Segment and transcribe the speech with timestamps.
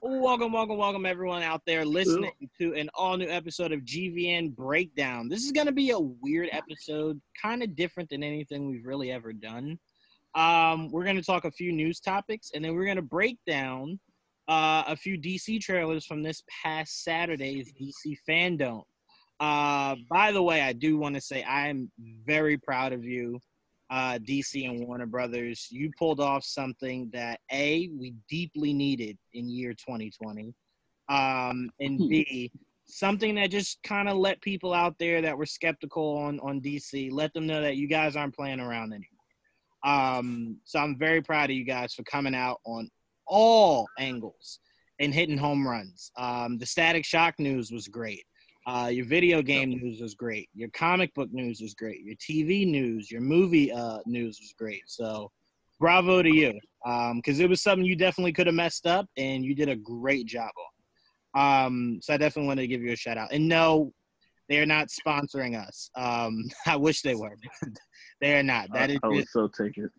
[0.00, 5.28] Welcome, welcome, welcome, everyone out there listening to an all new episode of GVN Breakdown.
[5.28, 9.12] This is going to be a weird episode, kind of different than anything we've really
[9.12, 9.78] ever done.
[10.34, 13.36] Um, we're going to talk a few news topics, and then we're going to break
[13.46, 14.00] down
[14.48, 18.84] uh, a few DC trailers from this past Saturday's DC FanDome.
[19.38, 21.92] Uh, by the way, I do want to say I am
[22.24, 23.40] very proud of you
[23.92, 29.50] uh, DC and Warner Brothers, you pulled off something that A, we deeply needed in
[29.50, 30.54] year 2020,
[31.10, 32.50] um, and B,
[32.86, 37.12] something that just kind of let people out there that were skeptical on, on DC,
[37.12, 39.08] let them know that you guys aren't playing around anymore.
[39.84, 42.88] Um, so I'm very proud of you guys for coming out on
[43.26, 44.60] all angles
[45.00, 46.10] and hitting home runs.
[46.16, 48.24] Um, the Static Shock news was great.
[48.66, 50.48] Uh, your video game news was great.
[50.54, 52.02] Your comic book news was great.
[52.02, 54.82] Your TV news, your movie uh, news was great.
[54.86, 55.30] So,
[55.80, 56.52] bravo to you,
[56.84, 59.76] because um, it was something you definitely could have messed up, and you did a
[59.76, 60.72] great job on.
[61.34, 63.32] Um, so I definitely wanted to give you a shout out.
[63.32, 63.92] And no,
[64.48, 65.90] they are not sponsoring us.
[65.96, 67.36] Um, I wish they were.
[68.20, 68.68] they are not.
[68.72, 69.90] That I, is I would so take it.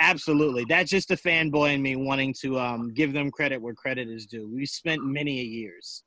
[0.00, 0.64] Absolutely.
[0.68, 4.26] That's just a fanboy in me wanting to um, give them credit where credit is
[4.26, 4.50] due.
[4.52, 6.02] We spent many a years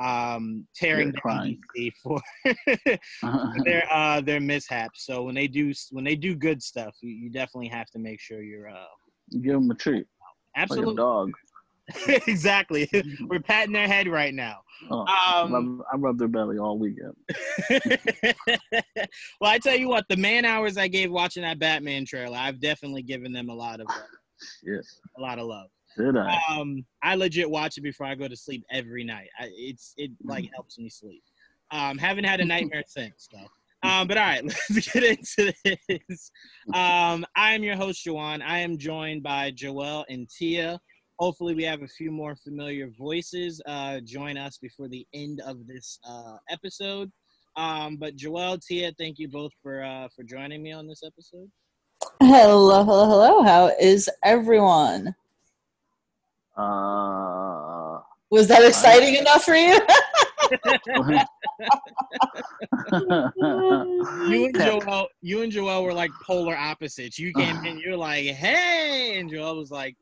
[0.00, 1.56] um, tearing down.
[1.76, 2.20] DC for
[3.64, 5.04] their uh, their mishaps.
[5.04, 8.20] So when they do when they do good stuff, you, you definitely have to make
[8.20, 8.84] sure you're uh,
[9.42, 10.06] Give them a treat, like
[10.56, 11.32] a absolutely dog.
[12.26, 12.88] exactly.
[13.26, 14.60] We're patting their head right now.
[14.90, 17.14] Oh, Um, rub, I rubbed their belly all weekend.
[19.40, 22.60] well, I tell you what, the man hours I gave watching that Batman trailer, I've
[22.60, 23.94] definitely given them a lot of uh,
[24.64, 24.86] Shit,
[25.18, 25.68] a lot of love.
[25.96, 26.38] Did I?
[26.50, 30.10] um i legit watch it before i go to sleep every night I, it's it
[30.24, 31.22] like helps me sleep
[31.70, 35.52] um haven't had a nightmare since though um but all right let's get into
[35.88, 36.30] this
[36.74, 38.42] um i am your host Joanne.
[38.42, 40.78] i am joined by joel and tia
[41.18, 45.66] hopefully we have a few more familiar voices uh join us before the end of
[45.66, 47.10] this uh episode
[47.56, 51.50] um but joel tia thank you both for uh for joining me on this episode
[52.22, 53.42] Hello, hello, hello.
[53.42, 55.14] How is everyone?
[56.56, 58.00] Uh,
[58.30, 59.78] Was that exciting enough for you?
[64.28, 67.18] you and Joel, you and Joel were like polar opposites.
[67.18, 69.96] You came in, you're like, "Hey," and Joel was like,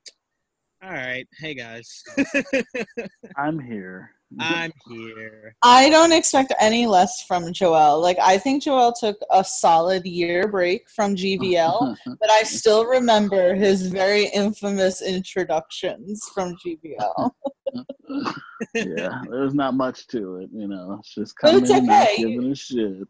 [0.83, 2.03] "All right, hey guys,
[3.37, 4.11] I'm here.
[4.39, 8.01] I'm here." I don't expect any less from Joel.
[8.01, 13.55] Like, I think Joel took a solid year break from GVL, but I still remember
[13.55, 17.31] his very infamous introductions from GVL.
[18.75, 20.97] yeah, there's not much to it, you know.
[21.01, 22.17] It's just But coming it's in, not okay.
[22.19, 23.09] giving a shit.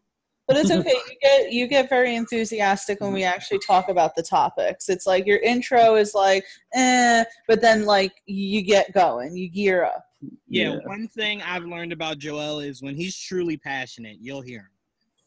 [0.49, 0.89] But it's okay.
[1.09, 4.89] You get you get very enthusiastic when we actually talk about the topics.
[4.89, 6.43] It's like your intro is like,
[6.73, 10.03] eh, but then like you get going, you gear up.
[10.47, 10.79] Yeah, Yeah.
[10.85, 14.71] one thing I've learned about Joel is when he's truly passionate, you'll hear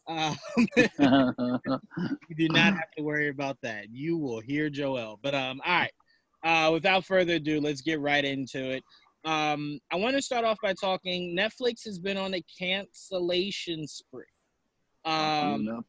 [0.07, 0.17] him.
[0.17, 0.37] Um,
[2.29, 3.85] you do not have to worry about that.
[3.91, 5.19] You will hear Joel.
[5.23, 5.93] But um, all right.
[6.43, 8.83] Uh, without further ado, let's get right into it.
[9.23, 11.33] Um, I want to start off by talking.
[11.37, 14.25] Netflix has been on a cancellation spree.
[15.05, 15.83] Um,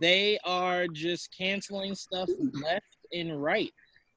[0.00, 2.28] they are just canceling stuff
[2.62, 3.72] left and right.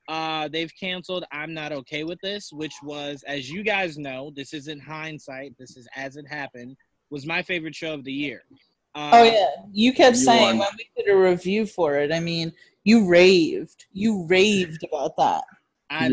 [0.07, 4.53] Uh, they've canceled I'm Not Okay with This, which was, as you guys know, this
[4.53, 6.77] isn't hindsight, this is as it happened,
[7.09, 8.43] was my favorite show of the year.
[8.95, 10.59] Uh, Oh yeah, you kept You saying won.
[10.59, 12.11] when we did a review for it.
[12.13, 12.53] I mean,
[12.85, 15.43] you raved, you raved about that.
[15.89, 16.07] I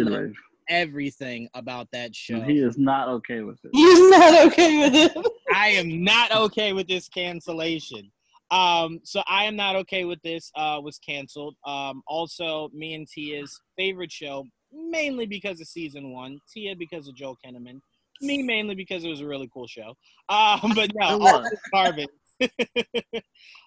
[0.68, 1.14] He did love rave.
[1.24, 2.36] everything about that show.
[2.36, 3.70] And he is not okay with it.
[3.72, 5.26] You're not okay with it.
[5.54, 8.10] I am not okay with this cancellation.
[8.50, 10.50] Um, so I am not okay with this.
[10.54, 11.56] Uh, was canceled.
[11.66, 16.38] Um, also, me and Tia's favorite show, mainly because of season one.
[16.52, 17.80] Tia because of Joel Kinnaman.
[18.20, 19.94] Me mainly because it was a really cool show.
[20.28, 21.22] Um, but no, It.
[21.22, 22.06] Altered Carbon.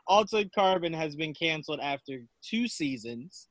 [0.07, 3.47] Altered Carbon has been canceled after two seasons.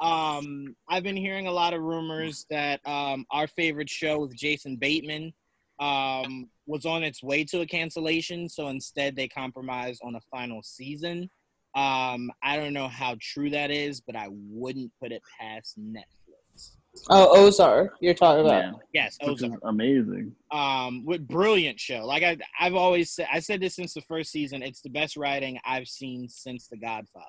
[0.00, 4.76] Um, I've been hearing a lot of rumors that um, our favorite show with Jason
[4.76, 5.32] Bateman
[5.78, 8.48] um, was on its way to a cancellation.
[8.48, 11.28] So instead, they compromised on a final season.
[11.74, 16.76] Um, I don't know how true that is, but I wouldn't put it past Netflix.
[17.08, 18.64] Oh, Ozark, you're talking about.
[18.64, 19.60] Man, Yes, which is Ozark.
[19.64, 20.32] amazing.
[20.50, 22.04] Um, with brilliant show.
[22.04, 24.62] Like I, I've always said, I said this since the first season.
[24.62, 27.26] It's the best writing I've seen since The Godfather.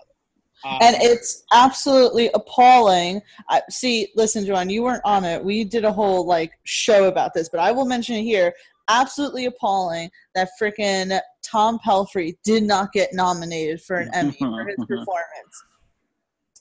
[0.63, 3.21] Um, and it's absolutely appalling.
[3.49, 5.43] I, see, listen, Joanne, you weren't on it.
[5.43, 8.53] We did a whole like show about this, but I will mention it here.
[8.89, 14.77] Absolutely appalling that freaking Tom Pelphrey did not get nominated for an Emmy for his
[14.87, 15.63] performance.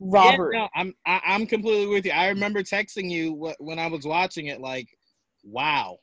[0.01, 2.13] Robert, Yeah, no, I'm I, I'm completely with you.
[2.13, 4.89] I remember texting you wh- when I was watching it, like,
[5.45, 5.99] wow,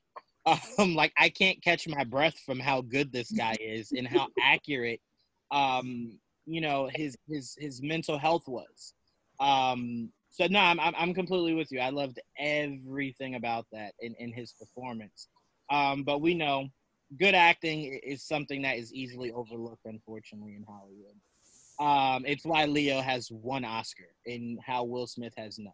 [0.78, 4.28] um, like I can't catch my breath from how good this guy is and how
[4.42, 5.02] accurate,
[5.52, 8.94] um, you know, his his his mental health was.
[9.40, 11.80] Um, so no, I'm I'm completely with you.
[11.80, 15.28] I loved everything about that in in his performance.
[15.70, 16.70] Um, but we know
[17.20, 21.16] good acting is something that is easily overlooked, unfortunately, in Hollywood.
[21.80, 25.74] Um, it's why Leo has one Oscar and how Will Smith has none.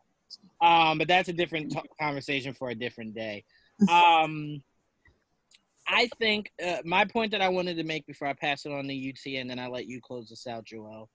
[0.61, 3.43] Um, but that's a different t- conversation for a different day.
[3.89, 4.63] Um,
[5.87, 8.87] I think uh, my point that I wanted to make before I pass it on
[8.87, 11.09] to UT and then I let you close this out, Joel.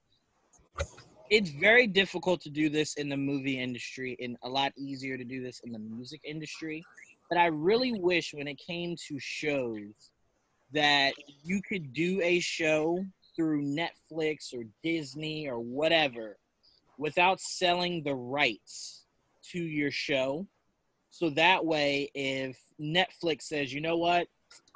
[1.29, 5.23] It's very difficult to do this in the movie industry and a lot easier to
[5.23, 6.83] do this in the music industry.
[7.29, 10.11] But I really wish when it came to shows
[10.73, 11.13] that
[11.43, 13.03] you could do a show
[13.35, 16.37] through Netflix or Disney or whatever
[16.97, 19.05] without selling the rights
[19.51, 20.45] to your show.
[21.11, 24.27] So that way, if Netflix says, you know what,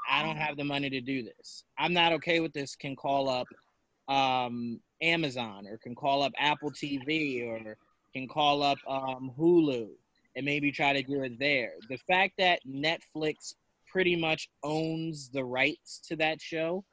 [0.10, 3.30] I don't have the money to do this, I'm not okay with this, can call
[3.30, 3.48] up
[4.08, 7.78] um, Amazon or can call up Apple TV or
[8.14, 9.88] can call up um, Hulu
[10.36, 11.74] and maybe try to do it there.
[11.90, 13.56] The fact that Netflix
[13.88, 16.84] pretty much owns the rights to that show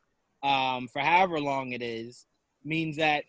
[0.43, 2.26] um, for however long it is
[2.65, 3.25] means that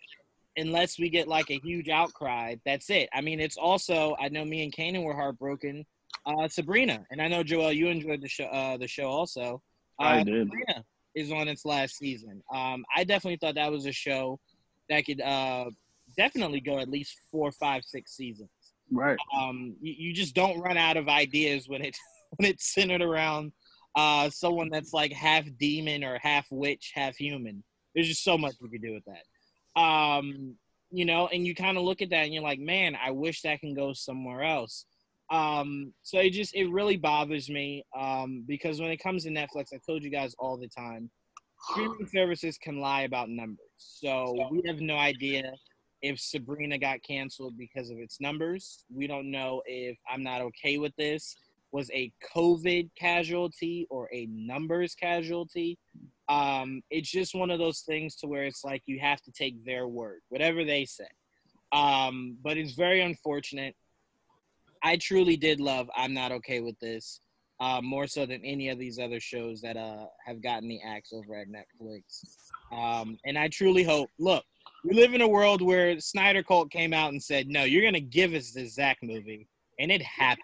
[0.57, 3.09] unless we get like a huge outcry, that's it.
[3.13, 5.85] I mean, it's also I know me and Kanan were heartbroken.
[6.25, 8.45] Uh, Sabrina, and I know Joel, you enjoyed the show.
[8.45, 9.61] Uh, the show also.
[9.99, 10.47] Uh, I did.
[10.47, 10.85] Sabrina
[11.15, 12.41] is on its last season.
[12.53, 14.39] Um, I definitely thought that was a show
[14.89, 15.65] that could uh,
[16.17, 18.49] definitely go at least four, five, six seasons.
[18.91, 19.17] Right.
[19.37, 21.97] Um, you, you just don't run out of ideas when it
[22.37, 23.51] when it's centered around
[23.95, 27.63] uh, someone that's like half demon or half witch, half human.
[27.93, 29.81] There's just so much we could do with that.
[29.81, 30.55] Um,
[30.91, 33.41] you know, and you kind of look at that and you're like, man, I wish
[33.41, 34.85] that can go somewhere else.
[35.31, 39.73] Um, so it just it really bothers me um, because when it comes to Netflix,
[39.73, 41.09] I told you guys all the time,
[41.71, 43.59] streaming services can lie about numbers.
[43.77, 45.53] So we have no idea
[46.01, 48.83] if Sabrina got canceled because of its numbers.
[48.93, 51.35] We don't know if I'm not okay with this
[51.71, 55.77] was a COVID casualty or a numbers casualty.
[56.29, 59.63] Um, it's just one of those things to where it's like you have to take
[59.65, 61.07] their word, whatever they say.
[61.71, 63.75] Um, but it's very unfortunate.
[64.83, 67.19] I truly did love I'm Not Okay with This,
[67.59, 71.13] uh, more so than any of these other shows that uh, have gotten the axe
[71.13, 72.23] over at Netflix.
[72.71, 74.43] Um, and I truly hope, look,
[74.83, 77.93] we live in a world where Snyder Cult came out and said, no, you're going
[77.93, 79.47] to give us this Zack movie.
[79.79, 80.43] And it happened.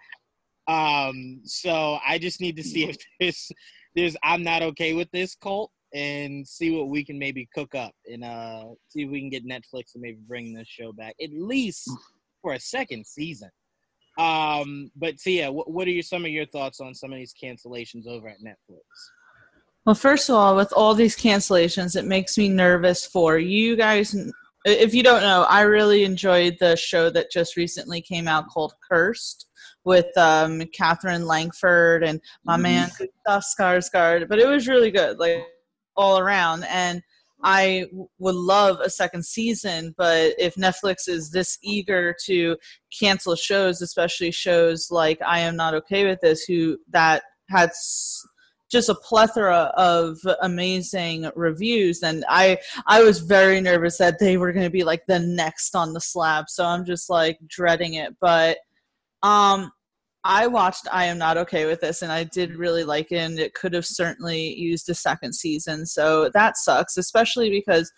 [0.68, 3.50] Um, so I just need to see if there's,
[3.96, 7.92] there's I'm Not Okay with This cult and see what we can maybe cook up
[8.06, 11.30] and uh, see if we can get Netflix to maybe bring this show back, at
[11.32, 11.90] least
[12.42, 13.50] for a second season.
[14.18, 17.34] Um, but Tia, what, what are your, some of your thoughts on some of these
[17.40, 18.80] cancellations over at Netflix?
[19.86, 24.14] Well, first of all, with all these cancellations, it makes me nervous for you guys.
[24.66, 28.74] If you don't know, I really enjoyed the show that just recently came out called
[28.86, 29.46] Cursed
[29.84, 32.62] with um, Katherine Langford and my Mhm.
[32.62, 32.90] man
[33.26, 34.28] Gustaf Skarsgård.
[34.28, 35.46] But it was really good, like
[35.96, 36.64] all around.
[36.64, 37.02] And
[37.42, 37.86] I
[38.18, 42.56] would love a second season, but if Netflix is this eager to
[42.98, 47.70] cancel shows, especially shows like I Am Not Okay with This, who that had
[48.70, 54.52] just a plethora of amazing reviews, and I I was very nervous that they were
[54.52, 56.46] going to be like the next on the slab.
[56.48, 58.58] So I'm just like dreading it, but
[59.22, 59.70] um
[60.24, 63.38] I watched I Am Not Okay with This and I did really like it and
[63.38, 65.86] it could have certainly used a second season.
[65.86, 67.92] So that sucks, especially because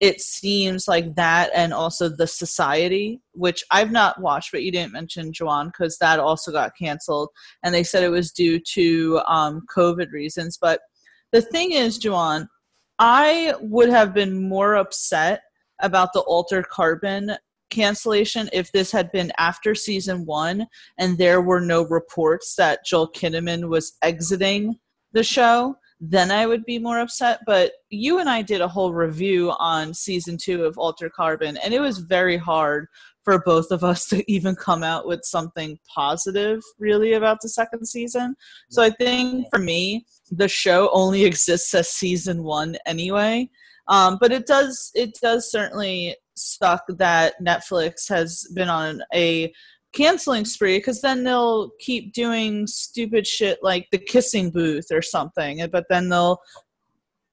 [0.00, 4.92] it seems like that and also The Society, which I've not watched, but you didn't
[4.92, 7.28] mention Joanne because that also got canceled.
[7.62, 10.58] And they said it was due to um, COVID reasons.
[10.60, 10.80] But
[11.32, 12.48] the thing is, Joanne,
[12.98, 15.42] I would have been more upset
[15.80, 17.36] about the Altered Carbon
[17.70, 20.66] cancellation if this had been after season one
[20.98, 24.78] and there were no reports that Joel Kinnaman was exiting
[25.12, 27.40] the show, then I would be more upset.
[27.46, 31.74] But you and I did a whole review on season two of Alter Carbon, and
[31.74, 32.86] it was very hard
[33.22, 37.86] for both of us to even come out with something positive really about the second
[37.86, 38.34] season.
[38.70, 43.50] So I think for me, the show only exists as season one anyway.
[43.88, 49.52] Um, but it does it does certainly suck that Netflix has been on a
[49.92, 55.66] canceling spree because then they'll keep doing stupid shit like the kissing booth or something
[55.72, 56.40] but then they'll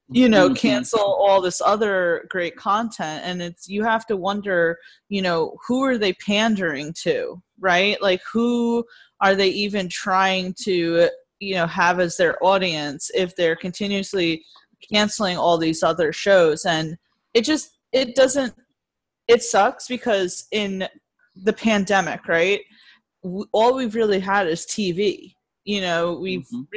[0.10, 0.58] you know Mhm.
[0.58, 5.84] cancel all this other great content and it's you have to wonder you know who
[5.84, 8.84] are they pandering to right like who
[9.22, 11.10] are they even trying to
[11.40, 14.44] you know have as their audience if they're continuously
[14.92, 16.98] canceling all these other shows and
[17.34, 18.54] it just it doesn't
[19.28, 20.88] it sucks because in
[21.36, 22.62] the pandemic right
[23.52, 25.34] all we've really had is tv
[25.66, 26.68] you know we've Mhm.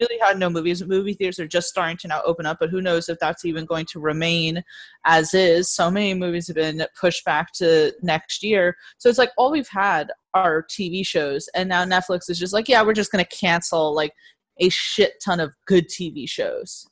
[0.00, 0.84] really had no movies.
[0.84, 3.64] Movie theaters are just starting to now open up but who knows if that's even
[3.64, 4.62] going to remain
[5.06, 5.70] as is.
[5.70, 8.76] So many movies have been pushed back to next year.
[8.98, 12.68] So it's like all we've had are tv shows and now netflix is just like
[12.68, 14.12] yeah we're just going to cancel like
[14.60, 16.86] a shit ton of good tv shows.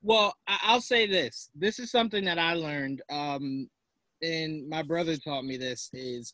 [0.00, 1.50] Well, I'll say this.
[1.56, 3.68] This is something that I learned, um,
[4.22, 6.32] and my brother taught me this: is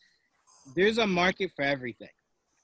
[0.75, 2.09] there's a market for everything.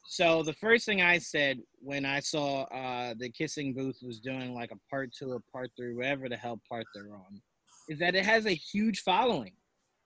[0.07, 4.55] So the first thing I said when I saw uh, the Kissing Booth was doing
[4.55, 7.41] like a part two or part three, whatever the hell part they're on,
[7.89, 9.53] is that it has a huge following,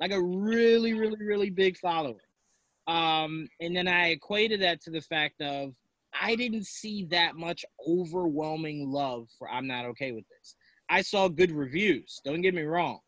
[0.01, 2.19] like a really, really, really big following.
[2.87, 5.73] Um, and then I equated that to the fact of
[6.21, 10.55] I didn't see that much overwhelming love for I'm Not Okay with This.
[10.91, 13.01] I saw good reviews, don't get me wrong,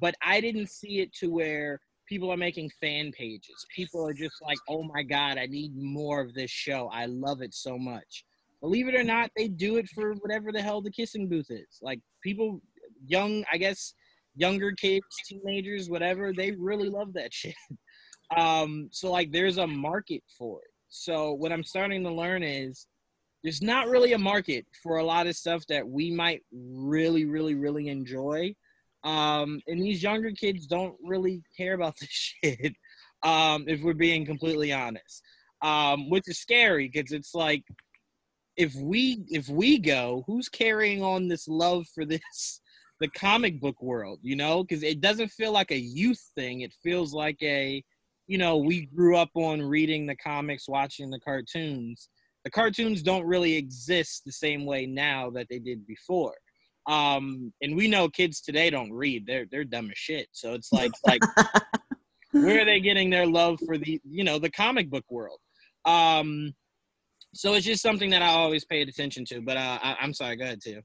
[0.00, 3.66] but I didn't see it to where people are making fan pages.
[3.74, 6.90] People are just like, oh my God, I need more of this show.
[6.92, 8.24] I love it so much.
[8.60, 11.78] Believe it or not, they do it for whatever the hell the kissing booth is.
[11.82, 12.60] Like people,
[13.06, 13.94] young, I guess,
[14.36, 17.54] younger kids, teenagers, whatever, they really love that shit.
[18.36, 20.70] Um, so like there's a market for it.
[20.88, 22.86] So what I'm starting to learn is
[23.42, 27.54] there's not really a market for a lot of stuff that we might really, really,
[27.54, 28.54] really enjoy.
[29.04, 32.74] Um, and these younger kids don't really care about this shit,
[33.22, 35.22] um, if we're being completely honest.
[35.62, 37.64] Um, which is scary because it's like
[38.56, 42.60] if we if we go, who's carrying on this love for this
[43.00, 44.62] the comic book world, you know?
[44.62, 46.60] Because it doesn't feel like a youth thing.
[46.60, 47.82] It feels like a
[48.26, 52.08] you know, we grew up on reading the comics, watching the cartoons.
[52.44, 56.34] The cartoons don't really exist the same way now that they did before.
[56.86, 60.28] Um, and we know kids today don't read; they're they're dumb as shit.
[60.32, 61.22] So it's like like
[62.32, 65.38] where are they getting their love for the you know the comic book world?
[65.84, 66.54] Um,
[67.34, 69.40] so it's just something that I always paid attention to.
[69.40, 70.80] But uh, I, I'm sorry, go ahead, too.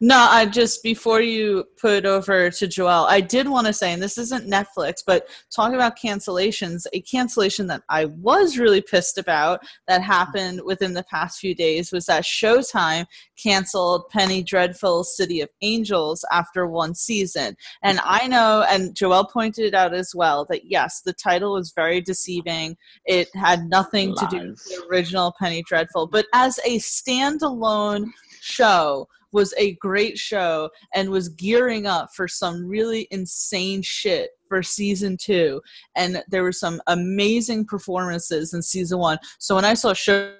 [0.00, 3.92] No, I just before you put it over to Joelle, I did want to say,
[3.92, 9.18] and this isn't Netflix, but talking about cancellations, a cancellation that I was really pissed
[9.18, 13.06] about that happened within the past few days was that Showtime
[13.42, 17.56] canceled Penny Dreadful's City of Angels after one season.
[17.82, 21.72] And I know, and Joelle pointed it out as well, that yes, the title was
[21.74, 22.76] very deceiving.
[23.04, 28.10] It had nothing to do with the original Penny Dreadful, but as a standalone
[28.40, 34.62] show, was a great show and was gearing up for some really insane shit for
[34.62, 35.60] season two.
[35.96, 39.18] And there were some amazing performances in season one.
[39.38, 40.34] So when I saw show, I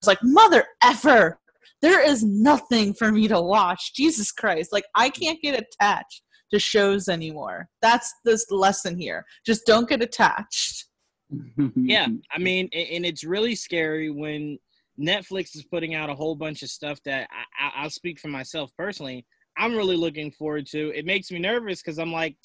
[0.00, 1.38] was like, mother effer,
[1.82, 3.94] there is nothing for me to watch.
[3.94, 4.72] Jesus Christ.
[4.72, 7.68] Like, I can't get attached to shows anymore.
[7.82, 9.24] That's this lesson here.
[9.44, 10.86] Just don't get attached.
[11.76, 14.56] yeah i mean and it's really scary when
[15.00, 18.28] netflix is putting out a whole bunch of stuff that I, I, i'll speak for
[18.28, 19.26] myself personally
[19.56, 20.92] I'm really looking forward to.
[20.94, 22.36] It makes me nervous because I'm like,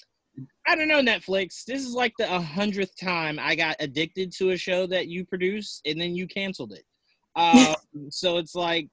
[0.65, 1.65] I don't know, Netflix.
[1.65, 5.81] This is like the hundredth time I got addicted to a show that you produce
[5.85, 6.83] and then you canceled it.
[7.33, 7.75] Um,
[8.09, 8.89] so it's like,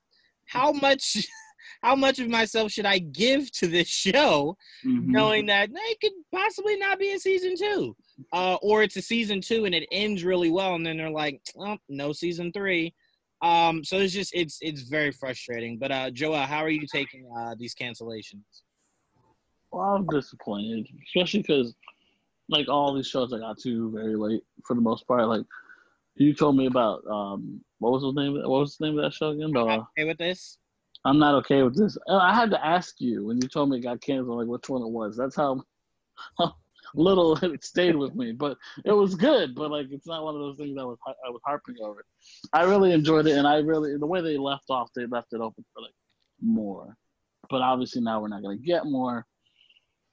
[0.47, 1.27] how much,
[1.83, 5.07] how much of myself should I give to this show, Mhm.
[5.07, 7.97] knowing that it could possibly not be a season two,
[8.33, 11.41] uh, or it's a season two and it ends really well, and then they're like,
[11.59, 12.95] oh, no season three.
[13.41, 15.79] Um, so it's just it's it's very frustrating.
[15.79, 18.43] But uh, Joel, how are you taking uh, these cancellations?
[19.71, 21.75] Well, I'm disappointed, especially because
[22.49, 25.29] like all these shows I got to very late for the most part.
[25.29, 25.45] Like
[26.17, 28.37] you told me about um, what was the name?
[28.37, 29.53] Of, what was the name of that show again?
[29.53, 30.59] The, uh, Okay with this?
[31.05, 31.97] I'm not okay with this.
[32.09, 34.69] Uh, I had to ask you when you told me it got canceled, like which
[34.69, 35.17] one it was.
[35.17, 35.63] That's how,
[36.39, 36.55] how
[36.95, 38.33] little it stayed with me.
[38.33, 39.55] But it was good.
[39.55, 42.05] But like, it's not one of those things I was I was harping over.
[42.53, 45.41] I really enjoyed it, and I really the way they left off, they left it
[45.41, 45.95] open for like
[46.41, 46.97] more.
[47.51, 49.27] But obviously now we're not gonna get more.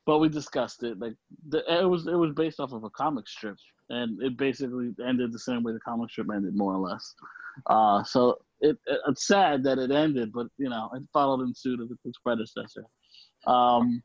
[0.06, 1.00] But we discussed it.
[1.00, 1.16] Like
[1.50, 3.58] the, it was it was based off of a comic strip,
[3.90, 7.16] and it basically ended the same way the comic strip ended, more or less.
[7.68, 11.56] Uh, so it, it it's sad that it ended, but you know it followed in
[11.56, 12.86] suit of its predecessor.
[13.48, 14.04] Um,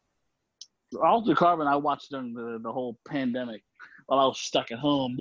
[1.02, 3.62] Altered Carbon, I watched during the the whole pandemic
[4.06, 5.18] while I was stuck at home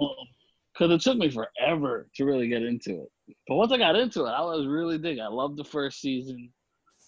[0.74, 3.36] because it took me forever to really get into it.
[3.48, 5.20] But once I got into it, I was really dig.
[5.20, 6.52] I loved the first season.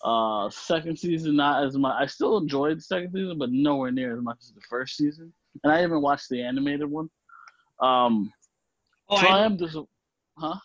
[0.03, 1.95] Uh, second season not as much.
[1.99, 5.31] I still enjoyed the second season, but nowhere near as much as the first season.
[5.63, 7.09] And I even watched the animated one.
[7.79, 8.31] Um,
[9.11, 9.77] Oh, so I I, am just,
[10.37, 10.55] huh?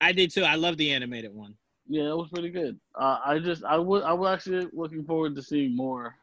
[0.00, 0.44] I did too.
[0.44, 1.54] I love the animated one.
[1.88, 2.78] Yeah, it was pretty good.
[2.94, 6.14] Uh, I just I would I was actually looking forward to seeing more,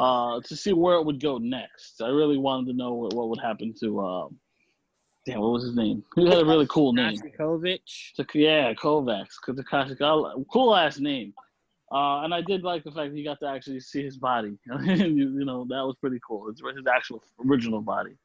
[0.00, 2.00] uh, to see where it would go next.
[2.00, 4.38] I really wanted to know what, what would happen to um,
[5.26, 6.02] damn, what was his name?
[6.16, 7.20] He had a really cool name.
[7.38, 7.80] Kovic.
[8.16, 11.34] To, yeah, Kovacs, Takashi, cool ass name.
[11.92, 14.56] Uh, and I did like the fact that he got to actually see his body.
[14.84, 16.48] you, you know, that was pretty cool.
[16.48, 18.16] It's his actual original body.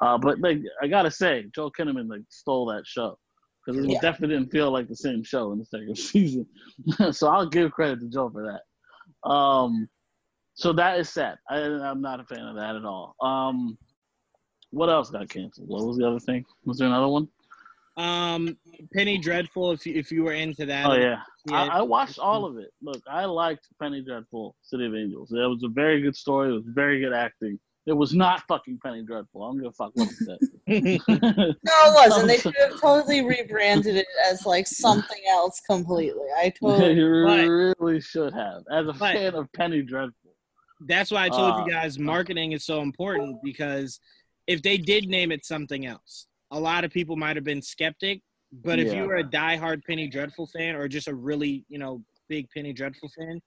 [0.00, 3.16] Uh, but like, I gotta say, Joel Kinnaman like stole that show
[3.64, 4.00] because it Yeah.
[4.00, 6.46] definitely didn't feel like the same show in the second season.
[7.12, 9.30] so I'll give credit to Joe for that.
[9.30, 9.88] Um,
[10.54, 11.36] so that is sad.
[11.50, 13.14] I, I'm not a fan of that at all.
[13.20, 13.76] Um,
[14.70, 15.68] what else got canceled?
[15.68, 16.44] What was the other thing?
[16.64, 17.28] Was there another one?
[17.96, 18.56] Um,
[18.92, 19.70] Penny Dreadful.
[19.70, 20.86] If you, if you were into that.
[20.86, 21.62] Oh yeah, Yeah.
[21.62, 22.72] I, I watched all of it.
[22.82, 25.30] Look, I liked Penny Dreadful, City of Angels.
[25.32, 26.48] It was a very good story.
[26.50, 27.58] It was very good acting.
[27.86, 29.44] It was not fucking Penny Dreadful.
[29.44, 30.38] I'm gonna fuck what you said.
[31.06, 31.52] No,
[31.86, 32.26] it wasn't.
[32.28, 36.26] They should have totally rebranded it as like something else completely.
[36.36, 36.94] I totally.
[36.94, 37.06] you
[37.78, 38.62] really should have.
[38.72, 40.23] As a But- fan of Penny Dreadful,
[40.80, 44.00] That's why I told Uh, you guys marketing is so important because
[44.46, 48.22] if they did name it something else, a lot of people might have been skeptic.
[48.52, 49.02] But if Yeah.
[49.02, 52.72] you were a diehard Penny Dreadful fan or just a really, you know, big Penny
[52.72, 53.40] Dreadful fan,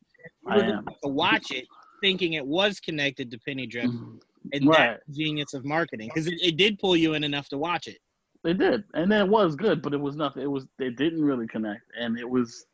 [0.43, 0.85] you I would am.
[1.03, 1.65] to watch it
[2.01, 4.19] thinking it was connected to Penny Dreadful.
[4.53, 4.67] And Mm-hmm.
[4.69, 4.89] Right.
[4.91, 7.87] that's the genius of marketing because it, it did pull you in enough to watch
[7.87, 7.99] it.
[8.43, 10.43] It did, and it was good, but it was nothing.
[10.43, 12.65] It was they didn't really connect, and it was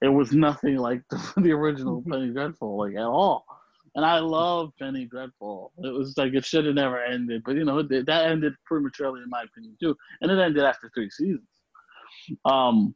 [0.00, 3.46] it was nothing like the, the original Penny Dreadful, like at all.
[3.94, 5.72] And I love Penny Dreadful.
[5.78, 9.30] It was like it should have never ended, but you know that ended prematurely, in
[9.30, 9.96] my opinion, too.
[10.20, 11.46] And it ended after three seasons.
[12.44, 12.94] Um,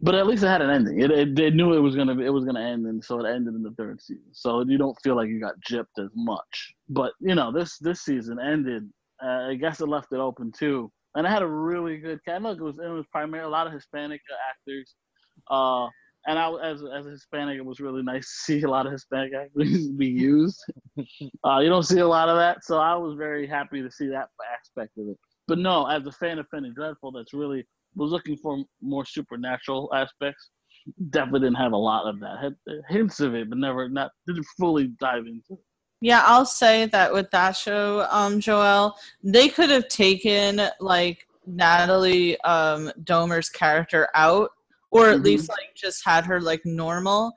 [0.00, 1.00] but at least it had an ending.
[1.00, 3.54] It, it they knew it was gonna it was gonna end, and so it ended
[3.54, 4.32] in the third season.
[4.32, 6.74] So you don't feel like you got gypped as much.
[6.88, 8.88] But you know this this season ended.
[9.22, 12.42] Uh, I guess it left it open too, and it had a really good cast.
[12.42, 14.94] Look, it was it was primarily a lot of Hispanic actors.
[15.50, 15.88] Uh,
[16.26, 18.92] and I, as as a Hispanic, it was really nice to see a lot of
[18.92, 20.62] Hispanic actors be used.
[21.44, 24.08] uh, you don't see a lot of that, so I was very happy to see
[24.08, 25.18] that aspect of it.
[25.48, 29.90] But no, as a fan of Penny Dreadful, that's really was looking for more supernatural
[29.94, 30.50] aspects.
[31.10, 32.38] Definitely didn't have a lot of that.
[32.40, 32.54] Had
[32.88, 35.58] hints of it, but never not didn't fully dive into it.
[36.00, 42.40] Yeah, I'll say that with that show, um, Joel, they could have taken like Natalie
[42.42, 44.50] um Dormer's character out,
[44.96, 45.24] or at Mhm.
[45.24, 47.32] least like just had her like normal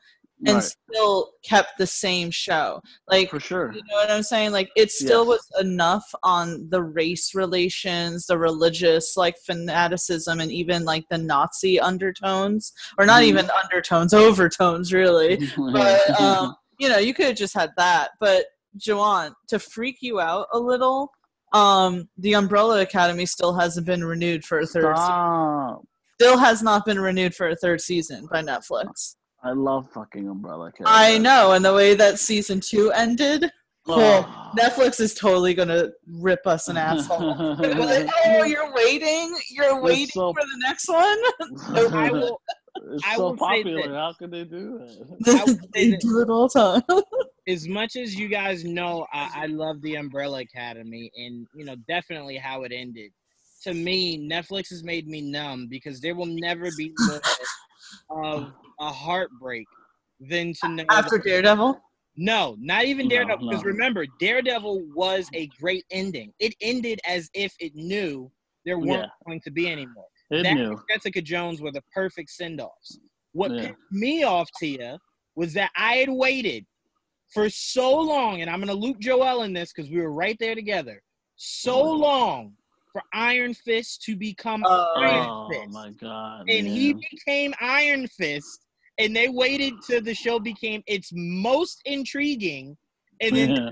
[0.46, 2.82] and Right, still kept the same show.
[3.10, 3.74] Like for sure.
[3.74, 4.52] you know what I'm saying?
[4.54, 5.40] Like it still Yes.
[5.52, 11.78] was enough on the race relations, the religious like fanaticism, and even like the Nazi
[11.80, 13.26] undertones, or not Mhm.
[13.26, 15.38] even undertones, overtones, really.
[15.74, 18.12] But um, you know, you could have just had that.
[18.22, 18.46] But
[18.78, 21.12] Joanne, to freak you out a little,
[21.52, 24.96] um, the Umbrella Academy still hasn't been renewed for a third.
[24.96, 25.82] Stop.
[26.20, 29.16] Still has not been renewed for a third season by Netflix.
[29.42, 30.90] I love fucking Umbrella Academy.
[30.94, 33.50] I know, and the way that season two ended.
[33.88, 34.52] Oh.
[34.60, 37.56] Netflix is totally gonna rip us an asshole.
[37.60, 39.36] Like, oh, you're waiting?
[39.50, 41.18] You're waiting so- for the next one?
[41.96, 42.42] I will,
[42.92, 43.94] It's I so will say popular.
[43.96, 44.80] How could they do
[45.26, 45.40] that?
[45.40, 47.02] I would say they that- do it all the time.
[47.48, 51.76] as much as you guys know, I, I love the Umbrella Academy, and you know
[51.88, 53.12] definitely how it ended.
[53.64, 57.22] To me, Netflix has made me numb because there will never be more
[58.10, 59.68] of a heartbreak
[60.20, 60.86] than to know.
[60.90, 61.80] After Daredevil?
[62.16, 63.50] no, not even No, Daredevil.
[63.50, 63.72] Because no.
[63.72, 66.34] remember, Daredevil was a great ending.
[66.40, 68.32] It ended as if it knew
[68.66, 69.26] there weren't Yeah.
[69.26, 70.08] going to be anymore.
[70.32, 70.80] It that knew.
[70.90, 73.00] Jessica Jones were the perfect send offs.
[73.32, 73.68] What Yeah.
[73.68, 75.00] pissed me off, Tia,
[75.36, 76.66] was that I had waited
[77.34, 80.56] for so long, and I'm gonna loop Joel in this because we were right there
[80.56, 81.02] together.
[81.36, 82.00] So mm.
[82.00, 82.58] long
[82.92, 84.64] for Iron Fist to become
[84.96, 86.50] Iron Oh my god.
[86.50, 88.66] and he became Iron Fist,
[88.98, 92.78] and they waited till the show became its most intriguing,
[93.22, 93.70] and then Yeah.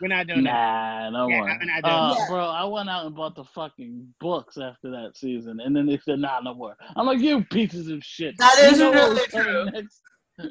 [0.00, 0.52] we're not doing that.
[0.52, 1.58] Nah, no Yeah, more.
[1.62, 2.28] Not Uh, that.
[2.28, 5.98] Bro, I went out and bought the fucking books after that season, and then they
[5.98, 8.94] said, "Nah, no more." I'm like, "You pieces of shit!" That You is know what
[8.94, 10.00] really was coming Next?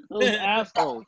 [0.10, 1.06] Those assholes.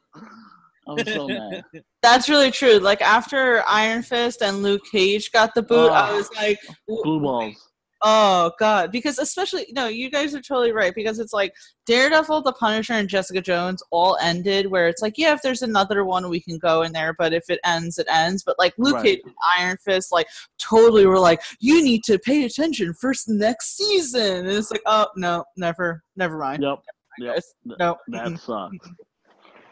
[0.87, 1.63] I'm so mad.
[2.01, 2.77] That's really true.
[2.79, 6.15] Like after Iron Fist and Luke Cage got the boot, I Oh.
[6.17, 7.55] was like, Blue balls.
[8.01, 8.91] oh god.
[8.91, 10.93] Because especially no, you guys are totally right.
[10.95, 11.53] Because it's like
[11.85, 16.03] Daredevil, The Punisher, and Jessica Jones all ended where it's like, yeah, if there's another
[16.03, 17.13] one, we can go in there.
[17.17, 18.41] But if it ends, it ends.
[18.43, 19.05] But like Luke Right.
[19.05, 20.25] Cage and Iron Fist, like
[20.57, 24.47] totally were like, you need to pay attention first next season.
[24.47, 26.63] And it's like, oh no, never, never mind.
[26.63, 26.79] Yep.
[27.19, 27.35] Yep.
[27.35, 27.53] guys.
[27.67, 27.97] Th- No.
[28.07, 28.89] That sucks.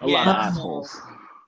[0.01, 0.13] A Yeah.
[0.13, 1.01] lot of assholes.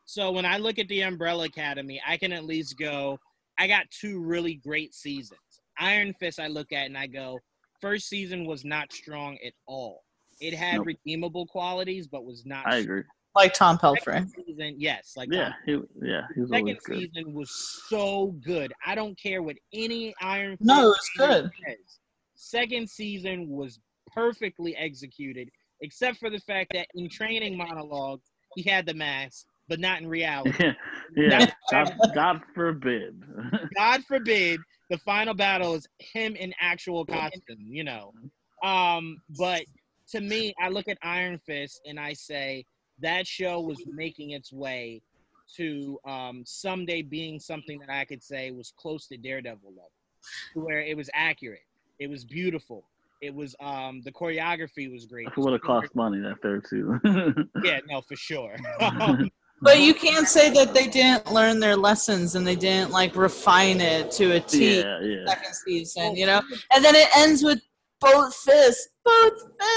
[0.06, 3.20] So when I look at the Umbrella Academy, I can at least go,
[3.58, 5.40] I got two really great seasons.
[5.80, 7.40] Iron Fist, I look at and I go,
[7.80, 10.04] first season was not strong at all.
[10.40, 10.88] It had Nope.
[10.88, 12.68] redeemable qualities, but was not.
[12.68, 12.84] I strong.
[12.84, 13.04] agree.
[13.36, 14.28] Like Tom Pelphrey.
[14.36, 16.98] Season, yes, like Yeah, he, yeah, he was Second always good.
[16.98, 18.74] season was so good.
[18.86, 21.50] I don't care what any Iron Fist No, it's good.
[21.66, 22.00] says.
[22.36, 23.80] Second season was
[24.14, 28.20] perfectly executed, except for the fact that in training monologue
[28.56, 30.74] he had the mask, but not in reality.
[31.16, 31.52] Yeah.
[31.72, 33.24] God, God forbid.
[33.76, 34.60] God forbid
[34.90, 38.14] the final battle is him in actual costume, you know.
[38.64, 39.64] Um, but
[40.10, 42.66] to me, I look at Iron Fist and I say
[43.00, 45.02] that show was making its way
[45.56, 49.92] to um, someday being something that I could say was close to Daredevil level,
[50.54, 51.66] where it was accurate,
[52.00, 52.84] it was beautiful,
[53.22, 55.28] it was um, the choreography was great.
[55.28, 57.00] It would have cost money that third season.
[57.64, 58.56] Yeah, no, for sure.
[59.64, 63.80] But you can't say that they didn't learn their lessons and they didn't like refine
[63.80, 65.24] it to a T yeah, yeah.
[65.28, 66.42] second season, you know?
[66.74, 67.62] And then it ends with
[68.00, 68.90] both fists.
[69.06, 69.34] Both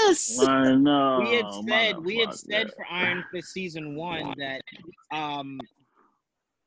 [0.07, 0.43] fists.
[0.43, 1.19] I know.
[1.19, 2.33] we had said we had motherfucker.
[2.49, 4.61] said for Iron Fist season one that
[5.13, 5.59] um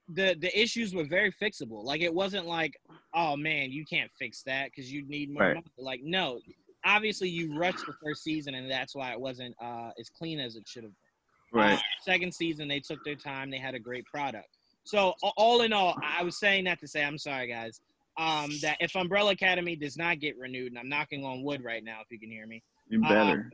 [0.09, 1.83] the the issues were very fixable.
[1.85, 2.75] Like it wasn't like,
[3.15, 5.55] oh man, you can't fix that because you need more Right.
[5.55, 5.67] money.
[5.77, 6.39] Like no,
[6.85, 10.57] obviously you rushed the first season and that's why it wasn't uh as clean as
[10.57, 11.61] it should have been.
[11.61, 11.75] Right.
[11.75, 13.51] Uh, second season they took their time.
[13.51, 14.49] They had a great product.
[14.85, 17.81] So all in all, I was saying that to say I'm sorry guys.
[18.19, 21.85] Um, that if Umbrella Academy does not get renewed, and I'm knocking on wood right
[21.85, 23.49] now, if you can hear me, You better.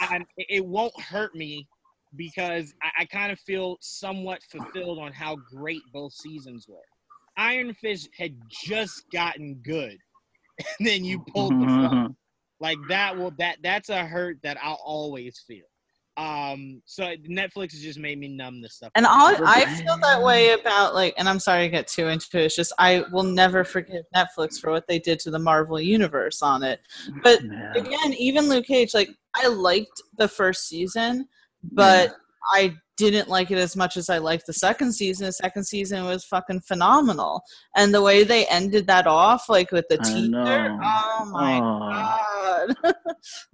[0.00, 1.66] I, it won't hurt me
[2.14, 6.76] because I, I kind of feel somewhat fulfilled on how great both seasons were.
[7.36, 9.96] Iron Fist had just gotten good,
[10.78, 12.14] and then you pulled the plug.
[12.60, 15.64] Like that will that that's a hurt that I'll always feel.
[16.18, 18.90] Um, so Netflix has just made me numb this stuff.
[18.96, 22.38] And I, I feel that way about like, and I'm sorry to get too into
[22.38, 22.46] it.
[22.46, 26.42] It's just I will never forgive Netflix for what they did to the Marvel universe
[26.42, 26.80] on it.
[27.22, 27.72] But yeah.
[27.76, 31.28] again, even Luke Cage, like I liked the first season,
[31.62, 32.16] but
[32.54, 35.26] I didn't like it as much as I liked the second season.
[35.26, 37.42] The second season was fucking phenomenal,
[37.76, 41.78] and the way they ended that off, like with the I teaser, oh my Oh.
[41.92, 42.74] god!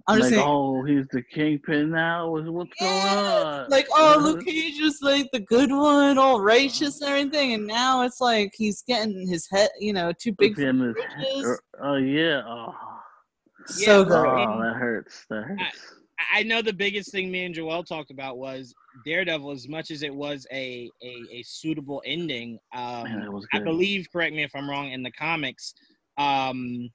[0.07, 2.29] I'm just like, saying, oh, he's the kingpin now.
[2.31, 3.69] What's, what's going on?
[3.69, 8.01] like oh, Luke Cage was like the good one, all righteous and everything, and now
[8.03, 11.45] it's like he's getting his head, you know, too big for Him is- britches.
[11.45, 12.41] Er, oh yeah.
[12.47, 12.73] Oh,
[13.67, 14.25] So Yeah, good.
[14.27, 15.25] oh, that hurts.
[15.29, 15.93] That hurts.
[16.19, 18.73] I- I know the biggest thing me and Joel talked about was
[19.03, 19.51] Daredevil.
[19.51, 24.33] As much as it was a a, a suitable ending, um, Man, I believe, correct
[24.35, 25.73] me if I'm wrong, in the comics,
[26.17, 26.89] um,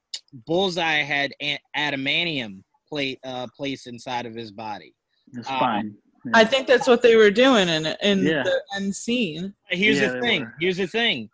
[0.47, 1.33] Bullseye had
[1.77, 4.95] adamantium plate uh, placed inside of his body.
[5.35, 5.95] It's uh, fine.
[6.35, 8.43] I think that's what they were doing in in Yeah.
[8.43, 9.55] the end scene.
[9.69, 10.43] Here's Yeah, the thing.
[10.43, 10.53] were.
[10.61, 11.29] Here's the thing.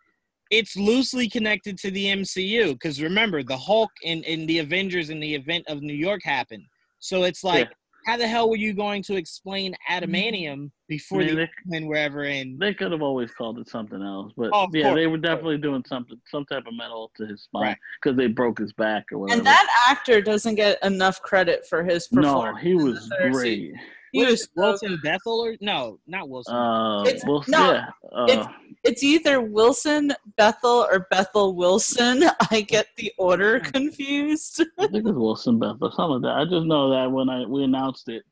[0.49, 5.19] It's loosely connected to the MCU because remember the Hulk in, in the Avengers in
[5.19, 6.63] the event of New York happened.
[6.99, 7.69] So it's like
[8.05, 11.97] how the hell were you going to explain adamantium before Yeah, the they- X-Men were
[11.97, 12.57] ever in?
[12.57, 15.57] They could have always called it something else, but Oh, yeah, course, they were definitely
[15.57, 17.77] doing something, some type of metal to his spine Right.
[18.01, 19.39] because they broke his back or whatever.
[19.39, 22.33] And that actor doesn't get enough credit for his performance.
[22.33, 22.63] no, performance.
[22.63, 23.57] he was great.
[23.73, 23.79] season.
[24.13, 26.55] He Which- was so Wilson Bethel or no, not Wilson.
[26.55, 28.47] Uh, It's- well, no, yeah, uh, it's-
[28.83, 32.23] It's either Wilson Bethel or Bethel Wilson.
[32.51, 34.63] I get the order confused.
[34.77, 36.37] I think it's Wilson Beth or something like that.
[36.37, 38.23] I just know that when I we announced it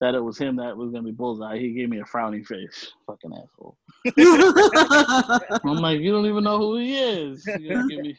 [0.00, 2.92] that it was him that was gonna be Bullseye, he gave me a frowny face.
[3.06, 3.76] Fucking asshole.
[5.64, 7.44] I'm like, you don't even know who he is.
[7.46, 8.18] You gonna give me-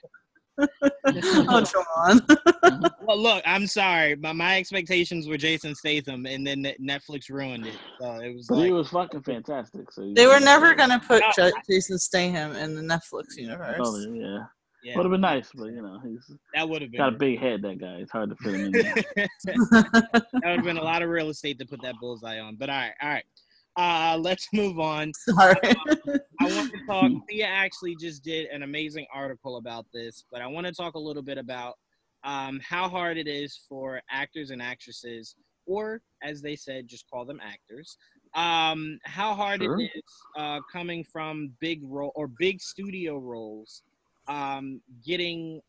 [1.50, 2.22] oh, John.
[3.02, 7.78] well, look, I'm sorry, but my expectations were Jason Statham, and then Netflix ruined it.
[8.00, 9.91] So it was But he was fucking fantastic.
[9.91, 11.32] So They were never gonna put Oh.
[11.36, 13.80] J- Jason Statham in the Netflix universe.
[13.80, 14.45] Oh, yeah,
[14.84, 17.00] yeah, would have been nice, but you know, he's that would have been.
[17.00, 17.62] got a big head.
[17.62, 17.95] That guy.
[17.95, 18.93] It's hard to fit him in there.
[19.15, 22.56] that would have been a lot of real estate to put that bullseye on.
[22.56, 23.26] But all right, all right.
[23.80, 25.13] Uh, let's move on.
[25.30, 25.56] Sorry.
[25.62, 27.12] I want to talk.
[27.30, 31.00] Tia actually just did an amazing article about this, but I want to talk a
[31.00, 31.76] little bit about
[32.26, 35.34] um, how hard it is for actors and actresses,
[35.65, 37.96] or as they said, just call them actors.
[38.36, 39.80] Um, how hard Sure.
[39.80, 40.04] it is
[40.38, 43.82] uh, coming from big role or big studio roles,
[44.28, 45.62] um, getting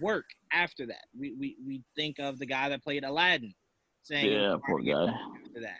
[0.00, 1.04] work after that.
[1.16, 3.54] We, we we think of the guy that played Aladdin,
[4.02, 5.04] saying yeah, poor guy.
[5.46, 5.78] after that.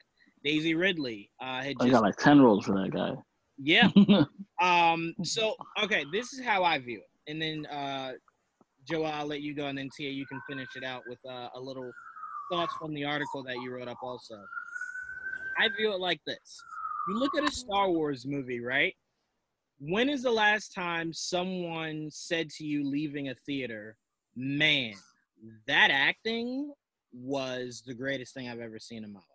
[0.48, 3.12] Daisy Ridley uh, had I just got like ten rolls for that guy.
[3.58, 3.88] yeah.
[4.60, 5.14] Um.
[5.22, 8.14] So okay, this is how I view it, and then uh,
[8.88, 11.48] Joe, I'll let you go, and then Tia, you can finish it out with uh,
[11.54, 11.88] a little
[12.50, 13.98] thoughts from the article that you wrote up.
[14.02, 14.34] Also,
[15.60, 16.60] I view it like this:
[17.08, 18.96] you look at a Star Wars movie, right?
[19.78, 23.96] When is the last time someone said to you leaving a theater,
[24.34, 24.94] "Man,
[25.68, 26.72] that acting
[27.12, 29.27] was the greatest thing I've ever seen in my life"?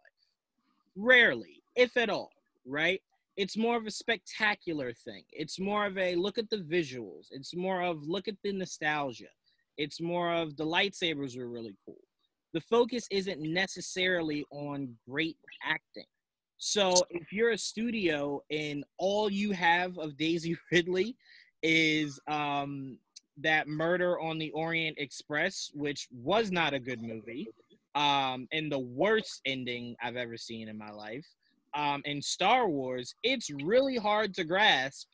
[0.95, 2.32] Rarely, if at all,
[2.65, 3.01] right?
[3.36, 5.23] it's more of a spectacular thing.
[5.32, 7.27] It's more of a look at the visuals.
[7.32, 9.32] It's more of look at the nostalgia.
[9.77, 12.01] It's more of the lightsabers were really cool.
[12.53, 16.06] The focus isn't necessarily on great acting.
[16.58, 21.17] So if you're a studio and all you have of Daisy Ridley
[21.63, 22.99] is um,
[23.38, 27.49] that Murder on the Orient Express, which was not a good movie,
[27.95, 31.25] um, and the worst ending I've ever seen in my life
[31.75, 35.08] um, in Star Wars, it's really hard to grasp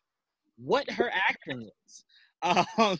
[0.58, 2.04] what her acting is.
[2.42, 2.98] Um,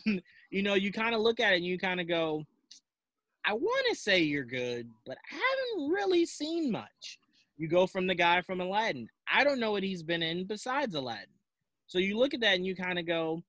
[0.50, 2.44] you know, you kind of look at it and you kind of go,
[3.46, 7.18] I want to say you're good, but I haven't really seen much.
[7.56, 9.08] You go from the guy from Aladdin.
[9.32, 11.24] I don't know what he's been in besides Aladdin.
[11.86, 13.42] So you look at that and you kind of go,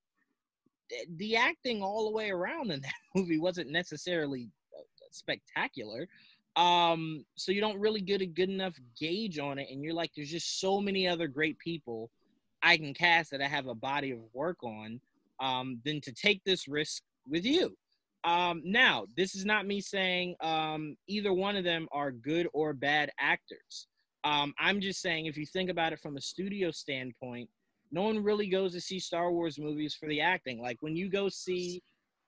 [1.17, 4.49] "The- acting all the way around in that movie wasn't necessarily
[5.11, 6.07] spectacular.
[6.55, 10.11] Um so you don't really get a good enough gauge on it and you're like
[10.15, 12.09] there's just so many other great people
[12.61, 14.99] i can cast that i have a body of work on
[15.39, 17.77] um than to take this risk with you.
[18.25, 22.73] Um now this is not me saying um either one of them are good or
[22.73, 23.87] bad actors.
[24.25, 27.49] Um i'm just saying if you think about it from a studio standpoint
[27.91, 30.61] no one really goes to see star wars movies for the acting.
[30.61, 31.81] Like when you go see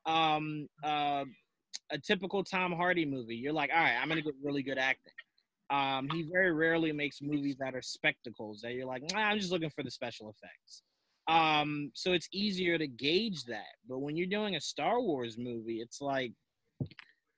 [0.05, 1.23] um uh
[1.91, 5.13] a typical Tom Hardy movie, you're like, all right, I'm gonna get really good acting.
[5.69, 9.51] Um, he very rarely makes movies that are spectacles that you're like, nah, I'm just
[9.51, 10.83] looking for the special effects.
[11.27, 13.75] Um, so it's easier to gauge that.
[13.87, 16.33] But when you're doing a Star Wars movie, it's like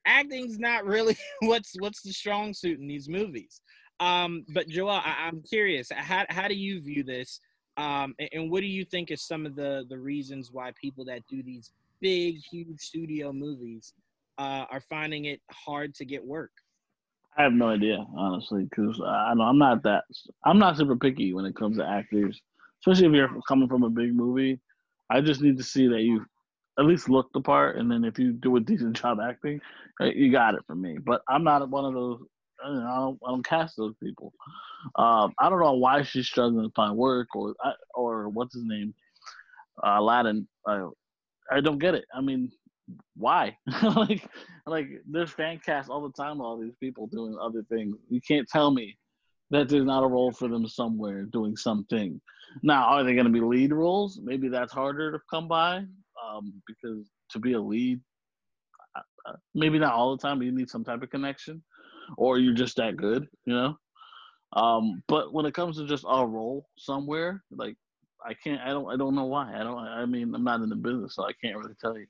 [0.05, 3.61] acting's not really what's what's the strong suit in these movies.
[3.99, 7.39] Um, but Joel, I, I'm curious, how how do you view this?
[7.77, 11.05] Um, and, and what do you think is some of the the reasons why people
[11.05, 11.71] that do these
[12.01, 13.93] big, huge studio movies
[14.37, 16.51] uh, are finding it hard to get work.
[17.37, 20.05] I have no idea, honestly, because I know I'm not that.
[20.45, 22.41] I'm not super picky when it comes to actors,
[22.81, 24.59] especially if you're coming from a big movie.
[25.09, 26.25] I just need to see that you
[26.79, 29.59] at least look the part, and then if you do a decent job acting,
[29.99, 30.97] you got it for me.
[30.97, 32.21] But I'm not one of those.
[32.63, 34.33] I don't, I don't, I cast those people.
[34.95, 37.53] Um, I don't know why she's struggling to find work, or
[37.93, 38.93] or what's his name,
[39.83, 40.47] uh, Aladdin.
[40.65, 40.87] Uh,
[41.51, 42.05] I don't get it.
[42.13, 42.49] I mean,
[43.15, 43.57] why?
[43.83, 44.27] like,
[44.65, 46.41] like there's fan casts all the time.
[46.41, 47.95] All these people doing other things.
[48.09, 48.97] You can't tell me
[49.51, 52.19] that there's not a role for them somewhere doing something.
[52.63, 54.19] Now, are they going to be lead roles?
[54.23, 55.85] Maybe that's harder to come by
[56.23, 57.99] um, because to be a lead,
[58.95, 61.63] uh, maybe not all the time, but you need some type of connection,
[62.17, 63.75] or you're just that good, you know.
[64.53, 67.75] Um, but when it comes to just a role somewhere, like
[68.25, 69.53] I can't, I don't, I don't know why.
[69.53, 69.77] I don't.
[69.77, 72.05] I mean, I'm not in the business, so I can't really tell you.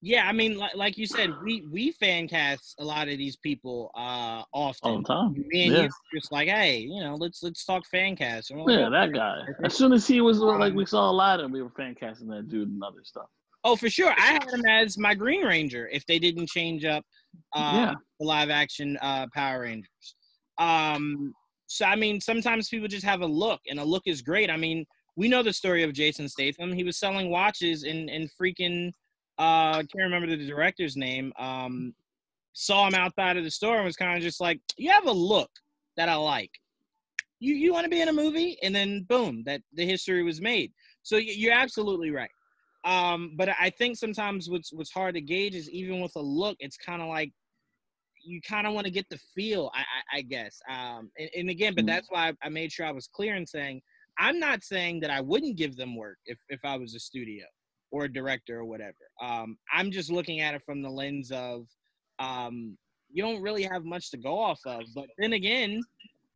[0.00, 3.36] Yeah, I mean, like, like you said, we we fan cast a lot of these
[3.36, 4.90] people uh often.
[4.90, 5.32] All the time.
[5.34, 5.82] Me and Yeah.
[5.82, 8.52] you just like, hey, you know, let's let's talk fan cast.
[8.52, 9.40] Like, Yeah, that guy.
[9.64, 12.68] As soon as he was like, we saw Aladdin, we were fan casting that dude
[12.68, 13.26] and other stuff.
[13.64, 14.12] Oh, for sure.
[14.16, 17.04] I had him as my Green Ranger if they didn't change up
[17.56, 17.94] uh, Yeah.
[18.20, 20.14] the live action uh, Power Rangers.
[20.58, 21.34] Um,
[21.66, 24.48] so, I mean, sometimes people just have a look, and a look is great.
[24.48, 26.72] I mean, we know the story of Jason Statham.
[26.72, 28.92] He was selling watches in, in freaking,
[29.38, 31.32] uh, I can't remember the director's name.
[31.38, 31.94] Um,
[32.52, 35.12] saw him outside of the store and was kind of just like, you have a
[35.12, 35.50] look
[35.96, 36.50] that I like.
[37.38, 38.58] You, you want to be in a movie?
[38.62, 40.72] And then boom, that the history was made.
[41.04, 42.30] So you're absolutely right.
[42.84, 46.56] Um, but I think sometimes what's what's hard to gauge is even with a look,
[46.58, 47.32] it's kind of like
[48.24, 50.60] you kind of want to get the feel, I, I, I guess.
[50.68, 51.88] Um, and, and again, but Mhm.
[51.88, 53.82] that's why I made sure I was clear in saying
[54.18, 57.44] I'm not saying that I wouldn't give them work if if I was a studio
[57.90, 58.94] or a director or whatever.
[59.22, 61.66] Um, I'm just looking at it from the lens of
[62.18, 62.76] um,
[63.10, 64.82] you don't really have much to go off of.
[64.94, 65.80] But then again,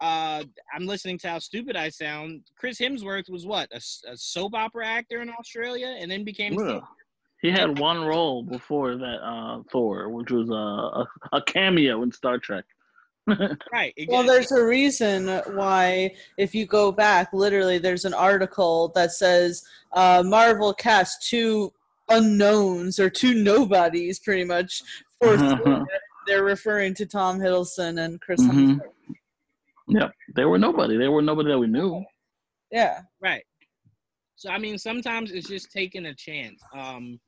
[0.01, 0.43] uh,
[0.75, 2.43] I'm listening to how stupid I sound.
[2.57, 3.81] Chris Hemsworth was what a
[4.17, 6.81] soap opera actor in Australia, and then became Yeah.
[7.41, 12.13] He had one role before that uh, Thor, which was uh, a, a cameo in
[12.13, 12.65] Star Trek.
[13.73, 13.95] right.
[14.09, 19.63] Well, there's a reason why, if you go back, literally, there's an article that says
[19.93, 21.73] uh, Marvel cast two
[22.09, 24.83] unknowns or two nobodies, pretty much,
[25.21, 25.37] for
[26.27, 28.81] They're referring to Tom Hiddleston and Chris Mhm.
[28.81, 29.17] Hemsworth.
[29.89, 30.97] Yep, they were nobody.
[30.97, 32.05] They were nobody that we knew.
[32.71, 33.03] Yeah.
[33.21, 33.45] Right.
[34.37, 36.63] So I mean, sometimes it's just taking a chance.
[36.75, 37.21] Um,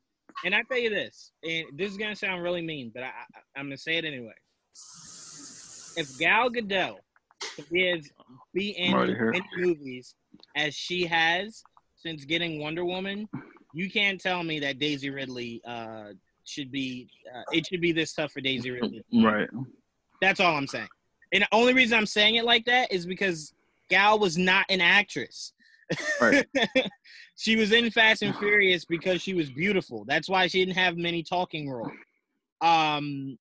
[0.43, 3.39] and I tell you this, and this is gonna sound really mean, but I, I
[3.57, 4.33] I'm gonna say it anyway.
[5.97, 6.97] If Gal Gadot
[7.55, 7.69] could
[8.53, 9.31] be in I'm already as here.
[9.31, 10.15] many movies
[10.55, 11.63] as she has
[11.95, 13.27] since getting Wonder Woman,
[13.73, 16.09] you can't tell me that Daisy Ridley uh
[16.45, 19.03] should be uh, it should be this tough for Daisy Ridley.
[19.13, 19.49] Right.
[20.21, 20.87] That's all I'm saying.
[21.33, 23.53] And the only reason I'm saying it like that is because
[23.89, 25.53] Gal was not an actress.
[26.21, 26.45] Right.
[27.35, 30.05] she was in Fast and Furious because she was beautiful.
[30.07, 31.91] That's why she didn't have many talking roles.
[32.61, 33.37] Um,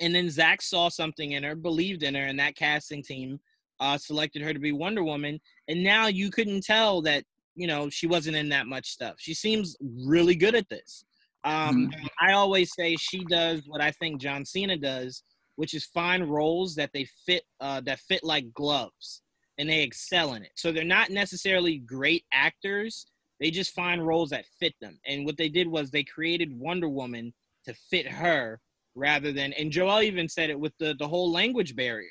[0.00, 3.40] and then Zack saw something in her, believed in her, and that casting team
[3.80, 5.40] uh, selected her to be Wonder Woman.
[5.68, 9.16] And now you couldn't tell that you know she wasn't in that much stuff.
[9.18, 11.04] She seems really good at this.
[11.44, 15.22] Um, I always say she does what I think John Cena does,
[15.56, 19.22] which is find roles that they fit uh, that fit like gloves,
[19.58, 20.52] and they excel in it.
[20.54, 23.06] So they're not necessarily great actors;
[23.40, 24.98] they just find roles that fit them.
[25.06, 27.32] And what they did was they created Wonder Woman
[27.66, 28.60] to fit her,
[28.98, 29.52] rather than.
[29.54, 32.10] And Joel even said it with the the whole language barrier.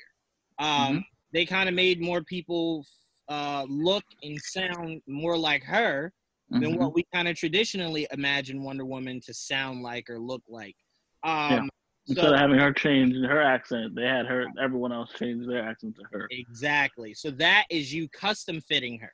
[0.58, 2.86] Um, They kind of made more people
[3.28, 6.10] uh, look and sound more like her
[6.48, 6.78] than Mhm.
[6.78, 10.74] what we kind of traditionally imagine Wonder Woman to sound like or look like.
[11.22, 11.68] Um, Yeah.
[12.08, 15.62] Instead so- of having her change her accent, they had her everyone else change their
[15.62, 16.26] accent to her.
[16.30, 17.12] Exactly.
[17.12, 19.12] So that is you custom fitting her.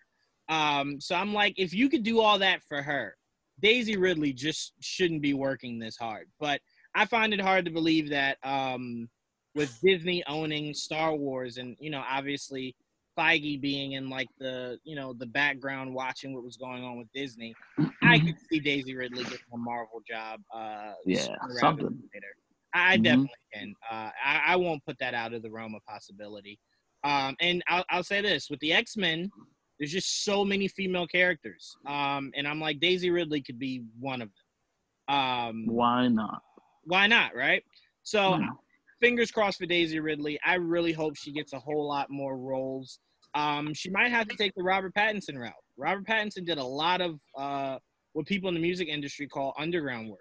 [0.48, 3.16] Um, so I'm like, if you could do all that for her,
[3.60, 6.30] Daisy Ridley just shouldn't be working this hard.
[6.38, 6.60] But
[6.94, 9.08] I find it hard to believe that um,
[9.54, 12.74] with Disney owning Star Wars and you know obviously
[13.18, 17.08] Feige being in like the you know the background watching what was going on with
[17.14, 17.54] Disney,
[18.02, 20.40] I could see Daisy Ridley getting a Marvel job.
[20.52, 21.28] Uh, Yeah,
[21.60, 21.86] something.
[22.14, 22.26] Later.
[22.72, 23.02] I Mhm.
[23.04, 23.74] definitely can.
[23.88, 26.58] Uh, I, I won't put that out of the realm of possibility.
[27.04, 29.30] Um, and I'll, I'll say this with the X Men,
[29.78, 31.76] there's just so many female characters.
[31.86, 34.30] Um, and I'm like, Daisy Ridley could be one of
[35.08, 35.16] them.
[35.16, 36.42] Um, Why not?
[36.86, 37.62] Why not, right?
[38.02, 38.38] So,
[39.00, 40.38] fingers crossed for Daisy Ridley.
[40.44, 42.98] I really hope she gets a whole lot more roles.
[43.34, 45.52] Um, she might have to take the Robert Pattinson route.
[45.76, 47.78] Robert Pattinson did a lot of uh,
[48.12, 50.20] what people in the music industry call underground work.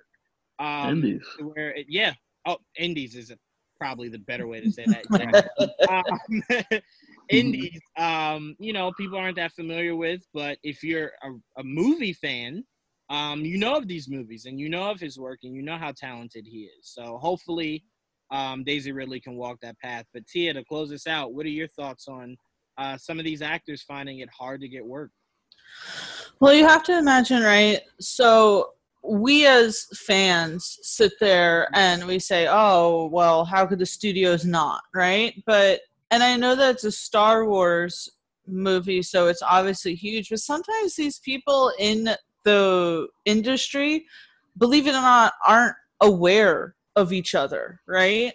[0.59, 1.25] Um, Indies.
[1.39, 2.13] where it, yeah
[2.45, 3.31] oh indies is
[3.79, 5.49] probably the better way to say that
[5.89, 6.81] um,
[7.29, 12.13] indies um you know people aren't that familiar with but if you're a, a movie
[12.13, 12.63] fan
[13.13, 15.77] um you know of these movies and you know of his work and you know
[15.77, 17.83] how talented he is so hopefully
[18.31, 21.49] um daisy ridley can walk that path but tia to close this out what are
[21.49, 22.35] your thoughts on
[22.77, 25.11] uh some of these actors finding it hard to get work
[26.39, 27.81] Well, you have to imagine, right?
[27.99, 28.71] So
[29.03, 34.81] we as fans sit there and we say, "Oh, well, how could the studios not?"
[34.93, 35.41] Right?
[35.45, 38.09] But and I know that it's a Star Wars
[38.45, 40.29] movie, so it's obviously huge.
[40.29, 44.05] But sometimes these people in the industry,
[44.57, 48.33] believe it or not, aren't aware of each other, right?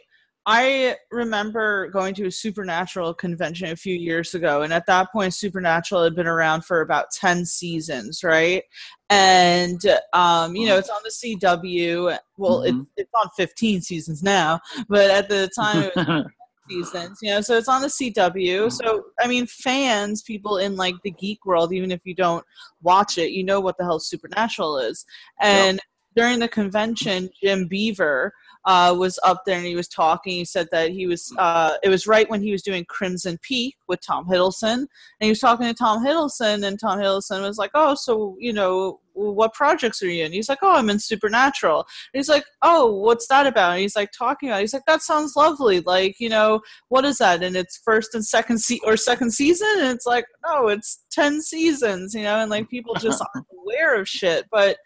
[0.50, 5.34] I remember going to a Supernatural convention a few years ago, and at that point,
[5.34, 8.62] Supernatural had been around for about 10 seasons, right?
[9.10, 9.78] And,
[10.14, 12.16] um, you know, it's on the CW.
[12.38, 12.66] Well, Mhm.
[12.96, 16.04] it, it's on 15 seasons now, but at the time, it was
[16.68, 18.34] seasons, you know, so it's on the CW.
[18.34, 18.68] Mm-hmm.
[18.70, 22.44] So, I mean, fans, people in like the geek world, even if you don't
[22.82, 25.04] watch it, you know what the hell Supernatural is.
[25.40, 25.80] And
[26.16, 28.32] during the convention, Jim Beaver
[28.68, 30.34] uh, was up there and he was talking.
[30.34, 33.74] He said that he was, uh, it was right when he was doing Crimson Peak
[33.88, 34.74] with Tom Hiddleston.
[34.74, 34.88] And
[35.20, 39.00] he was talking to Tom Hiddleston, and Tom Hiddleston was like, Oh, so, you know,
[39.14, 40.34] what projects are you in?
[40.34, 41.78] He's like, Oh, I'm in Supernatural.
[42.12, 43.72] And he's like, Oh, what's that about?
[43.72, 44.64] And he's like, Talking about it.
[44.64, 45.80] He's like, That sounds lovely.
[45.80, 47.42] Like, you know, what is that?
[47.42, 49.76] And it's first and second se- or second season?
[49.78, 53.98] And it's like, No, it's 10 seasons, you know, and like people just aren't aware
[53.98, 54.44] of shit.
[54.52, 54.76] But,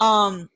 [0.00, 0.48] um,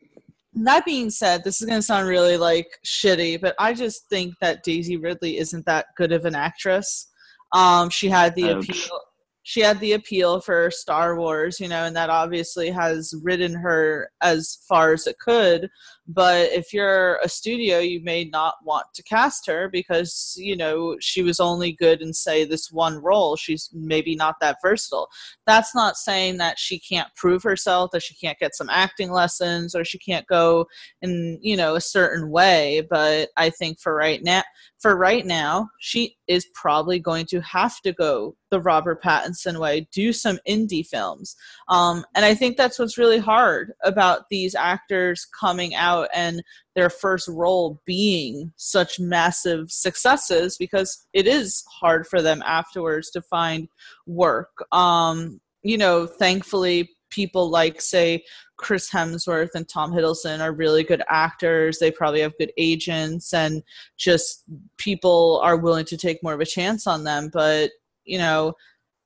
[0.55, 4.35] that being said, this is going to sound really like shitty, but I just think
[4.41, 7.09] that Daisy Ridley isn't that good of an actress.
[7.53, 8.69] Um, she had the Ouch.
[8.69, 9.01] appeal.
[9.45, 14.09] She had the appeal for Star Wars, you know, and that obviously has ridden her
[14.21, 15.69] as far as it could.
[16.13, 20.97] But if you're a studio, you may not want to cast her because, you know,
[21.01, 23.37] she was only good in, say, this one role.
[23.37, 25.09] She's maybe not that versatile.
[25.47, 29.75] That's not saying that she can't prove herself, that she can't get some acting lessons,
[29.75, 30.67] or she can't go
[31.01, 32.87] in, you know, a certain way.
[32.89, 34.43] But I think for right now,
[34.81, 39.89] for right now, she is probably going to have to go the Robert Pattinson way,
[39.93, 41.37] do some indie films.
[41.69, 46.43] Um, and I think that's what's really hard about these actors coming out and
[46.75, 53.23] their first role being such massive successes because it is hard for them afterwards to
[53.23, 53.69] find
[54.07, 54.51] work.
[54.73, 58.25] Um, you know, thankfully, people like, say,
[58.57, 61.79] Chris Hemsworth and Tom Hiddleston are really good actors.
[61.79, 63.63] They probably have good agents, and
[63.99, 64.45] just
[64.79, 67.29] people are willing to take more of a chance on them.
[67.33, 67.71] But,
[68.05, 68.55] you know,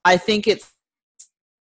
[0.04, 0.62] I think it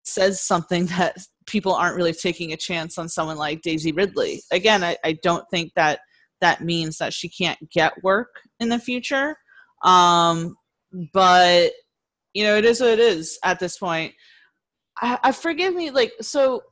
[0.04, 1.18] says something that
[1.48, 4.42] people aren't really taking a chance on someone like Daisy Ridley.
[4.52, 6.00] Again, I, I don't think that
[6.40, 8.28] that means that she can't get work
[8.60, 9.36] in the future.
[9.82, 10.56] Um,
[11.12, 11.72] but,
[12.34, 14.14] you know, it is what it is at this point.
[15.00, 16.62] I, I forgive me, like, so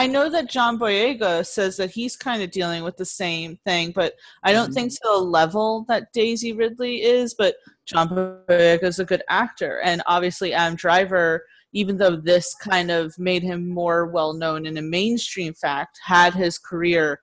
[0.00, 3.92] I know that John Boyega says that he's kind of dealing with the same thing,
[3.94, 4.14] but
[4.44, 7.34] I don't think to the level that Daisy Ridley is.
[7.34, 12.90] But John Boyega is a good actor, and obviously Adam Driver, even though this kind
[12.90, 17.20] of made him more well known in a mainstream fact, had his career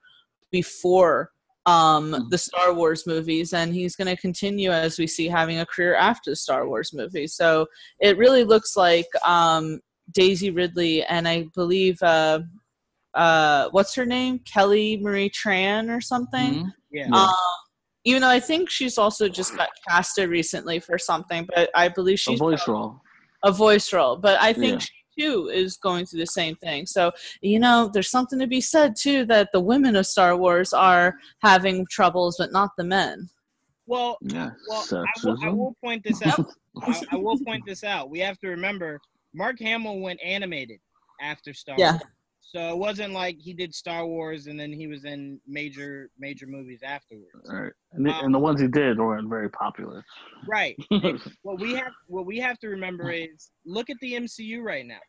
[0.50, 1.30] before
[1.66, 5.66] um, the Star Wars movies, and he's going to continue as we see having a
[5.66, 7.34] career after the Star Wars movies.
[7.34, 7.66] So
[8.00, 9.80] it really looks like um,
[10.12, 12.40] Daisy Ridley and I believe uh,
[13.14, 16.54] uh, what's her name, Kelly Marie Tran or something.
[16.66, 16.72] Mhm.
[16.92, 17.08] Yeah.
[17.12, 17.34] Um,
[18.04, 22.20] even though I think she's also just got casted recently for something, but I believe
[22.20, 23.00] she's A voice role.
[23.44, 24.16] A voice role.
[24.16, 24.78] But I think Yeah.
[24.78, 26.86] she too is going through the same thing.
[26.86, 27.10] So
[27.40, 31.14] you know, there's something to be said too that the women of Star Wars are
[31.42, 33.28] having troubles, but not the men.
[33.86, 34.50] Well, Yeah.
[34.68, 36.44] well, I will, I will point this out.
[36.82, 38.10] I, I will point this out.
[38.10, 39.00] We have to remember
[39.32, 40.80] Mark Hamill went animated
[41.20, 41.92] after Star Yeah.
[41.92, 42.02] Wars.
[42.48, 46.46] So it wasn't like he did Star Wars and then he was in major major
[46.46, 47.48] movies afterwards.
[47.50, 47.72] All right.
[47.92, 50.04] And the, and the um, ones he did weren't very popular.
[50.48, 50.76] Right.
[51.42, 55.00] what we have what we have to remember is look at the MCU right now.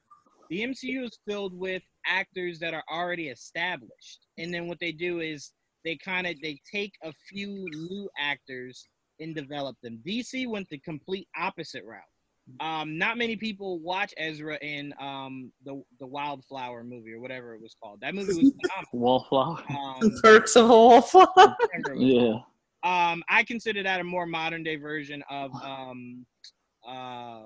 [0.49, 4.25] The MCU is filled with actors that are already established.
[4.39, 5.51] And then what they do is
[5.85, 8.87] they kind of they take a few new actors
[9.19, 10.01] and develop them.
[10.07, 12.01] DC went the complete opposite route.
[12.59, 17.61] Um, not many people watch Ezra in um, the the Wildflower movie or whatever it
[17.61, 17.99] was called.
[18.01, 18.89] That movie was phenomenal.
[18.93, 19.63] Wallflower.
[19.69, 21.27] Um, Perks of a Wallflower.
[21.35, 22.43] whatever it was
[22.83, 23.11] Yeah.
[23.11, 26.25] um, I consider that a more modern day version of um,
[26.87, 27.41] uh,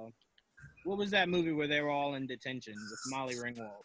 [0.86, 3.82] what was that movie where they were all in detention with Molly Ringwald?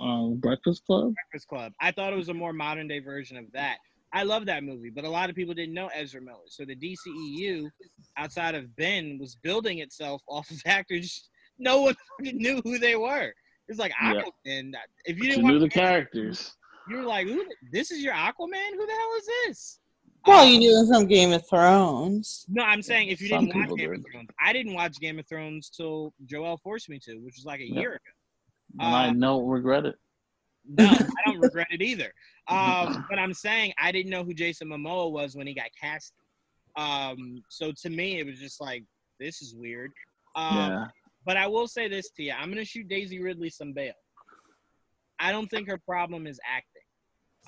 [0.00, 1.14] Um, Breakfast Club.
[1.14, 1.72] Breakfast Club.
[1.80, 3.78] I thought it was a more modern day version of that.
[4.12, 6.38] I love that movie, but a lot of people didn't know Ezra Miller.
[6.46, 7.70] So the DCEU,
[8.16, 13.32] outside of Ben, was building itself off of actors no one knew who they were.
[13.68, 14.22] It's like Yeah.
[15.04, 16.56] If you You didn't knew the characters.
[16.88, 18.70] you were like, Who, "This is your Aquaman?
[18.74, 19.80] Who the hell is this?"
[20.26, 22.44] Well, Um, you knew him from Game of Thrones.
[22.48, 23.98] No, I'm saying if you Some didn't watch people Game did.
[24.00, 27.44] of Thrones, I didn't watch Game of Thrones till Joel forced me to, which was
[27.44, 27.80] like a Yeah.
[27.80, 28.10] year ago.
[28.80, 29.96] And I Uh, don't regret it.
[30.66, 32.12] No, I don't regret it either.
[32.48, 36.12] Um, but I'm saying I didn't know who Jason Momoa was when he got cast.
[36.76, 38.84] Um, so to me, it was just like
[39.18, 39.92] this is weird.
[40.36, 40.86] Um, yeah.
[41.26, 43.92] But I will say this to you: I'm gonna shoot Daisy Ridley some bail.
[45.18, 46.82] I don't think her problem is acting,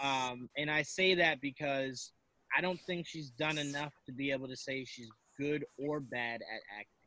[0.02, 2.12] um, and I say that because
[2.56, 5.08] I don't think she's done enough to be able to say she's
[5.38, 7.02] good or bad at acting.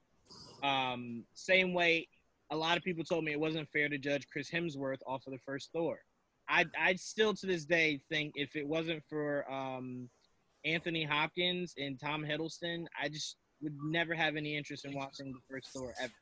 [0.63, 2.07] Um, same way,
[2.51, 5.33] a lot of people told me it wasn't fair to judge Chris Hemsworth off of
[5.33, 5.99] the first Thor.
[6.47, 10.09] I I still to this day think if it wasn't for um,
[10.63, 15.39] Anthony Hopkins and Tom Hiddleston, I just would never have any interest in watching the
[15.49, 16.13] first Thor ever.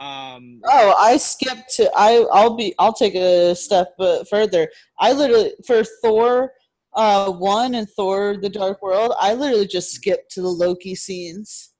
[0.00, 2.24] Um, Oh, I skipped to I.
[2.32, 2.74] I'll be.
[2.78, 4.68] I'll take a step uh, further.
[5.00, 6.52] I literally for Thor,
[6.94, 9.12] uh, one and Thor: The Dark World.
[9.18, 11.72] I literally just skipped to the Loki scenes.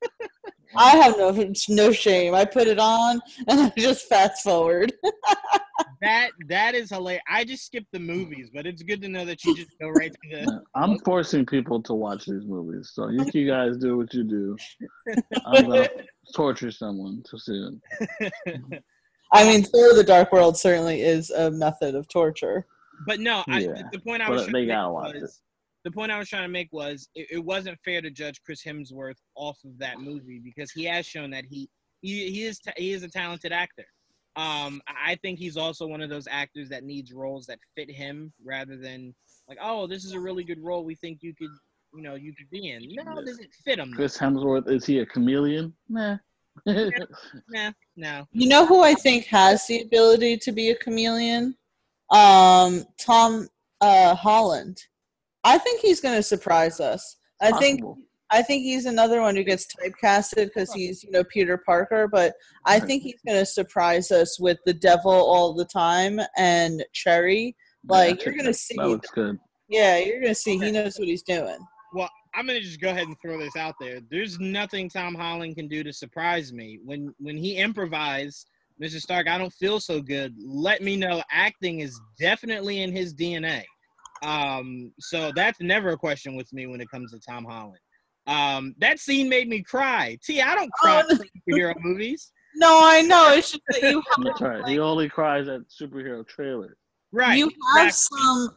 [0.76, 2.34] I have no no shame.
[2.34, 4.92] I put it on and I just fast forward.
[6.02, 7.22] that that is hilarious.
[7.30, 10.12] I just skipped the movies, but it's good to know that you just go right
[10.12, 10.62] to the.
[10.74, 14.56] I'm forcing people to watch these movies, so you, you guys do what you do.
[15.46, 15.88] I'm gonna
[16.34, 17.70] torture someone to see
[18.20, 18.82] it.
[19.32, 22.66] I mean, Thor: The Dark World certainly is a method of torture.
[23.06, 25.14] But no, I, Yeah, the point I was but trying they to gotta make watch
[25.14, 25.40] was
[25.84, 28.62] the point I was trying to make was it, it wasn't fair to judge Chris
[28.62, 31.68] Hemsworth off of that movie because he has shown that he
[32.00, 33.86] he, he is ta- he is a talented actor.
[34.36, 37.90] Um, I I think he's also one of those actors that needs roles that fit
[37.90, 39.14] him rather than
[39.48, 40.84] like, oh, this is a really good role.
[40.84, 41.50] We think you could,
[41.94, 42.82] you know, you could be in.
[42.90, 43.92] No, does it fit him?
[43.94, 45.74] Chris Hemsworth is he a chameleon?
[45.88, 46.18] Nah.
[46.66, 48.26] Nah, no.
[48.32, 51.56] You know who I think has the ability to be a chameleon?
[52.10, 53.48] Um, Tom
[53.80, 54.82] uh, Holland.
[55.44, 57.16] I think he's going to surprise us.
[57.40, 57.80] I think
[58.30, 62.34] I think he's another one who gets typecasted because he's you know Peter Parker, but
[62.66, 67.56] I think he's going to surprise us with the Devil all the time and Cherry.
[67.88, 69.38] Like Yeah, you're going to see, That looks good.
[69.68, 71.58] yeah, you're going to see he knows what he's doing.
[71.94, 74.00] Well, I'm gonna just go ahead and throw this out there.
[74.10, 76.78] There's nothing Tom Holland can do to surprise me.
[76.84, 78.46] When when he improvised,
[78.80, 79.00] Mr.
[79.00, 80.34] Stark, I don't feel so good.
[80.38, 81.22] Let me know.
[81.32, 83.64] Acting is definitely in his DNA.
[84.22, 87.78] Um, so that's never a question with me when it comes to Tom Holland.
[88.26, 90.18] Um, that scene made me cry.
[90.22, 92.32] T, I don't cry Oh, superhero movies.
[92.54, 93.34] No, I know.
[93.34, 94.66] It's just that you have, That's right.
[94.66, 96.76] He only cries at superhero trailers.
[97.12, 97.38] Right.
[97.38, 98.18] you have exactly.
[98.18, 98.56] some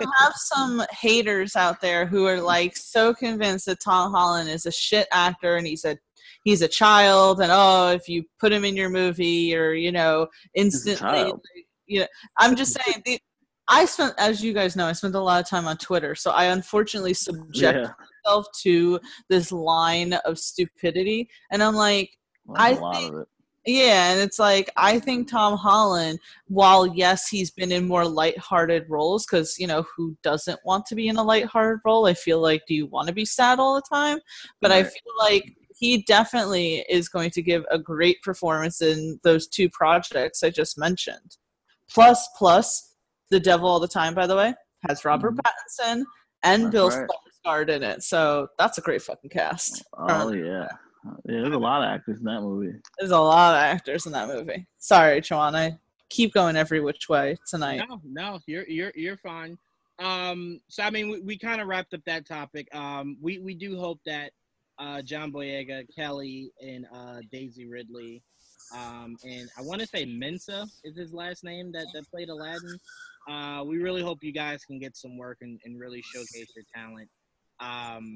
[0.00, 4.66] you have some haters out there who are like so convinced that Tom Holland is
[4.66, 5.98] a shit actor and he's a
[6.44, 10.28] he's a child and oh if you put him in your movie or you know
[10.54, 11.44] instantly child.
[11.86, 12.06] you know
[12.38, 13.18] I'm just saying the,
[13.70, 16.32] I spent as you guys know I spent a lot of time on Twitter so
[16.32, 17.92] I unfortunately subject Yeah.
[18.26, 22.10] myself to this line of stupidity and I'm like
[22.44, 23.28] Well, I think-
[23.66, 26.18] yeah, and it's like I think Tom Holland,
[26.48, 30.94] while yes, he's been in more lighthearted roles, because you know who doesn't want to
[30.94, 32.06] be in a lighthearted role?
[32.06, 34.18] I feel like, do you want to be sad all the time?
[34.62, 39.46] But I feel like he definitely is going to give a great performance in those
[39.46, 41.36] two projects I just mentioned.
[41.92, 42.89] Plus, plus,
[43.30, 44.54] The Devil All the Time, by the way,
[44.88, 46.04] has Robert Pattinson
[46.42, 47.08] and That's Bill right.
[47.46, 49.84] Skarsgård in it, so that's a great fucking cast.
[49.96, 50.68] Oh yeah.
[51.04, 52.78] Yeah, there's a lot of actors in that movie.
[52.98, 54.66] There's a lot of actors in that movie.
[54.78, 55.56] Sorry, Chuan.
[55.56, 55.78] I
[56.10, 57.82] keep going every which way tonight.
[57.88, 59.56] No, no, you're you're you're fine.
[59.98, 62.74] Um, so I mean, we, we kind of wrapped up that topic.
[62.74, 64.32] Um, we we do hope that
[64.78, 68.22] uh, John Boyega, Kelly, and uh, Daisy Ridley,
[68.74, 72.78] um, and I want to say Mensa is his last name that that played Aladdin.
[73.28, 76.64] Uh, we really hope you guys can get some work and, and really showcase your
[76.74, 77.08] talent.
[77.60, 78.14] Um,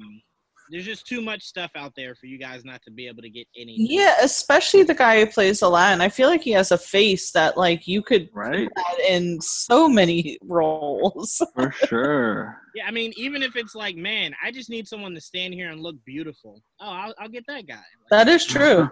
[0.71, 3.29] there's just too much stuff out there for you guys not to be able to
[3.29, 3.75] get any.
[3.77, 6.01] Yeah, especially the guy who plays Aladdin.
[6.01, 8.67] I feel like he has a face that like you could Right?
[8.75, 11.41] add in so many roles.
[11.55, 12.57] For sure.
[12.73, 15.69] Yeah, I mean, even if it's like, man, I just need someone to stand here
[15.69, 16.61] and look beautiful.
[16.81, 17.75] Oh, I'll, I'll get that guy.
[17.75, 18.89] Like, that is true.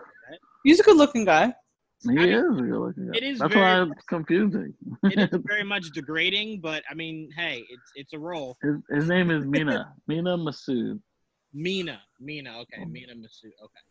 [0.64, 1.53] He's a good looking guy.
[2.04, 3.18] He I is a good looking guy.
[3.18, 4.74] it is That's very- why it's confusing.
[5.04, 8.58] it is very much degrading, but I mean, hey, it's it's a role.
[8.62, 9.93] his, his name is Mena.
[10.08, 10.99] Mena Massoud.
[11.54, 13.84] Mena, Mena, okay, Mena Massoud, okay,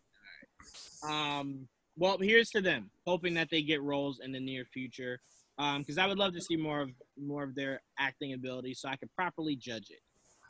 [1.08, 1.38] all right.
[1.40, 5.20] Um, well, here's to them, hoping that they get roles in the near future.
[5.58, 8.88] Um, because I would love to see more of more of their acting ability, so
[8.88, 10.00] I could properly judge it,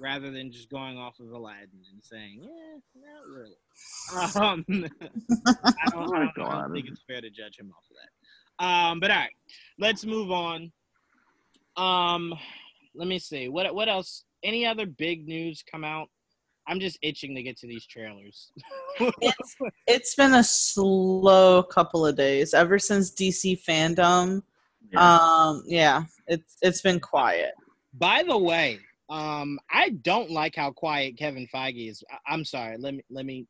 [0.02, 3.54] rather than just going off of Aladdin and saying, yeah, not really.
[4.34, 4.64] Um,
[5.64, 8.64] I don't, I don't, I don't think it's fair to judge him off of that.
[8.64, 9.30] Um, but all right,
[9.78, 10.72] let's move on.
[11.76, 12.34] Um,
[12.94, 13.48] let me see.
[13.48, 14.24] What what else?
[14.42, 16.08] Any other big news come out?
[16.66, 18.52] I'm just itching to get to these trailers.
[19.00, 24.42] It's, it's been a slow couple of days ever since DC FanDome.
[24.92, 25.00] Yeah.
[25.00, 27.54] Um, yeah, it's it's been quiet.
[27.94, 28.80] By the way,
[29.12, 32.02] um, I don't like how quiet Kevin Feige is.
[32.10, 32.76] I- I'm sorry.
[32.78, 33.46] Let me let me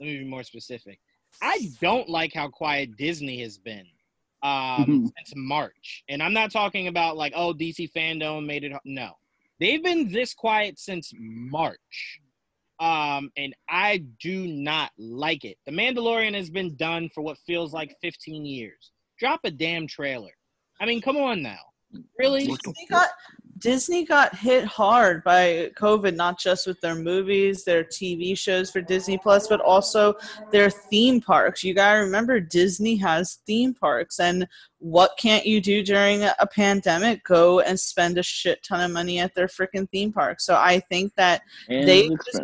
[0.00, 0.98] let me be more specific.
[1.42, 3.86] I don't like how quiet Disney has been
[4.42, 8.72] um, since March, and I'm not talking about like oh DC FanDome made it.
[8.84, 9.12] No,
[9.60, 12.20] They've been this quiet since March.
[12.80, 15.58] Um, and I do not like it.
[15.64, 18.90] The Mandalorian has been done for what feels like 15 years.
[19.18, 20.32] Drop a damn trailer.
[20.80, 21.60] I mean, come on now.
[22.18, 22.46] Really?
[22.48, 23.10] Disney got
[23.64, 28.82] Disney got hit hard by COVID, not just with their movies, their TV shows for
[28.82, 30.12] Disney Plus, but also
[30.52, 31.64] their theme parks.
[31.64, 34.46] You gotta remember Disney has theme parks, and
[34.80, 37.24] what can't you do during a pandemic?
[37.24, 40.40] Go and spend a shit ton of money at their freaking theme park.
[40.42, 41.40] So I think that
[41.70, 42.42] And They just-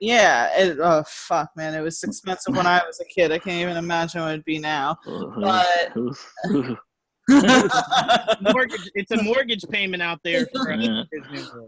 [0.00, 3.32] yeah, it, oh fuck, man, it was expensive when I was a kid.
[3.32, 4.96] I can't even imagine what it'd be now.
[5.04, 5.92] But-
[7.28, 11.02] mortgage, it's a mortgage payment out there for uh, Yeah.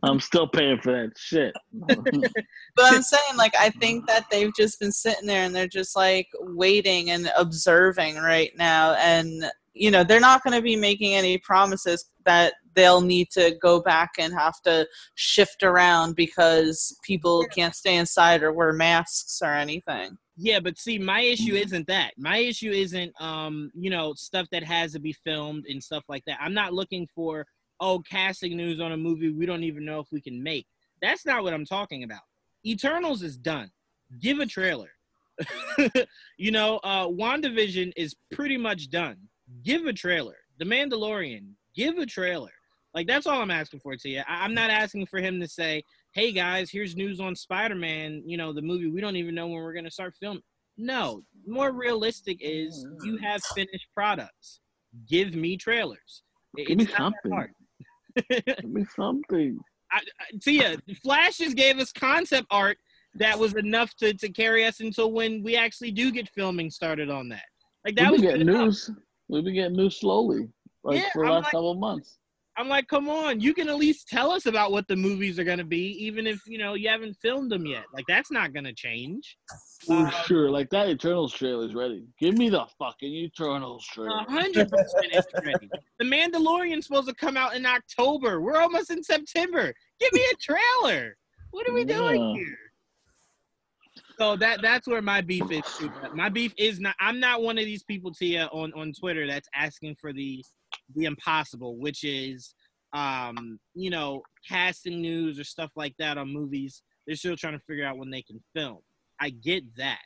[0.02, 1.54] I'm still paying for that shit.
[2.76, 5.94] But I'm saying, like, I think that they've just been sitting there and they're just
[5.94, 8.94] like waiting and observing right now.
[8.94, 9.44] And,
[9.74, 13.80] you know, they're not going to be making any promises that they'll need to go
[13.80, 19.52] back and have to shift around because people can't stay inside or wear masks or
[19.54, 20.18] anything.
[20.36, 22.12] Yeah, but see, my issue isn't that.
[22.18, 26.24] My issue isn't, um, you know, stuff that has to be filmed and stuff like
[26.26, 26.38] that.
[26.40, 27.46] I'm not looking for,
[27.80, 30.66] oh, casting news on a movie we don't even know if we can make.
[31.00, 32.22] That's not what I'm talking about.
[32.66, 33.70] Eternals is done.
[34.20, 34.90] Give a trailer.
[36.38, 39.16] you know, uh, WandaVision is pretty much done.
[39.62, 40.36] Give a trailer.
[40.58, 42.52] The Mandalorian, give a trailer.
[42.94, 44.20] Like that's all I'm asking for to you.
[44.26, 45.84] I- I'm not asking for him to say,
[46.14, 48.88] "Hey guys, here's news on Spider-Man." You know, the movie.
[48.88, 50.42] We don't even know when we're gonna start filming.
[50.76, 54.60] No, more realistic is you have finished products.
[55.08, 56.22] Give me trailers.
[56.56, 57.46] It- Give me It's something.
[58.30, 59.58] Give me something.
[59.92, 62.78] I, I, Tia, Flash just gave us concept art
[63.16, 67.10] that was enough to, to carry us until when we actually do get filming started
[67.10, 67.44] on that.
[67.84, 68.64] Like that We've was been good getting enough.
[68.66, 68.90] news.
[69.28, 70.48] We've been getting news slowly,
[70.82, 72.18] like Yeah, for the I'm last like- couple of months.
[72.56, 75.44] I'm like, come on, you can at least tell us about what the movies are
[75.44, 77.84] gonna be, even if you know you haven't filmed them yet.
[77.92, 79.36] Like that's not gonna change.
[79.84, 82.04] For Um, sure, like that Eternals trailer is ready.
[82.20, 84.18] Give me the fucking Eternals trailer.
[84.18, 85.68] A hundred percent it's ready.
[85.98, 88.40] The Mandalorian's supposed to come out in October.
[88.40, 89.74] We're almost in September.
[89.98, 91.16] Give me a trailer.
[91.50, 92.58] What are we doing here?
[94.18, 95.90] So that that's where my beef is too.
[96.14, 96.94] My beef is not.
[97.00, 100.44] I'm not one of these people, Tia, on on Twitter that's asking for the
[100.94, 102.54] the impossible, which is,
[102.92, 106.82] um, you know, casting news or stuff like that on movies.
[107.06, 108.78] They're still trying to figure out when they can film.
[109.20, 110.00] I get that.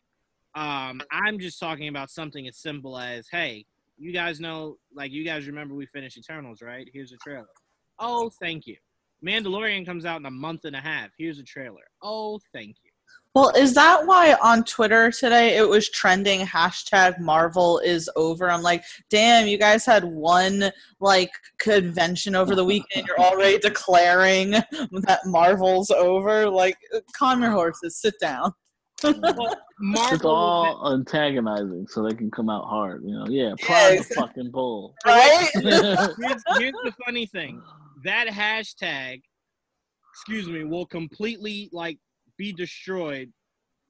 [0.55, 3.65] Um, I'm just talking about something as simple as, hey,
[3.97, 6.89] you guys know, like, you guys remember we finished Eternals, right?
[6.93, 7.47] Here's a trailer.
[7.99, 8.77] Oh, thank you.
[9.25, 11.11] Mandalorian comes out in a month and a half.
[11.19, 11.83] Here's a trailer.
[12.03, 12.88] Oh, thank you.
[13.39, 18.51] Well, is that why on Twitter today it was trending hashtag Marvel is over?
[18.51, 21.31] I'm like, damn, you guys had one like
[21.61, 23.07] convention over the weekend.
[23.07, 26.51] You're already declaring that Marvel's over.
[26.51, 26.79] Like,
[27.17, 28.55] calm your horses, sit down.
[29.05, 33.05] Well, It's Marvel, all antagonizing, so they can come out hard.
[33.05, 34.97] You know, yeah, prime the fucking bull.
[35.07, 35.49] Right?
[35.55, 37.63] here's, here's the funny thing.
[38.03, 39.23] That hashtag,
[40.13, 42.01] excuse me, will completely like
[42.39, 43.31] be destroyed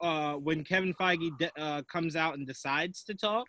[0.00, 3.46] uh, when Kevin Feige de- uh, comes out and decides to talk.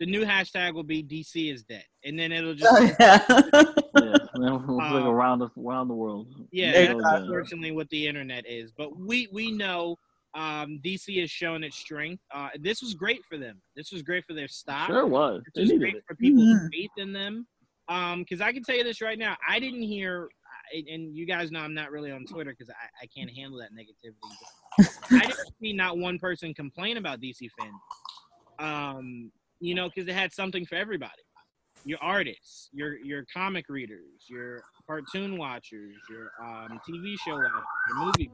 [0.00, 3.24] The new hashtag will be DC is dead, and then it'll just Oh, yeah.
[3.28, 6.26] yeah, and then we'll flick Uh, around the around the world.
[6.50, 8.72] Yeah, There that's you unfortunately what the internet is.
[8.76, 9.96] But we we know
[10.34, 12.22] um, DC has shown its strength.
[12.34, 13.60] Uh, this was great for them.
[13.76, 14.88] This was great for their stock.
[14.88, 15.42] Sure was.
[15.54, 16.04] This was great it.
[16.08, 16.68] for people's Mhm.
[16.72, 17.46] faith in them.
[17.88, 20.30] Um, because I can tell you this right now, I didn't hear,
[20.72, 23.58] and- and you guys know I'm not really on Twitter because I, I can't handle
[23.58, 24.88] that negativity.
[25.10, 27.78] I didn't see not one person complain about DC FanDome.
[28.58, 31.12] Um, you know, because it had something for everybody.
[31.84, 37.52] Your artists, your your comic readers, your cartoon watchers, your um, TV show watchers,
[37.88, 38.30] your movie.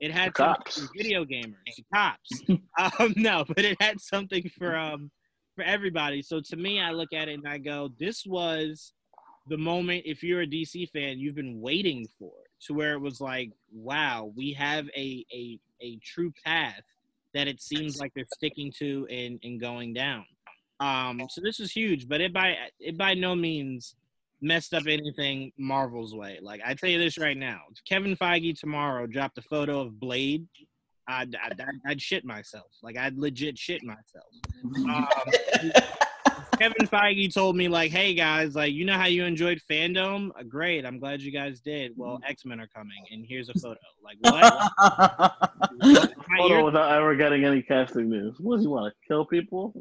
[0.00, 0.80] It had The something cops.
[0.86, 2.42] for video gamers, the cops.
[3.00, 5.10] um, no, but it had something for um
[5.54, 6.22] for everybody.
[6.22, 8.92] So to me, I look at it and I go, this was
[9.48, 10.02] the moment.
[10.04, 12.32] If you're a DC fan, you've been waiting for
[12.62, 16.82] to where it was like, wow, we have a a a true path
[17.34, 20.24] that it seems like they're sticking to and and going down.
[20.80, 23.94] Um, so this is huge, but it by it by no means
[24.42, 26.38] messed up anything Marvel's way.
[26.42, 30.46] Like I tell you this right now, Kevin Feige tomorrow dropped a photo of Blade,
[31.08, 32.66] I'd, I'd, I'd, I'd shit myself.
[32.82, 34.26] Like I'd legit shit myself.
[34.64, 35.08] Um,
[36.58, 40.30] Kevin Feige told me like, "Hey guys, like you know how you enjoyed FanDome?
[40.38, 41.92] Uh, great, I'm glad you guys did.
[41.96, 43.78] Well, X Men are coming, and here's a photo.
[44.02, 44.72] Like what?
[45.80, 48.36] My Photo ears- without ever getting any casting news.
[48.40, 49.72] What does he want to kill people?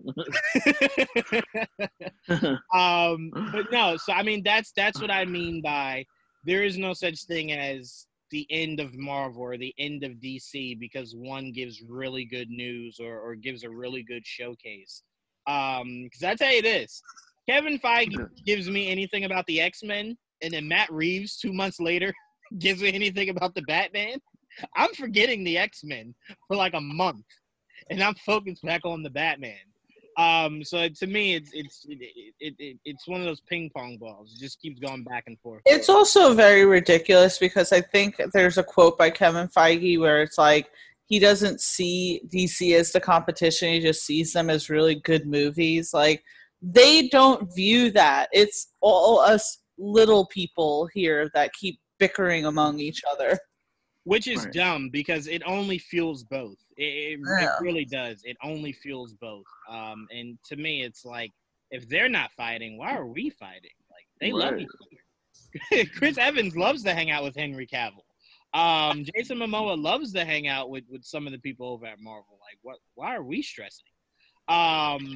[2.73, 3.97] um, but no.
[3.97, 6.05] So I mean, that's that's what I mean by
[6.45, 10.79] there is no such thing as the end of Marvel or the end of DC
[10.79, 15.03] because one gives really good news or, or gives a really good showcase.
[15.47, 17.01] Um, because I tell you this,
[17.47, 21.79] Kevin Feige gives me anything about the X Men, and then Matt Reeves two months
[21.79, 22.13] later
[22.59, 24.19] gives me anything about the Batman.
[24.75, 26.15] I'm forgetting the X Men
[26.47, 27.25] for like a month,
[27.89, 29.57] and I'm focused back on the Batman.
[30.17, 31.97] Um, so to me, it's it's it,
[32.39, 34.33] it, it, it's one of those ping pong balls.
[34.33, 35.61] It just keeps going back and forth.
[35.65, 40.37] It's also very ridiculous because I think there's a quote by Kevin Feige where it's
[40.37, 40.69] like
[41.07, 45.93] he doesn't see DC as the competition; he just sees them as really good movies.
[45.93, 46.23] Like
[46.61, 48.27] they don't view that.
[48.31, 53.37] It's all us little people here that keep bickering among each other.
[54.03, 54.53] which is Right.
[54.53, 56.57] dumb because it only fuels both.
[56.77, 57.45] It, it, Yeah.
[57.45, 58.21] it really does.
[58.23, 59.45] It only fuels both.
[59.69, 61.31] Um, and to me, it's like
[61.71, 63.71] if they're not fighting, why are we fighting?
[63.89, 65.85] Like they love each other.
[65.97, 68.04] Chris Evans loves to hang out with Henry Cavill.
[68.55, 71.99] Um, Jason Momoa loves to hang out with, with some of the people over at
[71.99, 72.39] Marvel.
[72.39, 72.77] Like, what?
[72.95, 73.83] Why are we stressing?
[74.47, 75.13] Um,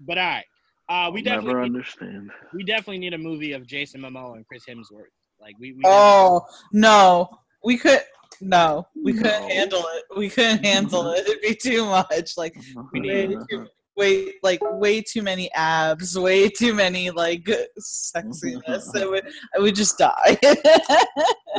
[0.00, 0.44] but all right,
[0.88, 2.30] uh, we I'll definitely never need, understand.
[2.54, 5.12] we definitely need a movie of Jason Momoa and Chris Hemsworth.
[5.40, 5.72] Like we.
[5.72, 7.28] we Oh no,
[7.62, 8.00] we could
[8.40, 9.48] no, we couldn't No.
[9.48, 10.04] handle it.
[10.16, 11.26] We couldn't handle it.
[11.26, 12.36] It'd be too much.
[12.36, 12.56] Like
[12.94, 13.66] way too,
[13.98, 17.44] way like way too many abs, way too many like
[17.78, 18.94] sexiness.
[18.94, 19.24] It would,
[19.54, 20.38] I would just die.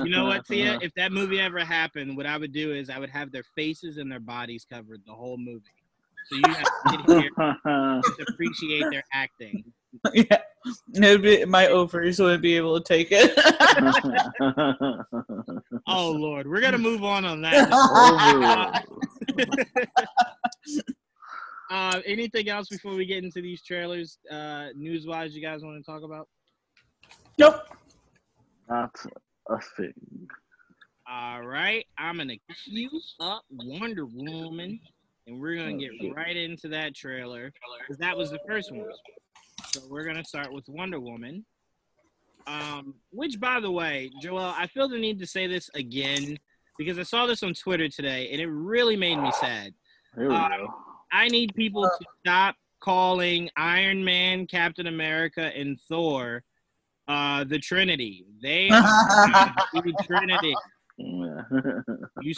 [0.03, 0.71] You know what, Tia?
[0.71, 0.79] Uh-huh.
[0.81, 3.97] If that movie ever happened, what I would do is I would have their faces
[3.97, 5.65] and their bodies covered the whole movie.
[6.27, 7.31] So you have to sit here
[7.65, 9.63] and appreciate their acting.
[10.13, 10.41] yeah,
[10.93, 13.33] It'd be, my ovaries wouldn't be able to take it.
[15.87, 18.85] Oh Lord, we're gonna move on on that.
[21.69, 24.17] uh, anything else before we get into these trailers?
[24.29, 26.27] Uh, news wise, you guys want to talk about?
[27.37, 27.61] nope.
[28.69, 28.95] Not
[29.49, 29.93] a thing.
[31.11, 34.79] All right, I'm gonna cue up Wonder Woman,
[35.25, 38.85] and we're gonna get right into that trailer because that was the first one.
[39.71, 41.45] So we're gonna start with Wonder Woman.
[42.45, 46.37] Um, which, by the way, Joel, I feel the need to say this again
[46.77, 49.73] because I saw this on Twitter today, and it really made me sad.
[50.15, 50.67] Here we Uh, go.
[51.11, 56.43] I need people to stop calling Iron Man, Captain America, and Thor
[57.07, 58.25] uh, the Trinity.
[58.41, 60.55] They are the Trinity.
[62.21, 62.33] You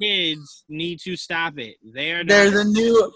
[0.00, 1.76] kids need to stop it.
[1.82, 2.54] They are They're not.
[2.54, 3.12] the new,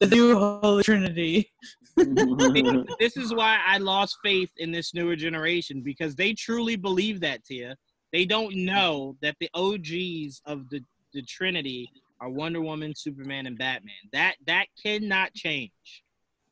[0.00, 1.52] the new Holy Trinity.
[1.96, 7.44] this is why I lost faith in this newer generation because they truly believe that,
[7.44, 7.76] Tia.
[8.12, 11.90] They don't know that the OGs of the, the Trinity
[12.20, 13.94] are Wonder Woman, Superman, and Batman.
[14.12, 15.70] That that cannot change.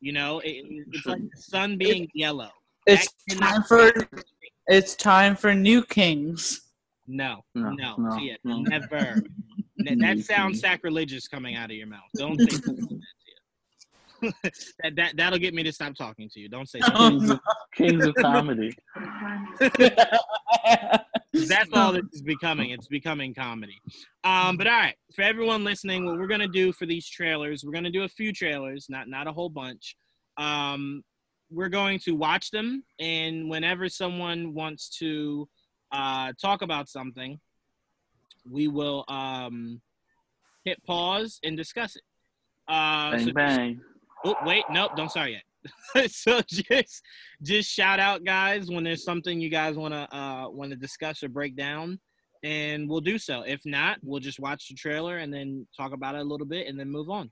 [0.00, 2.50] You know, it, it's like the sun being yellow.
[2.86, 3.08] It's
[3.38, 3.92] time for
[4.66, 6.60] it's time for new kings.
[7.06, 8.60] No, No, no, no, Tia, no.
[8.60, 9.22] never.
[9.86, 12.00] N- that sounds sacrilegious coming out of your mouth.
[12.16, 12.76] Don't say that,
[14.22, 14.32] Tia.
[14.82, 16.48] that, that that'll get me to stop talking to you.
[16.48, 17.20] Don't say oh, something.
[17.20, 17.40] Kings, of,
[17.74, 18.76] Kings of comedy.
[21.34, 22.70] That's all this is becoming.
[22.70, 23.80] It's becoming comedy.
[24.22, 27.72] Um, but all right, for everyone listening, what we're gonna do for these trailers, we're
[27.72, 29.96] gonna do a few trailers, not not a whole bunch.
[30.36, 31.02] Um,
[31.50, 35.48] we're going to watch them, and whenever someone wants to
[35.92, 37.38] uh, talk about something,
[38.48, 39.80] we will um,
[40.64, 42.02] hit pause and discuss it.
[42.66, 43.80] Uh, Bang so bang.
[44.24, 45.42] Oh wait, nope, don't start yet.
[46.08, 47.02] so just
[47.42, 51.22] just shout out guys when there's something you guys want to uh want to discuss
[51.22, 51.98] or break down
[52.42, 53.42] and we'll do so.
[53.42, 56.66] If not, we'll just watch the trailer and then talk about it a little bit
[56.66, 57.30] and then move on.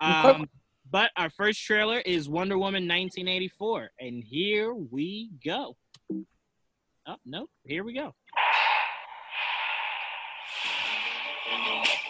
[0.00, 0.48] Um
[0.88, 5.76] but our first trailer is Wonder Woman 1984 and here we go.
[7.08, 8.14] Oh, no here we go.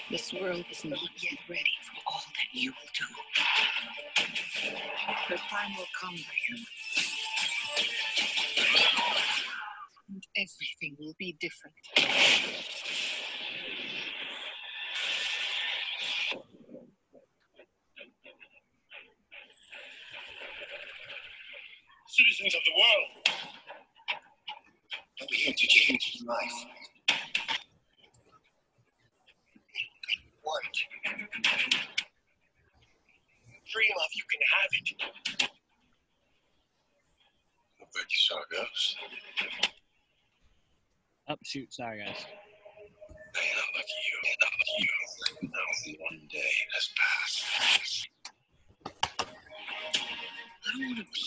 [0.08, 3.04] This world is not yet ready for all that you will do.
[4.66, 6.66] Her time will come, Diana.
[10.08, 11.74] And everything will be different.
[22.16, 23.38] citizens of the world.
[25.20, 26.66] And we're here to change life.
[30.42, 31.95] Want
[33.76, 34.88] dream of, you can have it.
[37.76, 38.46] I bet you saw a
[41.28, 42.24] oh, shoot, sorry guys.
[43.34, 44.16] Man, I love you.
[44.24, 44.88] I love you.
[45.42, 45.68] Now
[46.08, 48.08] one day has passed.
[48.86, 48.88] I
[50.72, 51.20] don't want to be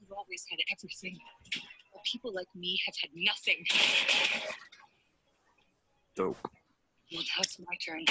[0.00, 1.16] You've always had everything.
[2.12, 3.64] While people like me have had nothing.
[6.16, 6.36] Dope.
[7.12, 8.04] Well, that's my turn.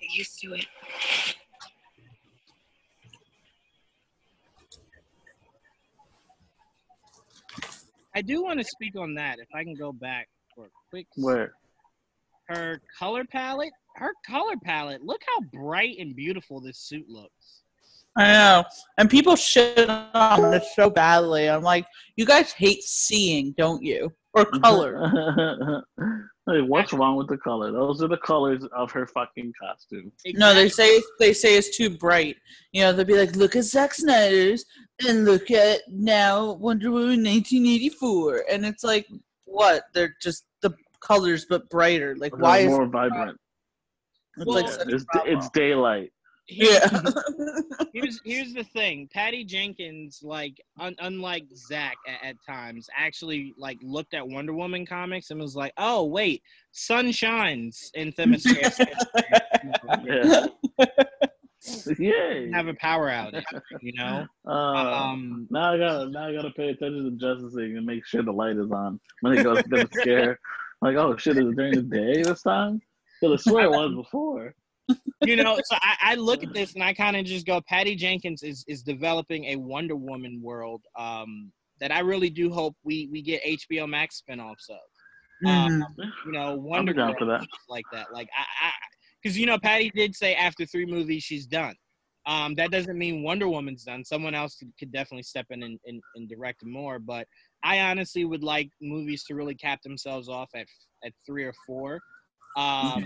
[0.00, 0.66] Get used to it.
[8.14, 9.38] I do want to speak on that.
[9.38, 11.06] If I can go back for a quick.
[11.16, 11.52] Where?
[12.48, 13.72] Her color palette.
[13.96, 15.02] Her color palette.
[15.04, 17.62] Look how bright and beautiful this suit looks.
[18.18, 18.64] I know.
[18.98, 21.48] And people shit on it so badly.
[21.48, 24.12] I'm like, you guys hate seeing, don't you?
[24.34, 25.84] Or color.
[26.50, 27.70] hey, what's wrong with the color?
[27.70, 30.10] Those are the colors of her fucking costume.
[30.34, 32.36] No, they say they say it's too bright.
[32.72, 34.64] You know, they'll be like, look at Zack Snyder's
[35.06, 39.06] and look at now Wonder Woman 1984, and it's like,
[39.44, 39.84] what?
[39.94, 42.16] They're just the colors but brighter.
[42.16, 43.38] Like, why is more vibrant?
[44.36, 46.10] it's Well, like It's, it's daylight.
[46.48, 46.88] Yeah.
[47.92, 53.78] here's here's the thing patty jenkins like un- unlike zack at, at times actually like
[53.82, 56.42] looked at wonder woman comics and was like oh wait
[56.72, 58.88] sun shines in themyscira
[60.04, 60.46] Yeah.
[61.98, 62.50] Yay.
[62.52, 63.42] have a power outage
[63.82, 67.76] you know Uh, um now I gotta now I gotta pay attention to Justice League
[67.76, 70.36] and make sure the light is on when it goes to Themyscira.
[70.80, 72.80] Like, oh shit, is it during the day this time?
[73.20, 74.54] Because I swear it was before.
[75.24, 77.94] You know so i, I look at this and i kind of just go patty
[77.96, 83.08] jenkins is is developing a wonder woman world um that i really do hope we
[83.10, 84.78] we get hbo max spinoffs of
[85.46, 85.84] um,
[86.26, 87.46] you know, Wonder Girl for that.
[87.68, 88.06] like that.
[88.12, 88.70] Like I,
[89.22, 91.74] because you know, Patty did say after three movies she's done.
[92.26, 94.04] Um, that doesn't mean Wonder Woman's done.
[94.04, 96.98] Someone else could, could definitely step in and, and, and direct more.
[96.98, 97.26] But
[97.62, 100.66] I honestly would like movies to really cap themselves off at
[101.04, 102.00] at three or four.
[102.56, 103.04] Um,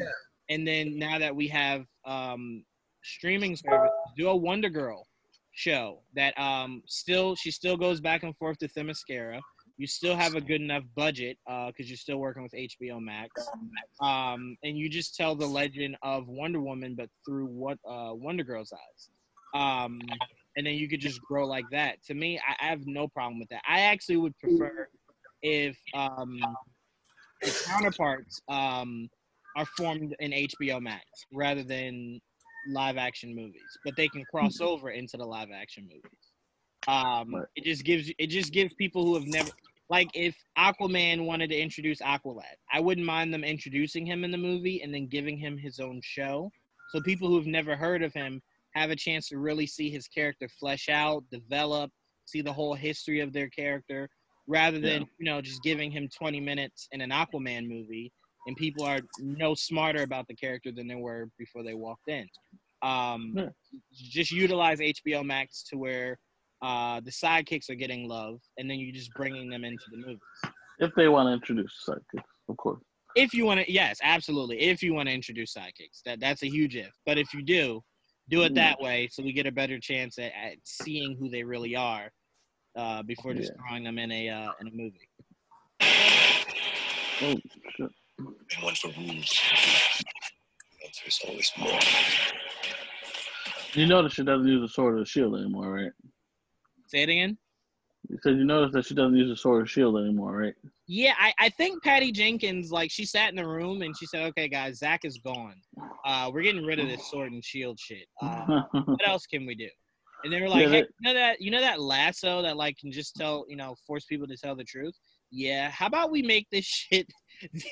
[0.48, 2.64] and then now that we have um,
[3.02, 5.06] streaming service, do a Wonder Girl
[5.54, 9.40] show that um still she still goes back and forth to Themyscira.
[9.76, 13.30] You still have a good enough budget because you're still working with HBO Max,
[14.00, 18.44] um, and you just tell the legend of Wonder Woman, but through what uh, Wonder
[18.44, 19.10] Girl's eyes,
[19.54, 20.00] um,
[20.56, 22.02] and then you could just grow like that.
[22.04, 23.62] To me, I, I have no problem with that.
[23.66, 24.88] I actually would prefer
[25.42, 26.38] if um,
[27.40, 29.08] the counterparts um,
[29.56, 32.20] are formed in HBO Max rather than
[32.68, 36.32] live action movies, but they can cross over into the live action movies.
[36.88, 37.46] Um, Right.
[37.56, 39.50] it just gives it just gives people who have never
[39.88, 44.38] like if Aquaman wanted to introduce Aqualad, I wouldn't mind them introducing him in the
[44.38, 46.50] movie and then giving him his own show,
[46.90, 48.40] so people who have never heard of him
[48.74, 51.90] have a chance to really see his character flesh out, develop,
[52.24, 54.08] see the whole history of their character,
[54.46, 55.08] rather than Yeah.
[55.18, 58.12] you know just giving him 20 minutes in an Aquaman movie
[58.46, 62.26] and people are no smarter about the character than they were before they walked in.
[62.82, 63.48] Um, Yeah.
[63.92, 66.18] Just utilize HBO Max to where
[66.62, 70.20] uh, the sidekicks are getting love, and then you're just bringing them into the movies.
[70.78, 72.80] If they want to introduce sidekicks, of course.
[73.14, 74.58] If you want to, yes, absolutely.
[74.60, 76.92] If you want to introduce sidekicks, that that's a huge if.
[77.04, 77.82] But if you do,
[78.28, 81.42] do it that way, so we get a better chance at, at seeing who they
[81.42, 82.10] really are
[82.76, 83.62] uh, before just Yeah.
[83.68, 85.08] throwing them in a uh, in a movie.
[87.24, 87.36] Oh.
[88.26, 89.40] And one for rules.
[91.02, 91.78] There's always more.
[93.74, 95.92] You notice she doesn't use the sword or the shield anymore, right?
[96.86, 97.38] Say it again.
[98.08, 100.54] You said you noticed that she doesn't use the sword or shield anymore, right?
[100.86, 104.26] Yeah, I, I think Patty Jenkins, like, she sat in the room and she said,
[104.26, 105.54] okay, guys, Zack is gone.
[106.04, 108.06] Uh, we're getting rid of this sword and shield shit.
[108.20, 109.68] Uh, what else can we do?
[110.24, 112.76] And they were like, Yeah, hey, you know that you know that lasso that like
[112.78, 114.94] can just tell, you know, force people to tell the truth?
[115.30, 117.08] Yeah, how about we make this shit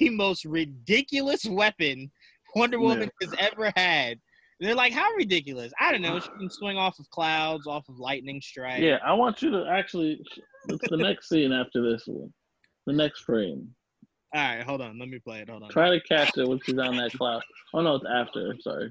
[0.00, 2.10] the most ridiculous weapon
[2.54, 4.18] Wonder Woman has ever had?
[4.58, 5.72] And they're like, how ridiculous?
[5.80, 6.20] I don't know.
[6.20, 8.80] She can swing off of clouds, off of lightning strike.
[8.82, 10.20] yeah, I want you to actually.
[10.68, 12.30] It's the next scene after this one.
[12.86, 13.68] The next frame.
[14.34, 14.98] All right, hold on.
[14.98, 15.48] Let me play it.
[15.48, 15.70] Hold on.
[15.70, 17.42] Try to catch it when she's on that cloud.
[17.72, 18.54] Oh no, it's after.
[18.60, 18.90] Sorry,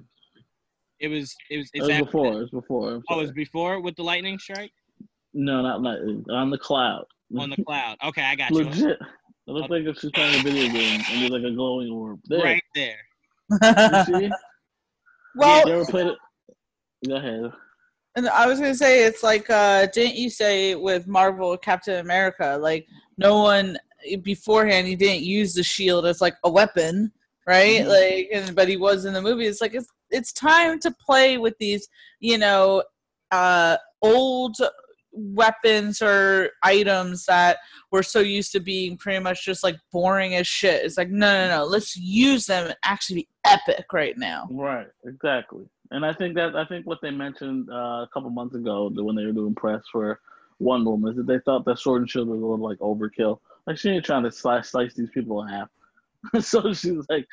[1.00, 1.36] It was.
[1.52, 1.70] It was.
[1.74, 2.34] it was before.
[2.34, 3.02] It was before.
[3.10, 4.72] Oh, it was before with the lightning strike
[5.34, 6.00] No, not like
[6.32, 7.06] on the cloud.
[7.38, 7.98] on the cloud.
[8.04, 8.96] Okay, I got you.
[9.50, 9.70] Legit.
[9.70, 12.20] It looks like if she's playing a video game and there's like a glowing orb.
[12.26, 12.44] There.
[12.44, 12.98] Right there.
[14.10, 14.32] You see?
[15.36, 16.18] well, you ever played it?
[17.08, 17.52] Go ahead.
[18.16, 22.58] And I was gonna say it's like uh didn't you say with Marvel Captain America,
[22.60, 22.88] like
[23.18, 23.78] no one
[24.24, 27.12] beforehand he didn't use the shield as like a weapon,
[27.48, 27.82] right?
[27.82, 27.88] Mhm.
[27.88, 29.46] Like and but he was in the movie.
[29.46, 31.88] It's like it's it's time to play with these,
[32.20, 32.84] you know,
[33.32, 34.58] uh old
[35.12, 37.58] weapons or items that
[37.92, 40.84] we're so used to being pretty much just like boring as shit.
[40.84, 44.48] It's like no no no, let's use them and actually be epic right now.
[44.52, 45.66] Right, exactly.
[45.92, 49.16] And I think that I think what they mentioned uh, a couple months ago when
[49.16, 50.20] they were doing press for
[50.60, 53.40] Wonder Woman is that they thought that Sword and Shield was a little like overkill.
[53.66, 55.70] Like she ain't trying to slice slice these people in half.
[56.42, 57.26] so she's like,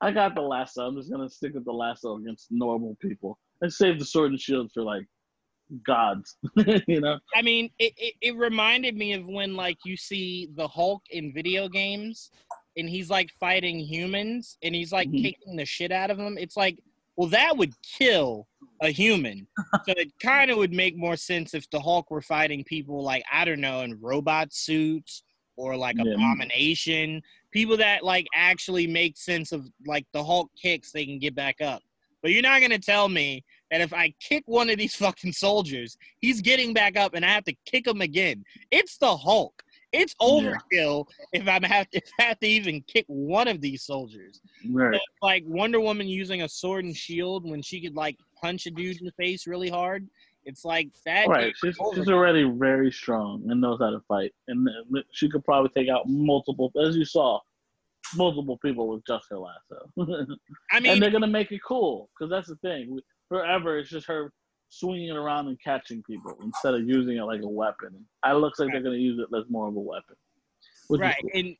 [0.00, 0.86] I got the lasso.
[0.86, 4.40] I'm just gonna stick with the lasso against normal people and save the Sword and
[4.40, 5.06] Shield for like
[5.84, 6.36] gods.
[6.86, 7.18] you know?
[7.34, 11.32] I mean, it, it, it reminded me of when like you see the Hulk in
[11.32, 12.30] video games
[12.76, 15.22] and he's like fighting humans and he's like Mhm.
[15.22, 16.36] kicking the shit out of them.
[16.38, 16.78] It's like,
[17.16, 18.46] well, that would kill
[18.82, 19.46] a human.
[19.86, 23.24] so it kind of would make more sense if the Hulk were fighting people like
[23.32, 25.22] I don't know in robot suits
[25.56, 26.12] or like Yeah.
[26.12, 31.34] Abomination, people that like actually make sense of like the Hulk kicks they can get
[31.34, 31.82] back up.
[32.22, 35.96] But you're not gonna tell me that if I kick one of these fucking soldiers,
[36.18, 38.44] he's getting back up and I have to kick him again.
[38.70, 39.62] It's the Hulk.
[39.92, 44.40] It's overkill if I'm have if I have to even kick one of these soldiers.
[44.70, 44.94] Right.
[44.94, 48.70] So, like Wonder Woman using a sword and shield when she could like punch a
[48.70, 50.06] dude in the face really hard.
[50.44, 51.26] It's like that.
[51.26, 51.52] Right.
[51.62, 54.32] She's, she's already very strong and knows how to fight.
[54.46, 57.40] And uh, she could probably take out multiple, as you saw,
[58.14, 59.90] multiple people with just her lasso.
[60.70, 63.00] I mean, and they're going to make it cool because that's the thing.
[63.28, 64.32] Forever, it's just her
[64.68, 68.04] swinging it around and catching people instead of using it like a weapon.
[68.24, 70.16] It looks like they're going to use it as more of a weapon.
[70.90, 71.56] right, and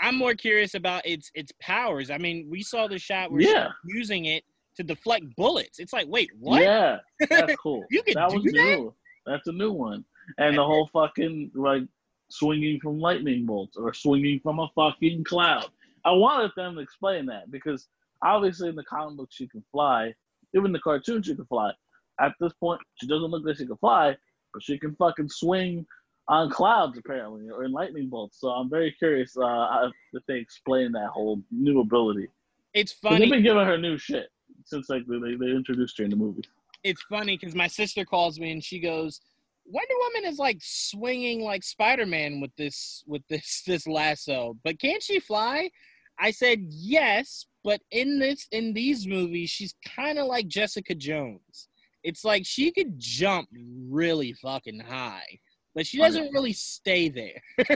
[0.00, 2.10] I'm more curious about its its powers.
[2.10, 3.68] I mean, we saw the shot where Yeah.
[3.84, 4.44] she's using it
[4.76, 5.78] to deflect bullets.
[5.78, 6.62] It's like, wait, what?
[6.62, 6.98] Yeah,
[7.30, 7.84] that's cool.
[7.90, 8.52] You can that do was that?
[8.52, 8.94] new.
[9.26, 10.04] That's a new one.
[10.38, 11.82] And the whole fucking like
[12.30, 15.66] swinging from lightning bolts or swinging from a fucking cloud.
[16.04, 17.88] I wanted them to explain that because
[18.22, 20.12] obviously in the comic book she can fly.
[20.54, 21.72] Even the cartoon she can fly.
[22.20, 24.16] At this point, she doesn't look like she can fly,
[24.52, 25.84] but she can fucking swing
[26.28, 28.40] on clouds apparently or in lightning bolts.
[28.40, 32.28] So I'm very curious uh, if they explain that whole new ability.
[32.72, 33.20] It's funny.
[33.20, 34.28] They've been giving her new shit
[34.64, 36.42] since like they, they introduced her in the movie.
[36.82, 39.20] it's funny because my sister calls me and she goes,
[39.66, 44.78] "Wonder Woman is like swinging like Spider Man with this with this this lasso, but
[44.78, 45.70] can't she fly?"
[46.18, 51.68] I said yes, but in this in these movies, she's kind of like Jessica Jones.
[52.02, 53.48] It's like she could jump
[53.90, 55.38] really fucking high,
[55.74, 57.40] but she doesn't really stay there.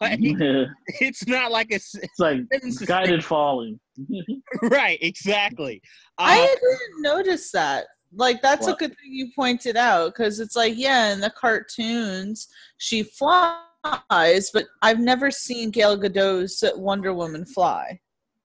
[0.00, 0.18] like
[1.00, 3.78] it's not like a s- It's like doesn't guided falling.
[4.62, 5.80] right, exactly.
[6.18, 7.86] I Uh, didn't notice that.
[8.12, 12.48] Like that's a good thing you pointed out because it's like yeah, in the cartoons
[12.78, 18.00] she flies, but I've never seen Gal Gadot's Wonder Woman fly.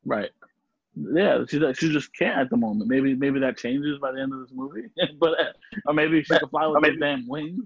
[0.05, 0.29] right.
[0.95, 2.89] Yeah, she she just can't at the moment.
[2.89, 4.83] Maybe maybe that changes by the end of this movie.
[5.19, 5.45] but uh,
[5.87, 7.63] or maybe she can fly with her damn wings.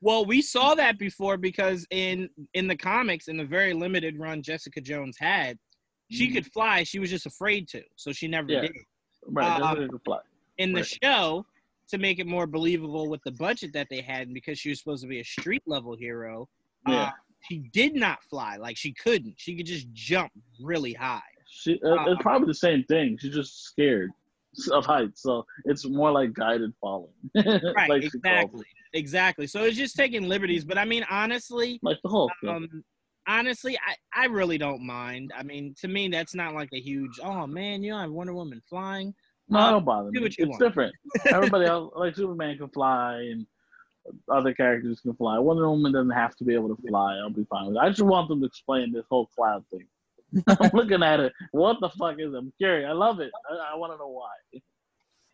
[0.00, 4.42] Well, we saw that before because in in the comics, in the very limited run
[4.42, 5.58] Jessica Jones had,
[6.10, 6.82] she could fly.
[6.82, 8.62] She was just afraid to, so she never Yeah.
[8.62, 8.72] did.
[9.26, 10.20] Right, Uh, she can fly.
[10.58, 11.44] In the show,
[11.88, 14.78] to make it more believable with the budget that they had, and because she was
[14.78, 16.48] supposed to be a street level hero,
[16.86, 17.10] uh, Yeah.
[17.48, 18.56] she did not fly.
[18.56, 19.34] Like she couldn't.
[19.38, 21.20] She could just jump really high.
[21.56, 23.16] She uh, it's probably the same thing.
[23.20, 24.10] She's just scared
[24.72, 27.12] of heights, so it's more like guided falling.
[27.34, 29.46] Right, like exactly, exactly.
[29.46, 30.64] So it's just taking liberties.
[30.64, 32.08] But I mean, honestly, Like the
[32.42, 32.50] though.
[32.50, 32.84] um
[33.28, 37.18] honestly I, I really don't mind i mean to me that's not like a huge
[37.24, 39.12] oh man you don't have wonder woman flying
[39.48, 40.26] no, uh, it don't bother do me.
[40.26, 40.62] what you It's want.
[40.62, 40.94] different.
[41.26, 43.46] Everybody else, like Superman, can fly, and
[44.28, 45.38] other characters can fly.
[45.38, 47.16] Wonder Woman doesn't have to be able to fly.
[47.16, 47.80] I'll be fine with it.
[47.80, 49.86] I just want them to explain this whole cloud thing.
[50.48, 51.32] I'm looking at it.
[51.52, 52.36] What the fuck is it?
[52.36, 52.88] I'm curious.
[52.88, 53.30] I love it.
[53.50, 54.60] I, I want to know why.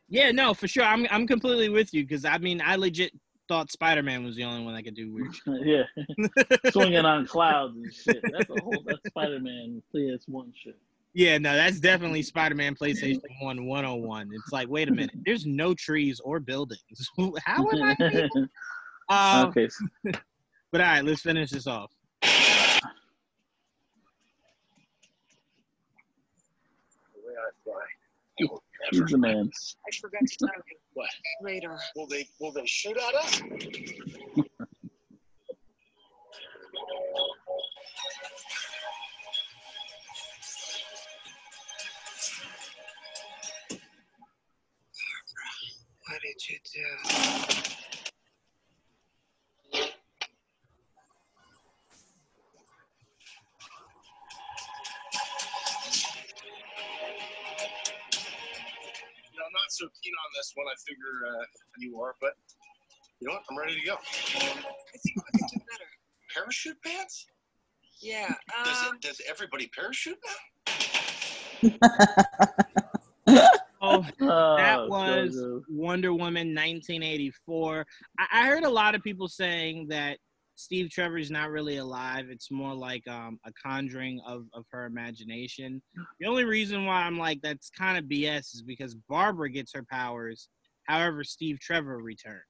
[0.08, 3.12] yeah no for sure i'm, I'm completely with you because i mean i legit
[3.48, 5.66] thought spider-man was the only one that could do weird shit.
[5.66, 8.22] yeah, swinging on clouds and shit.
[8.32, 8.82] That's a whole.
[8.86, 10.78] That's Spider-Man PS1 shit.
[11.14, 15.74] yeah no that's definitely spider-man playstation 1 101 it's like wait a minute there's no
[15.74, 16.80] trees or buildings
[17.44, 17.96] how am i
[19.10, 19.68] uh, okay.
[20.70, 21.90] but all right let's finish this off
[27.14, 28.48] The way I fly, you will He's
[29.10, 29.50] the man.
[29.86, 30.76] I forgot to tell you.
[30.94, 31.08] What?
[31.42, 31.78] Radar.
[31.96, 33.42] Will they will they shoot at us?
[46.08, 47.81] What did you do?
[59.82, 60.66] so keen on this one.
[60.68, 61.44] I figure uh,
[61.78, 62.34] you are, but
[63.20, 63.42] you know what?
[63.50, 63.94] I'm ready to go.
[63.94, 65.88] I think I can do better.
[66.34, 67.26] Parachute pants?
[68.00, 68.34] Yeah.
[68.64, 70.18] Does, it, um, does everybody parachute
[71.62, 71.70] now?
[73.84, 75.36] Oh, oh, that was
[75.68, 77.84] Wonder Woman 1984.
[78.18, 80.18] I, I, heard a lot of people saying that
[80.54, 82.26] Steve Trevor is not really alive.
[82.30, 85.82] It's more like um, a conjuring of, of her imagination.
[86.20, 89.84] The only reason why I'm like that's kind of BS is because Barbara gets her
[89.90, 90.48] powers,
[90.86, 92.40] however Steve Trevor returned.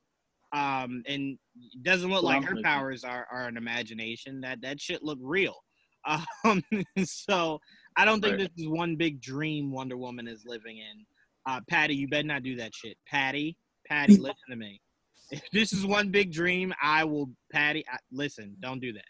[0.55, 4.40] Um, and it doesn't look like her powers are, are an imagination.
[4.42, 5.57] That that shit look real.
[6.44, 6.61] Um,
[7.05, 7.61] so
[7.96, 8.50] I don't think Right.
[8.57, 11.07] this is one big dream Wonder Woman is living in.
[11.46, 12.96] Uh, Patty, you better not do that shit.
[13.07, 14.80] Patty, Patty, listen to me.
[15.32, 17.30] If this is one big dream, I will.
[17.50, 19.04] Patty, I, listen, don't do that.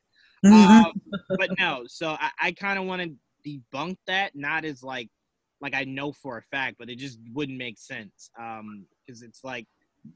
[0.45, 0.93] Um,
[1.39, 5.09] but no, so I, I kind of want to debunk that, not as like,
[5.61, 8.31] like I know for a fact, but it just wouldn't make sense.
[8.41, 9.67] Um, because it's like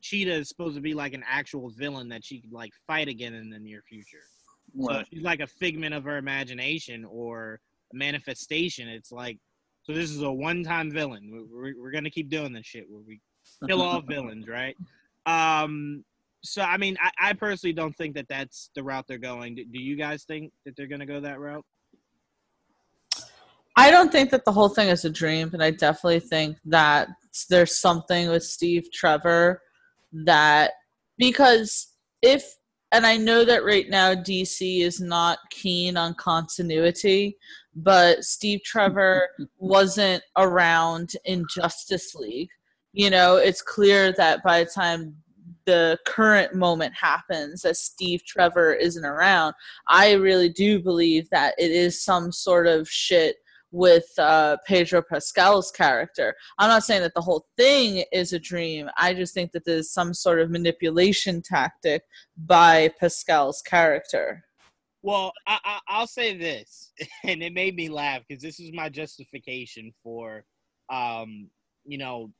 [0.00, 3.34] Cheetah is supposed to be like an actual villain that she could like fight again
[3.34, 4.22] in the near future.
[4.80, 7.60] So she's like a figment of her imagination or
[7.92, 8.88] a manifestation.
[8.88, 9.38] It's like,
[9.84, 11.30] so this is a one-time villain.
[11.32, 13.20] We're, we're, we're gonna keep doing this shit where we
[13.68, 14.76] kill all villains, right?
[15.26, 16.04] Um.
[16.42, 19.56] So I mean, I, I personally don't think that that's the route they're going.
[19.56, 21.64] Do, do you guys think that they're gonna go that route?
[23.76, 27.08] I don't think that the whole thing is a dream, but I definitely think that
[27.50, 29.60] there's something with Steve Trevor
[30.12, 30.72] that
[31.18, 31.88] because
[32.22, 32.44] if
[32.92, 37.36] and I know that right now DC is not keen on continuity,
[37.74, 42.48] but Steve Trevor wasn't around in Justice League.
[42.96, 45.16] You know, it's clear that by the time
[45.66, 49.52] the current moment happens that Steve Trevor isn't around,
[49.86, 53.36] I really do believe that it is some sort of shit
[53.70, 56.34] with uh, Pedro Pascal's character.
[56.58, 58.88] I'm not saying that the whole thing is a dream.
[58.96, 62.00] I just think that there's some sort of manipulation tactic
[62.46, 64.42] by Pascal's character.
[65.02, 66.94] Well, I, I, I'll say this,
[67.24, 70.46] and it made me laugh because this is my justification for,
[70.90, 71.50] um,
[71.84, 72.30] you know,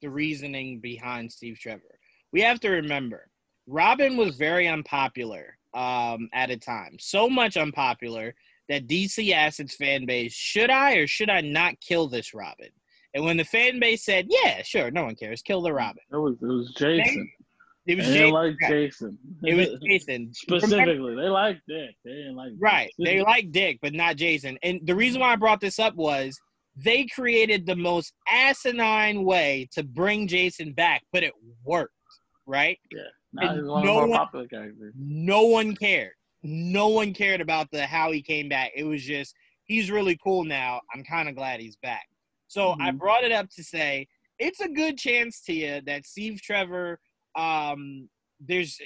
[0.00, 1.98] the reasoning behind Steve Trevor.
[2.32, 3.28] We have to remember,
[3.66, 8.34] Robin was very unpopular um, at a time, so much unpopular
[8.68, 12.68] that DC asked its fan base, "Should I or should I not kill this Robin?"
[13.14, 16.16] And when the fan base said, "Yeah, sure, no one cares, kill the Robin," It
[16.16, 17.30] was it was Jason.
[17.86, 18.30] it was They Jason.
[18.32, 19.18] like Jason.
[19.44, 20.30] It was Jason.
[20.34, 21.94] Specifically, they like Dick.
[22.04, 22.90] They didn't like Right.
[23.00, 23.04] Jason.
[23.04, 24.58] They like Dick, but not Jason.
[24.62, 26.38] And the reason why I brought this up was
[26.84, 31.32] they created the most asinine way to bring Jason back, but it
[31.64, 31.92] worked.
[32.46, 32.78] Right?
[33.32, 34.10] One no one-
[34.96, 36.12] No one cared.
[36.42, 38.72] No one cared about the how he came back.
[38.74, 40.80] It was just he's really cool now.
[40.94, 42.06] I'm kind of glad he's back.
[42.46, 42.98] So I Mhm.
[42.98, 44.06] brought it up to say
[44.38, 47.00] it's a good chance to you that Steve Trevor.
[47.36, 48.08] Um,
[48.40, 48.80] there's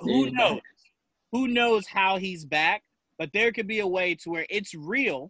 [0.00, 0.60] who knows
[1.30, 2.82] who knows how he's back,
[3.18, 5.28] but there could be a way to where it's real.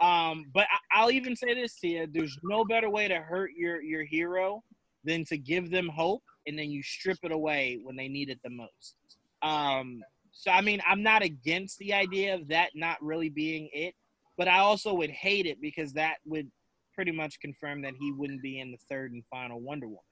[0.00, 3.50] Um, but I, I'll even say this to you: there's no better way to hurt
[3.56, 4.62] your your hero
[5.04, 8.38] than to give them hope, and then you strip it away when they need it
[8.44, 8.96] the most.
[9.42, 13.94] Um, so I mean, I'm not against the idea of that not really being it,
[14.36, 16.50] but I also would hate it because that would
[16.94, 20.02] pretty much confirm that he wouldn't be in the third and final Wonder Woman.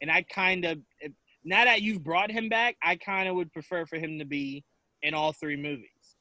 [0.00, 0.78] And I kind of,
[1.44, 4.64] now that you've brought him back, I kind of would prefer for him to be
[5.02, 6.16] in all three movies.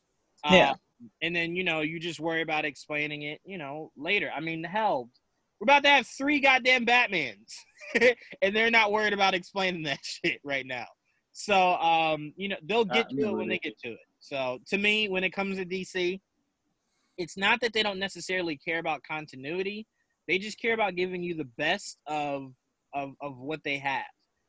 [0.50, 0.74] Yeah.
[1.22, 4.32] And then, you know, you just worry about explaining it, you know, later.
[4.36, 5.10] I mean, hell,
[5.60, 7.54] we're about to have three goddamn Batmans.
[8.42, 10.86] and they're not worried about explaining that shit right now.
[11.34, 14.00] So, um, you know, they'll get to it when they get to it.
[14.20, 16.20] So, to me, when it comes to DC,
[17.18, 19.88] it's not that they don't necessarily care about continuity.
[20.28, 22.54] They just care about giving you the best of
[22.94, 24.04] of, of what they have.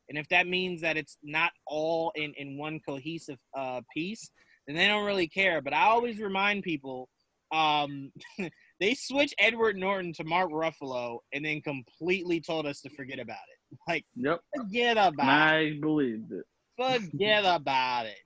[0.09, 4.29] And if that means that it's not all in, in one cohesive uh, piece,
[4.67, 5.61] then they don't really care.
[5.61, 7.09] But I always remind people
[7.53, 8.11] um,
[8.79, 13.35] they switched Edward Norton to Mark Ruffalo and then completely told us to forget about
[13.35, 13.77] it.
[13.87, 14.39] Like, Yep.
[14.55, 15.75] forget about it.
[15.75, 16.45] I believed it.
[16.77, 18.19] Forget about it.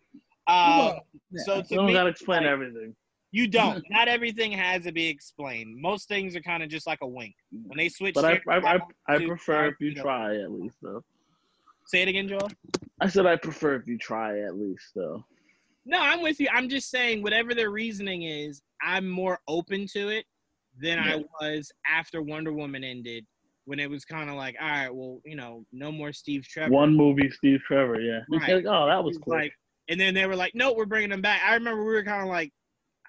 [0.51, 0.99] Um,
[1.37, 2.93] so You to don't me, gotta explain like, everything.
[3.31, 3.81] you don't.
[3.89, 5.81] Not everything has to be explained.
[5.81, 7.33] Most things are kind of just like a wink.
[7.51, 11.01] When they switch, But I, I, I, I prefer if you try at least, though.
[11.85, 12.49] Say it again, Joel.
[12.99, 15.23] I said I prefer if you try at least, though.
[15.87, 16.49] No, I'm with you.
[16.53, 20.25] I'm just saying, whatever their reasoning is, I'm more open to it
[20.79, 23.25] than I was after Wonder Woman ended,
[23.63, 26.71] when it was kind of like, all right, well, you know, no more Steve Trevor.
[26.71, 28.19] One movie, Steve Trevor, yeah.
[28.29, 28.55] Right.
[28.55, 29.33] like, oh, that was cool.
[29.33, 29.53] like,
[29.89, 31.41] and then they were like, no, we're bringing him back.
[31.45, 32.51] I remember we were kind of like,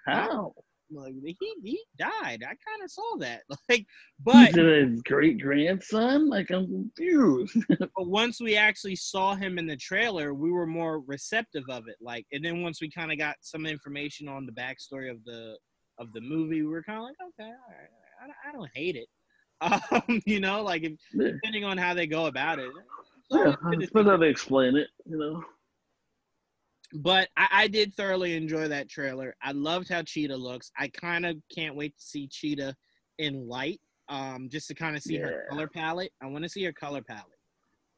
[0.06, 0.52] How?
[0.90, 2.42] Like he he died.
[2.42, 3.42] I kind of saw that.
[3.68, 3.84] Like,
[4.24, 6.28] but his great grandson?
[6.28, 7.56] Like, I'm confused.
[7.78, 11.96] but once we actually saw him in the trailer, we were more receptive of it.
[12.00, 15.56] Like, and then once we kind of got some information on the backstory of the
[15.98, 18.96] of the movie, we were kind of like, okay, all right, I, I don't hate
[18.96, 19.08] it.
[19.60, 22.70] Um, you know, like if, depending on how they go about it,
[23.28, 24.86] Yeah, it's good to see depends how they explain it.
[25.04, 25.42] You know.
[26.94, 29.36] But I, I did thoroughly enjoy that trailer.
[29.42, 30.70] I loved how Cheetah looks.
[30.78, 32.74] I kind of can't wait to see Cheetah
[33.18, 36.12] in light, um, just to kind of see her color palette.
[36.22, 37.24] I want to see her color palette.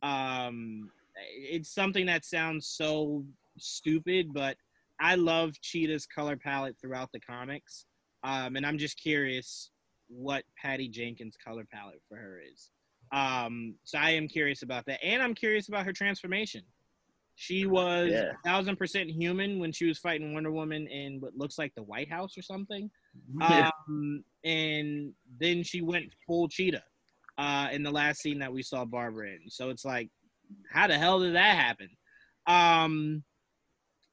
[0.02, 0.90] Um,
[1.34, 3.24] it's something that sounds so
[3.58, 4.56] stupid, but
[5.00, 7.86] I love Cheetah's color palette throughout the comics.
[8.22, 9.70] Um, and I'm just curious
[10.08, 12.70] what Patty Jenkins' color palette for her is.
[13.12, 16.62] Um, so I am curious about that, and I'm curious about her transformation.
[17.40, 18.32] She was Yeah.
[18.32, 21.82] a thousand percent human when she was fighting Wonder Woman in what looks like the
[21.82, 22.90] White House or something.
[23.40, 23.70] Yeah.
[23.88, 26.82] Um, and then she went full cheetah
[27.38, 29.48] uh, in the last scene that we saw Barbara in.
[29.48, 30.10] So it's like,
[30.70, 31.88] how the hell did that happen?
[32.46, 33.24] Um,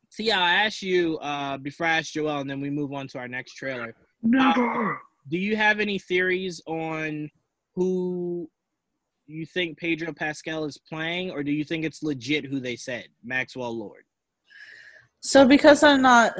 [0.09, 3.09] so yeah, I asked you uh, before I asked Joel, and then we move on
[3.09, 3.93] to our next trailer.
[4.23, 4.99] Never.
[5.29, 7.29] Do you have any theories on
[7.75, 8.49] who
[9.27, 13.07] you think Pedro Pascal is playing, or do you think it's legit who they said,
[13.23, 14.03] Maxwell Lord?
[15.21, 16.33] So because I'm not,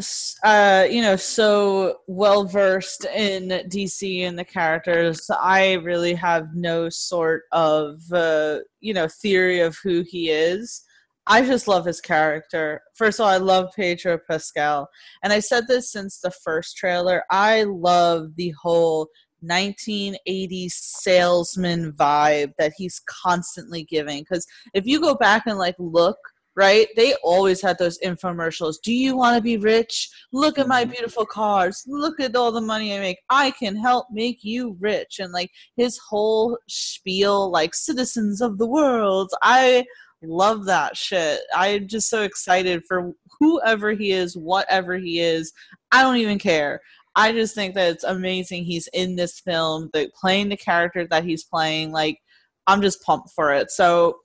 [0.43, 6.88] uh, you know, so well versed in DC and the characters, I really have no
[6.88, 10.84] sort of, uh, you know, theory of who he is.
[11.26, 12.81] I just love his character.
[12.95, 14.88] First of all, I love Pedro Pascal,
[15.23, 17.23] and I said this since the first trailer.
[17.30, 19.09] I love the whole
[19.43, 24.22] 1980s salesman vibe that he's constantly giving.
[24.22, 26.18] Because if you go back and like look
[26.57, 26.88] right?
[26.95, 28.77] They always had those infomercials.
[28.84, 30.09] Do you want to be rich?
[30.34, 30.91] Look at my mm-hmm.
[30.91, 31.84] beautiful cars.
[31.85, 33.19] Look at all the money I make.
[33.30, 35.19] I can help make you rich.
[35.19, 39.30] And like his whole spiel, like citizens of the world.
[39.43, 39.85] I
[40.23, 41.41] love that shit.
[41.55, 45.53] I'm just so excited for whoever he is, whatever he is.
[45.91, 46.81] I don't even care.
[47.18, 51.26] I just think that it's amazing he's in this film, that playing the character that
[51.26, 51.91] he's playing.
[51.91, 52.19] Like,
[52.68, 53.72] I'm just pumped for it.
[53.72, 54.19] So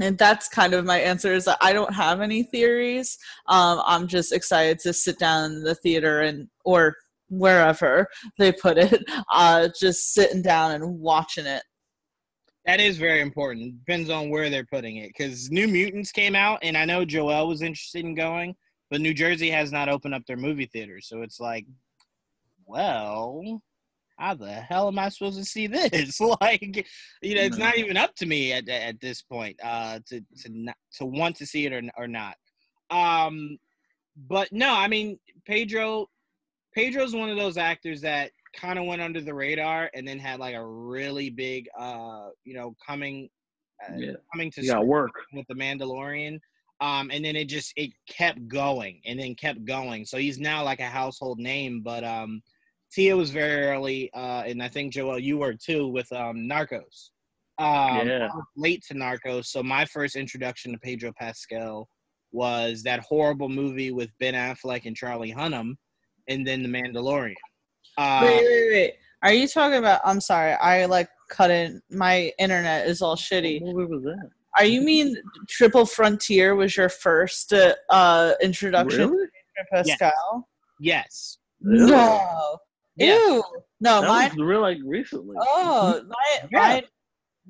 [0.00, 4.06] and that's kind of my answer is that i don't have any theories um, i'm
[4.06, 6.94] just excited to sit down in the theater and or
[7.30, 8.06] wherever
[8.38, 9.02] they put it
[9.32, 11.64] uh, just sitting down and watching it
[12.64, 13.78] That is very important.
[13.84, 15.08] Depends on where they're putting it.
[15.08, 18.54] Because New Mutants came out, and I know Joel was interested in going,
[18.90, 21.08] but New Jersey has not opened up their movie theaters.
[21.08, 21.64] So it's like,
[22.68, 23.62] well,
[24.18, 26.20] how the hell am I supposed to see this?
[26.40, 26.86] like,
[27.22, 30.48] you know, it's not even up to me at at this point uh, to to
[30.50, 32.36] not, to want to see it or or not.
[32.90, 33.58] Um,
[34.28, 36.06] but no, I mean Pedro.
[36.74, 40.38] Pedro's one of those actors that kind of went under the radar and then had
[40.38, 43.28] like a really big, uh, you know, coming,
[43.82, 44.12] uh, Yeah.
[44.32, 45.10] coming to screen work.
[45.32, 46.38] with the Mandalorian.
[46.80, 50.04] Um, and then it just it kept going and then kept going.
[50.04, 51.80] So he's now like a household name.
[51.82, 52.42] But um,
[52.92, 57.10] Tia was very early, uh, and I think Joel, you were too with um, Narcos.
[57.58, 58.28] Um, Yeah.
[58.32, 61.88] I was late to Narcos, so my first introduction to Pedro Pascal
[62.32, 65.74] was that horrible movie with Ben Affleck and Charlie Hunnam,
[66.28, 67.34] and then The Mandalorian.
[67.96, 68.94] Uh, wait wait wait
[69.24, 73.60] are you talking about i'm sorry i like cut in my internet is all shitty
[73.60, 74.30] What movie was that?
[74.56, 75.16] are you mean
[75.48, 79.26] triple frontier was your first uh, uh introduction Really?
[79.26, 79.32] to
[79.72, 80.48] Pedro pascal
[80.78, 81.38] yes.
[81.60, 82.58] no
[82.98, 83.14] Yeah.
[83.14, 83.44] ew
[83.80, 85.36] no That my was real like recently.
[85.40, 86.58] Oh, my, Yeah.
[86.60, 86.84] my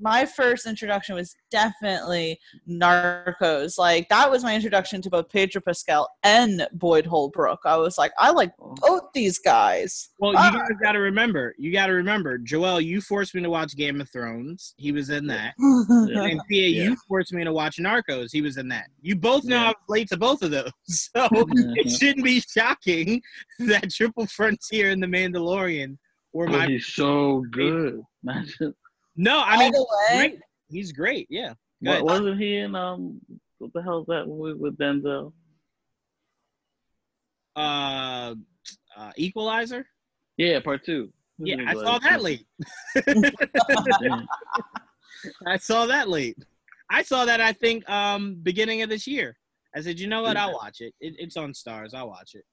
[0.01, 2.39] my first introduction was definitely
[2.69, 3.79] Narcos.
[3.79, 7.61] Like that was my introduction to both Pedro Pascal and Boyd Holbrook.
[7.65, 8.75] I was like, I like Oh.
[8.81, 10.11] both these guys.
[10.19, 10.51] Well, you Ah.
[10.53, 11.55] guys got to remember.
[11.59, 12.81] You got to remember, Joel.
[12.81, 14.75] You forced me to watch Game of Thrones.
[14.77, 15.55] He was in that.
[16.09, 16.25] Yeah.
[16.25, 16.83] And Tia, Yeah.
[16.91, 18.29] you forced me to watch Narcos.
[18.33, 18.89] He was in that.
[19.01, 19.65] You both know Yeah.
[19.65, 23.23] I was late to both of those, so it shouldn't be shocking
[23.61, 25.97] that Triple Frontier and The Mandalorian
[26.33, 26.67] were Oh, my.
[26.67, 28.03] he's so good.
[29.19, 29.33] Imagine.
[29.33, 29.73] No, I mean,
[30.17, 30.41] great.
[30.71, 31.27] he's great.
[31.31, 31.55] Yeah.
[31.81, 33.21] What, wasn't he in um?
[33.59, 35.33] What the hell is that movie with Denzel?
[37.57, 38.35] Uh,
[38.97, 39.87] uh, Equalizer.
[40.37, 41.13] Yeah, part two.
[41.39, 42.47] Yeah, I saw that late.
[45.47, 46.37] I saw that late.
[46.91, 49.37] I saw that I think um beginning of this year.
[49.75, 50.37] I said, you know what?
[50.37, 50.95] I'll watch it.
[51.01, 51.95] it it's on Starz.
[51.95, 52.45] I'll watch it.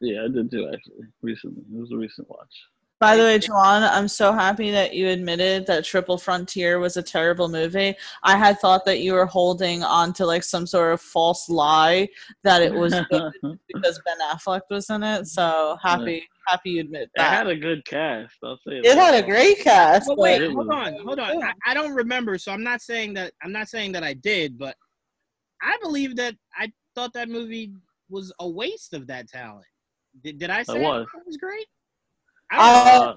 [0.00, 0.70] Yeah, I did too.
[0.72, 2.54] Actually, recently it was a recent watch.
[3.02, 7.02] By the way, Juan, I'm so happy that you admitted that Triple Frontier was a
[7.02, 7.96] terrible movie.
[8.22, 12.08] I had thought that you were holding on to like some sort of false lie
[12.44, 13.32] that it was good
[13.66, 15.26] because Ben Affleck was in it.
[15.26, 17.22] So happy, happy you admit that.
[17.22, 17.36] It that.
[17.38, 18.36] had a good cast.
[18.44, 20.06] I'll say It It had a great cast.
[20.06, 21.42] But but- wait, hold on, hold on.
[21.42, 23.32] I, I don't remember, so I'm not saying that.
[23.42, 24.76] I'm not saying that I did, but
[25.60, 27.72] I believe that I thought that movie
[28.08, 29.66] was a waste of that talent.
[30.22, 31.06] Did, did I say I was.
[31.12, 31.66] it was great?
[31.66, 33.14] Uh, don't know if I.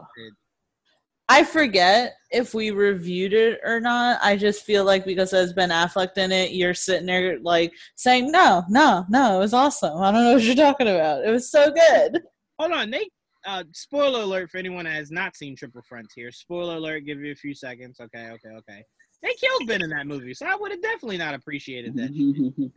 [1.27, 4.19] I forget if we reviewed it or not.
[4.21, 8.31] I just feel like because there's Ben Affleck in it, you're sitting there like saying,
[8.31, 11.25] "No, no, no, it was awesome." I don't know what you're talking about.
[11.25, 12.21] It was so good.
[12.59, 13.09] Hold on, they.
[13.47, 16.31] Uh, spoiler alert for anyone that has not seen Triple Frontier.
[16.31, 17.05] Spoiler alert.
[17.05, 17.99] Give you a few seconds.
[17.99, 18.83] Okay, okay, okay.
[19.25, 22.11] They killed Ben in that movie, so I would have definitely not appreciated that.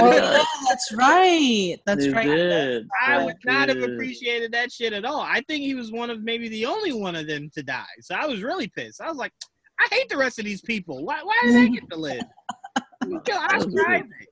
[0.00, 1.76] Oh yeah, that's right.
[1.84, 2.26] That's They right.
[2.26, 2.88] did.
[3.06, 5.20] I They would not have appreciated that shit at all.
[5.20, 7.84] I think he was one of maybe the only one of them to die.
[8.00, 9.02] So I was really pissed.
[9.02, 9.32] I was like,
[9.78, 11.04] I hate the rest of these people.
[11.04, 11.20] Why?
[11.22, 12.22] Why do they get to live?
[13.06, 14.28] You kill Oscar Isaac.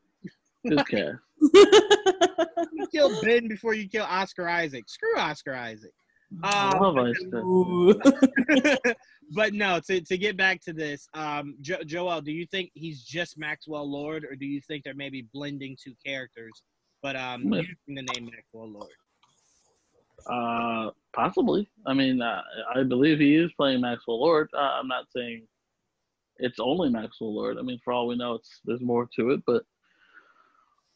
[0.66, 1.18] Good cast.
[2.72, 4.84] You kill Ben before you kill Oscar Isaac.
[4.88, 5.92] Screw Oscar Isaac.
[6.42, 7.34] I Um, love Ice Cube.
[7.34, 8.00] Ooh.
[9.30, 13.02] But no, to, to get back to this, um, jo- Joel, do you think he's
[13.02, 16.62] just Maxwell Lord, or do you think they're maybe blending two characters,
[17.02, 17.60] but um, Yeah.
[17.60, 18.90] using the name Maxwell Lord?
[20.26, 21.68] Uh, possibly.
[21.86, 22.42] I mean, uh,
[22.74, 24.50] I believe he is playing Maxwell Lord.
[24.52, 25.46] Uh, I'm not saying
[26.36, 27.58] it's only Maxwell Lord.
[27.58, 29.64] I mean, for all we know, it's there's more to it, but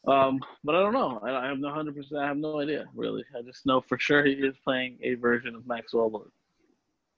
[0.07, 1.19] um, but I don't know.
[1.23, 2.21] I, I have no hundred percent.
[2.21, 3.23] I have no idea really.
[3.35, 6.29] I just know for sure he is playing a version of Maxwell Lord.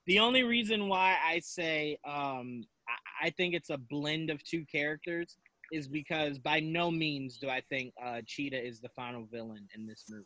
[0.07, 4.65] The only reason why I say um, I, I think it's a blend of two
[4.65, 5.37] characters
[5.71, 9.85] is because by no means do I think uh, Cheetah is the final villain in
[9.85, 10.23] this movie.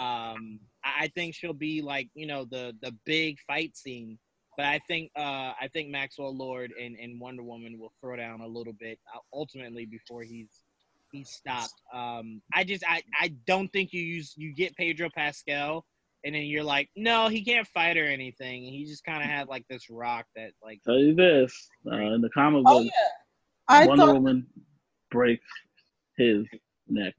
[0.00, 4.18] Um, I I think she'll be like you know the the big fight scene,
[4.56, 8.40] but I think uh, I think Maxwell Lord and, and Wonder Woman will throw down
[8.40, 10.62] a little bit uh, ultimately before he's
[11.12, 11.74] he's stopped.
[11.92, 15.84] Um, I just I, I don't think you use you get Pedro Pascal
[16.24, 18.62] and then you're like, no, he can't fight or anything.
[18.62, 22.20] He just kind of had like this rock that like Tell you this: uh, in
[22.20, 22.90] the comic Oh book, yeah.
[23.68, 24.46] I Wonder thought Woman
[25.10, 25.44] breaks
[26.16, 26.44] his
[26.88, 27.14] neck.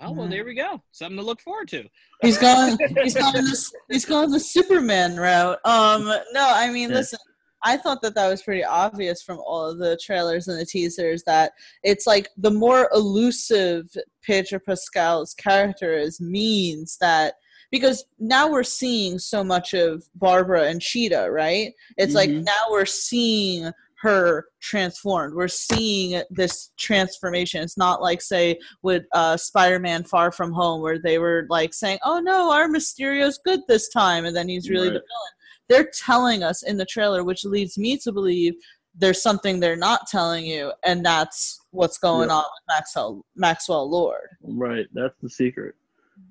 [0.00, 1.84] oh well there we go something to look forward to
[2.22, 5.58] he's going he's going this he's going the Superman route.
[5.64, 6.96] Um no, I mean Yeah.
[6.96, 7.18] listen,
[7.64, 11.22] I thought that that was pretty obvious from all of the trailers and the teasers
[11.24, 11.52] that
[11.82, 13.86] it's like the more elusive
[14.22, 17.34] Pedro Pascal's character is means that
[17.72, 21.72] because now we're seeing so much of Barbara and Cheetah, right?
[21.96, 22.44] It's like Mhm.
[22.44, 23.72] now we're seeing
[24.02, 25.34] her transformed.
[25.34, 27.62] We're seeing this transformation.
[27.62, 31.98] It's not like say with uh, Spider-Man Far From Home where they were like saying,
[32.04, 35.32] "Oh no, our Mysterio's good this time," and then he's really the villain.
[35.68, 38.54] They're telling us in the trailer, which leads me to believe
[38.94, 42.34] there's something they're not telling you, and that's what's going Yeah.
[42.36, 44.28] on with Maxwell Maxwell Lord.
[44.42, 45.74] Right, that's the secret.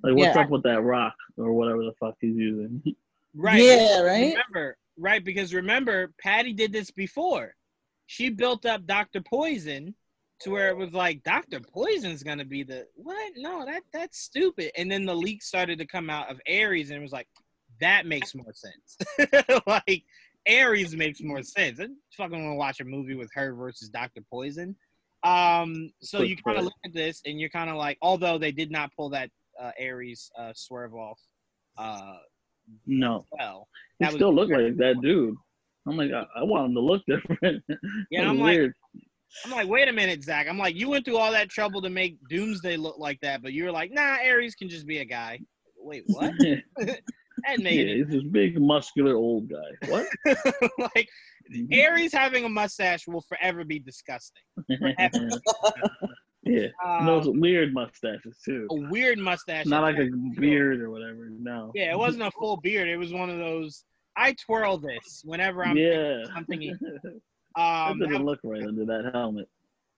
[0.03, 0.41] Like, what's Yeah.
[0.43, 2.81] up with that rock or whatever the fuck he's using?
[3.35, 4.29] right Yeah, right.
[4.35, 7.55] remember right because remember patty did this before.
[8.07, 9.95] She built up dr poison
[10.41, 13.33] to where it was like dr poison's gonna be the what?
[13.37, 14.71] No that that's stupid.
[14.77, 17.27] And then the leak started to come out of Ares and it was like
[17.79, 18.97] that makes more sense.
[19.67, 20.03] Like
[20.49, 21.79] Ares makes more sense.
[21.79, 21.87] I
[22.17, 24.75] fucking want to watch a movie with her versus dr poison.
[25.23, 28.51] Um so you kind of look at this and you're kind of like although they
[28.51, 29.29] did not pull that
[29.61, 31.19] uh Ares uh swerve off
[31.81, 32.17] uh
[32.85, 33.67] No, well
[33.99, 35.35] he still looked like that dude.
[35.87, 37.63] I'm like, I, I want him to look different.
[38.11, 38.71] Yeah, I'm was like-
[39.45, 40.47] I'm like, wait a minute, Zack.
[40.49, 43.53] I'm like, you went through all that trouble to make Doomsday look like that, but
[43.53, 45.39] you were like, nah, Ares can just be a guy.
[45.77, 46.33] Wait, what?
[46.39, 46.55] yeah,
[47.47, 49.87] That made he's this big, muscular old guy.
[49.89, 50.05] What?
[50.95, 51.07] like,
[51.73, 54.43] Ares having a mustache will forever be disgusting.
[56.43, 58.67] Yeah, Um, those weird mustaches too.
[58.71, 59.65] a weird mustache.
[59.65, 60.09] Not like a
[60.39, 61.29] beard or whatever.
[61.29, 61.71] No.
[61.75, 62.87] Yeah, it wasn't a full beard.
[62.87, 63.85] It was one of those.
[64.17, 66.23] I twirl this whenever I'm yeah.
[66.33, 66.77] something.
[67.57, 69.49] Um, that doesn't look right under that helmet.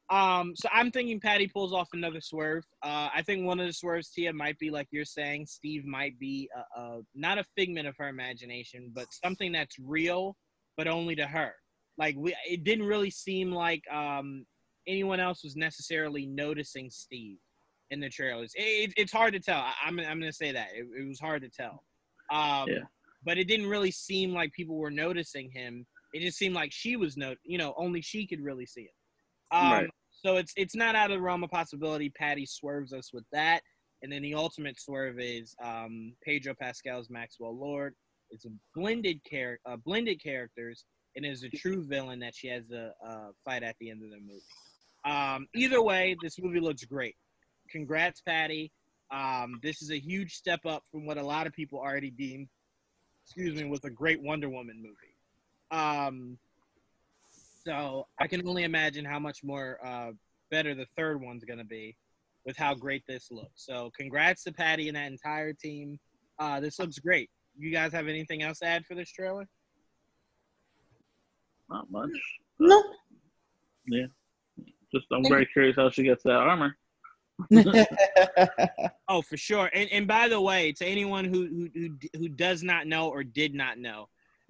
[0.09, 2.63] Um, so I'm thinking Patty pulls off another swerve.
[2.83, 5.45] Uh, I think one of the swerves, Tia, might be like you're saying.
[5.45, 10.35] Steve might be a, a, not a figment of her imagination, but something that's real,
[10.77, 11.53] but only to her.
[11.97, 14.45] Like we, it didn't really seem like um,
[14.87, 17.37] anyone else was necessarily noticing Steve
[17.91, 18.53] in the trailers.
[18.55, 19.59] It, it, it's hard to tell.
[19.59, 21.83] I, I'm, I'm gonna say that it, it was hard to tell.
[22.31, 22.83] Um, Yeah.
[23.25, 25.85] But it didn't really seem like people were noticing him.
[26.13, 29.55] It just seemed like she was no, you know, only she could really see it.
[29.55, 29.89] Um, Right.
[30.11, 32.09] So it's it's not out of the realm of possibility.
[32.09, 33.61] Patty swerves us with that,
[34.01, 37.93] and then the ultimate swerve is um, Pedro Pascal's Maxwell Lord.
[38.29, 40.85] It's a blended char- uh, blended characters,
[41.15, 44.11] and is a true villain that she has to uh, fight at the end of
[44.11, 44.41] the movie.
[45.05, 47.15] Um, either way, this movie looks great.
[47.69, 48.71] Congrats, Patty.
[49.11, 52.47] Um, this is a huge step up from what a lot of people already deemed,
[53.25, 55.13] excuse me, was a great Wonder Woman movie.
[55.71, 56.37] Um,
[57.65, 60.11] so I can only imagine how much more uh,
[60.51, 61.95] better the third one's going to be
[62.45, 63.65] with how great this looks.
[63.65, 65.99] So congrats to Patty and that entire team.
[66.39, 67.29] Uh, this looks great.
[67.57, 69.47] you guys have anything else to add for this trailer?
[71.69, 72.09] Not much.
[72.59, 72.83] No.
[73.87, 74.07] Yeah.
[74.93, 76.77] Just I'm very curious how she gets that armor.
[79.09, 79.69] Oh, for sure.
[79.73, 83.23] And and by the way, to anyone who who who, who does not know or
[83.23, 84.07] did not know,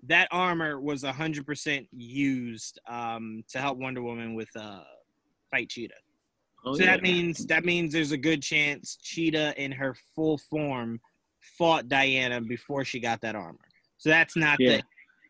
[0.08, 4.84] that armor was hundred percent used um, to help Wonder Woman with uh,
[5.52, 5.94] fight Cheetah.
[6.66, 6.92] Oh, so yeah.
[6.92, 11.00] that means that means there's a good chance Cheetah in her full form
[11.58, 13.60] fought Diana before she got that armor.
[13.98, 14.78] So that's not Yeah.
[14.78, 14.84] the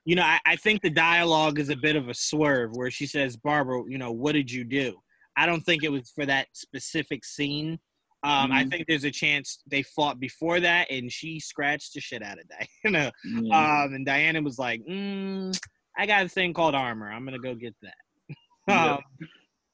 [0.05, 3.05] you know, I, I think the dialogue is a bit of a swerve where she
[3.05, 4.95] says, Barbara, you know, what did you do?
[5.37, 7.79] I don't think it was for that specific scene.
[8.23, 8.69] Um, I Mhm.
[8.71, 12.45] think there's a chance they fought before that and she scratched the shit out of
[12.83, 13.11] Diana.
[13.25, 13.83] Yeah.
[13.83, 15.57] Um, and Diana was like, mm,
[15.97, 17.11] I got a thing called armor.
[17.11, 17.95] I'm going to go get that.
[18.65, 19.01] Um,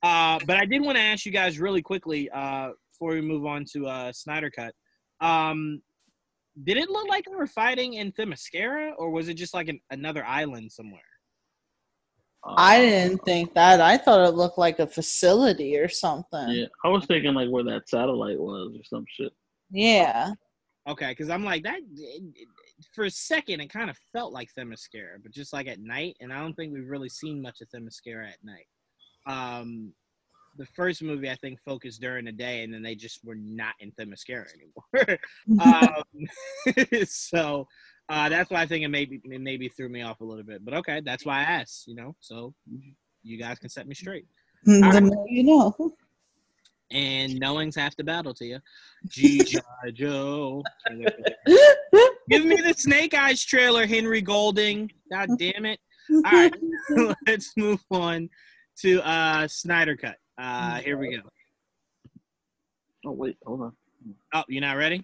[0.02, 3.46] uh, but I did want to ask you guys really quickly uh, before we move
[3.46, 4.74] on to uh, Snyder Cut.
[5.22, 5.82] Um,
[6.64, 9.80] did it look like they were fighting in Themyscira, or was it just like an,
[9.92, 11.02] another island somewhere?
[12.46, 13.82] I didn't think that.
[13.82, 16.48] I thought it looked like a facility or something.
[16.50, 19.34] Yeah, I was thinking like where that satellite was or some shit.
[19.72, 20.32] Yeah.
[20.88, 21.80] Okay, because I'm like that.
[21.98, 22.48] it- it-
[22.96, 26.32] for a second, it kind of felt like Themyscira, but just like at night, and
[26.32, 28.68] I don't think we've really seen much of Themyscira at night.
[29.28, 29.94] Um,
[30.60, 33.74] the first movie I think focused during the day, and then they just were not
[33.80, 35.18] in Themyscira anymore.
[35.64, 37.68] um, so
[38.10, 40.64] uh, that's why I think it maybe it maybe threw me off a little bit.
[40.64, 41.88] But okay, that's why I asked.
[41.88, 42.54] You know, so
[43.24, 44.26] you guys can set me straight.
[44.66, 45.74] the more you know.
[46.92, 48.60] And knowing's half the battle to you.
[49.10, 49.92] G.I.
[49.92, 50.64] Joe.
[50.88, 52.12] Can't wait for that.
[52.32, 54.92] Give me the Snake Eyes trailer, Henry Golding.
[55.12, 55.80] God damn it.
[56.12, 56.52] All right,
[57.28, 58.28] let's move on
[58.82, 60.16] to uh Snyder Cut.
[60.40, 61.24] Uh here we go.
[63.06, 63.74] Oh wait, hold on.
[64.34, 65.04] Oh, you're not ready?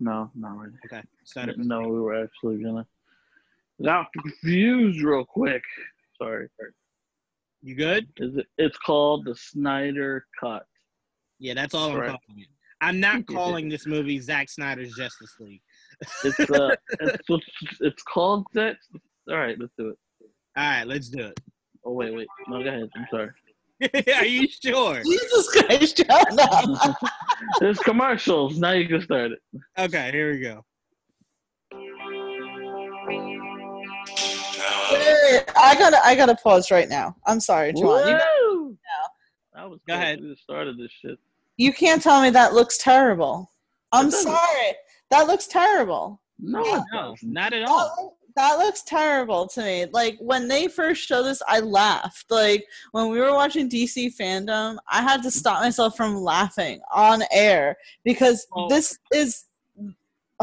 [0.00, 0.74] No, not ready.
[0.86, 1.02] Okay.
[1.34, 1.56] Cut.
[1.58, 2.86] No, we were actually gonna.
[3.82, 5.62] Got confused real quick.
[6.18, 6.48] Sorry.
[7.62, 8.08] You good?
[8.16, 8.46] Is it?
[8.58, 10.66] It's called the Snyder Cut.
[11.38, 12.18] Yeah, that's all I'm Correct.
[12.26, 12.48] calling it.
[12.80, 15.62] I'm not calling this movie Zack Snyder's Justice League.
[16.24, 17.28] It's uh, it's,
[17.80, 18.76] it's called that.
[19.30, 19.98] All right, let's do it.
[20.56, 21.38] All right, let's do it.
[21.84, 22.26] Oh wait, wait.
[22.48, 22.88] No, go ahead.
[22.96, 23.30] I'm sorry.
[24.16, 25.02] Are you sure?
[25.02, 26.96] Jesus Christ, shut up.
[27.60, 28.58] There's commercials.
[28.58, 29.38] Now you can start it.
[29.78, 30.64] Okay, here we go.
[34.92, 37.16] Wait, I gotta I gotta pause right now.
[37.26, 38.06] I'm sorry, Juwan.
[38.08, 38.18] You,
[38.58, 38.78] Woo!
[39.54, 40.00] That was Go good.
[40.02, 40.20] ahead.
[40.20, 41.18] We just started this shit.
[41.56, 43.50] you can't tell me that looks terrible.
[43.92, 44.72] I'm sorry.
[45.10, 46.20] That looks terrible.
[46.38, 46.82] No, Yeah.
[46.92, 47.32] No, doesn't.
[47.32, 48.16] not at all.
[48.34, 49.86] That, that looks terrible to me.
[49.92, 52.30] Like when they first showed this, I laughed.
[52.30, 57.22] Like when we were watching DC FanDome, I had to stop myself from laughing on
[57.32, 59.44] air because Well- this is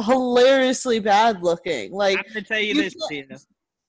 [0.05, 1.91] hilariously bad looking.
[1.91, 3.25] Like I'm gonna tell you you this, Tia.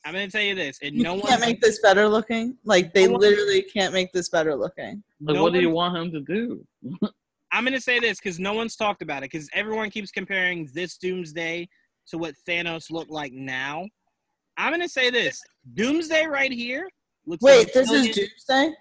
[0.04, 2.56] I'm gonna tell you this, and you no one can't make this better looking.
[2.64, 5.02] Like they No one- literally can't make this better looking.
[5.20, 6.66] Like, no what do you want him to do?
[7.52, 10.96] I'm gonna say this because no one's talked about it because everyone keeps comparing this
[10.96, 11.68] Doomsday
[12.10, 13.86] to what Thanos looked like now.
[14.56, 15.40] I'm gonna say this:
[15.74, 16.88] Doomsday right here
[17.26, 17.42] looks.
[17.42, 18.74] Wait, like this is million- Doomsday.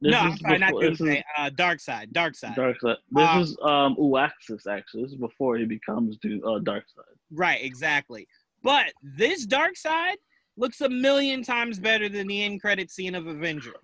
[0.00, 1.24] This no, I'm is sorry, not before- this is Doomsday.
[1.38, 2.56] Uh, Darkseid, Dark Side.
[2.56, 2.96] Darkseid.
[3.10, 5.02] This Um, is um Uxas actually.
[5.04, 7.04] This is before he becomes do uh, Dark Side.
[7.32, 8.26] Right, exactly.
[8.62, 10.14] But this Darkseid
[10.56, 13.74] looks a million times better than the end credit scene of Avengers.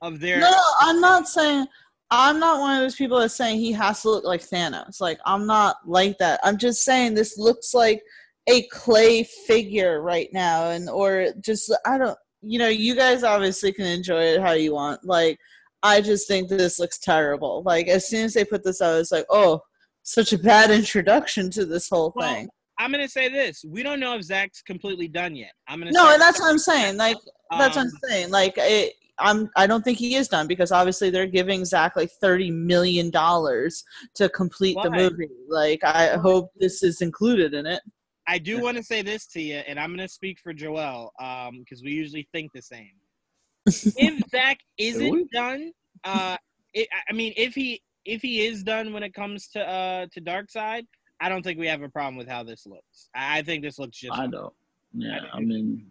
[0.00, 1.66] Of their No, I'm not saying.
[2.10, 5.00] I'm not one of those people that's saying he has to look like Thanos.
[5.00, 6.40] Like I'm not like that.
[6.44, 8.02] I'm just saying this looks like
[8.46, 12.18] a clay figure right now, and or just I don't.
[12.46, 15.02] You know, you guys obviously can enjoy it how you want.
[15.02, 15.38] Like
[15.82, 17.62] I just think this looks terrible.
[17.64, 19.60] Like as soon as they put this out, it's like, oh,
[20.02, 22.48] such a bad introduction to this whole Well, thing.
[22.78, 25.52] I'm gonna say this: we don't know if Zack's completely done yet.
[25.68, 26.96] I'm gonna No, say- and that's what I'm saying.
[26.98, 27.16] Like
[27.50, 28.30] that's what Um, I'm saying.
[28.30, 32.10] Like it, I'm I don't think he is done because obviously they're giving Zack like
[32.20, 33.84] thirty million dollars
[34.14, 35.28] to complete the movie.
[35.48, 37.80] Like I hope this is included in it.
[38.26, 41.12] I do want to say this to you, and I'm going to speak for Joel
[41.58, 42.92] because we usually think the same.
[43.66, 45.72] if Zack isn't done,
[46.04, 46.36] uh,
[46.74, 50.06] it, I- I mean, if he if he is done when it comes to uh
[50.12, 50.86] to Darkseid,
[51.20, 53.08] I don't think we have a problem with how this looks.
[53.14, 54.18] I, I think this looks just.
[54.18, 54.52] I don't.
[54.92, 55.86] Yeah, think I mean,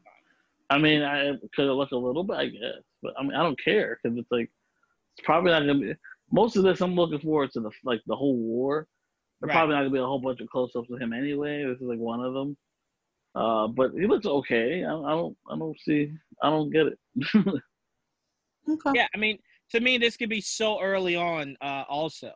[0.69, 3.43] I mean, I could have looked a little bit, I guess, but I mean, I
[3.43, 4.49] don't care because it's like
[5.17, 5.93] it's probably not gonna be.
[6.31, 8.87] Most of this, I'm looking forward to the like the whole war.
[9.39, 9.55] There's Right.
[9.55, 11.65] probably not gonna be a whole bunch of close-ups of him anyway.
[11.65, 12.57] This is like one of them.
[13.35, 14.83] Uh, but he looks okay.
[14.83, 15.37] I, I don't.
[15.51, 16.11] I don't see.
[16.41, 16.99] I don't get it.
[18.69, 18.91] Okay.
[18.95, 19.39] Yeah, I mean,
[19.71, 21.57] to me, this could be so early on.
[21.61, 22.31] Uh, also,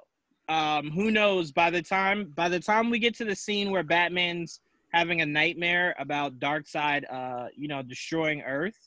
[0.50, 1.52] um, who knows?
[1.52, 4.60] By the time by the time we get to the scene where Batman's
[4.94, 8.78] having a nightmare about Darkseid, uh, you know, destroying Earth.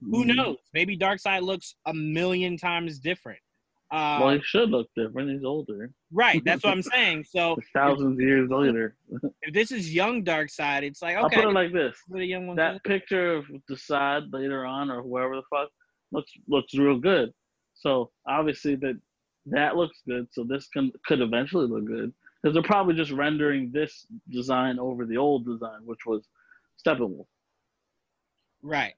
[0.00, 0.36] Who Mhm.
[0.36, 0.56] knows?
[0.72, 3.40] Maybe Darkseid looks a million times different.
[3.90, 5.30] Uh, Well, he should look different.
[5.30, 5.92] He's older.
[6.12, 6.40] right.
[6.44, 7.24] That's what I'm saying.
[7.24, 8.96] So Thousands of years later.
[9.42, 11.36] if this is young Darkseid, it's like okay.
[11.36, 12.56] I'll put it like this: for young one.
[12.56, 15.70] that picture of the side later on, or whoever the fuck,
[16.12, 17.32] looks looks real good.
[17.74, 19.00] So obviously that
[19.46, 20.28] that looks good.
[20.32, 25.04] So this can could eventually look good because they're probably just rendering this design over
[25.04, 26.28] the old design, which was
[26.86, 27.26] Steppenwolf.
[28.62, 28.94] Right.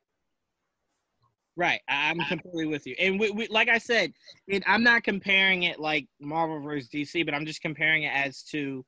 [1.57, 1.81] Right.
[1.89, 2.95] I'm completely with you.
[2.99, 4.13] And we, we like I said,
[4.47, 8.43] it, I'm not comparing it like Marvel versus DC, but I'm just comparing it as
[8.45, 8.85] to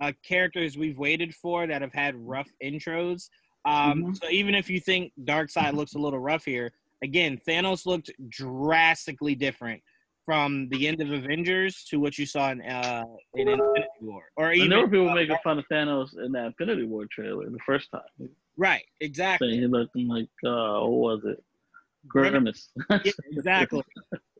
[0.00, 3.28] uh, characters we've waited for that have had rough intros.
[3.64, 6.72] Um, So even if you think Darkseid looks a little rough here,
[7.02, 9.82] again, Thanos looked drastically different
[10.24, 14.50] from the end of Avengers to what you saw in uh, in Infinity War, or
[14.50, 17.58] And even there were people making fun of Thanos in that Infinity War trailer the
[17.66, 19.50] first time, right, exactly.
[19.50, 21.42] saying he looked like uh, what was it,
[22.08, 22.70] Grimace.
[22.90, 23.82] Yeah, exactly.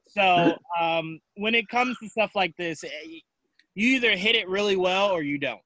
[0.09, 2.89] So um, when it comes to stuff like this, eh,
[3.75, 5.61] you either hit it really well or you don't.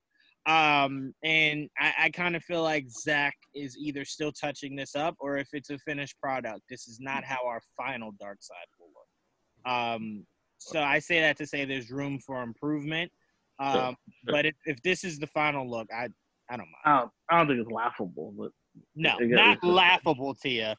[0.46, 5.16] Um, and I, I kind of feel like Zack is either still touching this up
[5.18, 9.72] or if it's a finished product, this is not how our final Darkseid will look.
[9.72, 10.24] Um,
[10.58, 13.10] so I say that to say there's room for improvement.
[13.58, 13.96] Um, Sure, sure.
[14.26, 16.08] But if, if this is the final look, I
[16.48, 16.84] I don't mind.
[16.84, 18.50] I don't, I don't think it's laughable, but
[18.94, 19.74] No, not what you're saying.
[19.74, 20.74] laughable, Tia.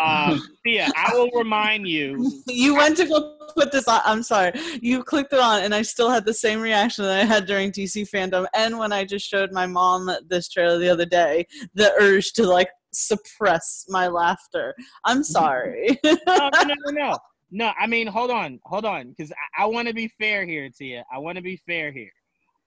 [0.00, 4.00] Um, Tia, I will remind you You went to go put this on.
[4.04, 4.52] I'm sorry.
[4.80, 7.72] You clicked it on, and I still had the same reaction that I had during
[7.72, 11.46] DC FanDome, and when I just showed my mom this trailer the other day.
[11.74, 14.74] The urge to like suppress my laughter.
[15.04, 15.98] I'm sorry.
[16.04, 17.18] no, no, no, no, no.
[17.54, 20.70] No, I mean, hold on, hold on, because I, I want to be fair here,
[20.70, 21.04] Tia.
[21.12, 22.12] I want to be fair here.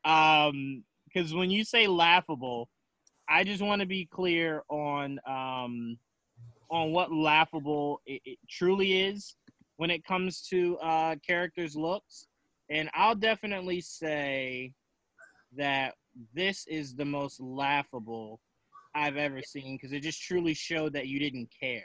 [0.04, 2.70] Um, because when you say laughable,
[3.30, 5.98] I just want to be clear on um,
[6.70, 9.36] on what laughable it, it truly is
[9.78, 12.28] when it comes to uh characters' looks,
[12.70, 14.74] and I'll definitely say
[15.58, 15.94] that
[16.34, 18.40] this is the most laughable
[18.94, 21.84] I've ever seen because it just truly showed that you didn't care.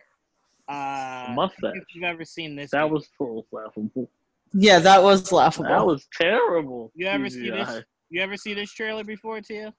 [0.68, 1.72] Uh, mustache.
[1.74, 2.92] if you've ever seen this, That movie.
[2.94, 4.08] was full laughable.
[4.52, 5.68] yeah, that was laughable.
[5.68, 6.92] That was terrible.
[6.94, 7.82] You ever see this?
[8.08, 9.74] You ever see this trailer before, Tia?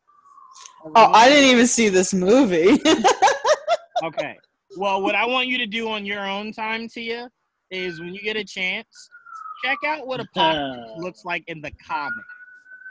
[0.85, 2.81] Oh, I didn't even see this movie.
[4.03, 4.37] Okay.
[4.77, 7.29] Well, what I want you to do on your own time, Tia,
[7.69, 8.87] is when you get a chance,
[9.63, 12.25] check out what Apocalypse looks like in the comic,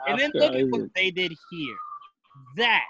[0.07, 1.77] and then look at what they did here.
[2.57, 2.85] That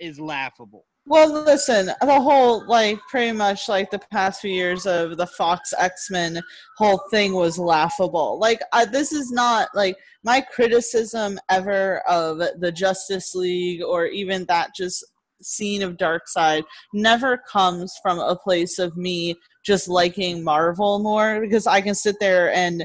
[0.00, 0.84] is laughable.
[1.08, 5.72] Well, listen, the whole like pretty much like the past few years of the Fox
[5.78, 6.42] X Men
[6.78, 8.40] whole thing was laughable.
[8.40, 14.46] Like I, this is not like my criticism ever of the Justice League or even
[14.46, 15.04] that just
[15.40, 21.68] scene of Darkseid never comes from a place of me just liking Marvel more because
[21.68, 22.84] I can sit there and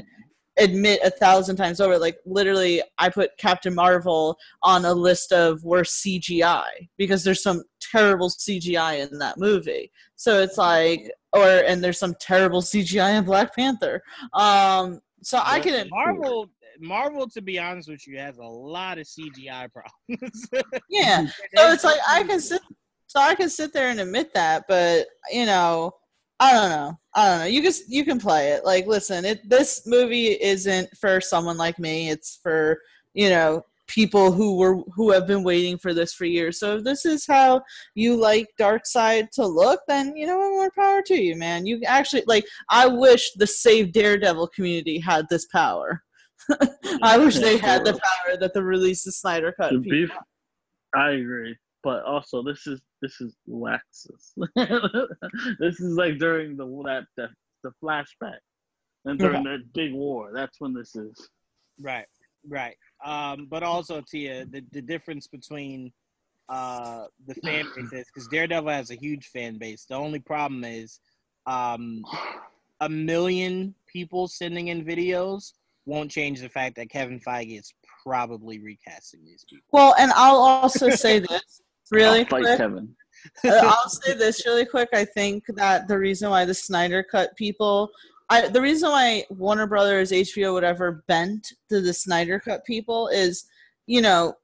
[0.58, 5.62] admit a thousand times over like literally I put Captain Marvel on a list of
[5.64, 9.90] worst CGI because there's some terrible CGI in that movie.
[10.16, 14.02] So it's like or and there's some terrible CGI in Black Panther.
[14.34, 16.48] Um so I can Marvel.
[16.80, 20.48] Marvel, to be honest with you, has a lot of CGI problems.
[20.88, 21.26] yeah.
[21.56, 22.60] So it's like I can sit
[23.06, 25.92] so I can sit there and admit that, but you know,
[26.42, 26.98] I don't know.
[27.14, 27.44] I don't know.
[27.44, 28.64] You can you can play it.
[28.64, 32.10] Like listen, it this movie isn't for someone like me.
[32.10, 32.80] It's for,
[33.14, 36.58] you know, people who were who have been waiting for this for years.
[36.58, 37.62] So if this is how
[37.94, 41.64] you like Darkseid to look, then you know more power to you, man.
[41.64, 46.02] You actually like I wish the Save Daredevil community had this power.
[47.02, 49.70] I wish they had the power that the release of Snyder cut.
[49.70, 54.32] To people be, I agree, but also this is this is Laxus.
[55.58, 57.28] this is like during the that the,
[57.64, 58.38] the flashback
[59.04, 60.30] and during that big war.
[60.34, 61.28] That's when this is.
[61.80, 62.06] Right,
[62.48, 62.76] right.
[63.04, 65.92] Um, but also, Tia, the, the difference between
[66.48, 69.84] uh, the fan bases, because Daredevil has a huge fan base.
[69.88, 71.00] The only problem is
[71.46, 72.04] um,
[72.80, 75.52] a million people sending in videos
[75.84, 79.64] won't change the fact that Kevin Feige is probably recasting these people.
[79.72, 81.60] Well, and I'll also say this
[81.92, 82.58] really I'll fight quick.
[82.58, 82.94] Kevin.
[83.44, 84.88] Uh, I'll say this really quick.
[84.92, 87.90] I think that the reason why the Snyder cut people,
[88.30, 93.44] I the reason why Warner Brothers, HBO, whatever, bent to the Snyder cut people is,
[93.86, 94.34] you know,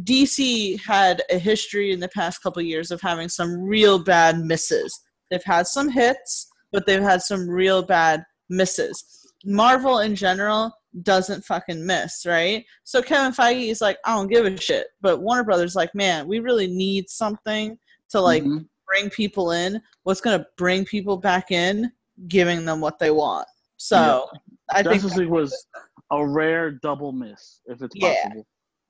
[0.00, 4.98] DC had a history in the past couple years of having some real bad misses.
[5.30, 9.04] They've had some hits, but they've had some real bad misses.
[9.44, 10.72] Marvel in general
[11.02, 12.64] doesn't fucking miss, right?
[12.84, 14.86] So Kevin Feige is like, I don't give a shit.
[15.00, 17.78] But Warner Brothers like, man, we really need something
[18.10, 18.66] to like Mhm.
[18.86, 19.80] bring people in.
[20.04, 21.90] What's gonna bring people back in?
[22.28, 23.48] Giving them what they want.
[23.76, 24.38] So Yeah.
[24.70, 25.66] I think Justice League was
[26.12, 28.14] a rare double miss, if it's Yeah.
[28.22, 28.46] possible.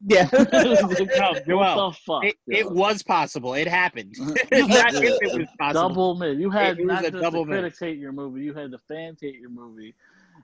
[0.06, 0.28] yeah.
[1.46, 2.24] No, what the fuck?
[2.24, 2.58] It, yo?
[2.58, 3.54] it was possible.
[3.54, 4.14] It happened.
[4.18, 4.18] It's
[4.68, 5.88] not if it was possible.
[5.88, 6.38] double miss.
[6.38, 7.58] You had It was not a just double the miss.
[7.60, 9.94] critics hate your movie, you had the fans hate your movie,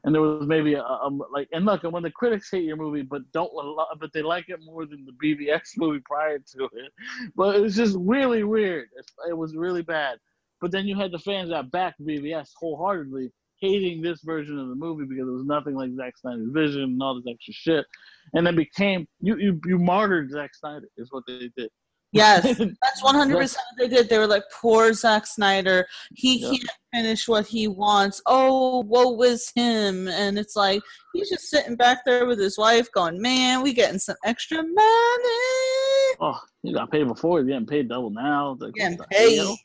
[0.04, 1.48] and there was maybe a, a like.
[1.52, 3.50] And look, and when the critics hate your movie, but don't
[3.98, 6.92] but they like it more than the BVS movie prior to it,
[7.36, 8.88] but it was just really weird.
[8.96, 10.18] It, it was really bad.
[10.60, 14.74] But then you had the fans that backed BVS wholeheartedly, hating this version of the
[14.74, 17.86] movie because it was nothing like Zack Snyder's vision and all this extra shit,
[18.34, 21.70] and then became you you you martyred Zack Snyder is what they did.
[22.12, 22.42] Yes,
[22.82, 24.08] that's one hundred percent what they did.
[24.08, 26.48] They were like, "Poor Zack Snyder, he Yeah.
[26.50, 28.20] can't finish what he wants.
[28.26, 30.82] Oh, woe is him!" And it's like
[31.14, 36.16] he's just sitting back there with his wife, going, "Man, we getting some extra money,
[36.20, 37.38] Oh, he got paid before.
[37.40, 38.56] He's getting paid double now.
[38.58, 39.56] Like, getting what the hell?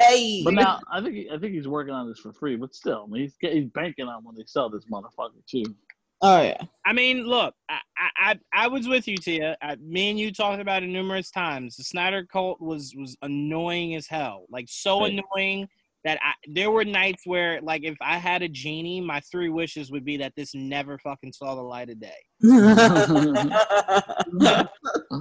[0.00, 2.56] paid, hey." But now I think he, I think he's working on this for free.
[2.56, 5.64] But still, I mean, he's he's banking on when they sell this motherfucker too.
[6.24, 7.78] Oh yeah, I mean, look, I,
[8.16, 9.56] I, I was with you, Tia.
[9.62, 11.76] I, me and you talked about it numerous times.
[11.76, 15.20] The Snyder cult was was annoying as hell, like so Right.
[15.36, 15.68] annoying
[16.04, 19.90] that I, there were nights where, like, if I had a genie, my three wishes
[19.90, 22.12] would be that this never fucking saw the light of day.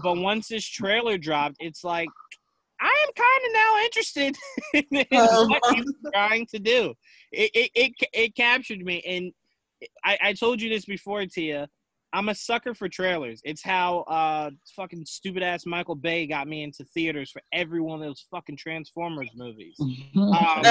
[0.03, 2.09] But once this trailer dropped, it's like
[2.81, 4.35] I am kind of now interested
[4.73, 4.85] in
[5.47, 6.93] what he's trying to do.
[7.31, 9.31] It it it, it captured me, and
[10.03, 11.67] I, I told you this before, Tia.
[12.15, 13.41] I'm a sucker for trailers.
[13.43, 17.99] It's how uh fucking stupid ass Michael Bay got me into theaters for every one
[17.99, 19.75] of those fucking Transformers movies.
[20.15, 20.61] Um,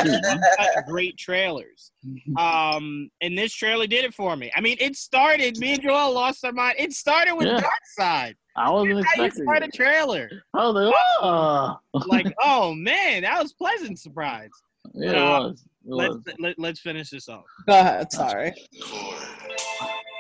[0.87, 1.91] great trailers.
[2.37, 4.53] Um, and this trailer did it for me.
[4.57, 5.59] I mean, it started.
[5.59, 6.77] Me and Joel lost our mind.
[6.79, 7.59] It started with Yeah.
[7.61, 8.37] Dark Side.
[8.57, 9.45] I wasn't How you expecting.
[9.45, 10.31] start a trailer?
[10.55, 11.77] I was like, oh,
[12.07, 14.51] Like, oh man, that was pleasant surprise.
[14.95, 15.65] yeah, it uh, was.
[15.85, 17.45] It Let's let, let's finish this off.
[17.67, 18.13] Go ahead.
[18.13, 18.53] Sorry.
[18.83, 19.17] chord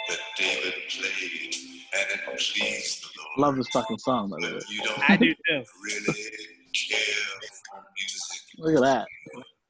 [0.08, 1.54] that David played,
[1.94, 3.38] and it pleased the Lord.
[3.38, 4.60] Love this fucking song, by the way.
[4.68, 5.64] You don't I do too.
[5.84, 7.04] really care
[7.70, 8.40] for music.
[8.58, 9.06] Look at that.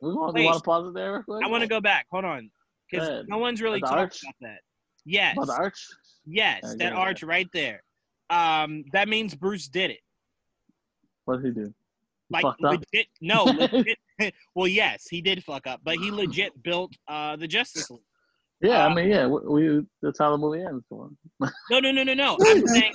[0.01, 0.40] We want, Wait.
[0.43, 1.44] you want to pause it there real quick?
[1.44, 2.06] I want to go back.
[2.10, 2.51] Hold on,
[2.90, 4.20] because no one's really About the talking arch?
[4.24, 4.59] about that.
[5.05, 5.86] Yes, About the arch?
[6.27, 7.82] yes, Yeah, that go arch right there.
[8.31, 10.01] Um, that means Bruce did it.
[11.27, 11.74] What did he do?
[12.36, 13.06] He Like legit.
[13.20, 13.98] No, legit.
[14.54, 18.00] well, yes, he did fuck up, but he legit built uh the Justice League.
[18.60, 19.40] Yeah, Uh, I mean, yeah, we,
[19.70, 20.84] we that's how the movie ends.
[20.88, 21.16] For him.
[21.70, 22.36] No, no, no, no, no.
[22.46, 22.92] I'm saying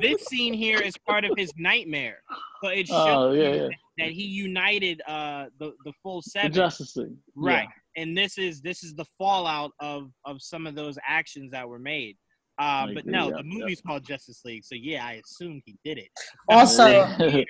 [0.00, 2.18] this scene here is part of his nightmare.
[2.62, 3.68] but it shows Oh, yeah, yeah.
[3.98, 6.52] that he united uh the the full The seven.
[6.52, 7.16] Justice League.
[7.42, 7.52] Yeah.
[7.56, 11.68] right and this is this is the fallout of of some of those actions that
[11.68, 12.16] were made
[12.60, 15.76] uh, I but no yeah, the movie's called justice league so yeah i assume he
[15.84, 16.08] did it
[16.48, 17.44] Also, here,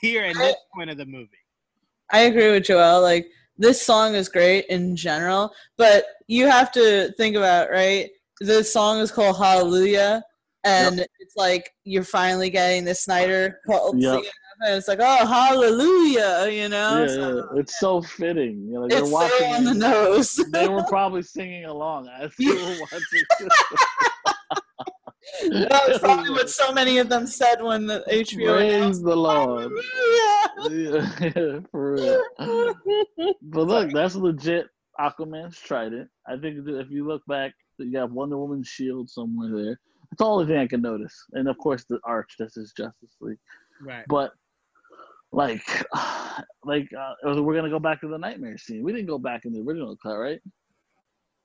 [0.00, 1.28] here in this point of the movie
[2.12, 3.02] I agree with Joel.
[3.02, 8.10] Like this song is great in general, but you have to think about right.
[8.40, 10.22] This song is called Hallelujah,
[10.64, 14.22] and it's like you're finally getting the Snyder cult Yep.
[14.62, 17.02] and it's like oh Hallelujah, you know.
[17.02, 18.66] yeah, So yeah, it's so fitting.
[18.66, 20.44] You know, like it's you're so on the nose.
[20.52, 23.22] They were probably singing along as they were watching.
[25.42, 29.16] that was probably what so many of them said when the HBO announced Praise the
[29.16, 29.72] Lord.
[30.56, 31.12] Hallelujah.
[31.36, 32.24] yeah, for real.
[33.42, 34.66] But look, that's legit
[34.98, 36.08] Aquaman's trident.
[36.26, 39.80] I think that if you look back, you have Wonder Woman's shield somewhere there.
[40.10, 41.14] That's the only thing I can notice.
[41.32, 42.34] And of course, the arch.
[42.38, 43.38] This is Justice League.
[43.82, 44.32] right But
[45.32, 45.62] like,
[46.64, 48.82] like uh, we're gonna go back to the nightmare scene.
[48.82, 50.40] We didn't go back in the original cut, right?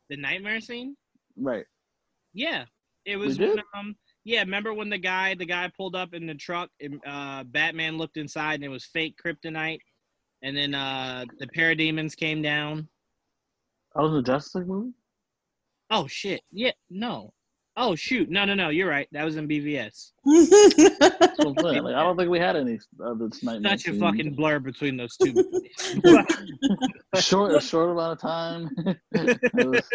[0.10, 0.96] the nightmare scene
[1.38, 1.66] Right.
[2.34, 2.66] yeah
[3.06, 6.36] it was when, um yeah remember when the guy the guy pulled up in the
[6.36, 9.80] truck and uh batman looked inside and it was fake kryptonite
[10.42, 12.88] and then uh the parademons came down
[13.96, 14.92] That was a Justice League movie.
[15.92, 17.32] oh shit yeah no
[17.78, 21.54] oh shoot no no no you're right that was in bvs I'm.
[21.56, 23.72] Like, I don't think we had any of this nightmare.
[23.74, 24.00] such a scenes.
[24.02, 25.34] fucking blur between those two.
[27.20, 28.70] short, a short amount of time.
[29.12, 29.90] It was-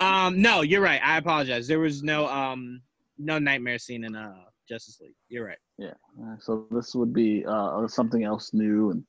[0.00, 1.00] um, no, you're right.
[1.04, 1.66] I apologize.
[1.68, 2.80] There was no um
[3.18, 4.34] no nightmare scene in uh
[4.68, 5.14] Justice League.
[5.28, 5.58] You're right.
[5.78, 5.94] Yeah.
[6.40, 8.90] so this would be uh, something else new.
[8.92, 9.04] And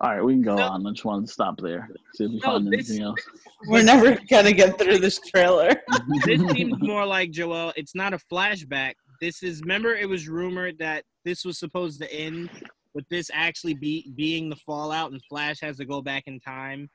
[0.00, 0.64] all right, we can go No.
[0.68, 0.86] on.
[0.86, 1.88] I just wanted to stop there.
[2.14, 3.20] See if we No, find this- anything else.
[3.68, 5.70] We're never gonna get through this trailer.
[6.26, 7.72] This seems more like Joel.
[7.76, 8.94] It's not a flashback.
[9.20, 12.50] This is remember it was rumored that this was supposed to end
[12.94, 16.90] with this actually be being the fallout and Flash has to go back in time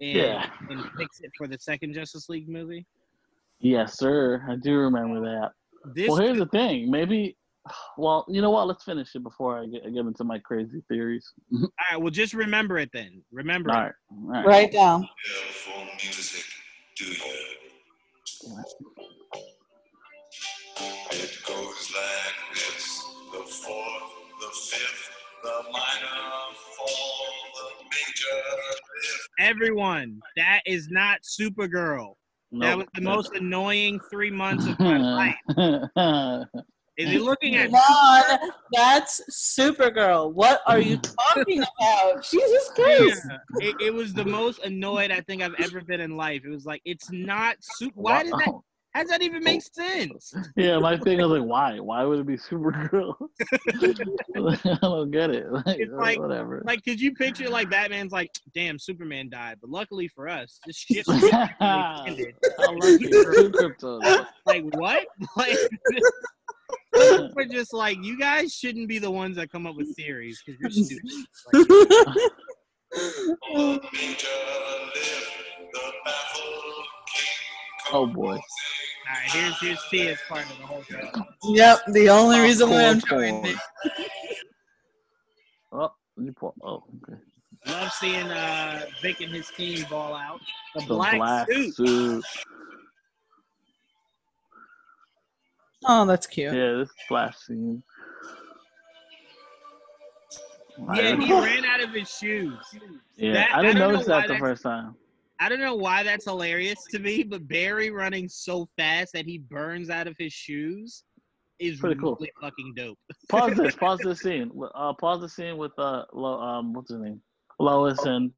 [0.00, 0.50] and, Yeah.
[0.70, 2.86] and fix it for the second Justice League movie.
[3.60, 4.44] Yes, sir.
[4.48, 5.52] I do remember that.
[5.94, 6.90] This well, here's the thing.
[6.90, 7.36] Maybe.
[7.96, 8.66] Well, you know what?
[8.66, 11.32] Let's finish it before I get, I get into my crazy theories.
[11.52, 12.00] all right.
[12.00, 13.22] Well, just remember it then.
[13.32, 13.70] Remember.
[13.72, 13.82] All it.
[13.82, 13.94] right.
[14.10, 14.46] All right.
[14.46, 15.08] Write down.
[16.02, 16.44] Music,
[16.96, 17.06] do?
[21.10, 25.10] It goes like this: the fourth, the fifth,
[25.42, 28.63] the minor fall, the major lift.
[29.38, 32.14] Everyone, that is not Supergirl.
[32.60, 35.34] That was the most annoying three months of my
[35.96, 36.46] life.
[36.96, 37.70] Is he looking at?
[37.72, 40.32] Ron, that's Supergirl.
[40.32, 40.96] What are you
[41.34, 42.24] talking about?
[42.24, 43.22] Jesus Christ.
[43.28, 46.42] Yeah, it, it was the most annoyed I think I've ever been in life.
[46.44, 48.00] It was like it's not super.
[48.00, 48.52] Why did that?
[48.94, 48.96] Wow.
[48.98, 50.32] How does that even make sense?
[50.56, 51.78] Yeah, my thing was like, why?
[51.80, 53.14] Why would it be Supergirl?
[54.64, 55.50] I don't get it.
[55.52, 56.62] Like, It's like- whatever.
[56.64, 60.76] Like, could you picture like Batman's like, damn, Superman died, but luckily for us, this
[60.76, 62.34] shit ended.
[62.58, 63.08] lucky.
[63.08, 64.26] Two Krypton.
[64.46, 65.06] Like what?
[65.36, 65.56] Like
[67.34, 70.76] we're just like you guys shouldn't be the ones that come up with theories because
[70.76, 71.10] you're stupid.
[71.52, 71.66] Like,
[77.94, 78.32] Oh boy.
[78.32, 81.10] all right, here's here's Tia's part of the whole thing.
[81.44, 83.56] Yep, the only reason why I'm Popcorn doing it.
[85.76, 86.54] Oh, you pull.
[86.62, 87.18] Oh, okay.
[87.66, 90.40] Love seeing uh Vic and his team ball out.
[90.76, 91.74] The, The black, black suit.
[91.74, 92.24] suit.
[95.84, 96.54] Oh, that's cute.
[96.54, 97.82] Yeah, this flash scene.
[100.94, 102.54] Yeah, he ran out of his shoes.
[103.16, 104.96] Yeah, That- I I didn't don't notice that the that's- first time.
[105.40, 109.38] I don't know why that's hilarious to me, but Barry running so fast that he
[109.38, 111.02] burns out of his shoes
[111.58, 112.16] is Pretty cool.
[112.20, 112.98] really fucking dope.
[113.28, 113.74] Pause this.
[113.76, 114.50] Pause this scene.
[114.74, 117.20] Uh, pause the scene with uh, Lo, um, what's his name?
[117.58, 118.32] Lois and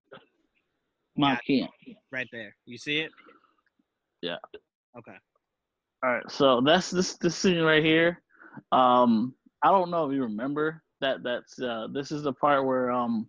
[1.17, 1.71] Mark Kent.
[2.13, 2.55] Right there.
[2.67, 3.11] You see it?
[4.23, 4.37] Yeah.
[4.99, 5.17] Okay.
[6.03, 8.23] All right, so that's this this scene right here.
[8.71, 11.23] Um, I don't know if you remember that.
[11.23, 13.29] That's uh, this is the part where um,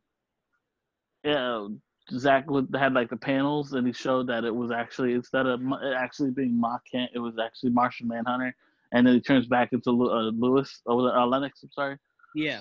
[1.23, 1.67] yeah,
[2.11, 5.93] Zack had like the panels, and he showed that it was actually instead of it
[5.95, 8.55] actually being Ma Kent, it was actually Martian Manhunter,
[8.93, 11.63] and then he turns back into uh, Lewis or uh, Lennix.
[11.63, 11.97] I'm sorry,
[12.35, 12.59] Yeah.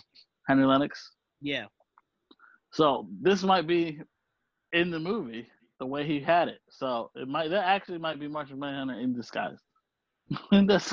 [0.49, 0.91] Henry Lennix.
[1.41, 1.67] Yeah.
[2.73, 4.01] So this might be
[4.73, 5.47] in the movie
[5.79, 6.59] the way he had it.
[6.71, 9.59] So it might that actually might be Martian Manhunter in disguise.
[10.51, 10.93] That's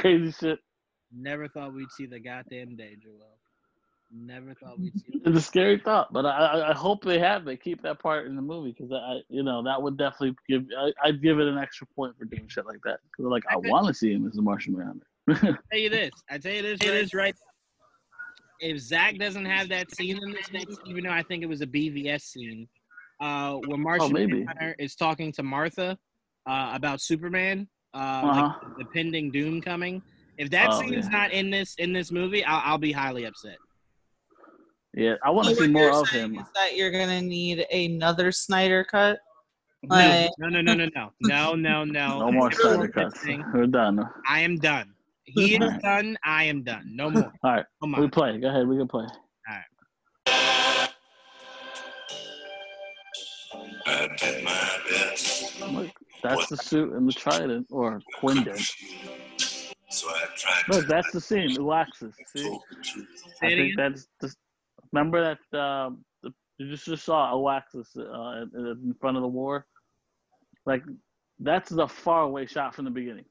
[0.00, 0.58] Crazy shit.
[1.12, 3.36] Never thought we'd see the goddamn day, Joel.
[4.12, 5.20] Never thought we'd see.
[5.26, 8.26] It's a scary thought, but I, I, I hope they have they keep that part
[8.26, 11.48] in the movie because I, you know, that would definitely give I, I'd give it
[11.48, 14.26] an extra point for doing shit like that because like I want to see him
[14.26, 15.06] as the Martian Manhunter.
[15.72, 16.12] tell you this.
[16.30, 16.78] I tell you this.
[16.80, 17.34] It is right.
[18.60, 21.60] If Zack doesn't have that scene in this movie, even though I think it was
[21.60, 22.68] a BVS scene,
[23.20, 24.44] uh, where Martian maybe.
[24.44, 25.98] Manhunter is talking to Martha
[26.46, 28.52] uh, about Superman, uh, Uh-huh.
[28.62, 30.02] like the pending doom coming.
[30.38, 31.18] If that Oh, scene's yeah.
[31.18, 33.56] not in this in this movie, I'll, I'll be highly upset.
[34.94, 36.34] yeah, I want So to see more of him.
[36.38, 39.18] Is that you're gonna need another Snyder cut?
[39.82, 42.18] No, Like- no, no, no, no, no, no, no, no.
[42.20, 43.24] No more Snyder cuts.
[43.54, 44.04] We're done.
[44.28, 44.92] I am done.
[45.24, 45.82] He is Alright.
[45.82, 46.16] done.
[46.24, 46.84] I am done.
[46.94, 47.32] No more.
[47.42, 48.00] All right, Come on.
[48.00, 48.38] we play.
[48.38, 49.06] Go ahead, we can play.
[53.88, 55.60] I did my best.
[55.60, 55.90] Look,
[56.28, 58.70] That's the suit and the trident, or Quindent.
[59.88, 61.56] So I tried Look, that's the scene.
[61.56, 62.12] Uxas.
[62.34, 62.58] See,
[63.42, 64.32] I think that's the.
[64.92, 69.28] Remember that um, the, you just just saw Uxas uh, in, in front of the
[69.28, 69.66] war.
[70.64, 70.82] Like
[71.38, 73.24] that's the far away shot from the beginning.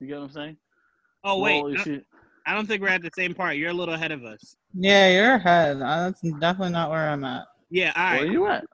[0.00, 0.56] You get what I'm saying?
[1.24, 2.02] Oh wait, Well, no, she-
[2.46, 3.56] I don't think we're at the same part.
[3.56, 4.56] You're a little ahead of us.
[4.74, 5.76] Yeah, you're ahead.
[5.76, 7.46] Uh, That's definitely not where I'm at.
[7.70, 7.92] Yeah.
[7.94, 8.20] All right.
[8.22, 8.64] Where you at?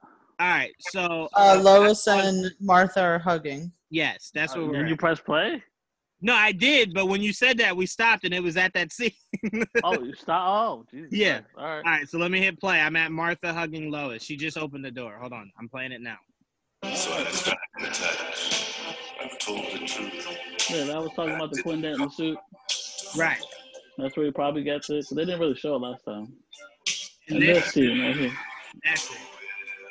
[0.40, 0.74] All right.
[0.78, 3.73] So Uh, Lois and Martha are hugging.
[3.90, 4.82] yes, that's what Uh, we're.
[4.82, 5.62] Did you press play?
[6.20, 8.90] No, I did, but when you said that, we stopped, and it was at that
[8.97, 9.12] scene.
[9.85, 10.48] Oh, you stop.
[10.48, 11.12] Oh, Jesus.
[11.12, 11.40] Yeah.
[11.40, 11.48] Christ.
[11.56, 11.77] All right.
[11.86, 12.81] All right, so let me hit play.
[12.81, 14.23] I'm at Martha hugging Lois.
[14.23, 15.16] She just opened the door.
[15.20, 16.16] Hold on, I'm playing it now.
[16.85, 18.81] So I started to touch.
[19.23, 20.70] I've told the truth.
[20.70, 22.39] Yeah, that was talking about the Quindent in the suit.
[23.16, 23.43] Right.
[23.97, 25.06] That's where he probably gets it.
[25.06, 26.32] 'cause they didn't really show it last time.
[27.28, 28.32] And And this, this scene right here.
[28.85, 29.16] that's it.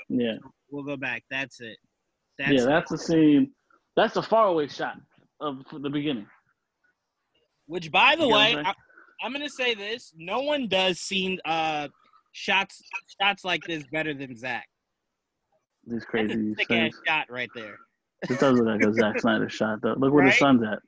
[0.10, 0.38] Yeah.
[0.70, 1.24] We'll go back.
[1.30, 1.78] That's it.
[2.38, 3.52] That's yeah, that's the scene.
[3.96, 4.96] That's a faraway shot
[5.40, 6.28] of the beginning.
[7.66, 8.74] Which, by the You way, I'm I,
[9.24, 11.88] I'm gonna say this: no one does scene uh
[12.34, 12.82] shots
[13.20, 14.68] shots like this better than Zack.
[15.92, 17.78] A crazy sick ass shot right there.
[18.30, 19.96] It does look like a Zack Snyder shot, though.
[19.98, 20.32] Look where Right?
[20.32, 20.80] the sun's at.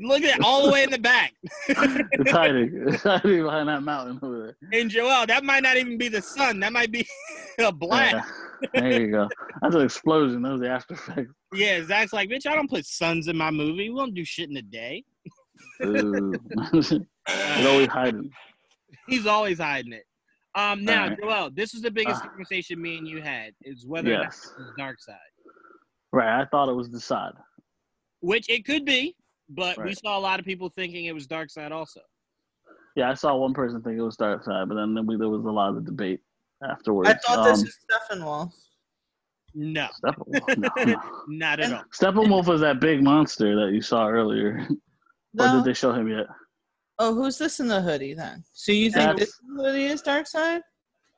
[0.00, 1.34] Look at it all the way in the back.
[1.68, 2.70] It's hiding.
[2.88, 4.38] It's hiding behind that mountain over
[4.70, 4.80] there.
[4.80, 6.60] And Joel, that might not even be the sun.
[6.60, 7.06] That might be
[7.58, 8.14] a blast.
[8.74, 8.80] Yeah.
[8.80, 9.28] There you go.
[9.62, 10.42] That's an explosion.
[10.42, 11.32] That was the after effects.
[11.52, 13.90] Yeah, Zack's like, bitch, I don't put suns in my movie.
[13.90, 15.04] We don't do shit in the day.
[15.80, 16.92] It's
[17.66, 18.30] always hiding.
[19.06, 20.04] He's always hiding it.
[20.54, 21.18] Um, now, Alright.
[21.20, 24.22] Joel, this was the biggest Uh, conversation me and you had is whether or not
[24.24, 24.52] Yes.
[24.58, 25.16] it was Darkseid,
[26.12, 26.40] Right.
[26.40, 27.34] I thought it was DeSaad.
[28.20, 29.14] Which it could be,
[29.48, 32.00] but we saw a lot of people thinking it was Darkseid also.
[32.96, 35.50] Yeah, I saw one person think it was Darkseid, but then we, there was a
[35.50, 36.20] lot of debate
[36.68, 37.08] afterwards.
[37.10, 38.52] I thought this Um, was Steppenwolf.
[39.54, 40.58] No, Steppenwolf.
[40.58, 41.00] No, no.
[41.28, 41.84] not at all.
[41.94, 44.66] Steppenwolf was that big monster that you saw earlier.
[45.38, 46.26] or did they show him yet?
[46.98, 48.42] Oh, who's this in the hoodie then?
[48.52, 50.60] So you think That's- this hoodie is Darkseid?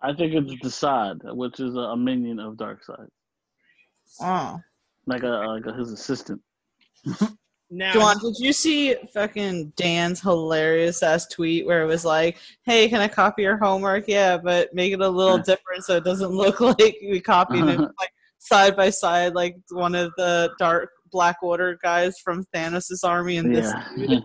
[0.03, 3.07] I think it's DeSaad, which is a, a minion of Darkseid.
[4.21, 4.59] Oh.
[5.07, 6.41] like a like a, his assistant.
[7.73, 12.89] Now, Juwan, did you see fucking Dan's hilarious ass tweet where it was like, "Hey,
[12.89, 14.09] can I copy your homework?
[14.09, 17.79] Yeah, but make it a little different so it doesn't look like we copied it
[18.01, 23.55] like side by side, like one of the Dark Blackwater guys from Thanos' army and
[23.55, 24.23] this Yeah, dude."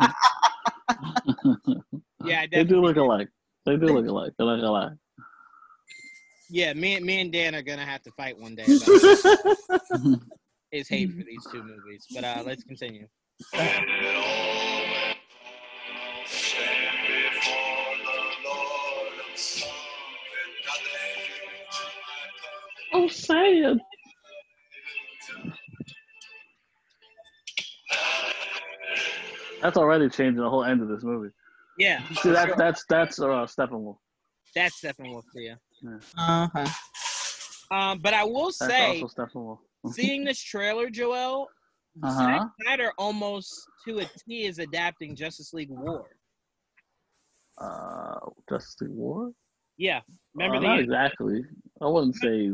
[2.26, 3.30] yeah, I they do look alike.
[3.68, 4.34] They do look alike.
[4.39, 4.93] They look alike.
[6.49, 10.19] yeah, me, and me and Dan are gonna have to fight one day about
[10.76, 12.06] his hate for these two movies.
[12.14, 13.07] But uh, let's continue.
[13.47, 13.85] Stand
[17.07, 19.69] before the Lord of song
[20.41, 21.02] and nothing
[22.93, 23.77] Oh, sad.
[29.61, 31.30] That's already changing the whole end of this movie.
[31.77, 33.97] Yeah, See, that's that's that's uh, Steppenwolf.
[34.53, 35.56] that's Steppenwolf for you.
[35.85, 36.65] okay.
[37.72, 39.60] Um, but I will That's say, also Steppenwolf.
[39.91, 41.47] Seeing this trailer, Joel,
[42.03, 42.41] Uh Zack.
[42.61, 46.09] Snyder almost to a T is adapting Justice League War.
[47.57, 49.31] Uh, Justice League War.
[49.77, 50.01] Yeah,
[50.33, 51.43] remember Uh, the not exactly.
[51.81, 52.51] I wouldn't say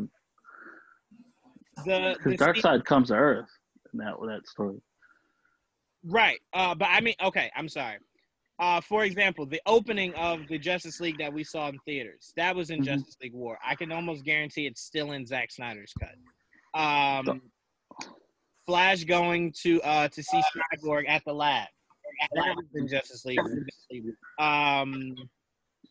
[1.85, 3.49] the, because the Darkseid comes to Earth
[3.93, 4.81] in that that story.
[6.03, 6.39] Right.
[6.53, 7.97] Uh, but I mean, okay, I'm sorry.
[8.59, 12.55] Uh, for example, the opening of the Justice League that we saw in theaters, that
[12.55, 12.85] was in Mhm.
[12.85, 13.57] Justice League War.
[13.65, 16.13] I can almost guarantee it's still in Zack Snyder's cut.
[16.73, 17.41] Um,
[18.65, 20.41] Flash going to uh, to see
[20.75, 21.67] Cyborg at the lab.
[22.35, 23.39] That was in Justice League.
[24.39, 25.15] Um,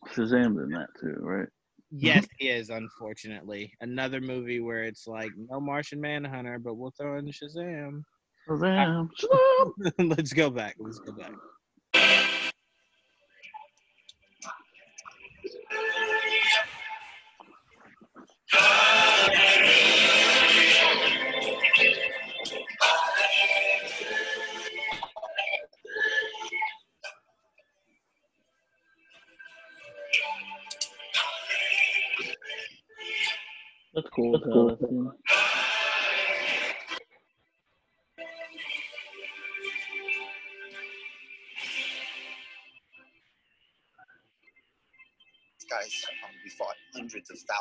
[0.07, 1.47] Shazam's in that too, right?
[1.91, 2.69] yes, he is.
[2.69, 8.03] Unfortunately, another movie where it's like no Martian Manhunter, but we'll throw in Shazam.
[8.49, 9.09] Shazam!
[9.19, 9.71] Shazam!
[10.17, 10.75] Let's go back.
[10.79, 11.33] Let's go back.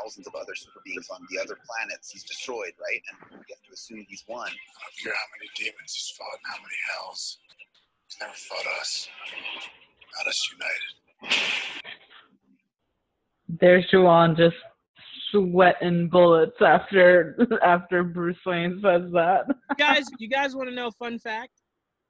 [0.03, 3.03] Thousands of other super beings on the other planets he's destroyed, right?
[3.11, 4.49] And you have to assume he's won.
[4.49, 7.39] I don't care how many demons he's fought and how many hells.
[8.07, 9.09] He's never fought us.
[10.17, 11.81] Not us united.
[13.61, 14.57] There's Juwan just
[15.31, 19.47] sweating bullets after after Bruce Wayne says that.
[19.79, 21.53] guys, you guys want to know a fun fact?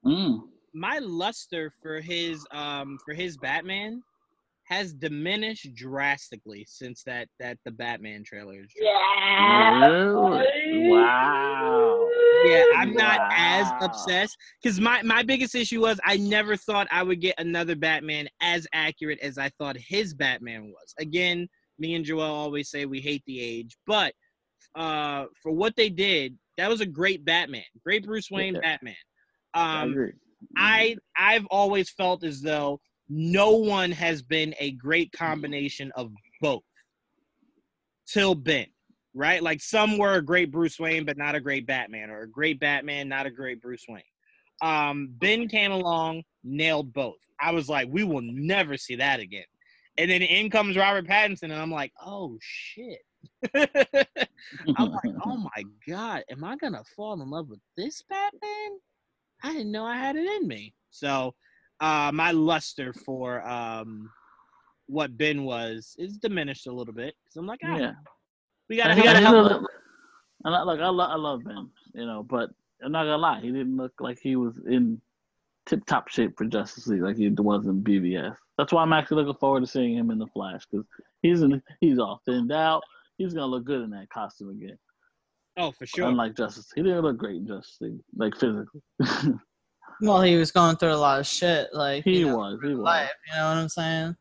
[0.05, 0.41] Mm.
[0.73, 4.01] My luster for his um for his Batman
[4.71, 8.71] has diminished drastically since that that the Batman trailers.
[8.79, 8.89] Really?
[10.89, 12.09] Wow.
[12.45, 17.03] Yeah, I'm not as obsessed because my my biggest issue was I never thought I
[17.03, 20.93] would get another Batman as accurate as I thought his Batman was.
[20.99, 24.13] Again, me and Joel always say we hate the age, but
[24.75, 28.61] uh, for what they did, that was a great Batman, great Bruce Wayne Yeah.
[28.61, 28.95] Batman.
[29.53, 30.13] I Um, agree.
[30.55, 32.79] I I've always felt as though
[33.13, 36.63] no one has been a great combination of both
[38.07, 38.67] till Ben,
[39.13, 39.43] right?
[39.43, 42.57] Like some were a great Bruce Wayne, but not a great Batman, or a great
[42.61, 44.01] Batman, not a great Bruce Wayne.
[44.61, 47.17] Um, ben came along, nailed both.
[47.37, 49.43] I was like, we will never see that again.
[49.97, 52.99] And then in comes Robert Pattinson, and I'm like, oh shit.
[53.53, 58.79] I'm like, oh my god, am I gonna fall in love with this Batman?
[59.43, 60.73] I didn't know I had it in me.
[60.91, 61.35] So,
[61.81, 64.09] uh, my luster for um,
[64.87, 67.93] what Ben was is diminished a little bit because I'm like, ah, Yeah.
[68.69, 69.49] we gotta, we gotta he help.
[69.49, 69.67] doesn't-
[70.45, 72.49] And I, like I, lo- I love Ben, you know, but
[72.83, 75.01] I'm not gonna lie, he didn't look like he was in
[75.67, 78.35] tip top shape for Justice League like he was in BVS.
[78.57, 80.85] That's why I'm actually looking forward to seeing him in the Flash because
[81.21, 82.81] he's in, he's all thinned out.
[83.17, 84.77] He's gonna look good in that costume again.
[85.57, 86.07] Oh, for sure.
[86.07, 88.81] Unlike Justice, he didn't look great in Justice League, like physically.
[90.01, 92.69] Well, he was going through a lot of shit, like he you know, was, he
[92.69, 92.79] was.
[92.79, 93.09] life.
[93.27, 94.15] You know what I'm saying?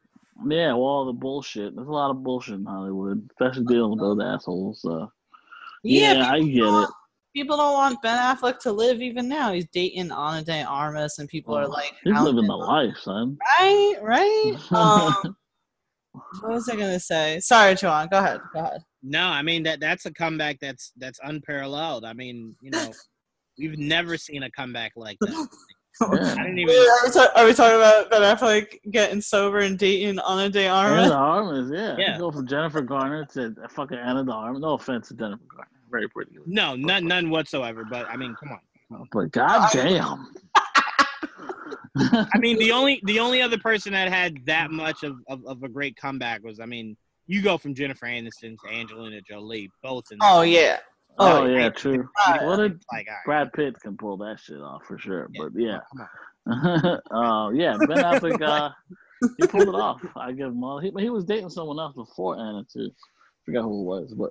[0.46, 1.74] Yeah, well, all the bullshit.
[1.74, 4.82] There's a lot of bullshit in Hollywood, especially dealing with those assholes.
[4.82, 5.10] So.
[5.82, 6.88] Yeah, Yeah, I get it.
[7.34, 9.52] People don't want Ben Affleck to live even now.
[9.52, 13.38] He's dating Ana de Armas, and people are like, He's living the life, son.
[13.60, 14.56] right, right.
[14.72, 15.36] Um,
[16.40, 17.38] what was I gonna say?
[17.40, 18.10] Sorry, Juwan.
[18.10, 18.40] Go ahead.
[18.52, 18.80] Go ahead.
[19.02, 22.04] No, I mean that that's a comeback that's that's unparalleled.
[22.04, 22.92] I mean, you know,
[23.58, 25.48] we've never seen a comeback like that.
[26.02, 26.74] I didn't even.
[26.74, 30.66] Are we, ta- are we talking about Ben Affleck getting sober and dating Ana de
[30.66, 31.08] Anna Armas?
[31.08, 31.96] de Armas, yeah.
[31.98, 32.18] Yeah.
[32.18, 34.60] Go from Jennifer Garner to fucking Ana de Armas.
[34.60, 35.70] No offense to Jennifer Garner.
[35.90, 36.32] Very pretty.
[36.46, 37.84] No, none, none whatsoever.
[37.88, 38.60] But I mean, come on.
[38.92, 40.32] Oh, but goddamn.
[41.96, 45.62] I mean, the only the only other person that had that much of, of, of
[45.62, 46.96] a great comeback was, I mean,
[47.26, 50.18] you go from Jennifer Aniston to Angelina Jolie, both in.
[50.22, 50.78] Oh yeah.
[51.18, 52.08] Oh, Oh, yeah, true.
[52.26, 52.44] Right.
[52.44, 53.24] What did Like, all right.
[53.26, 55.28] Brad Pitt can pull that shit off for sure.
[55.36, 55.78] But yeah.
[55.92, 56.06] Come
[56.46, 57.00] on.
[57.10, 58.70] uh, yeah, Ben Affleck, uh,
[59.36, 60.00] he pulled it off.
[60.16, 60.78] I give him all.
[60.78, 62.90] He, he was dating someone else before Ana, too.
[63.44, 64.30] Forgot who it was, but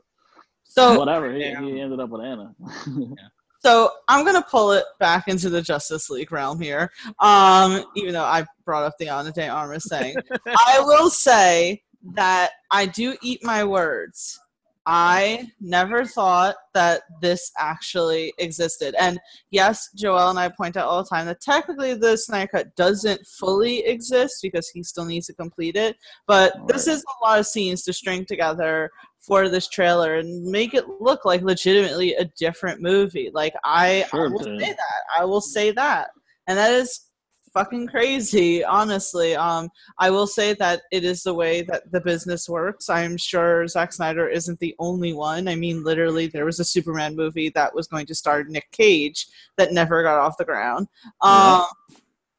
[0.64, 1.32] So whatever.
[1.32, 1.62] He, Yeah.
[1.62, 2.56] he ended up with Ana.
[3.62, 6.90] So I'm gonna pull it back into the Justice League realm here.
[7.20, 10.16] Um, even though I brought up the Ana de Armas thing,
[10.48, 11.84] I will say
[12.14, 14.40] that I do eat my words.
[14.86, 18.96] I never thought that this actually existed.
[19.00, 19.20] And
[19.52, 23.26] yes, Joel and I point out all the time that technically the Snyder Cut doesn't
[23.28, 25.98] fully exist because he still needs to complete it.
[26.28, 28.90] But this is a lot of scenes to string together
[29.20, 33.30] for this trailer and make it look like legitimately a different movie.
[33.34, 35.04] Like I, I will say that.
[35.18, 36.10] I will say that.
[36.48, 37.09] And that is
[37.54, 39.36] fucking crazy, honestly.
[39.36, 42.90] Um I will say that it is the way that the business works.
[42.90, 45.48] I'm sure Zack Snyder isn't the only one.
[45.48, 49.28] I mean, literally, there was a Superman movie that was going to star Nick Cage
[49.58, 50.88] that never got off the ground.
[51.22, 51.66] Um,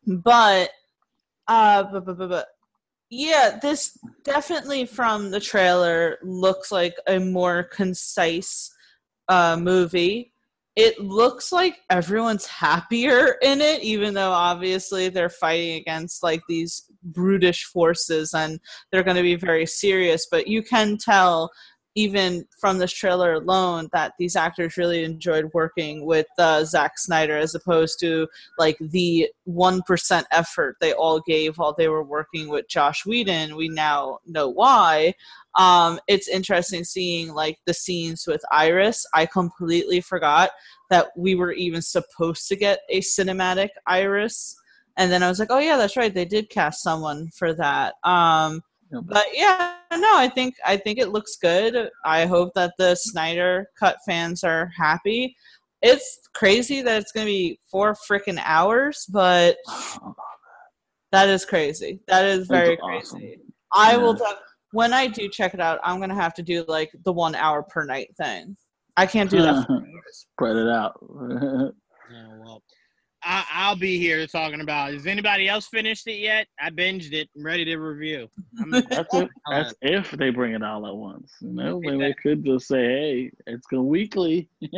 [0.06, 0.70] but,
[1.48, 2.46] uh, but, but, but, but,
[3.10, 8.72] yeah, this definitely from the trailer looks like a more concise
[9.28, 10.29] uh, movie
[10.80, 16.90] it looks like everyone's happier in it even though obviously they're fighting against like these
[17.02, 18.58] brutish forces and
[18.90, 21.50] they're going to be very serious but you can tell
[21.94, 27.36] even from this trailer alone that these actors really enjoyed working with uh, Zack Snyder
[27.36, 32.68] as opposed to like the 1% effort they all gave while they were working with
[32.68, 33.56] Joss Whedon.
[33.56, 35.14] We now know why.
[35.56, 39.04] Um, it's interesting seeing like the scenes with Iris.
[39.14, 40.50] I completely forgot
[40.90, 44.56] that we were even supposed to get a cinematic Iris.
[44.96, 46.14] And then I was like, oh yeah, that's right.
[46.14, 47.94] They did cast someone for that.
[48.04, 48.62] Um,
[49.04, 51.90] but yeah, no, I think I think it looks good.
[52.04, 55.36] I hope that the Snyder cut fans are happy.
[55.82, 59.56] It's crazy that it's gonna be four freaking hours, but
[61.12, 62.00] that is crazy.
[62.06, 63.06] That is very That's crazy.
[63.06, 63.52] awesome.
[63.72, 64.16] I will.
[64.20, 64.30] Yeah.
[64.30, 64.38] def-
[64.72, 67.62] when I do check it out, I'm gonna have to do like the one hour
[67.62, 68.56] per night thing.
[68.96, 69.66] I can't do that.
[70.12, 70.94] Spread it out.
[72.12, 72.60] Yeah, well,
[73.22, 74.92] I, I'll be here talking about.
[74.92, 76.46] Has anybody else finished it yet?
[76.60, 77.28] I binged it.
[77.36, 78.28] I'm ready to review.
[78.58, 81.32] I'm That's if, that's if they bring it all at once.
[81.40, 84.48] You know, then they could just say, "Hey, it's going weekly."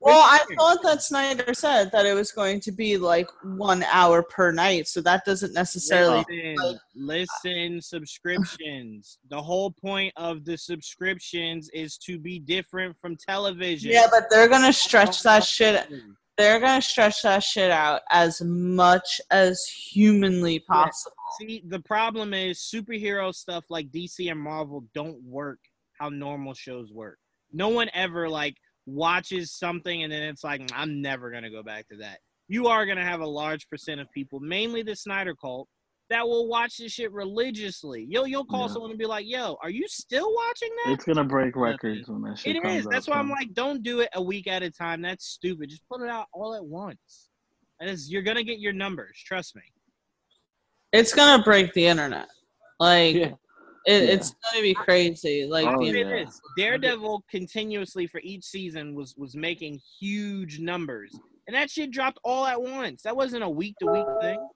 [0.00, 4.22] Well, I thought that Snyder said that it was going to be like one hour
[4.22, 6.24] per night, so that doesn't necessarily.
[6.30, 9.18] Listen, listen, subscriptions.
[9.28, 13.90] The whole point of the subscriptions is to be different from television.
[13.90, 15.88] Yeah, but they're gonna stretch that shit.
[16.36, 21.16] They're gonna stretch that shit out as much as humanly possible.
[21.40, 25.58] See, the problem is superhero stuff like DC and Marvel don't work
[25.98, 27.18] how normal shows work.
[27.52, 31.62] No one ever like watches something and then it's like mm, I'm never gonna go
[31.62, 32.18] back to that.
[32.48, 35.68] You are gonna have a large percent of people, mainly the Snyder cult,
[36.08, 38.06] that will watch this shit religiously.
[38.08, 38.72] You'll you'll call Yeah.
[38.74, 42.22] someone and be like, "Yo, are you still watching that?" it's gonna break records when
[42.22, 42.86] that shit It comes is.
[42.86, 42.92] out.
[42.92, 45.02] That's why I'm like, don't do it a week at a time.
[45.02, 45.68] That's stupid.
[45.70, 47.30] Just put it out all at once.
[47.80, 49.20] And it's, you're gonna get your numbers.
[49.26, 49.62] Trust me.
[50.92, 52.28] It's gonna break the internet.
[52.78, 53.32] Like Yeah.
[53.86, 55.46] it, it's gonna be crazy.
[55.46, 56.14] Like Oh, the It yeah.
[56.26, 56.40] is.
[56.56, 62.46] Daredevil continuously for each season was was making huge numbers, and that shit dropped all
[62.46, 63.02] at once.
[63.02, 64.48] That wasn't a week to week thing.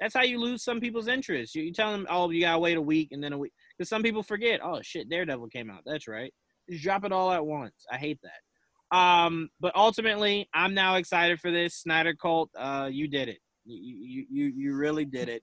[0.00, 1.54] That's how you lose some people's interest.
[1.54, 3.88] You, you tell them, oh, you gotta wait a week and then a week, because
[3.88, 4.60] some people forget.
[4.62, 5.80] Oh shit, Daredevil came out.
[5.86, 6.32] That's right.
[6.68, 7.74] Just drop it all at once.
[7.90, 8.96] I hate that.
[8.96, 12.50] Um, but ultimately, I'm now excited for this Snyder Cult.
[12.58, 13.38] Uh, you did it.
[13.64, 15.42] You you you you really did it.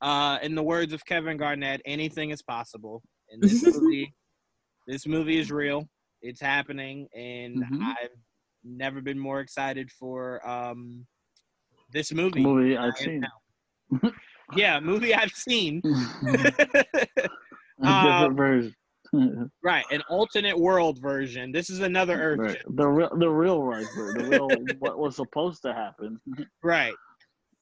[0.00, 3.02] Uh, in the words of Kevin Garnett, anything is possible.
[3.30, 4.14] And this movie,
[4.86, 5.88] this movie is real.
[6.22, 7.82] It's happening, and Mhm.
[7.82, 8.08] I've
[8.64, 11.06] never been more excited for um
[11.92, 12.40] this movie.
[12.40, 13.20] movie I've seen.
[13.20, 13.28] now.
[14.56, 15.82] Yeah, movie I've seen.
[17.82, 18.74] Um, different version.
[19.62, 21.50] right, an alternate world version.
[21.50, 22.38] This is another Earth.
[22.38, 22.58] Right.
[22.68, 24.30] The real, the real right version.
[24.30, 24.48] The real
[24.78, 26.20] what was supposed to happen.
[26.62, 26.94] Right.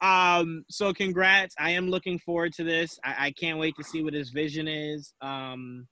[0.01, 0.65] Um.
[0.69, 1.55] So congrats.
[1.59, 2.99] I am looking forward to this.
[3.05, 5.13] I, I can't wait to see what his vision is.
[5.23, 5.87] Um.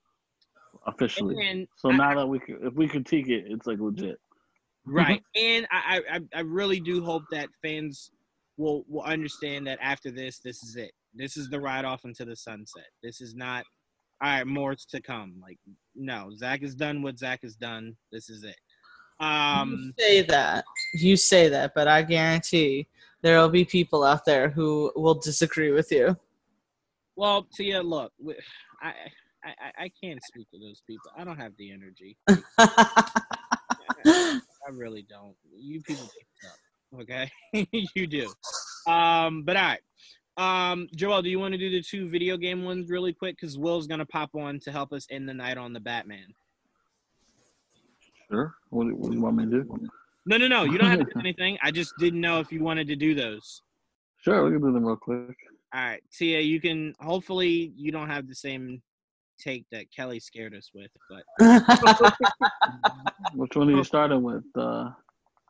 [0.85, 1.35] Officially.
[1.47, 4.17] And so I- now that we can, if we critique it, it's like legit.
[4.85, 5.21] Right.
[5.35, 8.09] and I, I I really do hope that fans
[8.57, 10.91] will will understand that after this, this is it.
[11.13, 12.85] This is the ride off into the sunset.
[13.03, 13.63] This is not
[14.21, 15.35] all right, more to come.
[15.41, 15.59] Like,
[15.95, 17.95] no, Zack has done what Zack has done.
[18.11, 18.55] This is it.
[19.23, 20.65] Um you say that.
[20.93, 22.87] You say that, but I guarantee
[23.23, 26.15] there will be people out there who will disagree with you.
[27.15, 28.11] well, Tia, look,
[28.81, 28.93] I
[29.43, 31.09] I I- can't speak to those people.
[31.17, 32.17] I don't have the energy.
[32.59, 34.39] I
[34.71, 35.35] really don't.
[35.55, 36.57] You people up,
[37.01, 37.29] okay?
[37.95, 38.31] you do.
[38.87, 39.79] Um, but all right.
[40.37, 43.35] Um, Joel, do you want to do the two video game ones really quick?
[43.39, 46.27] Because Will's gonna pop on to help us end the night on the Batman.
[48.29, 48.53] Sure.
[48.69, 49.87] What, do- what do you want me to do?
[50.25, 50.63] No, no, no.
[50.65, 51.57] You don't have to do anything.
[51.63, 53.61] I just didn't know if you wanted to do those.
[54.21, 55.35] Sure, we can do them real quick.
[55.73, 56.93] All right, Tia, you can.
[56.99, 58.81] Hopefully, you don't have the same
[59.39, 61.23] take that Kelly scared us with, but
[63.35, 64.43] Which one are you starting with?
[64.55, 64.89] Uh,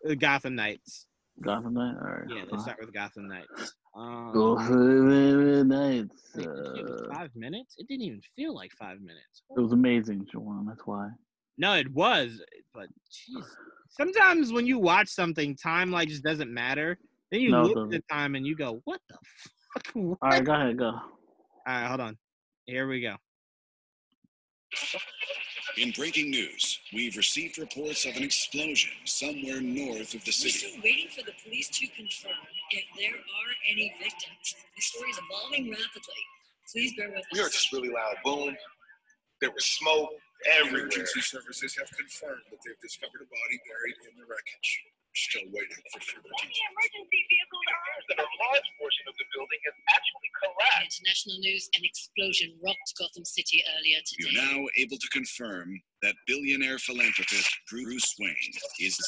[0.08, 1.08] uh, Gotham Knights.
[1.42, 1.96] Gotham Knight.
[2.02, 2.30] All right.
[2.30, 3.74] Yeah, let's start with Gotham Knights.
[3.96, 6.32] Um, Gotham Knights.
[6.36, 7.76] Wait, this was Uh, five minutes?
[7.78, 9.44] It didn't even feel like five minutes.
[9.56, 10.66] it was amazing, Juwan.
[10.68, 11.10] That's why.
[11.58, 12.42] No, it was,
[12.74, 13.44] but jeez.
[13.90, 16.98] Sometimes when you watch something, time like just doesn't matter.
[17.32, 19.18] Then you No, look at the time and you go, "What the
[19.74, 20.18] fuck?" What?
[20.22, 20.86] All right, go ahead, go.
[20.90, 21.02] All
[21.66, 22.18] right, hold on.
[22.66, 23.16] Here we go.
[25.78, 30.50] In breaking news, we've received reports of an explosion somewhere north of the city.
[30.50, 30.72] We're city.
[30.74, 32.42] still waiting for the police to confirm
[32.72, 34.58] if there are any victims.
[34.74, 36.24] The story is evolving rapidly.
[36.74, 37.26] Please bear with us.
[37.32, 37.54] We heard us.
[37.54, 38.58] this really loud boom.
[39.40, 40.18] There was smoke
[40.58, 40.90] everywhere.
[40.90, 44.82] Emergency services have confirmed that they've discovered a body buried in the wreckage.
[45.18, 46.62] Still waiting for further details.
[46.78, 51.02] emergency vehicles are The large portion of the building has actually collapsed.
[51.02, 54.30] International news an explosion rocked Gotham City earlier today.
[54.30, 59.02] You're now able to confirm that billionaire philanthropist Bruce Wayne is.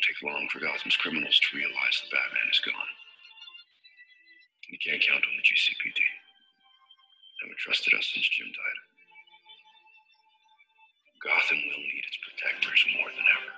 [0.00, 2.90] Won't take long for Gotham's criminals to realize that Batman is gone.
[4.64, 6.00] And you can't count on the GCPD.
[6.00, 8.80] They Haven't trusted us since Jim died.
[11.20, 13.52] Gotham will need its protectors more than ever.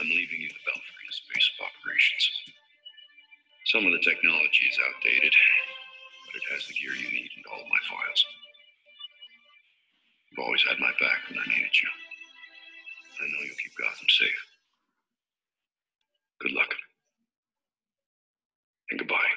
[0.00, 2.24] I'm leaving you the Belfry as base of operations.
[3.68, 7.60] Some of the technology is outdated, but it has the gear you need and all
[7.60, 8.22] of my files.
[10.32, 11.92] You've always had my back when I needed you.
[13.22, 14.42] I know you'll keep Gotham safe.
[16.40, 16.74] Good luck.
[18.90, 19.31] And goodbye.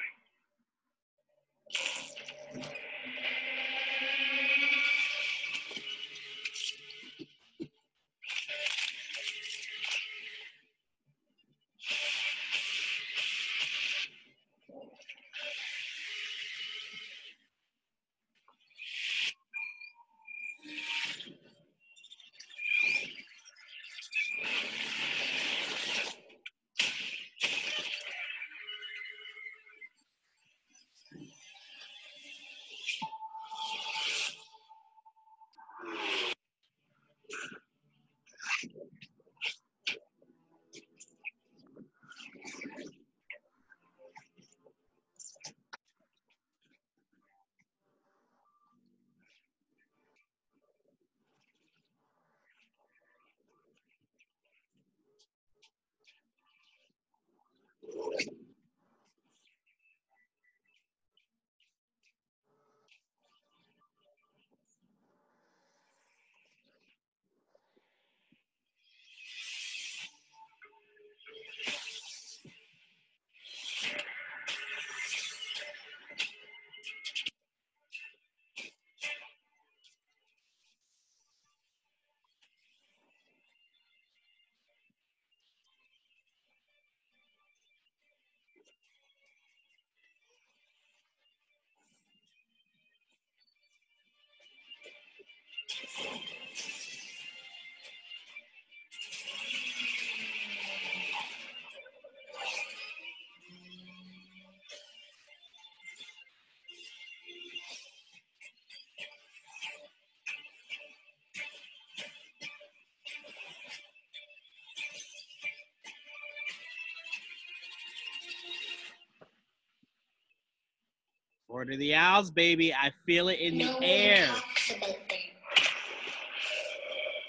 [121.56, 122.74] Order the owls, baby.
[122.74, 124.28] I feel it in the air.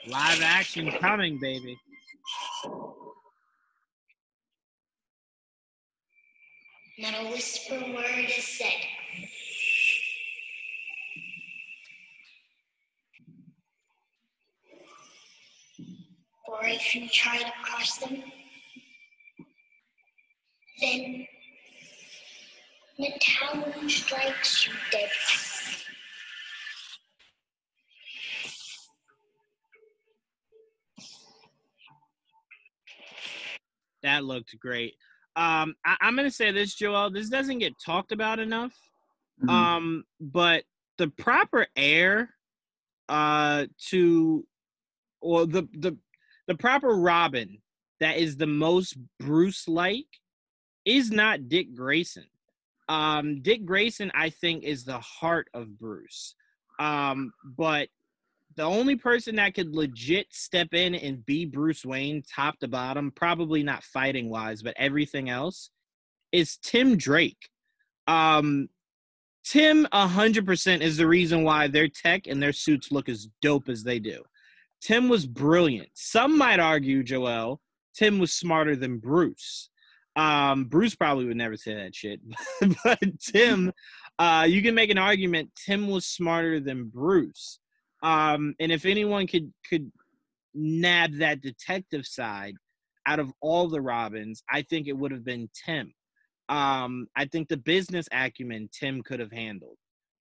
[0.05, 1.79] Live action coming, baby.
[6.99, 8.67] Not a whisper word is said.
[16.49, 18.23] Or if you try to cross them,
[20.81, 21.27] then
[22.99, 25.09] the town strikes you dead.
[34.01, 34.95] That looked great.
[35.35, 37.11] Um, I, I'm gonna say this, Joel.
[37.11, 38.75] This doesn't get talked about enough.
[39.43, 39.49] Mhm.
[39.49, 40.63] Um, but
[40.97, 42.33] the proper heir
[43.09, 44.45] uh to
[45.21, 45.97] or the the
[46.47, 47.61] the proper Robin
[47.99, 50.07] that is the most Bruce like
[50.85, 52.25] is not Dick Grayson.
[52.89, 56.35] Um, Dick Grayson, I think, is the heart of Bruce.
[56.79, 57.89] Um, but
[58.57, 63.11] the only person that could legit step in and be Bruce Wayne top to bottom,
[63.11, 65.69] probably not fighting wise, but everything else,
[66.31, 67.49] is Tim Drake.
[68.07, 68.69] Um,
[69.45, 73.83] Tim, 100% is the reason why their tech and their suits look as dope as
[73.83, 74.23] they do.
[74.81, 75.89] Tim was brilliant.
[75.93, 77.61] Some might argue, Joel,
[77.95, 79.69] Tim was smarter than Bruce.
[80.15, 82.19] Um, Bruce probably would never say that shit,
[82.83, 83.71] but Tim,
[84.17, 85.51] uh, you can make an argument.
[85.55, 87.59] Tim was smarter than Bruce.
[88.03, 89.91] Um, and if anyone could could
[90.53, 92.55] nab that detective side
[93.05, 95.93] out of all the Robins, I think it would have been Tim.
[96.49, 99.77] Um, I think the business acumen Tim could have handled.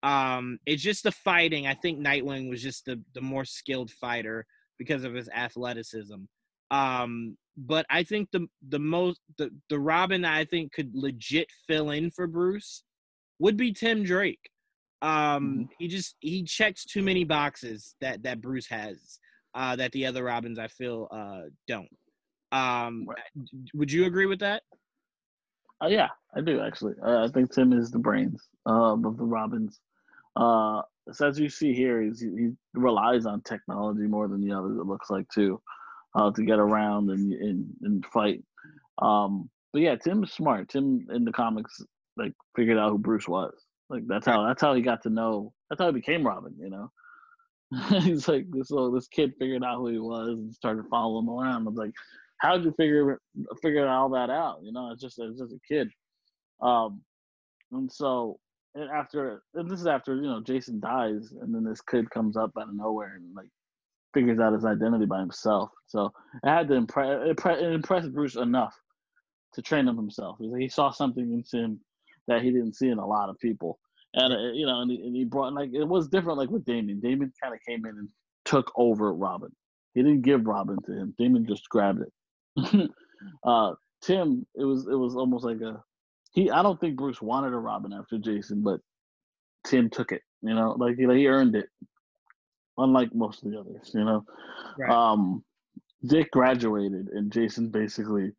[0.02, 1.66] Um, it's just the fighting.
[1.66, 4.46] I think Nightwing was just the the more skilled fighter
[4.78, 6.16] because of his athleticism.
[6.70, 11.48] Um, but I think the the most the the Robin that I think could legit
[11.66, 12.82] fill in for Bruce
[13.38, 14.50] would be Tim Drake.
[15.02, 19.18] Um, he just he checks too many boxes that that Bruce has
[19.54, 21.88] uh, that the other Robins I feel uh, don't.
[22.52, 23.06] Um,
[23.74, 24.62] would you agree with that?
[25.82, 26.94] Uh, yeah, I do actually.
[27.04, 29.80] Uh, I think Tim is the brains um, of the Robins.
[30.36, 34.78] Uh, so as you see here, he's, he relies on technology more than the others.
[34.78, 35.60] It looks like too,
[36.14, 38.42] uh, to get around and and, and fight.
[38.98, 40.68] Um, but yeah, Tim's smart.
[40.68, 41.80] Tim in the comics
[42.16, 43.54] like figured out who Bruce was.
[43.92, 45.52] Like that's how that's how he got to know.
[45.68, 46.54] That's how he became Robin.
[46.58, 46.90] You know,
[48.00, 51.30] He's like this little this kid figured out who he was and started following him
[51.30, 51.66] around.
[51.66, 51.92] I was like,
[52.38, 53.20] how'd you figure
[53.62, 54.60] figure all that out?
[54.62, 55.88] You know, it's just it's just a kid.
[56.60, 57.02] Um,
[57.70, 58.38] and so
[58.74, 62.36] and after and this is after you know Jason dies, and then this kid comes
[62.36, 63.48] up out of nowhere and like
[64.12, 65.70] figures out his identity by himself.
[65.86, 66.12] So
[66.44, 68.74] it had to impress it impressed Bruce enough
[69.54, 70.38] to train him himself.
[70.58, 71.80] He saw something in him
[72.28, 73.78] that he didn't see in a lot of people,
[74.14, 76.38] and uh, you know, and he, and he brought like it was different.
[76.38, 78.08] Like with Damian, Damian kind of came in and
[78.44, 79.50] took over Robin.
[79.94, 81.14] He didn't give Robin to him.
[81.18, 82.90] Damian just grabbed it.
[83.44, 83.72] uh,
[84.02, 85.82] Tim, it was it was almost like a
[86.32, 86.50] he.
[86.50, 88.80] I don't think Bruce wanted a Robin after Jason, but
[89.66, 90.22] Tim took it.
[90.42, 91.66] You know, like he, like, he earned it.
[92.78, 94.24] Unlike most of the others, you know.
[94.78, 94.90] Right.
[94.90, 95.44] Um,
[96.06, 98.32] Dick graduated, and Jason basically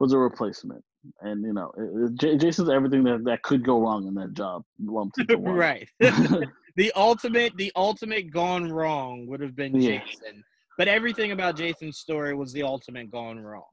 [0.00, 0.82] was a replacement.
[1.20, 1.70] And you know,
[2.14, 5.54] J- Jason's everything that, that could go wrong in that job lumped into one.
[5.54, 5.88] right.
[6.76, 9.98] the ultimate, the ultimate gone wrong would have been Yeah.
[10.04, 10.42] Jason,
[10.78, 13.64] but everything about Jason's story was the ultimate gone wrong.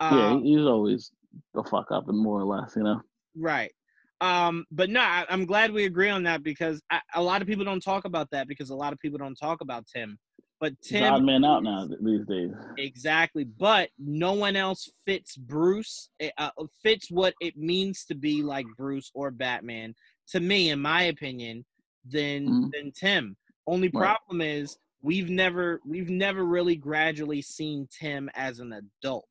[0.00, 1.12] yeah, Um, he- he's always
[1.56, 3.00] a fuck up, and more or less, you know.
[3.36, 3.72] Right.
[4.20, 7.48] Um, but no, I, I'm glad we agree on that because I, a lot of
[7.48, 10.18] people don't talk about that because a lot of people don't talk about Tim.
[10.62, 12.52] But Tim, man out now these days.
[12.78, 13.42] exactly.
[13.42, 16.08] But no one else fits Bruce.
[16.38, 16.50] Uh,
[16.84, 19.96] fits what it means to be like Bruce or Batman.
[20.28, 21.64] To me, in my opinion,
[22.04, 22.70] than Mhm.
[22.72, 23.36] than Tim.
[23.66, 24.02] Only Right.
[24.04, 29.26] problem is we've never we've never really gradually seen Tim as an adult.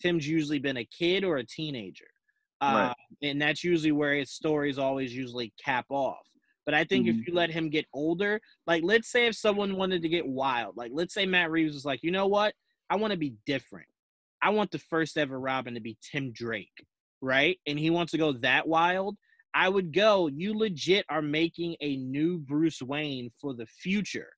[0.00, 2.08] Tim's usually been a kid or a teenager.
[2.62, 2.96] Uh, Right.
[3.28, 6.26] and that's usually where his stories always usually cap off.
[6.66, 7.10] But I think Mhm.
[7.10, 10.76] if you let him get older, like let's say if someone wanted to get wild,
[10.76, 12.54] like let's say Matt Reeves was like, you know what,
[12.88, 13.88] I want to be different.
[14.42, 16.86] I want the first ever Robin to be Tim Drake,
[17.20, 17.58] right?
[17.66, 19.16] And he wants to go that wild.
[19.52, 20.28] I would go.
[20.28, 24.32] You legit are making a new Bruce Wayne for the future,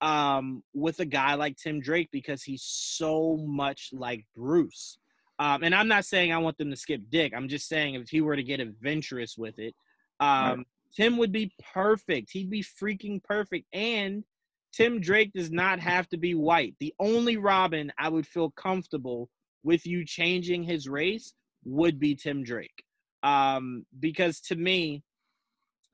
[0.00, 4.98] um, with a guy like Tim Drake because he's so much like Bruce.
[5.38, 7.32] Um, and I'm not saying I want them to skip Dick.
[7.34, 9.74] I'm just saying if he were to get adventurous with it,
[10.20, 10.64] um,
[10.96, 12.30] Tim would be perfect.
[12.32, 13.66] He'd be freaking perfect.
[13.72, 14.24] And
[14.72, 16.74] Tim Drake does not have to be white.
[16.80, 19.28] The only Robin I would feel comfortable
[19.62, 22.84] with you changing his race would be Tim Drake.
[23.22, 25.02] Um, because to me,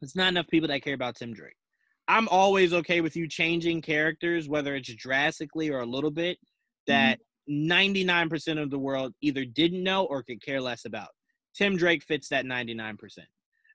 [0.02, 1.56] it's not enough people that care about Tim Drake.
[2.08, 6.38] I'm always okay with you changing characters, whether it's drastically or a little bit,
[6.86, 7.20] that
[7.50, 11.08] 99% of the world either didn't know or could care less about.
[11.54, 12.98] Tim Drake fits that 99%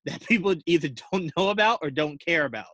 [0.07, 2.65] that people either don't know about or don't care about.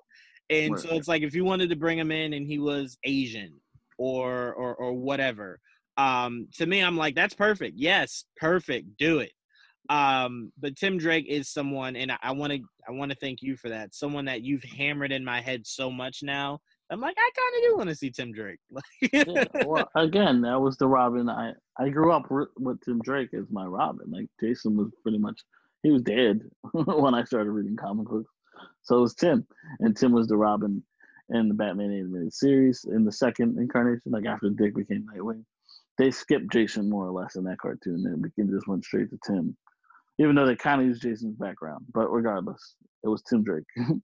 [0.49, 3.53] And so it's like if you wanted to bring him in and he was Asian
[3.97, 5.60] or or or whatever,
[5.97, 7.77] um, to me I'm like that's perfect.
[7.77, 8.97] Yes, perfect.
[8.97, 9.31] Do it.
[9.89, 13.57] Um, but Tim Drake is someone, and I want to I want to thank you
[13.57, 13.95] for that.
[13.95, 16.60] Someone that you've hammered in my head so much now.
[16.91, 18.60] I'm like I kind of do want to see Tim Drake.
[19.14, 21.30] yeah, well, again, that was the Robin.
[21.30, 24.11] I I grew up with Tim Drake as my Robin.
[24.11, 25.41] Like Jason was pretty much
[25.84, 26.41] he was dead
[26.72, 28.31] when I started reading comic books.
[28.84, 29.45] So it was Tim,
[29.80, 30.81] and Tim was the Robin
[31.30, 34.11] in the Batman animated series in the second incarnation.
[34.11, 35.43] Like after Dick became Nightwing,
[35.97, 39.19] they skipped Jason more or less in that cartoon, and it just went straight to
[39.26, 39.55] Tim.
[40.19, 43.65] Even though they kind of used Jason's background, but regardless, it was Tim Drake.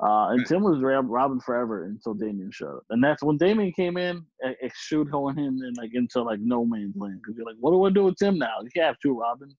[0.00, 3.96] Uh, and Tim was Robin forever until Damian showed up, and that's when Damian came
[3.96, 4.24] in.
[4.38, 7.72] It, it shoot him and like into like no man's land because you're like, what
[7.72, 8.60] do I do with Tim now?
[8.62, 9.56] You can't have two Robins,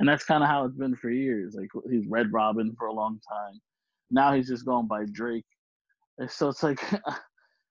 [0.00, 1.54] and that's kind of how it's been for years.
[1.56, 3.60] Like he's Red Robin for a long time.
[4.10, 5.46] Now he's just going by Drake,
[6.18, 6.80] and so it's like,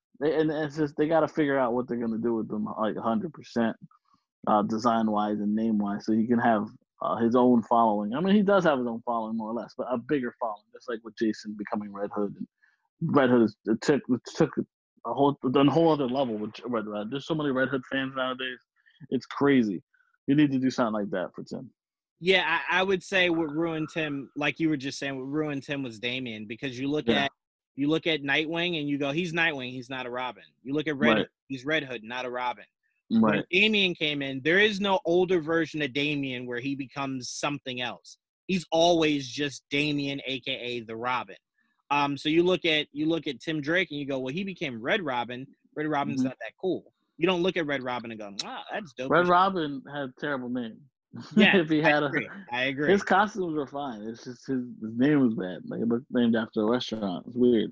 [0.22, 2.66] they- and it's just they got to figure out what they're gonna do with them
[2.66, 3.78] like 100 percent,
[4.48, 6.68] uh, design wise and name wise, so he can have
[7.02, 8.14] uh, his own following.
[8.16, 10.64] I mean, he does have his own following more or less, but a bigger following,
[10.74, 12.36] just like with Jason becoming Red Hood.
[12.38, 12.48] And
[13.16, 14.52] Red Hood it took it took
[15.08, 17.12] a whole a whole other level with Red Hood.
[17.12, 18.60] There's so many Red Hood fans nowadays.
[19.12, 19.84] It's crazy.
[20.28, 21.72] You need to do something like that for Tim.
[22.20, 25.64] Yeah, I, I would say what ruined Tim, like you were just saying, what ruined
[25.64, 27.26] Tim was Damian because you look Yeah.
[27.26, 27.32] at
[27.76, 30.44] you look at Nightwing and you go, he's Nightwing, he's not a Robin.
[30.64, 31.18] You look at Red, Right.
[31.20, 32.66] Hood, he's Red Hood, not a Robin.
[33.08, 33.46] When Right.
[33.50, 38.18] Damian came in, there is no older version of Damian where he becomes something else.
[38.48, 41.38] He's always just Damian, aka the Robin.
[41.90, 44.44] Um, so you look at you look at Tim Drake and you go, well, he
[44.44, 45.48] became Red Robin.
[45.74, 46.26] Red Robin's Mhm.
[46.26, 46.92] not that cool.
[47.18, 49.10] You don't look at Red Robin and go, wow, that's dope.
[49.10, 50.78] Red Robin had a terrible name.
[51.36, 52.28] Yeah, if he I had agree.
[52.28, 52.92] a, I agree.
[52.92, 54.02] His costumes were fine.
[54.04, 55.62] It's just his, his name was bad.
[55.66, 57.26] Like it looked named after a restaurant.
[57.28, 57.72] It's weird.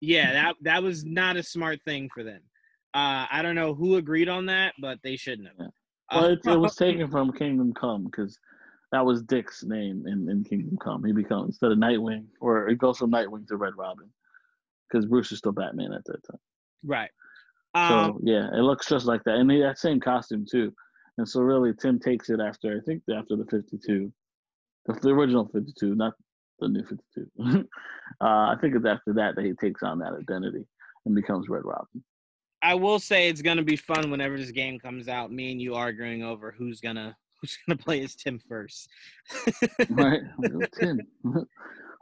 [0.00, 2.40] Yeah, that that was not a smart thing for them.
[2.94, 5.68] Uh, I don't know who agreed on that, but they shouldn't have.
[6.12, 8.38] Well, Uh, it, it was taken from Kingdom Come because
[8.92, 11.04] that was Dick's name in, in Kingdom Come.
[11.04, 14.08] He becomes instead of Nightwing, or it goes from Nightwing to Red Robin
[14.90, 16.40] because Bruce is still Batman at that time.
[16.84, 17.10] Right.
[17.76, 20.72] So Um, yeah, it looks just like that, and he, that same costume too.
[21.18, 24.12] And so really, Tim takes it after I think after the fifty-two,
[24.86, 26.14] the, the original fifty-two, not
[26.60, 27.28] the new fifty-two.
[28.20, 30.64] uh, I think it's after that that he takes on that identity
[31.04, 32.04] and becomes Red Robin.
[32.62, 35.32] I will say it's gonna be fun whenever this game comes out.
[35.32, 38.88] Me and you arguing over who's gonna who's gonna play as Tim first.
[39.90, 40.20] Right?
[40.80, 41.00] Tim?
[41.22, 41.44] who's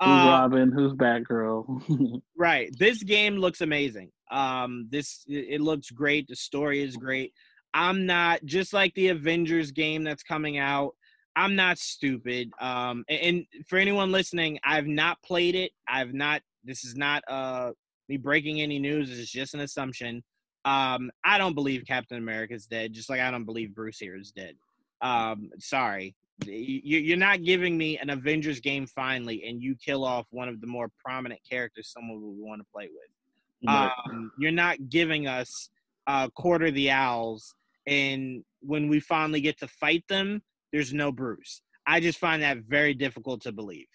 [0.01, 0.71] Uh, Robin?
[0.71, 2.21] Who's Batgirl?
[2.37, 2.71] Right.
[2.79, 4.11] This game looks amazing.
[4.31, 6.29] Um, this it looks great.
[6.29, 7.33] The story is great.
[7.75, 10.95] I'm not just like the Avengers game that's coming out.
[11.35, 12.51] I'm not stupid.
[12.61, 15.73] Um, and, for anyone listening, I've not played it.
[15.87, 16.43] I've not.
[16.65, 17.73] This is not uh
[18.09, 19.17] me breaking any news.
[19.17, 20.23] It's just an assumption.
[20.65, 22.93] Um, I don't believe Captain America's dead.
[22.93, 24.55] Just like I don't believe Bruce here is dead.
[25.03, 26.15] Um, sorry.
[26.45, 30.61] You, you're not giving me an Avengers game finally, and you kill off one of
[30.61, 33.69] the more prominent characters someone would want to play with.
[33.69, 35.71] Um, you're not giving us
[36.07, 37.55] uh, Court of the Owls,
[37.87, 40.43] and when we finally get to fight them,
[40.73, 41.63] there's no Bruce.
[41.87, 43.87] I just find that very difficult to believe.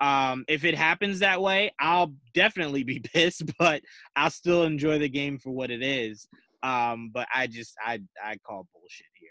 [0.00, 3.82] Um, if it happens that way, I'll definitely be pissed, but
[4.16, 6.28] I'll still enjoy the game for what it is.
[6.62, 9.30] Um, but I just I I call bullshit here.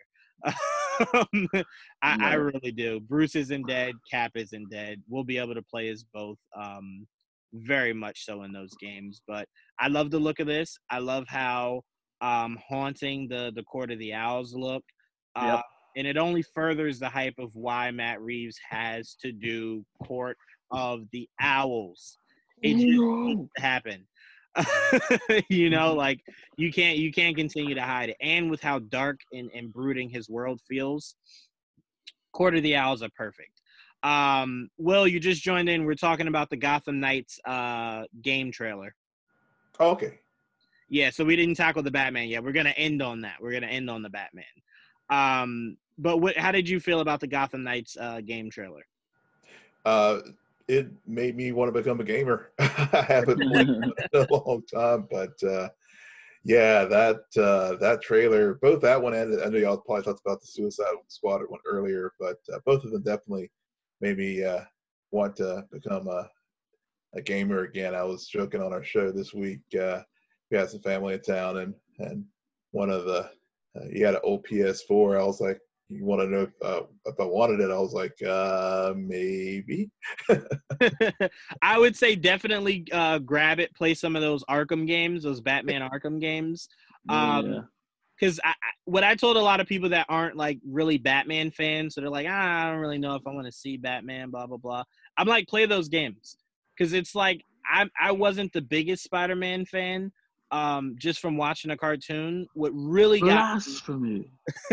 [1.14, 1.48] Um,
[2.02, 3.00] I, I really do.
[3.02, 3.96] Bruce isn't dead.
[4.10, 5.02] Cap isn't dead.
[5.10, 6.38] We'll be able to play as both.
[6.60, 7.06] Um,
[7.54, 9.22] very much so in those games.
[9.28, 9.48] But
[9.80, 10.78] I love the look of this.
[10.90, 11.82] I love how
[12.22, 14.84] um, haunting the the Court of the Owls look.
[15.36, 15.66] Uh, Yep.
[15.96, 20.38] And it only furthers the hype of why Matt Reeves has to do Court
[20.70, 22.20] of the Owls.
[22.62, 24.06] It just needs to happen.
[25.50, 26.20] you know, like
[26.56, 28.18] you can't you can't continue to hide it.
[28.22, 31.16] And with how dark and, and brooding his world feels,
[32.34, 33.62] Court of the Owls are perfect.
[34.04, 35.86] Um, Will, you just joined in.
[35.86, 38.94] We're talking about the Gotham Knights uh, game trailer.
[39.80, 40.20] Oh, okay.
[40.90, 42.44] Yeah, so we didn't tackle the Batman yet.
[42.44, 43.36] We're gonna end on that.
[43.42, 44.46] We're gonna end on the Batman.
[45.10, 48.86] Um, but what, how did you feel about the Gotham Knights uh, game trailer?
[49.86, 50.20] Uh,
[50.68, 52.52] it made me want to become a gamer.
[52.60, 55.70] I haven't played in a long time, but uh,
[56.44, 60.42] yeah, that uh, that trailer, both that one and I know y'all probably talked about
[60.42, 63.52] the Suicide Squad one earlier, but uh, both of them definitely
[64.02, 64.62] made me uh,
[65.12, 66.30] want to become a
[67.14, 67.96] a gamer again.
[67.96, 69.62] I was joking on our show this week.
[69.80, 70.02] Uh,
[70.52, 72.26] we had some family in town, and and
[72.72, 73.30] one of the
[73.76, 75.20] uh, he had an old PS4.
[75.20, 75.60] I was like,
[75.90, 79.90] "You want to know if, uh, if I wanted it?" I was like, uh, "Maybe."
[81.62, 85.82] I would say definitely uh, grab it, play some of those Arkham games, those Batman
[85.94, 86.70] Arkham games.
[87.10, 87.68] Um,
[88.20, 88.54] because I, I,
[88.86, 92.10] what I told a lot of people that aren't like really Batman fans, so they're
[92.10, 94.84] like, ah, I don't really know if I want to see Batman, blah blah blah.
[95.18, 96.38] I'm like, play those games
[96.76, 100.12] because it's like I I wasn't the biggest Spider-Man fan,
[100.52, 102.48] um, just from watching a cartoon.
[102.54, 104.32] What really got Blasphemy.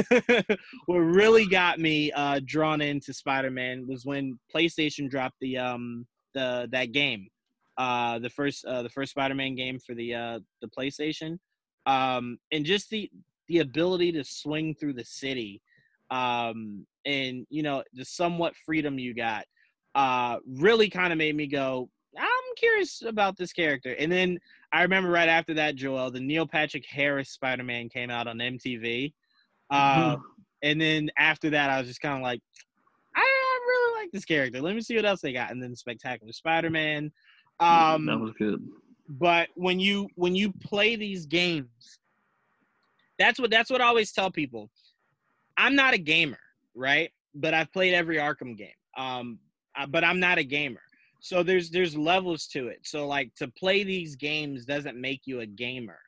[0.87, 6.69] what really got me uh, drawn into Spider-Man was when PlayStation dropped the um the
[6.73, 7.29] that game,
[7.77, 11.39] uh the first uh, the first Spider-Man game for the uh the PlayStation,
[11.87, 13.11] um and just the
[13.49, 15.61] the ability to swing through the city,
[16.11, 19.45] um and you know the somewhat freedom you got,
[19.97, 21.89] uh really kind of made me go.
[22.17, 24.39] I'm curious about this character, and then
[24.75, 29.13] I remember right after that, Joel, the Neil Patrick Harris Spider-Man came out on MTV.
[29.71, 30.17] Uh,
[30.65, 32.41] and then after that, I was just kind of like,
[33.15, 34.61] I, I really like this character.
[34.61, 35.53] Let me see what else they got.
[35.53, 37.13] And then Spectacular Spider-Man.
[37.61, 38.67] Um, that was good.
[39.09, 42.01] but when you when you play these games,
[43.17, 44.71] that's what that's what I always tell people.
[45.57, 46.41] I'm not a gamer,
[46.75, 47.13] right?
[47.33, 48.71] But I've played every Arkham game.
[48.97, 49.39] Um,
[49.89, 50.81] but I'm not a gamer.
[51.25, 52.81] So there's there's levels to it.
[52.83, 55.99] So like to play these games doesn't make you a gamer.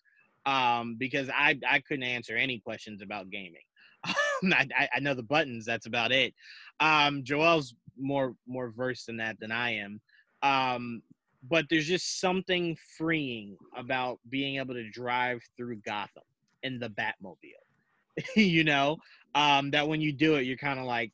[0.45, 3.63] Um, because I I couldn't answer any questions about gaming.
[4.05, 5.65] I, I- I know the buttons.
[5.65, 6.35] That's about it.
[6.81, 10.03] Um, Joel's more more versed in that than I am.
[10.43, 11.01] Um,
[11.49, 16.25] but there's just something freeing about being able to drive through Gotham
[16.63, 17.65] in the Batmobile.
[18.37, 18.99] you know,
[19.35, 21.13] um, that when you do it, you're kind of like,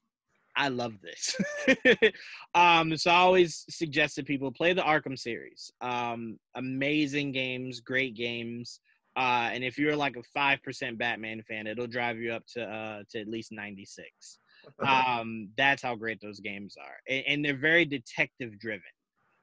[0.55, 1.37] I love this.
[2.55, 5.71] um, so I always suggest that people play the Arkham series.
[5.81, 8.81] Um, amazing games, great games.
[9.17, 12.63] Uh, and if you're like a five percent Batman fan, it'll drive you up to
[12.63, 14.39] uh, to at least ninety six.
[14.87, 18.83] Um, that's how great those games are, and, and they're very detective driven.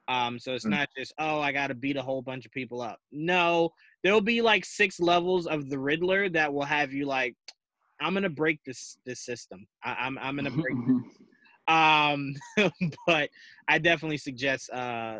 [0.08, 0.70] Um, so it's Mm.
[0.70, 2.98] not just oh I got to beat a whole bunch of people up.
[3.12, 3.70] No,
[4.02, 7.36] there'll be like six levels of the Riddler that will have you like,
[8.00, 9.66] I'm gonna break this this system.
[9.84, 10.76] I, I'm I'm gonna break.
[10.86, 11.16] this.
[11.68, 12.34] Um,
[13.06, 13.28] but
[13.68, 15.18] I definitely suggest uh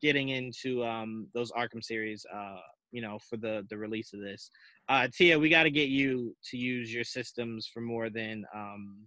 [0.00, 2.58] getting into um those Arkham series uh
[2.92, 4.50] you know, for the the release of this.
[4.88, 8.98] Uh, Tia, we got to get you to use your systems for more than um,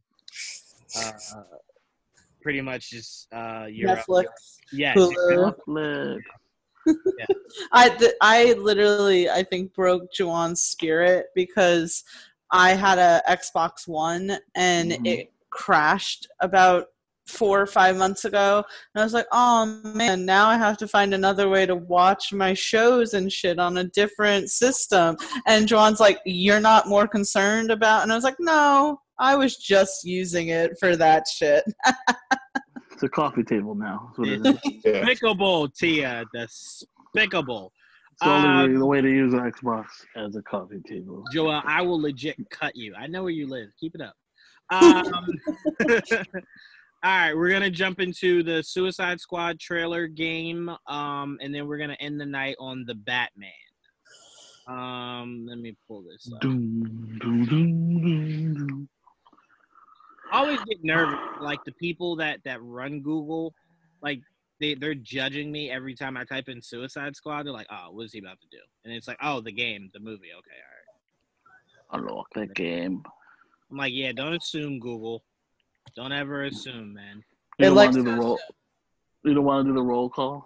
[0.96, 1.12] uh,
[2.42, 4.26] pretty much just uh, your Netflix,
[4.74, 5.54] yeah, Hulu.
[5.68, 6.20] Netflix.
[7.72, 12.04] I th- I literally I think broke Juwan's spirit because
[12.52, 15.08] I had a Xbox One and Mhm.
[15.08, 16.88] it crashed about
[17.28, 18.64] four or five months ago
[18.94, 22.32] and I was like, oh man, now I have to find another way to watch
[22.32, 25.18] my shows and shit on a different system.
[25.48, 29.58] And Juwan's like, you're not more concerned about and I was like, no, I was
[29.58, 31.64] just using it for that shit.
[32.92, 34.14] It's a coffee table now.
[34.18, 34.60] That's what it is.
[34.64, 36.24] It's Despicable, Tia.
[36.34, 37.74] Despicable.
[38.22, 39.86] The only Um, way, the way to use an Xbox
[40.16, 41.24] as a coffee table.
[41.32, 42.96] Joel, I will legit cut you.
[42.96, 43.70] I know where you live.
[43.80, 44.16] Keep it up.
[44.72, 45.06] Um,
[47.04, 51.78] all right, we're gonna jump into the Suicide Squad trailer game, um, and then we're
[51.78, 53.52] gonna end the night on the Batman.
[54.68, 56.42] Um, let me pull this up.
[56.42, 58.90] Doom, doom, doom, doom, doom.
[60.32, 63.54] I always get nervous, like the people that that run Google,
[64.02, 64.22] like
[64.60, 67.46] they they're judging me every time I type in Suicide Squad.
[67.46, 69.90] They're like, "Oh, what is he about to do?" And it's like, "Oh, the game,
[69.94, 70.58] the movie." Okay,
[71.92, 72.10] all right.
[72.10, 73.04] I like that game.
[73.72, 75.24] I'm like, yeah, don't assume Google.
[75.96, 77.24] Don't ever assume, man.
[77.60, 78.40] You don't want to do the roll.
[79.24, 80.46] You don't want to do the roll call.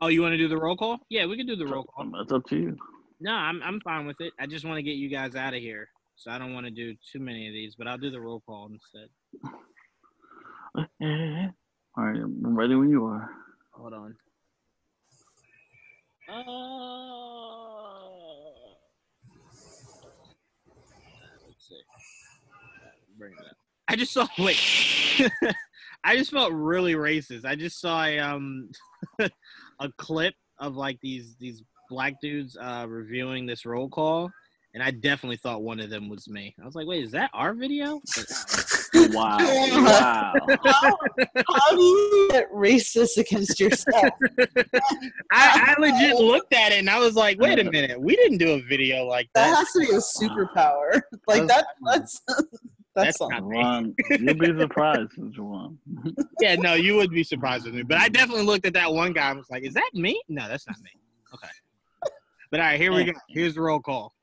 [0.00, 0.98] Oh, you want to do the roll call?
[1.10, 2.06] Yeah, we can do the roll call.
[2.16, 2.76] That's up to you.
[3.20, 4.32] No, I'm I'm fine with it.
[4.38, 6.70] I just want to get you guys out of here, so I don't want to
[6.70, 7.74] do too many of these.
[7.76, 9.08] But I'll do the roll call instead.
[10.78, 11.48] Eh, eh, eh.
[11.98, 13.28] All right, I'm ready when you are.
[13.72, 14.14] Hold on.
[16.28, 16.44] Uh,
[21.44, 21.80] let's see.
[23.18, 23.56] Bring it up.
[23.88, 24.28] I just saw.
[24.38, 24.60] Wait.
[26.04, 27.44] I just felt really racist.
[27.44, 28.70] I just saw a um
[29.18, 34.30] a clip of like these these black dudes uh reviewing this roll call,
[34.72, 36.54] and I definitely thought one of them was me.
[36.62, 38.00] I was like, wait, is that our video?
[38.14, 39.38] But, Wow.
[39.38, 40.34] wow.
[40.64, 40.96] how,
[41.48, 44.04] how do you get racist against yourself?
[45.32, 48.38] I, I legit looked at it and I was like, wait a minute, we didn't
[48.38, 49.56] do a video like That that.
[49.56, 51.00] has to be a superpower.
[51.26, 51.66] Like that.
[51.84, 52.46] That's that's,
[52.94, 53.38] That's something.
[53.38, 53.94] not me.
[54.08, 55.76] Juwan, you'll be surprised, Juwan.
[56.40, 57.82] Yeah, no, you would be surprised with me.
[57.82, 60.20] But I definitely looked at that one guy and was like, is that me?
[60.28, 60.90] No, that's not me.
[61.34, 61.48] Okay.
[62.50, 63.12] But all right, here we go.
[63.28, 64.14] Here's the roll call.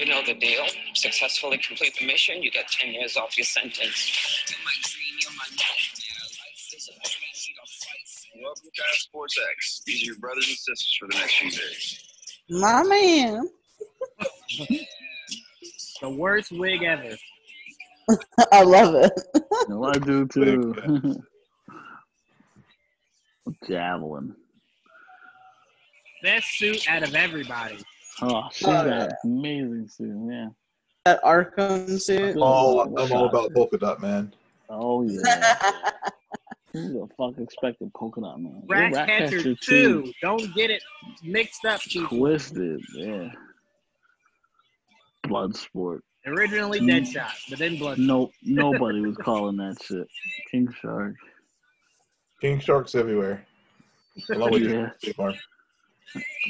[0.00, 0.64] You know the deal.
[0.94, 4.46] Successfully complete the mission, you get 10 years off your sentence.
[8.42, 9.82] Welcome to Task Force X.
[9.84, 12.02] These are your brothers and sisters for the next few days.
[12.48, 13.50] My man.
[16.00, 17.14] The worst wig ever.
[18.52, 19.12] I love it.
[19.68, 21.22] No, I do too.
[23.68, 24.34] Javelin.
[26.22, 27.76] Best suit out of everybody.
[28.22, 29.04] Oh, she's Oh, got yeah.
[29.04, 30.28] an amazing suit.
[30.30, 30.48] Yeah.
[31.06, 32.36] That Arkham suit.
[32.38, 34.34] Oh, I'm all about polka dot man.
[34.68, 35.50] Oh yeah.
[36.72, 38.62] Who the fuck expected polka dot man?
[38.68, 40.12] Rat Rat Catcher Catcher 2.
[40.22, 40.82] Don't get it
[41.22, 42.18] mixed up, people.
[42.18, 43.28] Twisted, yeah.
[45.26, 46.00] Bloodsport.
[46.26, 46.90] Originally Mm.
[47.06, 47.98] Deadshot, but then Blood.
[47.98, 50.06] No, nobody was calling that shit.
[50.50, 51.14] King Shark.
[52.40, 53.46] King sharks everywhere.
[54.30, 54.70] Along with Yeah.
[54.70, 55.34] your State Farm.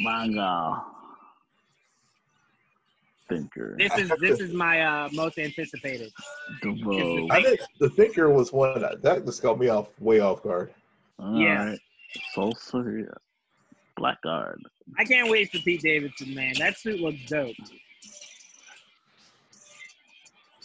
[0.05, 0.83] Mongal.
[3.31, 3.77] Thinker.
[3.79, 6.13] This is this is my uh, most anticipated.
[6.63, 7.29] DeVoe.
[7.31, 10.73] I think the thinker was one that, that just got me off way off guard.
[11.19, 11.25] Yeah.
[11.27, 11.81] Alright.
[12.35, 13.17] Soul Surya.
[13.97, 14.61] Blackguard.
[14.99, 16.55] I can't wait for Pete Davidson, man.
[16.59, 17.55] That suit looks dope.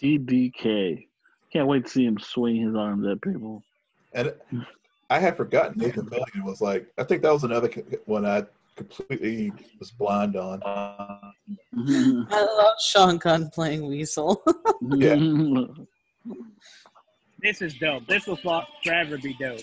[0.01, 1.07] TDK.
[1.51, 3.63] Can't wait to see him swing his arms at people.
[4.13, 4.33] And
[5.09, 6.87] I had forgotten Nathan Fillion was like.
[6.97, 7.69] I think that was another
[8.05, 8.43] one I
[8.75, 10.61] completely was blind on.
[10.65, 12.25] I
[12.57, 14.43] love Sean Gunn playing Weasel.
[14.97, 15.15] Yeah.
[17.41, 18.07] This is dope.
[18.07, 19.59] This will forever be dope.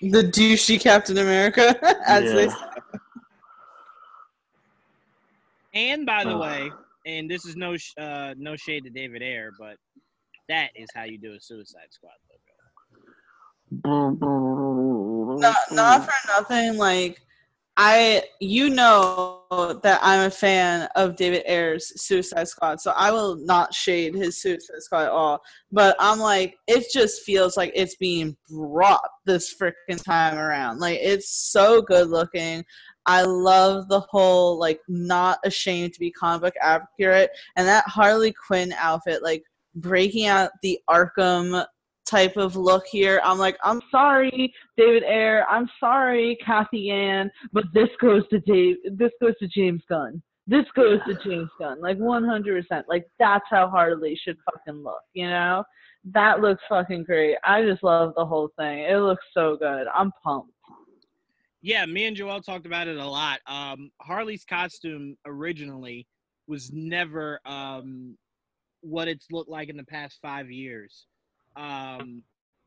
[0.00, 1.76] the douchey Captain America,
[2.06, 2.50] as they Yeah.
[2.50, 2.98] say.
[5.74, 6.38] And by the Uh.
[6.38, 6.70] way,
[7.06, 9.76] and this is no sh- uh, no shade to David Ayer, but
[10.48, 12.12] that is how you do a Suicide Squad
[13.84, 14.16] logo.
[15.40, 17.20] not, not for nothing like
[17.78, 19.40] i you know
[19.82, 24.42] that i'm a fan of david ayer's suicide squad so i will not shade his
[24.42, 25.40] suicide squad at all.
[25.72, 30.80] But i'm like it just feels like it's being brought this freaking time around.
[30.80, 32.64] Like it's so good looking.
[33.06, 38.32] I love the whole like not ashamed to be comic book accurate and that harley
[38.32, 39.42] quinn outfit like
[39.74, 41.64] breaking out the arkham
[42.08, 43.20] type of look here.
[43.24, 45.44] I'm like, I'm sorry, David Ayer.
[45.48, 48.76] I'm sorry, Cathy Yan, but this goes to Dave.
[48.92, 50.22] This goes to James Gunn.
[50.46, 51.80] This goes to James Gunn.
[51.80, 52.62] Like 100%.
[52.88, 55.02] Like that's how Harley should fucking look.
[55.12, 55.64] You know,
[56.12, 57.36] that looks fucking great.
[57.44, 58.80] I just love the whole thing.
[58.80, 59.86] It looks so good.
[59.94, 60.52] I'm pumped.
[61.60, 63.40] Yeah, me and Joel talked about it a lot.
[63.46, 66.06] Um, Harley's costume originally
[66.46, 68.16] was never um,
[68.80, 71.06] what it's looked like in the past five years.
[71.58, 72.22] Um,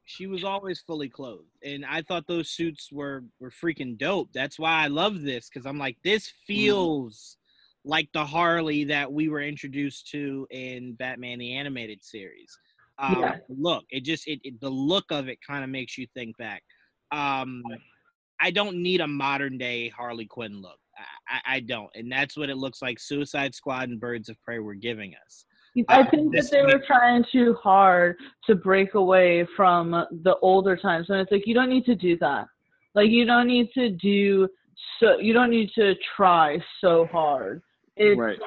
[0.06, 4.30] she was always fully clothed, and I thought those suits were were freaking dope.
[4.34, 7.38] That's why I love this because I'm like, this feels
[7.86, 12.58] like the Harley that we were introduced to in Batman the Animated Series.
[13.00, 13.36] Um, Yeah.
[13.50, 16.64] Look, it just it, it the look of it kind of makes you think back.
[17.12, 17.64] Um,
[18.40, 20.80] I don't need a modern day Harley Quinn look.
[21.28, 23.00] I, I don't, and that's what it looks like.
[23.00, 25.46] Suicide Squad and Birds of Prey were giving us.
[25.88, 28.18] I think that they were trying too hard
[28.48, 29.92] to break away from
[30.24, 32.48] the older times, and it's like you don't need to do that.
[32.94, 34.48] Like you don't need to do
[35.00, 35.18] so.
[35.18, 37.62] You don't need to try so hard.
[37.96, 38.38] It's, Right.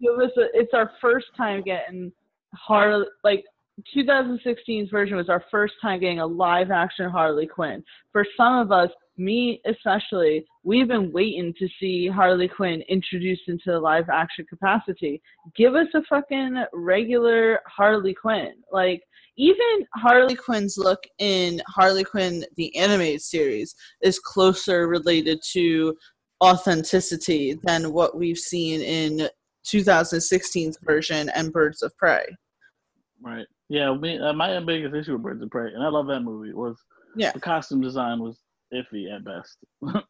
[0.00, 0.30] It was.
[0.36, 2.12] A, it's our first time getting
[2.54, 3.06] Harley.
[3.24, 3.44] Like
[3.96, 7.82] 2016's version was our first time getting a live action Harley Quinn.
[8.12, 13.72] For some of us, me especially, we've been waiting to see Harley Quinn introduced into
[13.72, 15.20] the live action capacity.
[15.56, 18.52] Give us a fucking regular Harley Quinn.
[18.72, 19.02] Like
[19.36, 25.96] even Harley Quinn's look in Harley Quinn the animated series is closer related to
[26.42, 29.28] authenticity than what we've seen in
[29.66, 32.24] 2016's version and Birds of Prey.
[33.20, 33.46] Right.
[33.68, 36.52] Yeah, me, uh, my biggest issue with Birds of Prey, and I love that movie,
[36.54, 36.76] was
[37.16, 37.32] Yeah.
[37.32, 38.38] the costume design was
[38.72, 39.58] iffy at best.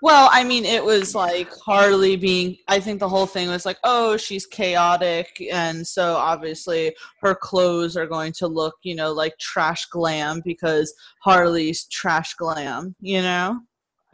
[0.00, 3.78] Well, I mean, it was like Harley being, I think the whole thing was like,
[3.82, 5.42] oh, she's chaotic.
[5.52, 10.94] And so obviously her clothes are going to look, you know, like trash glam because
[11.20, 13.60] Harley's trash glam, you know?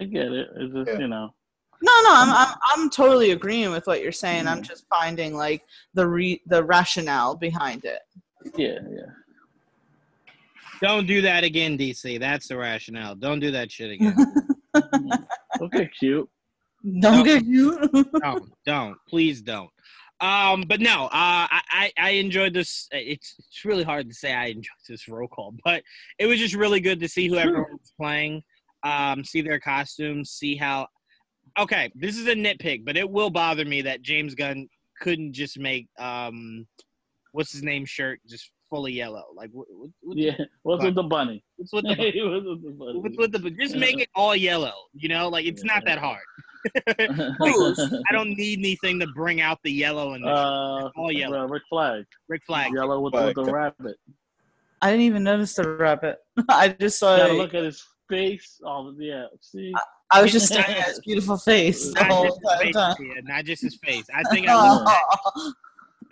[0.00, 0.48] I get it.
[0.56, 1.34] It's just, you know.
[1.82, 4.46] No, no, I'm, I'm, I'm totally agreeing with what you're saying.
[4.46, 4.66] I'm mm-hmm.
[4.66, 5.62] just finding like
[5.92, 8.00] the re, the rationale behind it.
[8.56, 9.12] Yeah, yeah.
[10.84, 12.20] Don't do that again, DC.
[12.20, 13.14] That's the rationale.
[13.14, 14.14] Don't do that shit again.
[15.62, 16.28] okay, cute.
[17.00, 17.88] Don't get you.
[18.20, 19.70] don't, don't, please don't.
[20.20, 21.08] Um, but no, uh,
[21.50, 22.86] I, I I enjoyed this.
[22.92, 25.82] It's it's really hard to say I enjoyed this roll call, but
[26.18, 28.42] it was just really good to see who everyone was playing,
[28.82, 30.88] um, see their costumes, see how.
[31.58, 34.68] Okay, this is a nitpick, but it will bother me that James Gunn
[35.00, 36.66] couldn't just make um,
[37.32, 39.24] what's his name shirt just fully yellow.
[39.36, 39.66] Like what?
[39.70, 40.32] what, what Yeah.
[40.62, 41.44] What's with the bunny?
[41.56, 42.20] What's with the bunny?
[42.22, 42.98] What's with the bunny?
[43.00, 44.72] What's with the just make it all yellow?
[44.94, 46.20] You know, like it's not that hard.
[46.66, 47.10] Like,
[48.08, 50.30] I don't need anything to bring out the yellow in this.
[50.30, 51.44] Uh, all yellow.
[51.44, 52.04] uh, Rick Flag.
[52.26, 52.72] Rick Flag.
[52.74, 53.96] Yellow with, with the rabbit.
[54.80, 56.16] I didn't even notice the rabbit.
[56.48, 57.36] I just saw You gotta it.
[57.36, 58.60] look at his face.
[58.64, 59.26] Oh, yeah.
[59.42, 59.74] See?
[60.10, 62.96] I was just staring at his beautiful face the Not whole just his face, time.
[63.00, 64.06] yeah, not just his face.
[64.14, 65.52] I think I looked at,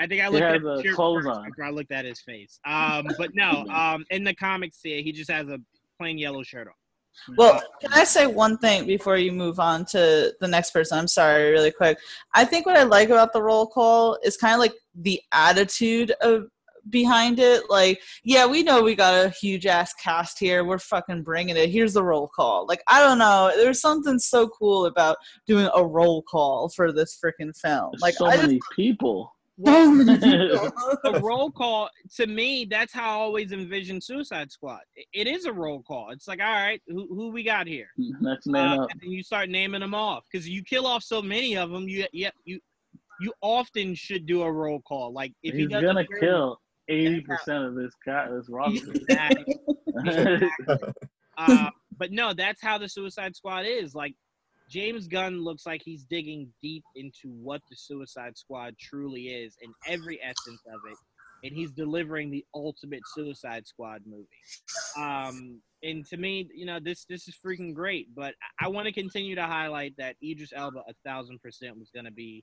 [0.02, 1.46] I think I He looked at has, his clothes first on.
[1.46, 2.58] after I looked at his face.
[2.66, 5.58] Um, but no, um, in the comics here, he just has a
[5.98, 6.74] plain yellow shirt on.
[7.36, 10.98] Well, can I say one thing before you move on to the next person?
[10.98, 11.98] I'm sorry, really quick.
[12.34, 16.12] I think what I like about the roll call is kind of like the attitude
[16.22, 16.48] of
[16.88, 17.70] behind it.
[17.70, 20.64] Like, yeah, we know we got a huge ass cast here.
[20.64, 21.68] We're fucking bringing it.
[21.68, 22.66] Here's the roll call.
[22.66, 23.52] Like, I don't know.
[23.54, 27.92] There's something so cool about doing a roll call for this freaking film.
[28.00, 28.60] Like, so I just many
[29.64, 30.72] people.
[31.04, 35.44] a roll call to me that's how i always envision suicide squad It- it is
[35.44, 37.88] a roll call it's like all right who, who we got here
[38.20, 38.90] Next man Uh, up.
[38.90, 41.88] and then you start naming them off because you kill off so many of them
[41.88, 42.60] you you you,
[43.20, 46.60] you often should do a roll call like if he He's doesn't gonna kill kill
[46.88, 48.92] eighty percent of this cat this roster.
[48.92, 49.56] Exactly.
[51.38, 53.94] uh, but no, that's how the Suicide Squad is.
[53.94, 54.14] Like
[54.72, 59.74] James Gunn looks like he's digging deep into what the Suicide Squad truly is and
[59.86, 60.96] every essence of it,
[61.44, 64.26] and he's delivering the ultimate Suicide Squad movie.
[64.96, 68.14] Um, and to me, you know, this this is freaking great.
[68.14, 72.06] But I, want to continue to highlight that Idris Elba a thousand percent was going
[72.06, 72.42] to be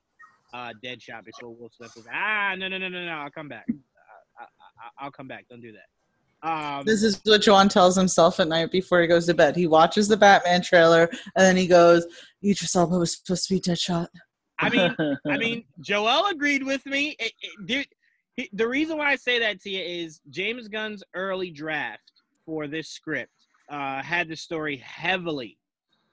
[0.54, 3.66] uh, Deadshot before Will Smith was ah no no no no no I'll come back.
[4.38, 5.46] I, I, I'll come back.
[5.50, 5.88] Don't do that.
[6.42, 9.56] Um, This is what John tells himself at night before he goes to bed.
[9.56, 12.06] He watches the Batman trailer and then he goes,
[12.42, 14.08] Idris Elba was supposed to be Deadshot.
[14.58, 14.94] I mean,
[15.26, 17.16] I mean, Joel agreed with me.
[17.18, 17.86] It, it, dude,
[18.36, 22.12] he, the reason why I say that to you is James Gunn's early draft
[22.44, 23.32] for this script
[23.70, 25.58] uh, had the story heavily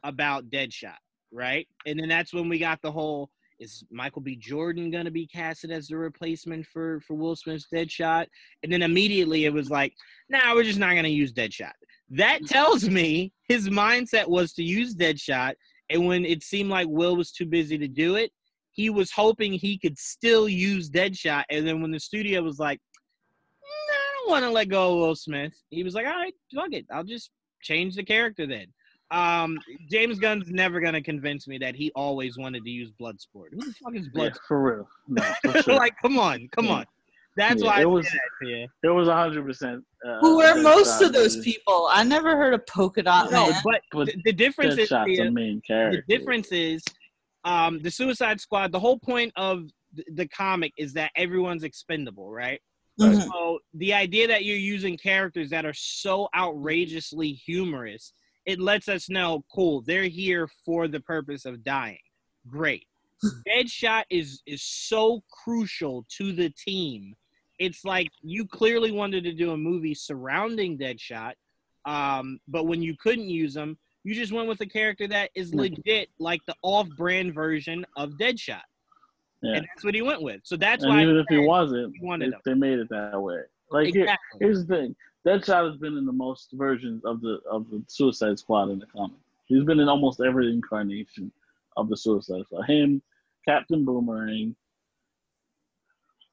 [0.04, 0.98] about Deadshot,
[1.32, 1.68] right?
[1.86, 3.30] And then that's when we got the whole
[3.60, 4.36] is Michael B.
[4.36, 8.28] Jordan gonna be casted as the replacement for for Will Smith's Deadshot?
[8.64, 9.94] And then immediately it was like,
[10.30, 11.74] nah, we're just not gonna use Deadshot.
[12.10, 12.48] That mm.
[12.48, 15.54] tells me his mindset was to use Deadshot,
[15.90, 18.32] and when it seemed like Will was too busy to do it,
[18.72, 21.44] he was hoping he could still use Deadshot.
[21.50, 22.80] And then when the studio was like,
[23.64, 26.34] nah, I don't want to let go of Will Smith, he was like, all right,
[26.54, 28.68] fuck it, I'll just change the character then.
[29.12, 29.58] Um,
[29.90, 33.54] James Gunn's never gonna convince me that he always wanted to use Bloodsport.
[33.54, 34.38] Who the fuck is Yeah, Bloodsport?
[34.48, 34.90] for real.
[35.08, 35.76] No, for sure.
[35.76, 36.72] like, come on, come Yeah.
[36.74, 36.86] on.
[37.38, 38.68] That's Yeah, why I it say was- that to you.
[38.84, 39.86] It was hundred percent.
[40.06, 41.88] uh, Who are most of those is- people?
[41.92, 43.62] I never heard of Polka Dot No, Man.
[43.64, 46.84] but, But the, the difference is Deadshot's Tia, a main the difference is
[47.46, 48.72] um, the Suicide Squad.
[48.72, 52.60] The whole point of the, the comic is that everyone's expendable, right?
[53.00, 53.22] Mhm.
[53.30, 58.12] So the idea that you're using characters that are so outrageously humorous,
[58.48, 62.00] it lets us know, cool, they're here for the purpose of dying.
[62.48, 62.88] Great.
[63.48, 67.16] Deadshot is is so crucial to the team.
[67.60, 71.34] It's like you clearly wanted to do a movie surrounding Deadshot,
[71.86, 75.54] um, but when you couldn't use him, you just went with a character that is
[75.54, 78.62] legit like the off-brand version of Deadshot,
[79.42, 79.56] Yeah.
[79.56, 80.42] and that's what he went with.
[80.44, 83.42] So that's and why even if he wasn't, he wanted they, made it that way.
[83.72, 84.96] Like here, here's the thing:
[85.28, 88.86] Deadshot has been in the most versions of the of the Suicide Squad in the
[88.86, 89.20] comics.
[89.48, 91.34] He's been in almost every incarnation
[91.76, 92.66] of the Suicide Squad.
[92.66, 93.02] Him,
[93.46, 94.56] Captain Boomerang,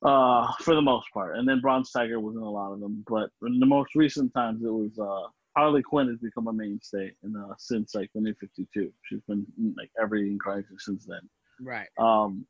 [0.04, 3.04] uh, for the most part, and then Bronze Tiger was in a lot of them.
[3.08, 7.10] But in the most recent times, it was uh, Harley Quinn has become a mainstay,
[7.24, 11.04] and uh, since like the New Fifty Two, she's been in like every incarnation since
[11.04, 11.28] then.
[11.60, 11.88] Right.
[11.98, 12.46] Um,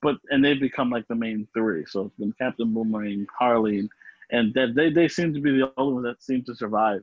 [0.00, 1.84] but and they've become like the main three.
[1.86, 3.90] So it's been Captain Boomerang, Harley, and
[4.30, 7.00] that they they seem to be the only ones that seem to survive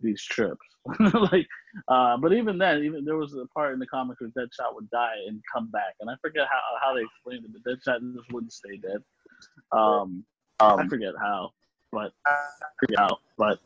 [0.00, 0.60] these trips.
[1.00, 1.46] like,
[1.88, 4.88] uh, but even then, even there was a part in the comics where Deadshot would
[4.90, 8.32] die and come back, and I forget how how they explained it, but Deadshot just
[8.32, 9.02] wouldn't stay dead.
[9.72, 10.24] Um,
[10.58, 11.50] I forget how,
[11.92, 12.12] but
[12.96, 13.58] how, but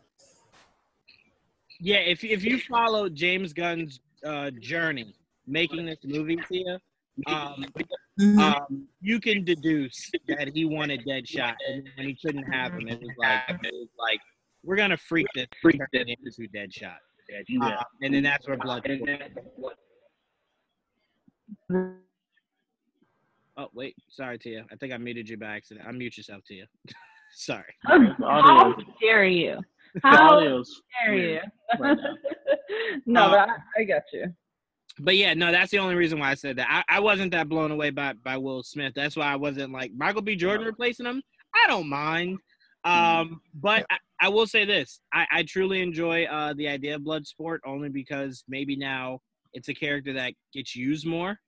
[1.81, 5.15] Yeah, if if you follow James Gunn's uh, journey
[5.47, 6.81] making this movie, Tia,
[7.27, 7.65] um,
[8.21, 13.01] um, you can deduce that he wanted Deadshot, and when he couldn't have him, it
[13.01, 14.21] was like it was like
[14.63, 16.97] we're gonna freak this freak this into Deadshot,
[17.49, 17.67] Yeah.
[17.67, 18.87] Uh, and then that's where blood.
[23.57, 24.65] Oh wait, sorry, Tia.
[24.73, 25.87] I think I muted you by accident.
[25.87, 26.67] Unmute yourself, Tia.
[27.35, 27.75] sorry.
[27.85, 29.61] How, The how dare you?
[30.03, 31.41] How dare you?
[31.79, 31.99] right
[33.07, 34.35] no, but I, I got you.
[35.01, 36.69] But yeah, no, that's the only reason why I said that.
[36.71, 38.93] I, I wasn't that blown away by by Will Smith.
[38.95, 40.37] That's why I wasn't like Michael B.
[40.37, 41.23] Jordan replacing him.
[41.55, 42.39] I don't mind.
[42.85, 47.03] Um, but I, I will say this: I, I truly enjoy uh, the idea of
[47.03, 49.21] Bloodsport only because maybe now
[49.53, 51.39] it's a character that gets used more.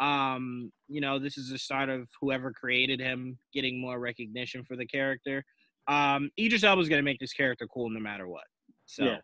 [0.00, 4.76] Um, you know, this is the start of whoever created him getting more recognition for
[4.76, 5.44] the character.
[5.88, 8.44] Um, Idris Elba's gonna make this character cool no matter what.
[8.86, 9.18] So, Yeah.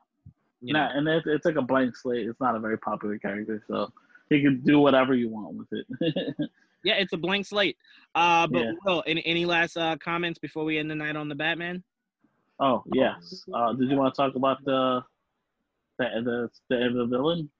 [0.61, 0.73] You.
[0.73, 2.27] Nah, and it's, it's like a blank slate.
[2.29, 3.93] It's not a very popular character, so
[4.29, 6.51] he can do whatever you want with it.
[6.85, 7.77] Yeah, it's a blank slate.
[8.15, 8.73] Uh, but Yeah.
[8.85, 11.83] Will, any any last uh, comments before we end the night on the Batman?
[12.61, 13.45] oh yes.
[13.53, 15.03] Uh, did you want to talk about the
[15.99, 17.51] the the the, the villain?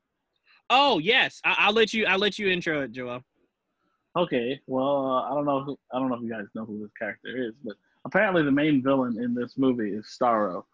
[0.71, 2.07] Oh yes, I, I'll let you.
[2.07, 3.23] I'll let you intro it, Joel.
[4.17, 4.61] Okay.
[4.67, 5.65] Well, uh, I don't know.
[5.65, 8.53] Who, I don't know if you guys know who this character is, but apparently the
[8.53, 10.65] main villain in this movie is Starro.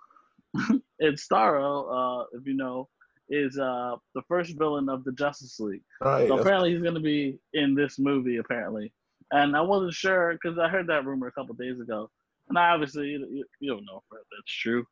[1.00, 2.88] and Starro, uh, if you know,
[3.28, 5.82] is uh, the first villain of the Justice League.
[6.00, 6.28] Right.
[6.28, 8.36] So apparently he's going to be in this movie.
[8.38, 8.92] Apparently,
[9.32, 12.10] and I wasn't sure because I heard that rumor a couple days ago,
[12.48, 14.84] and I obviously you, you, don't know if that's true.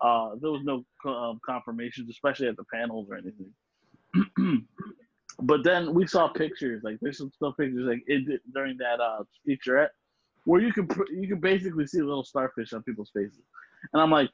[0.00, 4.66] Uh, there was no um, confirmations, especially at the panels or anything.
[5.42, 9.24] but then we saw pictures, like there's some still pictures, like it, during that uh,
[9.48, 9.88] featurette,
[10.44, 13.42] where you can pr- you can basically see little starfish on people's faces,
[13.92, 14.30] and I'm like,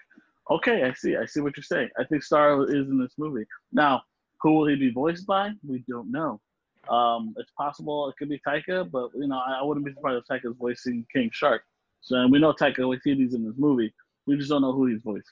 [0.51, 1.89] okay, I see, I see what you're saying.
[1.99, 3.45] I think Star is in this movie.
[3.73, 4.03] Now,
[4.41, 5.51] who will he be voiced by?
[5.67, 6.41] We don't know.
[6.89, 10.25] Um, it's possible it could be Taika, but you know, I, I wouldn't be surprised
[10.29, 11.63] if Taika's voicing King Shark.
[12.01, 13.93] So and we know Taika Waititi's in this movie.
[14.27, 15.23] We just don't know who he's voicing.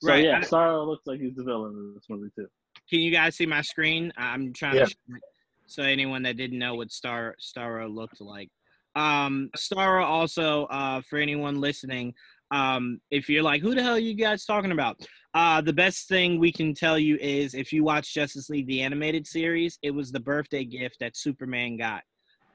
[0.00, 2.48] So Right, yeah, I- Starro looks like he's the villain in this movie too.
[2.90, 4.12] Can you guys see my screen?
[4.16, 4.84] I'm trying Yeah.
[4.84, 5.22] to show it
[5.66, 8.50] so anyone that didn't know what Star Starro looked like.
[8.94, 12.14] Um, Starro also, uh, for anyone listening,
[12.52, 15.00] um, if you're like, who the hell are you guys talking about?
[15.34, 18.82] Uh, the best thing we can tell you is if you watch Justice League the
[18.82, 22.02] animated series, it was the birthday gift that Superman got.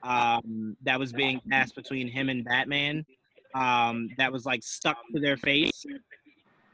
[0.03, 3.03] Um, that was being passed between him and Batman.
[3.55, 5.83] Um, that was like stuck to their face.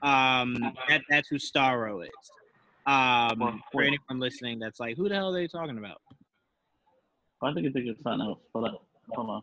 [0.02, 0.56] Um,
[0.90, 2.10] that, that's who Starro is.
[2.86, 6.02] Um, for anyone listening, that's like, who the hell are they talking about?
[7.42, 8.40] I think it's something else.
[8.54, 8.78] On.
[9.16, 9.42] Hold on.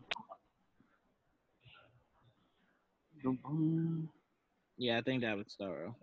[4.77, 5.93] Yeah, I think that was Starro.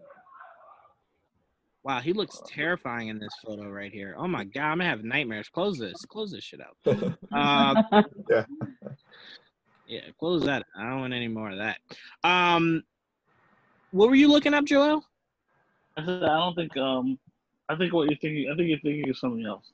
[1.84, 4.14] Wow, he looks terrifying in this photo right here.
[4.18, 5.48] Oh my god, I'm gonna have nightmares.
[5.48, 6.04] Close this.
[6.06, 6.76] Close this shit out.
[7.32, 7.84] Um,
[8.30, 8.44] yeah.
[9.86, 10.64] yeah, close that.
[10.76, 11.78] I don't want any more of that.
[12.24, 12.82] Um,
[13.92, 15.04] what were you looking up, Joel?
[15.96, 16.76] I said I don't think.
[16.76, 17.18] Um,
[17.68, 18.50] I think what you're thinking.
[18.52, 19.72] I think you're thinking of something else.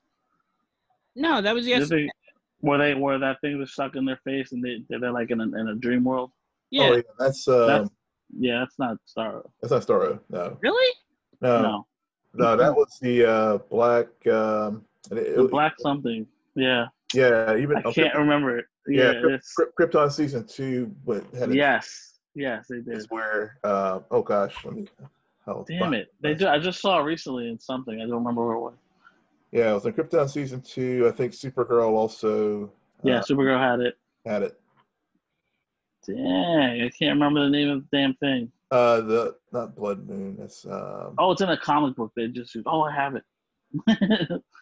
[1.17, 2.03] No, that was You yesterday.
[2.03, 2.13] think-
[2.61, 5.41] Where they where that thing was stuck in their face and they they're like in
[5.41, 6.31] a in a dream world.
[6.75, 6.89] Yeah.
[6.91, 7.03] Oh, yeah.
[7.21, 7.91] That's um, That's
[8.37, 9.49] yeah, that's not Starro.
[9.63, 10.19] that's not Starro.
[10.29, 10.59] No.
[10.61, 10.95] Really?
[11.41, 11.63] No.
[11.63, 11.87] No.
[12.37, 14.07] No, that was the uh, black.
[14.27, 16.27] Um, and it- The black something.
[16.57, 16.87] Yeah.
[17.15, 18.65] Yeah, even I can't remember it.
[18.89, 22.97] Yeah, Yeah, Kryp- Krypton season two, but had a, yes, yes, they did.
[22.97, 23.57] is where.
[23.63, 24.89] Uh, oh gosh, let me.
[25.47, 26.13] I'll Damn find- it!
[26.21, 27.95] They ju- I just saw recently in something.
[28.01, 28.75] I don't remember where it was.
[29.53, 31.07] Yeah, it was in Krypton season two.
[31.07, 32.69] I think Supergirl also.
[33.05, 33.95] Yeah, uh, Supergirl had it.
[34.27, 34.59] had it.
[36.07, 38.51] Dang, I can't remember the name of the damn thing.
[38.71, 40.37] Uh, the not Blood Moon.
[40.41, 41.15] It's um.
[41.19, 42.13] Oh, it's in a comic book.
[42.17, 44.43] They just oh, I have it.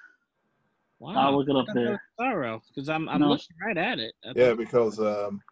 [1.03, 1.15] Wow.
[1.17, 1.91] I'll look it up I thought that there.
[1.91, 2.01] was
[2.35, 3.31] Starro, because I'm I'm No.
[3.31, 4.15] looking right at it.
[4.25, 5.43] I Yeah, because um,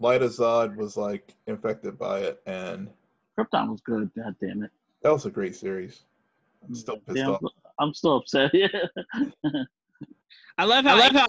[0.00, 2.88] Lyta Zod was like infected by it, and
[3.36, 4.12] Krypton was good.
[4.16, 4.70] God damn it!
[5.02, 6.04] that was a great series.
[6.64, 7.42] I'm still pissed Yeah, I'm, off.
[7.80, 8.52] I'm still upset.
[8.54, 8.68] Yeah.
[10.58, 11.26] I love how, I love how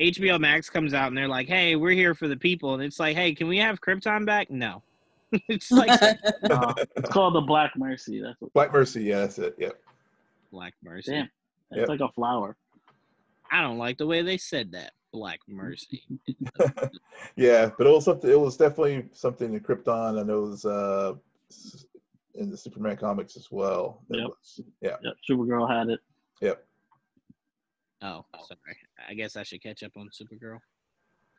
[0.00, 3.00] HBO Max comes out and they're like, "Hey, we're here for the people," and it's
[3.00, 4.82] like, "Hey, can we have Krypton back?" No,
[5.32, 5.90] it's like
[6.50, 8.20] Uh, it's called the Black Mercy.
[8.20, 8.52] That's what.
[8.52, 9.02] Black Mercy.
[9.02, 9.54] Yeah, that's it.
[9.58, 9.80] Yep.
[10.52, 11.12] Black Mercy.
[11.12, 11.24] Damn,
[11.72, 11.88] it's Yep.
[11.88, 12.56] like a flower.
[13.50, 14.92] I don't like the way they said that.
[15.12, 16.02] Black Mercy.
[17.36, 18.30] Yeah, but it was something.
[18.30, 21.14] It was definitely something in Krypton, and it was uh,
[22.34, 24.02] in the Superman comics as well.
[24.10, 24.26] It Yep.
[24.28, 24.96] was- yeah.
[25.02, 26.00] Yep, Supergirl had it.
[26.40, 26.64] Yep.
[28.02, 28.76] Oh, sorry.
[29.08, 30.58] I guess I should catch up on Supergirl.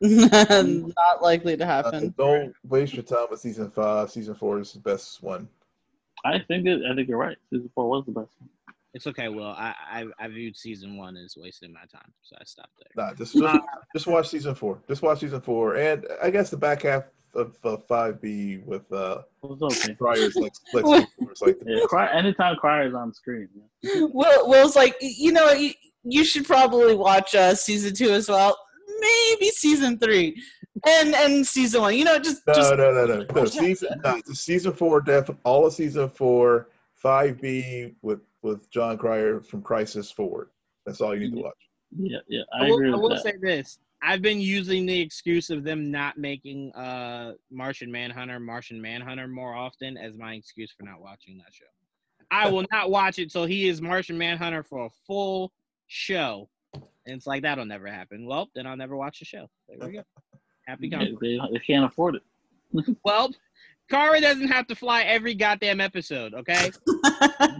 [0.02, 2.14] Not likely to Uh, happen.
[2.16, 4.10] don't waste your time with season five.
[4.10, 5.48] Season four is the best one.
[6.24, 7.36] I think it, I think you're right.
[7.50, 8.48] Season four was the best one.
[8.92, 9.28] It's okay.
[9.28, 13.04] Well, I I, I viewed season one as wasting my time, so I stopped there.
[13.06, 13.60] Nah, just just,
[13.94, 14.82] just watch season four.
[14.88, 18.90] Just watch season four, and I guess the back half of uh, five B with
[18.92, 19.94] uh, It okay.
[19.94, 23.48] Cryer's like Lex Luthor is like the Yeah, cry, anytime Cryer's on screen.
[23.82, 24.06] Yeah.
[24.12, 25.52] Will Will's like, you know,
[26.04, 28.56] you, you should probably watch uh, season two as well.
[29.00, 30.42] Maybe season three,
[30.86, 31.96] and and season one.
[31.96, 33.44] You know, just No, just no, no, no, no.
[33.46, 39.40] Season, no, season four, def, all of season four, five B with with Jon Cryer
[39.40, 40.50] from Crisis forward.
[40.86, 41.54] That's all you need to watch.
[41.96, 43.22] Yeah, yeah, I, I, will, agree I will that.
[43.22, 43.78] say this.
[44.02, 49.54] I've been using the excuse of them not making uh Martian Manhunter Martian Manhunter more
[49.54, 51.66] often as my excuse for not watching that show.
[52.30, 55.52] I will not watch it till he is Martian Manhunter for a full
[55.90, 56.48] show.
[56.74, 58.24] And it's like that'll never happen.
[58.26, 59.48] Well, then I'll never watch the show.
[59.68, 60.02] There we go.
[60.66, 62.22] Happy Yeah, they, they can't afford it.
[63.04, 63.30] Well,
[63.90, 66.70] Kara doesn't have to fly every goddamn episode, okay?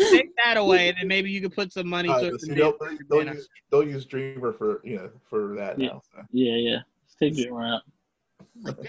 [0.00, 2.54] Take that away, and then maybe you could put some money Uh, to but see,
[2.54, 2.74] they'll,
[3.08, 5.88] they'll use they'll use Dreamer for you know for that Yeah.
[5.88, 6.02] now.
[6.12, 6.22] So.
[6.32, 6.78] Yeah, yeah.
[7.04, 7.82] Let's take it around.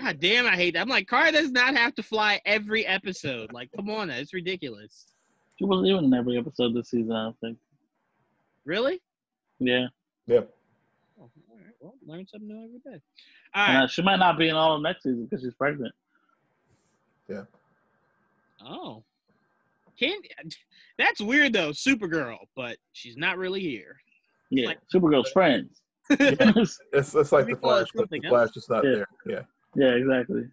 [0.02, 0.82] God damn, I hate that.
[0.82, 3.54] I'm like, Kara does not have to fly every episode.
[3.54, 5.14] Like, come on, it's ridiculous.
[5.60, 7.12] She wasn't even in every episode this season.
[7.12, 7.58] I don't think.
[8.66, 9.02] Really?
[9.60, 9.88] Yeah,
[10.28, 10.42] Yeah.
[11.20, 11.74] Oh, all right.
[11.80, 13.02] Well, learn something new every day.
[13.56, 13.84] All and right.
[13.84, 15.94] uh, she might not be in all of next season because she's pregnant.
[17.30, 17.44] Yeah.
[18.66, 19.04] Oh,
[20.00, 20.18] can
[20.98, 21.70] that's weird though.
[21.72, 23.98] Supergirl, but she's not really here.
[24.50, 25.82] Yeah, Like- Supergirl's friends.
[26.10, 28.92] It's it's like the Maybe call it Flash, but the Flash is not Yeah.
[28.92, 29.08] there.
[29.26, 29.42] Yeah.
[29.76, 30.44] yeah, exactly.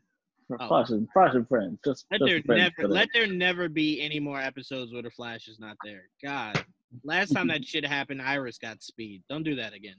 [0.59, 0.69] Oh.
[0.69, 1.79] Flash and Flash and friends.
[1.85, 5.11] Just, Let just there friends never let there never be any more episodes where the
[5.11, 6.05] Flash is not there.
[6.25, 6.65] God,
[7.05, 9.23] last time that shit happened, Iris got speed.
[9.29, 9.97] Don't do that again.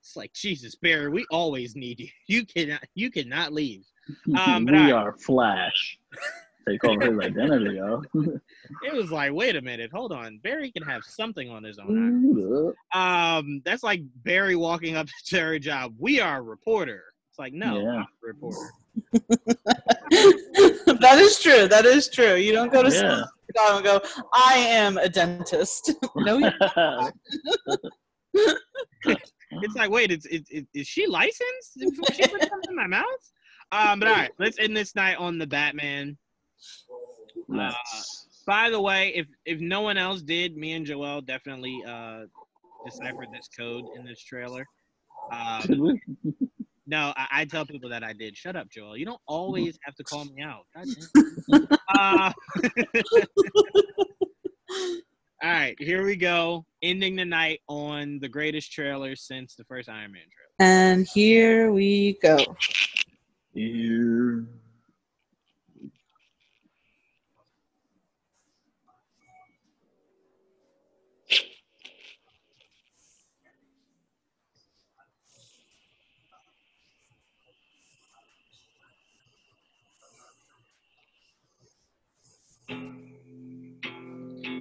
[0.00, 1.08] It's like Jesus, Barry.
[1.08, 2.08] We always need you.
[2.28, 2.84] You cannot.
[2.94, 3.84] You cannot leave.
[4.38, 5.98] Um, we I- are Flash.
[6.68, 8.02] Take over his identity, yo.
[8.82, 10.38] It was like, wait a minute, hold on.
[10.38, 11.88] Barry can have something on his own.
[12.92, 15.94] Um, that's like Barry walking up to her job.
[15.96, 17.04] We are a reporter.
[17.36, 17.90] It's like, no, Yeah.
[17.90, 18.72] I'm a reporter.
[21.02, 21.68] that is true.
[21.68, 22.36] That is true.
[22.36, 23.24] You don't go to Yeah.
[23.54, 24.00] school and go,
[24.32, 25.92] I am a dentist.
[26.16, 26.50] no, you
[29.62, 31.76] It's like, wait, it's, it, it, is she licensed?
[31.78, 33.04] Before she put something in my mouth?
[33.70, 36.16] Um, but all right, let's end this night on the Batman.
[37.54, 37.70] Uh,
[38.46, 42.20] by the way, if if no one else did, me and Joel definitely uh,
[42.84, 44.66] deciphered this code in this trailer.
[45.62, 46.00] Did Um, we?
[46.86, 48.36] No, I, I tell people that I did.
[48.36, 48.96] Shut up, Joel.
[48.96, 50.66] You don't always have to call me out.
[50.74, 51.68] God damn.
[51.88, 52.32] uh, all
[55.42, 56.64] All right, here we go.
[56.80, 60.46] Ending the night on the greatest trailer since the first Iron Man trailer.
[60.58, 62.56] And here we go.
[63.52, 64.46] Here.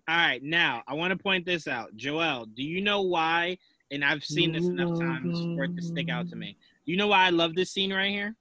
[0.07, 1.95] All right, now I want to point this out.
[1.95, 3.57] Joel, do you know why?
[3.91, 6.57] And I've seen this enough times for it to stick out to me.
[6.85, 8.35] You know why I love this scene right here?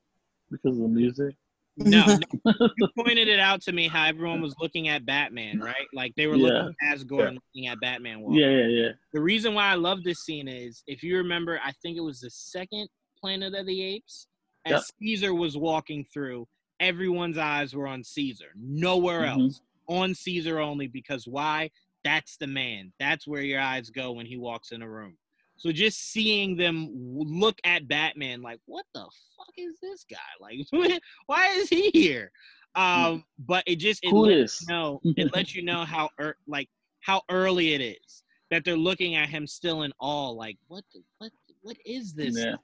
[0.51, 1.35] Because of the music.
[1.77, 2.05] No,
[2.45, 2.53] no.
[2.79, 5.87] you pointed it out to me how everyone was looking at Batman, right?
[5.95, 6.49] Like they were Yeah.
[6.49, 8.31] looking past Gordon, looking at Batman.
[8.33, 8.89] Yeah, yeah, yeah.
[9.13, 12.21] The reason why I love this scene is if you remember, I think it was
[12.21, 12.89] the second
[13.21, 14.27] Planet of the Apes.
[14.67, 14.83] As Yep.
[15.01, 16.47] Caesar was walking through,
[16.79, 19.29] everyone's eyes were on Caesar, nowhere Mhm.
[19.45, 19.61] else.
[19.89, 21.71] On Caesar only because why?
[22.05, 22.93] That's the man.
[22.99, 25.17] That's where your eyes go when he walks in a room.
[25.57, 30.19] So just seeing them look at Batman like, what the fuck is this guy?
[30.41, 30.59] Like,
[31.27, 32.31] why is he here?
[32.75, 36.37] Um, but it just it Who lets you know it lets you know how er,
[36.49, 36.69] like
[37.01, 40.31] how early it is that they're looking at him still in awe.
[40.31, 41.31] Like, what the, what
[41.63, 42.37] what is this?
[42.37, 42.57] Yeah.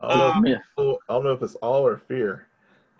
[0.00, 0.60] I don't, know Um, if,
[1.08, 2.48] I don't know if it's all or fear.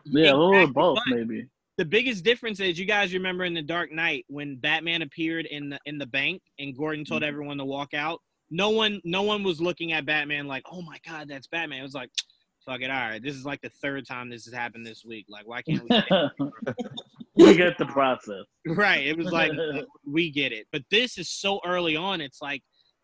[0.05, 1.49] Yeah, a little of both, but maybe.
[1.77, 5.70] The biggest difference is you guys remember in the Dark Knight when Batman appeared in
[5.70, 7.27] the in the bank and Gordon told Mhm.
[7.28, 8.20] everyone to walk out.
[8.51, 11.81] No one no one was looking at Batman like, oh my god, that's Batman.
[11.81, 12.11] It was like,
[12.65, 13.20] fuck it, all right.
[13.23, 15.27] This is like the third time this has happened this week.
[15.28, 17.44] Like, why can't we?
[17.44, 18.44] we get the process.
[18.67, 19.05] right.
[19.05, 19.51] It was like
[20.07, 22.20] we get it, but this is so early on.
[22.20, 22.62] It's like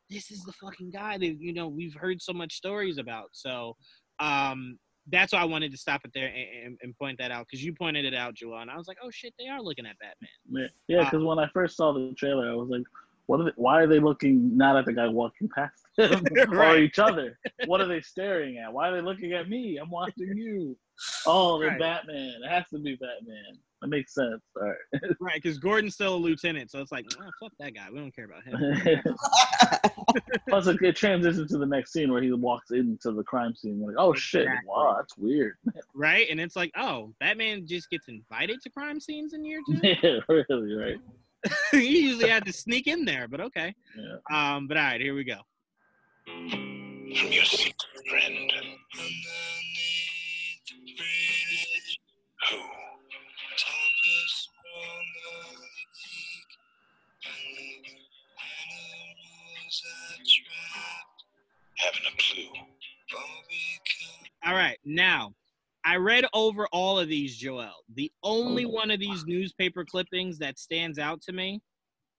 [0.09, 3.31] this is the fucking guy that you know we've heard so much stories about.
[3.33, 3.77] So
[4.21, 7.47] um that's why I wanted to stop it there and, and, and point that out
[7.49, 9.87] because you pointed it out, Joel, and I was like, oh shit, they are looking
[9.87, 10.71] at Batman.
[10.89, 11.05] Yeah.
[11.05, 12.83] Because uh, when I first saw the trailer, I was like,
[13.27, 13.53] "What are they?
[13.57, 17.39] Why are they looking not at the guy walking past him or each other?
[17.67, 18.73] What are they staring at?
[18.73, 19.79] Why are they looking at me?
[19.79, 20.77] I'm watching you.
[21.27, 21.79] Oh, they're Right.
[21.79, 22.43] Batman.
[22.45, 23.59] It has to be Batman.
[23.81, 24.43] That makes sense.
[24.57, 24.77] All right.
[25.21, 27.87] Right, because Gordon's still a lieutenant, so it's like, oh, fuck that guy.
[27.93, 29.03] We don't care about him.
[30.49, 33.79] Plus, it, it transitions to the next scene where he walks into the crime scene.
[33.79, 34.43] You're like, oh shit!
[34.43, 34.69] Exactly.
[34.69, 35.57] Wow, that's weird.
[35.95, 36.27] right?
[36.31, 39.81] And it's like, oh, Batman just gets invited to crime scenes in year two.
[39.83, 40.99] yeah, really, right?
[41.71, 43.75] he usually had to sneak in there, but okay.
[43.97, 44.57] Yeah.
[44.57, 45.39] Um, but all right, here we go.
[46.25, 47.77] From your secret
[48.09, 48.53] friend.
[52.51, 52.80] Who?
[61.77, 62.61] Having a clue.
[64.47, 65.33] All right, now
[65.85, 67.73] I read over all of these, Joel.
[67.95, 71.61] The only one of these newspaper clippings that stands out to me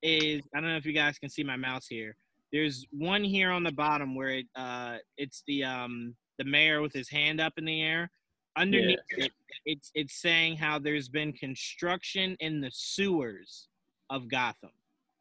[0.01, 2.15] is I don't know if you guys can see my mouse here.
[2.51, 6.93] There's one here on the bottom where it uh it's the um the mayor with
[6.93, 8.09] his hand up in the air.
[8.57, 9.31] Underneath it,
[9.65, 13.67] it's it's saying how there's been construction in the sewers
[14.09, 14.71] of Gotham.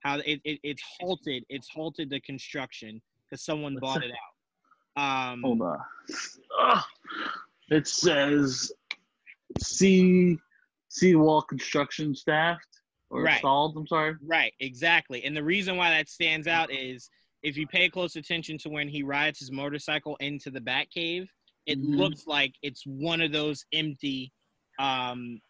[0.02, 5.32] How it, it it's halted it's halted the construction because someone bought it out.
[5.32, 5.78] Um, Hold on.
[6.60, 6.82] Ugh.
[7.68, 8.72] It says
[9.58, 10.36] sea
[11.14, 12.66] wall construction staffed
[13.10, 13.38] or Right.
[13.38, 13.76] stalled.
[13.76, 14.14] I'm sorry.
[14.24, 15.24] Right, exactly.
[15.24, 17.10] And the reason why that stands out is
[17.42, 21.28] if you pay close attention to when he rides his motorcycle into the Batcave,
[21.66, 21.96] it Mhm.
[21.96, 24.32] looks like it's one of those empty,
[24.78, 25.40] um,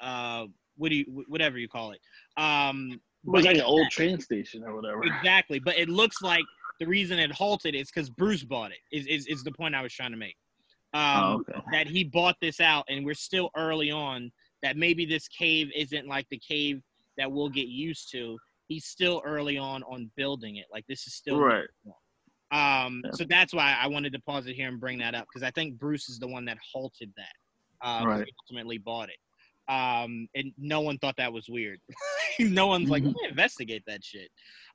[0.00, 0.46] uh,
[0.76, 2.00] what do you, whatever you call it.
[2.36, 5.02] Um, Looks like an old train station or whatever.
[5.04, 6.44] Exactly, but it looks like
[6.78, 8.78] the reason it halted is because Bruce bought it.
[8.90, 10.36] Is, is is the point I was trying to make?
[10.94, 11.60] Um, Oh, okay.
[11.72, 14.32] That he bought this out, and we're still early on.
[14.62, 16.82] That maybe this cave isn't like the cave
[17.16, 18.38] that we'll get used to.
[18.68, 20.66] He's still early on on building it.
[20.72, 21.66] Like this is still Right.
[22.52, 25.42] Um, so that's why I wanted to pause it here and bring that up because
[25.44, 27.86] I think Bruce is the one that halted that.
[27.86, 28.26] Uh, Right.
[28.44, 29.16] Ultimately bought it.
[29.70, 31.78] Um, and no one thought that was weird.
[32.40, 33.06] no one's like, Mhm.
[33.06, 34.28] "Let me investigate that shit.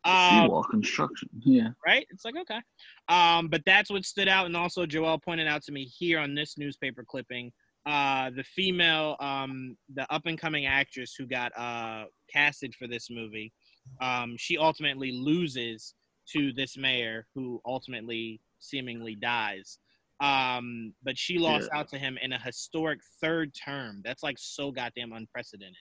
[0.06, 1.28] Um, Seawall construction.
[1.44, 1.70] Yeah.
[1.86, 2.08] right?
[2.10, 2.62] It's like okay.
[3.10, 6.34] Um, but that's what stood out, and also Joel pointed out to me here on
[6.34, 7.52] this newspaper clipping,
[7.86, 13.10] uh, the female, um, the up and coming actress who got uh casted for this
[13.10, 13.52] movie,
[14.00, 15.94] um, she ultimately loses
[16.34, 19.78] to this mayor who ultimately seemingly dies.
[20.22, 21.80] Um, but she lost Yeah.
[21.80, 24.02] out to him in a historic third term.
[24.04, 25.76] That's like so goddamn unprecedented.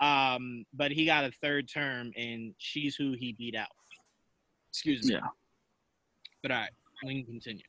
[0.00, 3.68] Um, but he got a third term, and she's who he beat out.
[4.70, 5.14] Excuse me.
[5.14, 5.20] Yeah.
[6.42, 6.70] But all right,
[7.04, 7.62] we can continue.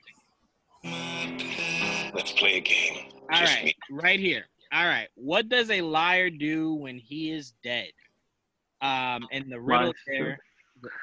[2.14, 3.10] Let's play a game.
[3.32, 3.76] All Just right, me.
[3.92, 4.46] right here.
[4.74, 7.92] All right, what does a liar do when he is dead?
[8.82, 10.40] Um, and the riddle Lies to- there,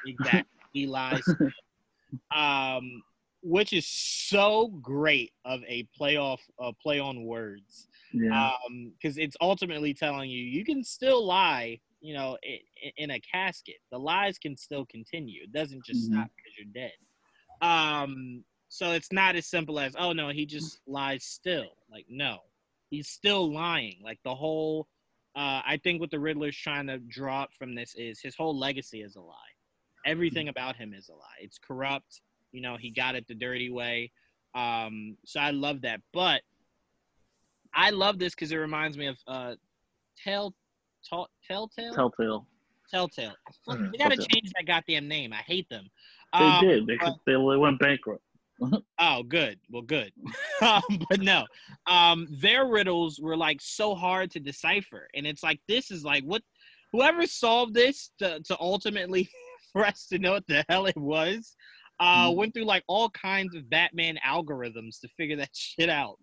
[0.07, 0.43] Exactly.
[0.73, 1.23] he lies.
[2.35, 3.01] um,
[3.41, 7.87] which is so great of a playoff uh, play on words.
[8.13, 8.51] Yeah.
[8.67, 11.79] Um, because it's ultimately telling you you can still lie.
[12.01, 15.43] You know, in, in a casket, the lies can still continue.
[15.43, 16.13] It doesn't just Mhm.
[16.13, 16.93] stop because you're dead.
[17.61, 21.71] Um, so it's not as simple as oh no, he just lies still.
[21.91, 22.39] Like no,
[22.89, 23.97] he's still lying.
[24.03, 24.87] Like the whole.
[25.35, 29.01] Uh, I think what the Riddler's trying to draw from this is his whole legacy
[29.01, 29.35] is a lie.
[30.05, 31.37] Everything about him is a lie.
[31.39, 32.21] It's corrupt.
[32.51, 34.11] You know, he got it the dirty way.
[34.55, 36.01] Um, so I love that.
[36.13, 36.41] But
[37.73, 39.55] I love this because it reminds me of uh,
[40.23, 40.53] Tell,
[41.07, 41.93] Tell, Telltale.
[41.93, 42.47] Telltale.
[42.91, 43.33] Telltale.
[43.67, 43.91] Mhm.
[43.91, 44.25] They gotta Telltale.
[44.33, 45.31] change that goddamn name.
[45.33, 45.87] I hate them.
[46.33, 46.87] They Um, did.
[46.87, 48.23] They, but- they they went bankrupt.
[48.99, 49.57] Oh, good.
[49.69, 50.11] Well, good.
[50.61, 51.45] um, but no,
[51.87, 56.23] um, their riddles were like so hard to decipher, and it's like this is like
[56.25, 56.41] what
[56.91, 59.29] whoever solved this to, to ultimately
[59.71, 61.55] for us to know what the hell it was,
[61.99, 62.35] uh, Mhm.
[62.35, 66.17] went through like all kinds of Batman algorithms to figure that shit out.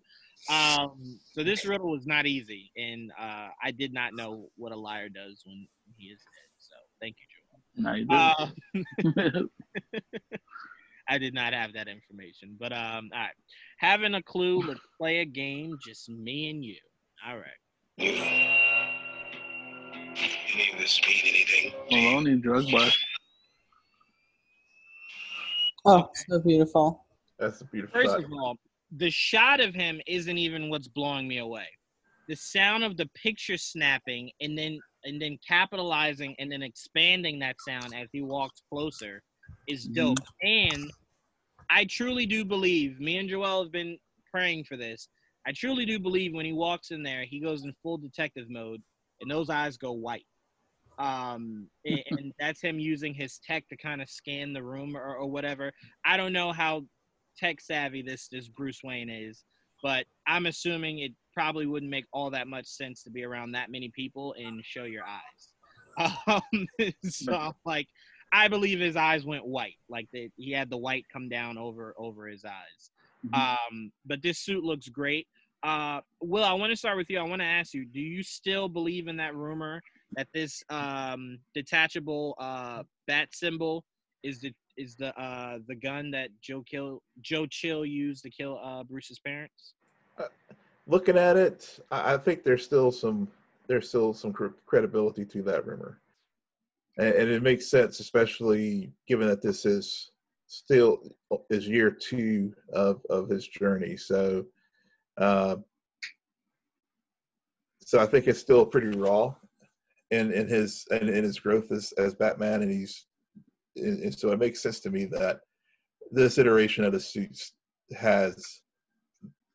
[0.49, 4.75] Um, so this riddle was not easy, and uh, I did not know what a
[4.75, 6.49] liar does when he is dead.
[6.57, 7.61] So thank you, Joel.
[7.83, 8.49] No, you Uh,
[9.23, 9.51] didn't.
[11.09, 12.55] I did not have that information.
[12.59, 13.33] But um, all right.
[13.79, 16.77] Having a clue, let's play a game, just me and you.
[17.27, 17.45] All right.
[17.99, 18.19] Any
[20.73, 21.73] of this mean anything?
[21.91, 22.97] Maloney drug bust.
[25.87, 27.05] Oh, so beautiful.
[27.39, 28.01] That's a beautiful.
[28.01, 28.23] First shot.
[28.23, 28.55] of all,
[28.95, 31.67] the shot of him isn't even what's blowing me away.
[32.27, 37.55] The sound of the picture snapping and then and then capitalizing and then expanding that
[37.65, 39.21] sound as he walks closer
[39.67, 39.93] is mm-hmm.
[39.93, 40.19] dope.
[40.43, 40.91] And
[41.69, 43.97] I truly do believe me and Joel have been
[44.29, 45.07] praying for this.
[45.45, 48.81] I truly do believe when he walks in there, he goes in full detective mode
[49.21, 50.25] and those eyes go white.
[50.97, 55.29] Um, and, that's him using his tech to kind of scan the room or, or
[55.29, 55.71] whatever.
[56.05, 56.83] I don't know how
[57.37, 59.43] tech savvy this this Bruce Wayne is,
[59.83, 63.71] but I'm assuming it probably wouldn't make all that much sense to be around that
[63.71, 65.53] many people and show your eyes.
[66.27, 66.67] Um,
[67.09, 67.87] so like,
[68.31, 71.95] I believe his eyes went white, like the, he had the white come down over
[71.97, 72.91] over his eyes.
[73.33, 75.27] Um, but this suit looks great.
[75.63, 77.19] Uh, Will, I want to start with you.
[77.19, 79.81] I want to ask you: Do you still believe in that rumor
[80.15, 83.83] that this um, detachable uh, bat symbol
[84.23, 88.59] is the is the uh, the gun that Joe Kill Joe Chill used to kill
[88.63, 89.73] uh, Bruce's parents?
[90.85, 93.27] Looking at it, I, I think there's still some
[93.67, 94.33] there's still some
[94.65, 95.99] credibility to that rumor,
[96.97, 100.11] and, and it makes sense, especially given that this is
[100.47, 100.99] still
[101.49, 103.97] is year two of of his journey.
[103.97, 104.45] So,
[105.17, 105.57] uh,
[107.83, 109.33] so I think it's still pretty raw
[110.11, 113.05] in in his in, in his growth as as Batman, and he's
[113.75, 115.39] and, and so it makes sense to me that
[116.11, 117.53] this iteration of the suits
[117.95, 118.61] has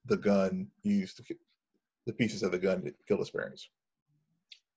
[0.06, 1.34] the gun used to
[2.06, 3.68] the pieces of the gun to kill his parents.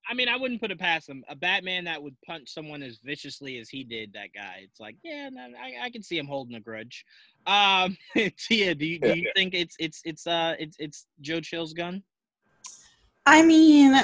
[0.07, 1.23] I mean, I wouldn't put it past him.
[1.29, 4.59] A Batman that would punch someone as viciously as he did that guy.
[4.61, 5.29] It's like, yeah,
[5.59, 7.03] I, I can see him holding a grudge.
[7.47, 7.97] Um,
[8.37, 12.03] Tia, do you do you think it's it's it's uh it's it's Joe Chill's gun?
[13.25, 13.99] I mean,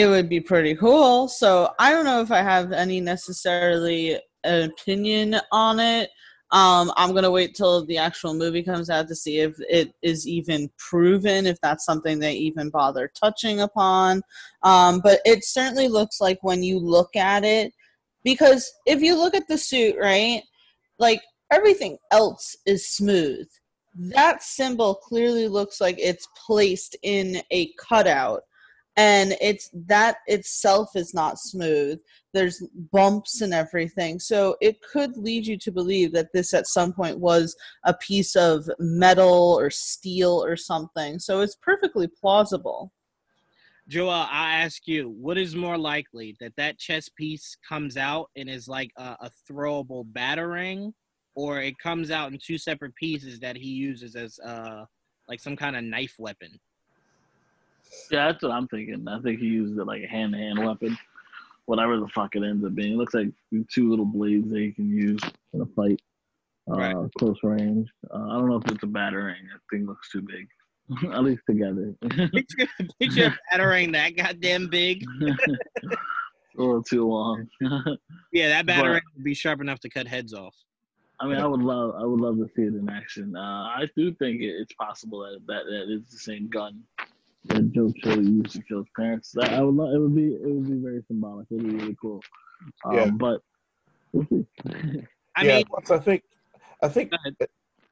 [0.00, 1.28] it would be pretty cool.
[1.28, 6.10] So I don't know if I have any necessarily an opinion on it.
[6.52, 10.26] Um, I'm gonna wait till the actual movie comes out to see if it is
[10.26, 14.22] even proven, if that's something they even bother touching upon.
[14.62, 17.72] Um, but it certainly looks like when you look at it,
[18.24, 20.42] because if you look at the suit, right,
[20.98, 21.20] like
[21.52, 23.46] everything else is smooth.
[23.94, 28.42] That symbol clearly looks like it's placed in a cutout
[28.96, 32.00] and it's that itself is not smooth.
[32.32, 32.62] There's
[32.92, 34.18] bumps and everything.
[34.18, 38.36] So it could lead you to believe that this at some point was a piece
[38.36, 41.18] of metal or steel or something.
[41.18, 42.92] So it's perfectly plausible.
[43.88, 48.48] Joel, I ask you, what is more likely that that chess piece comes out and
[48.48, 50.92] is like a, a throwable batarang
[51.34, 54.84] or it comes out in two separate pieces that he uses as uh
[55.28, 56.60] like some kind of knife weapon?
[58.10, 59.06] Yeah, that's what I'm thinking.
[59.08, 60.96] I think he used it like a hand to hand weapon.
[61.66, 62.92] Whatever the fuck it ends up being.
[62.94, 63.28] It looks like
[63.72, 65.20] two little blades that he can use
[65.52, 66.00] in a fight.
[66.70, 67.88] Uh, close range.
[68.12, 69.42] Uh, I don't know if it's a batarang.
[69.52, 70.48] That thing looks too big.
[71.12, 71.94] At least together.
[72.32, 72.68] picture,
[73.00, 75.04] picture a batarang that goddamn big.
[75.22, 75.96] a
[76.56, 77.48] little too long.
[78.32, 80.54] Yeah, that But- would be sharp enough to cut heads off.
[81.22, 83.36] I mean, I would love, I would love to see it in action.
[83.36, 86.82] Uh, I do think it, it's possible that that, that is the same gun
[87.44, 89.32] that Joe Chill used to kill his parents.
[89.32, 89.94] That I would love.
[89.94, 91.46] It would be, it would be very symbolic.
[91.50, 92.20] It would be really cool.
[92.84, 93.10] Um, Yeah.
[93.10, 93.40] But
[95.36, 96.22] I yeah, mean, plus I think,
[96.82, 97.12] I think,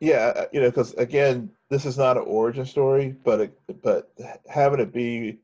[0.00, 4.12] yeah, uh, you know, because again, this is not an origin story, but it, but
[4.48, 5.38] having it be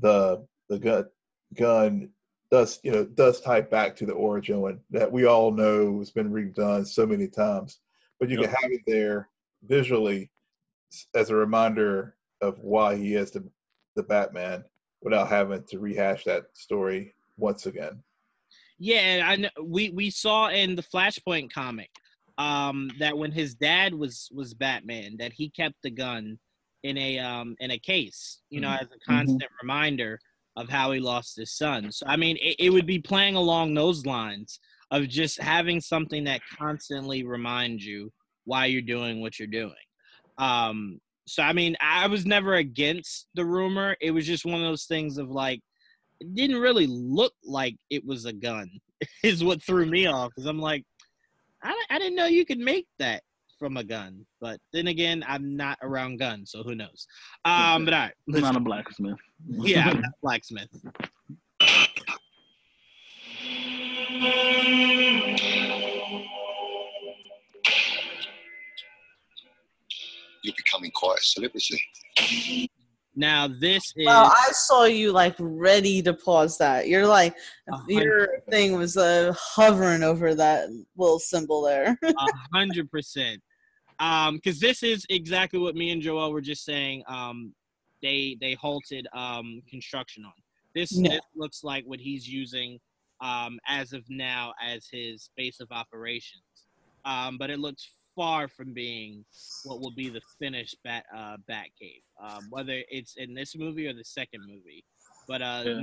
[0.00, 1.06] the the gun
[1.54, 2.10] gun
[2.50, 6.10] does you know does tie back to the origin one that we all know has
[6.10, 7.80] been redone so many times,
[8.18, 8.50] but you Yep.
[8.50, 9.28] can have it there
[9.62, 10.30] visually
[11.14, 13.48] as a reminder of why he is the
[13.96, 14.64] the Batman
[15.02, 18.02] without having to rehash that story once again.
[18.78, 19.48] Yeah, I know.
[19.62, 21.90] We we saw in the Flashpoint comic
[22.38, 26.38] um, that when his dad was was Batman, that he kept the gun
[26.82, 28.80] in a um, in a case, you know, Mhm.
[28.82, 30.18] as a constant reminder
[30.56, 31.92] of how he lost his son.
[31.92, 34.60] So I mean, it, it would be playing along those lines
[34.90, 38.10] of just having something that constantly reminds you
[38.44, 39.74] why you're doing what you're doing.
[40.38, 43.96] Um, so I mean, I was never against the rumor.
[44.00, 45.60] It was just one of those things of like
[46.20, 48.68] it didn't really look like it was a gun
[49.22, 50.84] is what threw me off because i'm like
[51.62, 53.22] I, I didn't know you could make that
[53.58, 57.06] from a gun but then again i'm not around guns so who knows
[57.44, 59.18] um but all right I'm not a blacksmith.
[59.48, 60.68] yeah i'm not a blacksmith
[70.42, 72.70] You're becoming quite a celebrity.
[73.14, 76.88] now this is Well, I saw you like ready to pause that.
[76.88, 77.34] You're like,
[77.70, 81.98] hundred your thing was uh, hovering over that little symbol there.
[82.04, 83.40] A hundred percent.
[83.98, 87.02] Um, because this is exactly what me and Joel were just saying.
[87.06, 87.54] Um,
[88.02, 90.32] they they halted um construction on.
[90.74, 91.10] This, Yeah.
[91.10, 92.78] this looks like what he's using
[93.20, 96.42] um as of now as his base of operations.
[97.04, 97.90] Um, but it looks
[98.20, 99.24] far from being
[99.64, 102.02] what will be the finished bat uh bat cave.
[102.22, 104.84] Um, whether it's in this movie or the second movie.
[105.26, 105.80] But uh Yeah.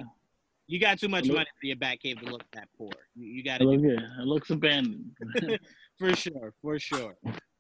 [0.68, 2.92] you got too much look- money for your bat cave to look that poor.
[3.16, 5.10] You, you got It, to look, yeah, it looks abandoned.
[5.98, 7.16] for sure, for sure.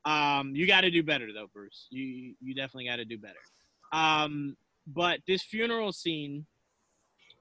[0.06, 1.88] Um, you got to do better though, Bruce.
[1.90, 3.44] You you- you definitely got to do better.
[3.92, 6.46] Um, but this funeral scene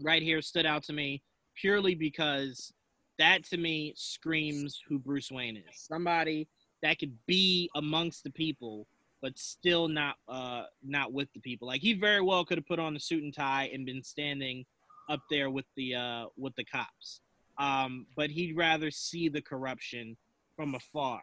[0.01, 1.23] right here stood out to me
[1.55, 2.73] purely because
[3.19, 5.65] that to me screams who Bruce Wayne is.
[5.93, 6.49] Somebody
[6.87, 8.87] that could be amongst the people
[9.23, 11.67] but still not uh not with the people.
[11.67, 14.65] Like he very well could have put on a suit and tie and been standing
[15.09, 17.21] up there with the uh with the cops.
[17.59, 20.17] Um but he'd rather see the corruption
[20.55, 21.23] from afar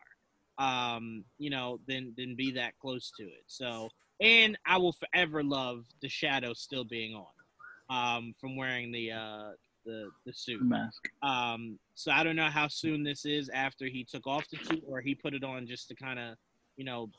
[0.57, 3.45] um you know than than be that close to it.
[3.47, 7.35] So and I will forever love the shadow still being on
[7.89, 9.49] um from wearing the uh
[9.85, 11.01] the the suit Mask.
[11.21, 14.83] um, so I don't know how soon this is after he took off the suit
[14.87, 16.35] or he put it on just to kind of,
[16.77, 17.09] you know,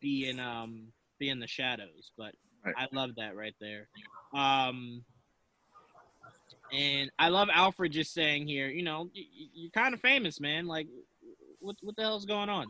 [0.00, 2.12] be in um be in the shadows.
[2.16, 2.34] But
[2.64, 2.74] Right.
[2.76, 3.88] I love that right there.
[4.34, 5.02] Um,
[6.70, 10.40] and I love Alfred just saying here, you know, y- y- you're kind of famous,
[10.40, 10.66] man.
[10.66, 10.86] Like,
[11.60, 12.66] what what the hell's going on?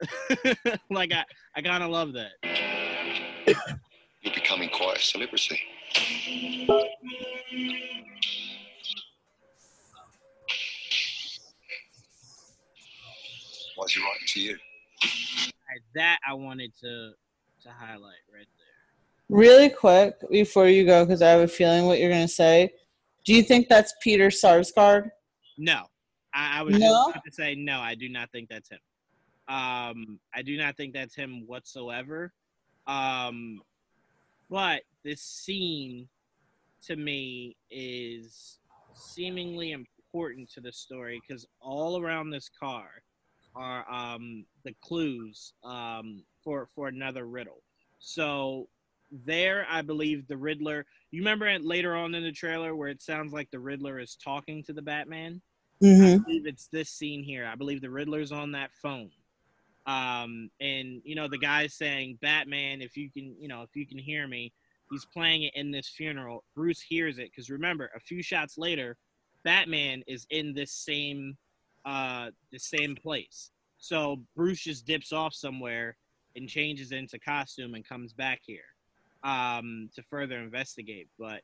[0.90, 2.32] like I I kind of love that.
[4.22, 5.60] You're becoming quite a celebrity.
[13.76, 14.56] Why's he writing to you?
[15.94, 17.12] That I wanted to
[17.62, 19.36] to highlight right there.
[19.36, 22.70] really quick before you go, because I have a feeling what you're gonna say.
[23.24, 25.10] Do you think that's Peter Sarsgaard?
[25.58, 25.84] No,
[26.34, 26.86] I, I was No?
[26.88, 27.80] just about to say no.
[27.80, 28.78] I do not think that's him.
[29.48, 32.32] Um, I do not think that's him whatsoever.
[32.86, 33.60] Um,
[34.48, 36.08] but this scene
[36.86, 38.58] to me is
[38.94, 42.88] seemingly important to the story because all around this car
[43.56, 47.62] are um, the clues um, for for another riddle.
[47.98, 48.68] So
[49.10, 50.84] there, I believe the Riddler.
[51.10, 54.16] You remember it later on in the trailer where it sounds like the Riddler is
[54.22, 55.40] talking to the Batman.
[55.82, 56.22] I Mm-hmm.
[56.24, 57.46] believe it's this scene here.
[57.46, 59.10] I believe the Riddler's on that phone.
[59.86, 63.86] Um, and you know, the guy's saying, Batman, if you can, you know, if you
[63.86, 64.52] can hear me,
[64.90, 66.44] he's playing it in this funeral.
[66.54, 68.96] Bruce hears it because remember, a few shots later,
[69.44, 71.36] Batman is in this same
[71.86, 73.50] uh the same place.
[73.78, 75.96] So Bruce just dips off somewhere
[76.34, 78.60] and changes into costume and comes back here
[79.24, 81.08] um to further investigate.
[81.18, 81.40] But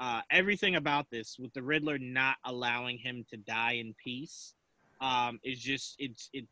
[0.00, 4.54] uh, everything about this with the Riddler not allowing him to die in peace
[5.02, 6.48] um, is just it's it's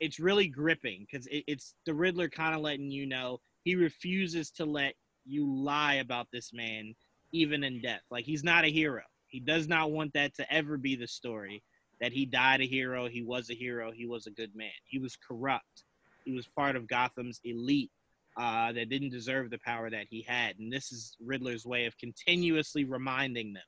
[0.00, 4.50] it's really gripping because it, it's the Riddler kind of letting you know he refuses
[4.52, 4.94] to let
[5.24, 6.92] you lie about this man
[7.32, 8.02] even in death.
[8.10, 9.02] Like he's not a hero.
[9.28, 11.62] He does not want that to ever be the story
[12.00, 14.70] that he died a hero, he was a hero, he was a good man.
[14.86, 15.84] He was corrupt.
[16.24, 17.90] He was part of Gotham's elite
[18.36, 20.58] uh, that didn't deserve the power that he had.
[20.58, 23.62] And this is Riddler's way of continuously reminding them.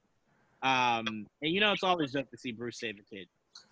[0.62, 3.26] Um, and you know, it's always dope to see Bruce save a kid.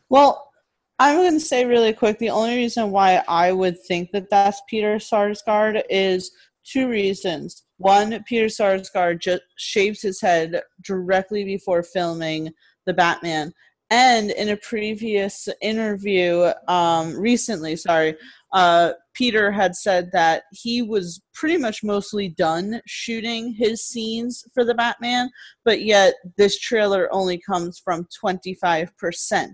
[0.09, 0.51] Well,
[0.99, 4.61] I'm going to say really quick the only reason why I would think that that's
[4.69, 6.33] Peter Sarsgaard is
[6.65, 7.65] two reasons.
[7.79, 12.51] One, Peter Sarsgaard just shaves his head directly before filming
[12.85, 13.55] the Batman.
[13.91, 18.17] And in a previous interview, um, recently, sorry,
[18.53, 24.65] uh, Peter had said that he was pretty much mostly done shooting his scenes for
[24.65, 25.31] the Batman,
[25.65, 29.49] but yet this trailer only comes from 25%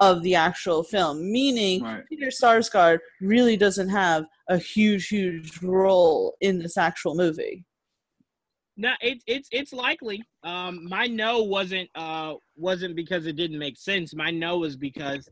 [0.00, 2.02] of the actual film, meaning Right.
[2.08, 7.64] Peter Sarsgaard really doesn't have a huge, huge role in this actual movie.
[8.80, 10.22] No, it's it's it's likely.
[10.44, 14.14] Um, my no wasn't uh wasn't because it didn't make sense.
[14.14, 15.28] My no was because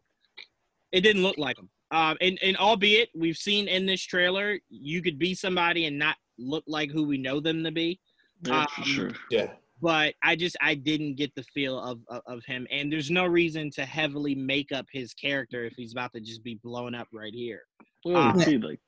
[0.90, 1.70] it didn't look like him.
[1.92, 6.16] Um, and and albeit we've seen in this trailer, you could be somebody and not
[6.38, 8.00] look like who we know them to be.
[8.44, 9.10] Yeah, for Um, sure.
[9.30, 9.52] Yeah.
[9.80, 13.26] But I just I didn't get the feel of, of of him, and there's no
[13.26, 17.06] reason to heavily make up his character if he's about to just be blown up
[17.12, 17.62] right here.
[18.04, 18.80] Well, Um, see, like,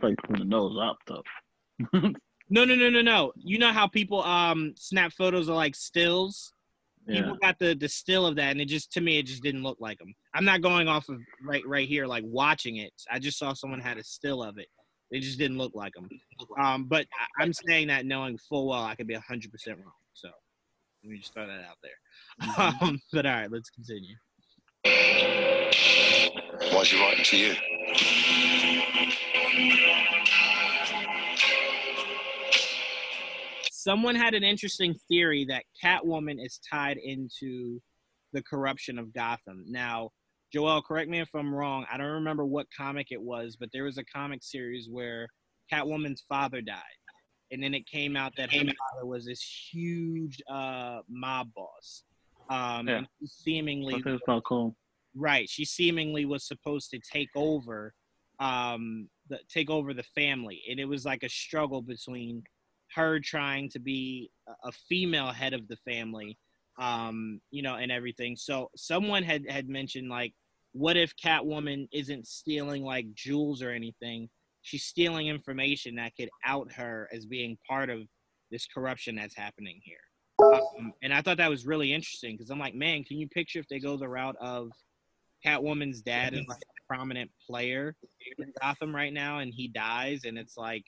[0.00, 1.22] like from the nose up, though.
[2.50, 3.32] No, no, no, no, no.
[3.36, 6.52] You know how people um snap photos of like stills.
[7.06, 7.22] Yeah.
[7.22, 9.62] People got the the still of that, and it just to me it just didn't
[9.62, 10.14] look like them.
[10.34, 12.92] I'm not going off of right right here like watching it.
[13.10, 14.68] I just saw someone had a still of it.
[15.10, 16.08] It just didn't look like them.
[16.60, 19.92] Um, but I, I'm saying that knowing full well I could be hundred percent wrong.
[20.12, 20.28] So
[21.02, 21.92] let me just throw that out there.
[22.58, 24.14] Um, but all right, let's continue.
[24.84, 27.54] Why is he writing to you?
[33.88, 37.80] Someone had an interesting theory that Catwoman is tied into
[38.34, 39.64] the corruption of Gotham.
[39.66, 40.10] Now,
[40.52, 41.86] Joel, correct me if I'm wrong.
[41.90, 45.26] I don't remember what comic it was, but there was a comic series where
[45.72, 46.82] Catwoman's father died.
[47.50, 49.42] And then it came out that her father was this
[49.72, 52.04] huge uh, mob boss.
[52.50, 53.00] Um, Yeah.
[53.24, 54.76] seemingly it's not cool.
[55.14, 55.48] Right.
[55.48, 57.94] She seemingly was supposed to take over
[58.38, 60.62] um the take over the family.
[60.70, 62.44] And it was like a struggle between
[62.94, 64.30] her trying to be
[64.64, 66.38] a- female head of the family,
[66.78, 68.36] um, you know, and everything.
[68.36, 70.34] So someone had had mentioned like
[70.72, 74.28] what if Catwoman isn't stealing like jewels or anything?
[74.62, 78.02] She's stealing information that could out her as being part of
[78.50, 79.98] this corruption that's happening here.
[80.40, 83.58] Um, and I thought that was really interesting because I'm like, man, can you picture
[83.58, 84.70] if they go the route of
[85.44, 87.96] Catwoman's dad is like a prominent player
[88.38, 90.84] in Gotham right now, and he dies, and it's like,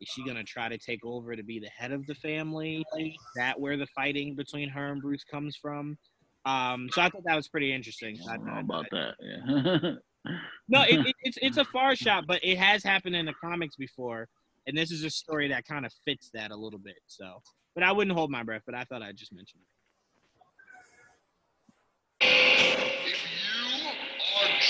[0.00, 2.84] is she gonna try to take over to be the head of the family?
[2.98, 5.96] Is that where the fighting between her and Bruce comes from?
[6.44, 8.18] Um, so I thought that was pretty interesting.
[8.28, 9.14] I, I don't know I- about that.
[9.20, 10.32] Yeah.
[10.68, 13.76] no, it, it, it's it's a far shot, but it has happened in the comics
[13.76, 14.28] before,
[14.66, 16.98] and this is a story that kind of fits that a little bit.
[17.06, 17.42] So,
[17.74, 18.62] but I wouldn't hold my breath.
[18.66, 19.66] But I thought I'd just mention it.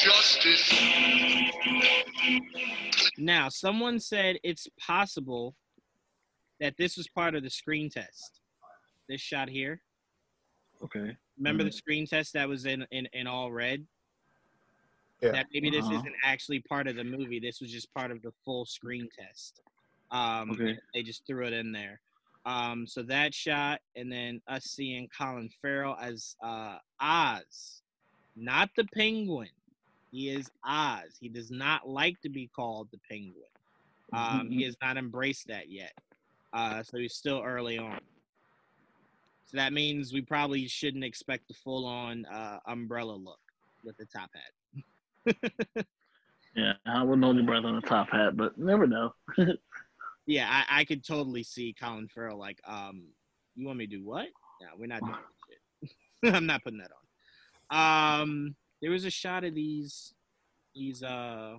[0.06, 0.72] Justice.
[3.18, 5.54] Now, someone said it's possible
[6.60, 8.40] that this was part of the screen test.
[9.08, 9.80] This shot here.
[10.82, 11.16] okay.
[11.38, 11.74] Remember the Mm.
[11.74, 13.86] screen test that was in in, in all red?
[15.22, 15.32] Yeah.
[15.32, 15.96] That maybe this Uh-huh.
[15.96, 17.38] isn't actually part of the movie.
[17.40, 19.60] This was just part of the full screen test.
[20.10, 20.78] Um, Okay.
[20.94, 22.00] They just threw it in there.
[22.46, 27.82] Um, so that shot, and then us seeing Colin Farrell as uh, Oz,
[28.34, 29.50] not the Penguin.
[30.10, 31.16] He is Oz.
[31.20, 33.42] He does not like to be called the Penguin.
[34.12, 35.92] Um, he has not embraced that yet.
[36.52, 38.00] Uh, so he's still early on.
[39.46, 43.40] So that means we probably shouldn't expect the full on uh, umbrella look
[43.84, 45.34] with the top hat.
[46.56, 49.12] Yeah, I wouldn't hold your breath on a top hat, but never know.
[50.28, 53.04] Yeah, I, I could totally see Colin Farrell like, um,
[53.54, 54.26] you want me to do what?
[54.60, 55.90] No, we're not doing that
[56.24, 56.34] shit.
[56.34, 56.90] I'm not putting that
[57.70, 58.20] on.
[58.20, 60.14] Um, there was a shot of these
[60.74, 61.56] these uh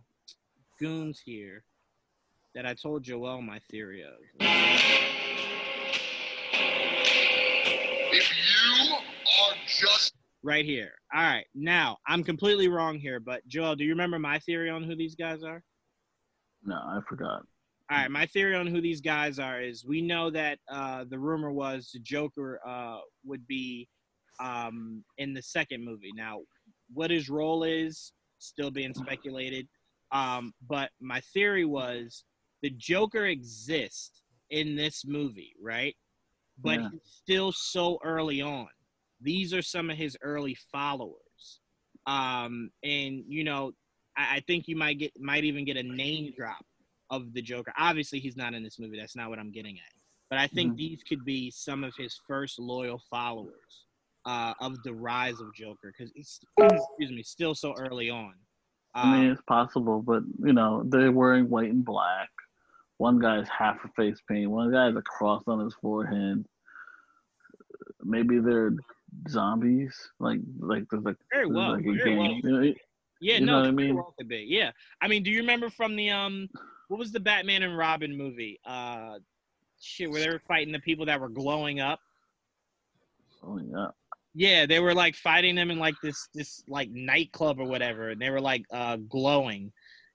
[0.79, 1.63] goons here
[2.55, 4.15] that I told Joel my theory of.
[8.11, 10.13] If you are just
[10.43, 10.93] Right here.
[11.13, 11.45] All right.
[11.55, 15.13] Now, I'm completely wrong here, but Joel, do you remember my theory on who these
[15.13, 15.61] guys are?
[16.63, 17.43] no, I forgot.
[17.89, 21.17] All right, my theory on who these guys are is we know that uh, the
[21.17, 23.87] rumor was the Joker uh, would be
[24.41, 26.11] um, in the second movie.
[26.15, 26.39] Now,
[26.93, 29.67] what his role is still being speculated.
[30.11, 32.23] Um, but my theory was
[32.61, 35.95] the Joker exists in this movie, right?
[36.59, 36.89] But Yeah.
[36.91, 38.67] he's still so early on.
[39.21, 41.59] These are some of his early followers.
[42.05, 43.73] Um, and you know,
[44.15, 46.65] I, I think you might get might even get a name drop
[47.09, 47.73] of the Joker.
[47.77, 48.97] Obviously, he's not in this movie.
[48.97, 49.93] That's not what I'm getting at.
[50.29, 50.77] But I think Mhm.
[50.77, 53.86] these could be some of his first loyal followers.
[54.27, 58.33] Uh, of the rise of Joker because it's excuse me still so early on.
[58.93, 62.29] I mean, Um, it's possible, but you know, they're wearing white and black.
[62.97, 64.49] One guy's half a face paint.
[64.51, 66.43] One guy has a cross on his forehead.
[68.03, 68.73] Maybe they're
[69.29, 69.95] zombies.
[70.19, 72.31] Like, like there's like, Very well, like a very well.
[72.31, 72.73] You know,
[73.21, 73.95] yeah, you no, I mean?
[73.95, 74.45] well could be.
[74.47, 76.49] Yeah, I mean, do you remember from the um,
[76.89, 78.59] what was the Batman and Robin movie?
[78.65, 79.19] Uh,
[79.79, 81.99] shit, where they were fighting the people that were glowing up.
[83.43, 83.87] Oh yeah.
[84.37, 88.21] Yeah, they were like fighting them in like this this like nightclub or whatever, and
[88.21, 89.71] they were like uh glowing.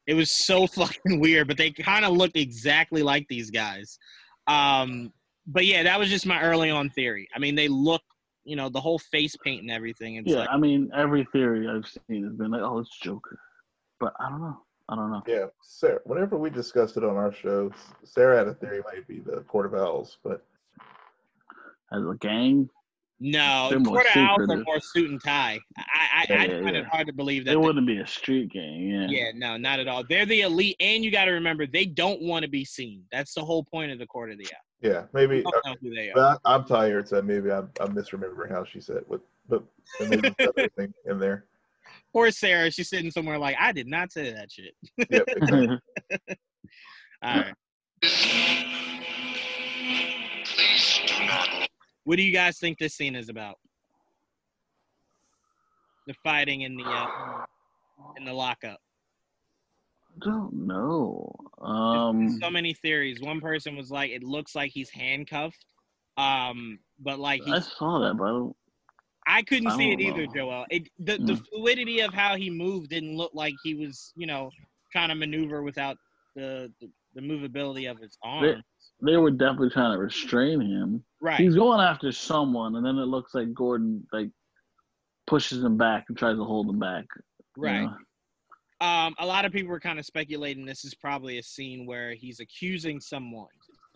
[0.07, 3.99] It was so fucking weird, but they kind of looked exactly like these guys.
[4.47, 5.13] Um,
[5.47, 7.29] but yeah, that was just my early on theory.
[7.35, 8.03] I mean, they look,
[8.45, 10.17] you know, the whole face paint and everything.
[10.17, 13.41] It's Yeah, like, I mean, every theory I've seen has been like, oh, it's Joker,
[13.99, 14.61] but I don't know.
[14.89, 15.23] I don't know.
[15.27, 16.01] Yeah, Sarah.
[16.05, 17.73] Whenever we discussed it on our show,
[18.05, 20.45] Sarah had a theory might be the Court of Owls, but
[21.93, 22.69] As a gang,
[23.25, 25.61] no, They're more Court of Owls are more suit and tie.
[25.79, 26.83] I I, Yeah, I yeah, find yeah.
[26.83, 27.53] it hard to believe that.
[27.53, 28.89] it they- wouldn't be a street gang.
[28.89, 29.07] Yeah.
[29.09, 30.03] yeah, no, not at all.
[30.09, 33.05] They're the elite, and you got to remember they don't want to be seen.
[33.13, 34.61] That's the whole point of the court of the owl.
[34.91, 35.37] yeah, maybe.
[35.37, 36.15] They don't know who they are.
[36.15, 39.07] But I, I'm tired, so maybe I'm, I'm misremembering how she said it.
[39.09, 39.63] But, but
[40.01, 41.45] there may be everything in there.
[42.13, 44.75] Poor Sarah, she's sitting somewhere like I did not say that shit.
[45.11, 45.69] Yep, exactly.
[47.23, 47.55] All right.
[52.05, 53.57] What do you guys think this scene is about?
[56.07, 57.07] The fighting in the uh,
[58.17, 58.79] in the lockup.
[60.21, 61.33] I don't know.
[61.61, 63.21] Um, so many theories.
[63.21, 65.65] One person was like, it looks like he's handcuffed,
[66.17, 68.57] um, but like I saw that, but I don't.
[69.25, 70.33] I couldn't I see it don't either, know.
[70.35, 70.67] Joel.
[70.71, 71.47] It the, the Mm.
[71.53, 74.51] fluidity of how he moved didn't look like he was, you know,
[74.91, 75.97] trying to maneuver without
[76.35, 78.43] the the, the movability of his arm.
[79.01, 81.05] They, they were definitely trying to restrain him.
[81.23, 81.39] Right.
[81.41, 84.29] He's going after someone, and then it looks like Gordon like
[85.27, 87.05] pushes him back and tries to hold him back.
[87.57, 87.83] you Right.
[87.83, 87.97] know?
[88.87, 92.15] Um, a lot of people were kind of speculating this is probably a scene where
[92.15, 93.47] he's accusing someone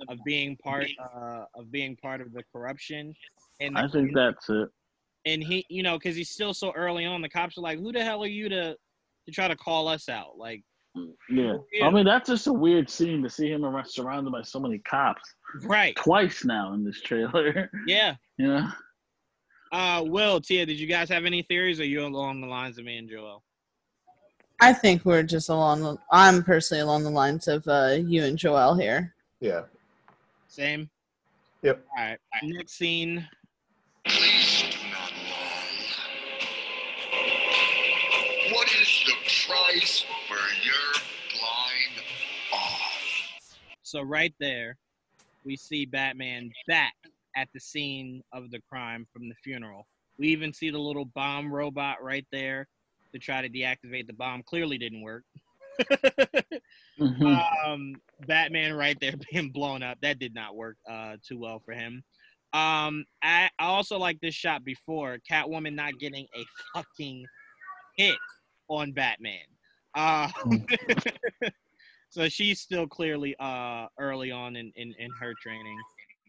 [0.09, 3.13] of being part uh, of being part of the corruption.
[3.61, 4.69] And I think that's it.
[5.25, 7.91] and he, you know, because he's still so early on, the cops are like, "Who
[7.91, 8.77] the hell are you to
[9.27, 10.63] to try to call us out?" Like,
[11.29, 11.55] Yeah.
[11.73, 11.87] Yeah.
[11.89, 14.79] I mean, that's just a weird scene to see him around, surrounded by so many
[14.79, 15.35] cops.
[15.63, 15.97] Right.
[15.97, 17.71] Twice now in this trailer.
[17.87, 18.15] yeah.
[18.37, 18.69] you know?
[19.73, 22.85] Uh, Will, Tia, did you guys have any theories, or you along the lines of
[22.85, 23.43] me and Joel?
[24.61, 25.83] I think we're just along.
[25.83, 29.15] The, I'm personally along the lines of uh, you and Joel here.
[29.41, 29.63] Yeah.
[30.49, 30.89] Same.
[31.63, 31.85] Yep.
[31.97, 32.19] All right.
[32.43, 33.29] Next scene.
[38.53, 39.15] What is the
[39.47, 40.93] price for your
[41.33, 42.05] blind
[42.55, 43.59] off?
[43.83, 44.79] So right there,
[45.47, 46.95] we see Batman back
[47.37, 49.87] at the scene of the crime from the funeral.
[50.19, 52.67] We even see the little bomb robot right there
[53.13, 54.43] to try to deactivate the bomb.
[54.43, 55.25] Clearly didn't work.
[57.01, 57.95] um,
[58.27, 59.99] Batman right there being blown up.
[60.03, 62.03] That did not work uh, too well for him.
[62.53, 66.45] Um, I, I also like this shot before Catwoman not getting a
[66.75, 67.25] fucking
[67.97, 68.17] hit
[68.69, 69.45] on Batman.
[69.95, 70.29] Uh,
[72.17, 75.77] so she's still clearly uh, early on in, in, in her training.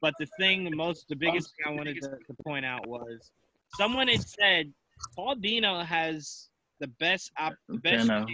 [0.01, 3.32] But the thing, the most, the biggest thing I wanted to, to point out was
[3.77, 4.74] someone had said
[5.16, 6.49] Paul Dino has
[6.82, 8.25] the best, op- the best Dano.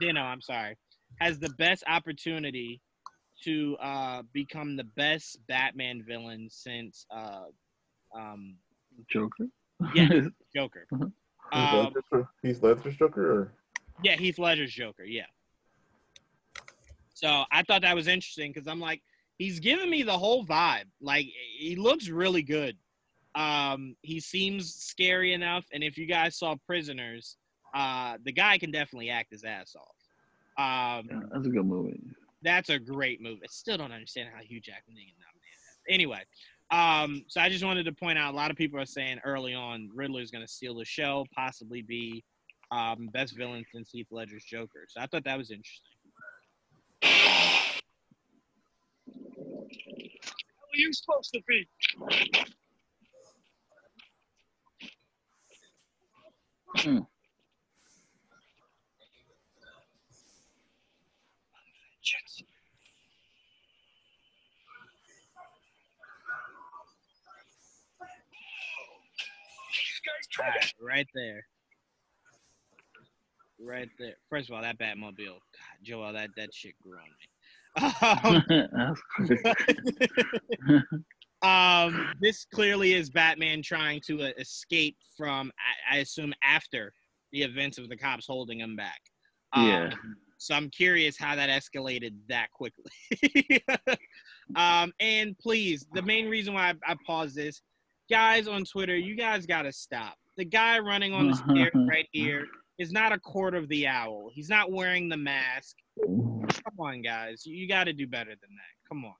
[0.00, 0.76] Dino, I'm sorry,
[1.20, 2.80] has the best opportunity
[3.44, 7.44] to uh, become the best Batman villain since uh,
[8.16, 8.56] um,
[9.08, 9.46] Joker?
[9.94, 10.08] yeah,
[10.56, 10.86] Joker.
[10.90, 11.02] Heath
[11.52, 13.52] Um, Ledger's- Heath Ledger's Joker, or
[14.02, 15.04] yeah, Heath Ledger's Joker.
[15.04, 15.26] Yeah.
[17.24, 19.02] So I thought that was interesting because I'm like,
[19.38, 20.84] he's giving me the whole vibe.
[21.00, 21.26] Like
[21.58, 22.76] he looks really good.
[23.34, 27.36] Um, he seems scary enough, and if you guys saw Prisoners,
[27.74, 31.00] uh, the guy can definitely act his ass off.
[31.00, 31.98] Um, That's a good movie.
[32.42, 33.40] that's a great movie.
[33.42, 35.88] I still don't understand how Hugh Jackman didn't get nominated.
[35.88, 36.22] Anyway,
[36.70, 39.54] um, so I just wanted to point out a lot of people are saying early
[39.54, 42.22] on Riddler is going to steal the show, possibly be
[42.70, 44.84] um, best villain since Heath Ledger's Joker.
[44.88, 45.93] So I thought that was interesting.
[49.86, 51.68] How are you supposed to be?
[56.76, 56.98] Hmm.
[70.40, 71.46] Right, right there.
[73.60, 74.14] Right there.
[74.30, 77.33] First of all, that Batmobile, God, Joel, that that shit grew on me.
[77.76, 78.44] Um,
[81.44, 85.52] Um, this clearly is Batman trying to uh, escape from,
[85.90, 86.90] I, I assume, after
[87.32, 89.00] the events of the cops holding him back.
[89.52, 89.90] Um, Yeah.
[90.38, 93.62] So I'm curious how that escalated that quickly.
[94.56, 97.62] um, and please, the main reason why I, I paused this,
[98.10, 100.16] guys on Twitter, you guys got to stop.
[100.36, 102.46] The guy running on the stairs right here
[102.78, 104.30] is not a court of the owl.
[104.32, 105.76] He's not wearing the mask.
[106.04, 107.46] Come on, guys.
[107.46, 108.88] You, got to do better than that.
[108.88, 109.14] Come on.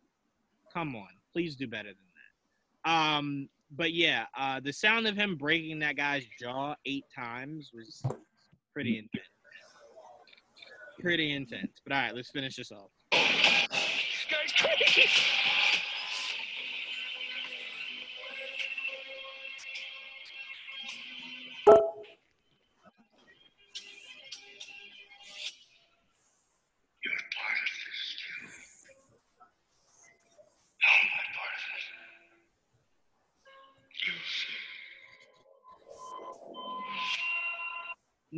[0.73, 1.09] Come on.
[1.33, 1.97] Please do better than
[2.85, 2.91] that.
[2.91, 8.03] Um, but yeah, uh, the sound of him breaking that guy's jaw eight times was
[8.73, 9.29] pretty intense.
[11.01, 11.81] Pretty intense.
[11.85, 12.91] But all right, let's finish this off.
[13.13, 15.09] This guy's crazy.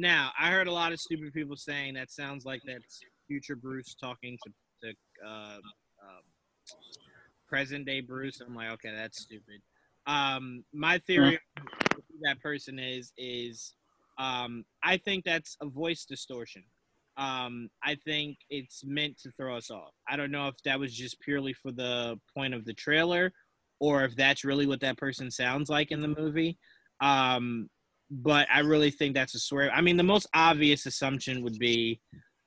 [0.06, 3.96] Now, I heard a lot of stupid people saying that sounds like that's future Bruce
[4.00, 4.52] talking to,
[4.84, 4.94] to
[5.26, 6.22] uh, um,
[7.48, 8.40] present day Bruce.
[8.40, 9.60] I'm like, okay, that's stupid.
[10.06, 11.40] Um, my theory
[12.22, 13.74] that person is is
[14.16, 16.62] um, I think that's a voice distortion.
[17.16, 19.90] Um, I think it's meant to throw us off.
[20.08, 23.32] I don't know if that was just purely for the point of the trailer
[23.80, 26.58] or if that's really what that person sounds like in the movie.
[27.00, 27.68] Um,
[28.10, 29.70] but I really think that's a swear.
[29.72, 32.00] I mean, the most obvious assumption would be,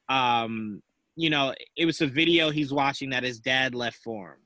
[0.07, 0.81] um,
[1.15, 4.39] you know, it was a video he's watching that his dad left for him,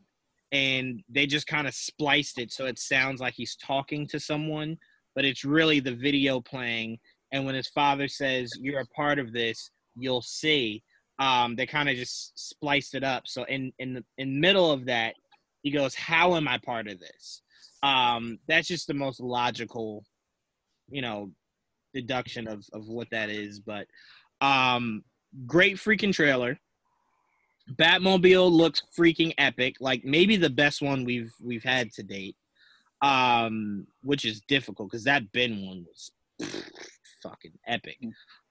[0.51, 4.77] and they just kind of spliced it so it sounds like he's talking to someone,
[5.15, 6.97] but it's really the video playing.
[7.31, 10.83] And when his father says, "You're a part of this," you'll see.
[11.19, 13.27] Um, they kind of just spliced it up.
[13.27, 15.15] So in in the in middle of that,
[15.61, 17.43] he goes, "How am I part of this?"
[17.83, 20.05] Um, that's just the most logical
[20.89, 21.31] you know
[21.93, 23.87] deduction of of what that is but
[24.41, 25.03] um
[25.45, 26.59] great freaking trailer.
[27.75, 32.35] Batmobile looks freaking epic like maybe the best one we've we've had to date
[33.01, 36.11] um which is difficult because that bin one was
[37.21, 37.97] fucking epic.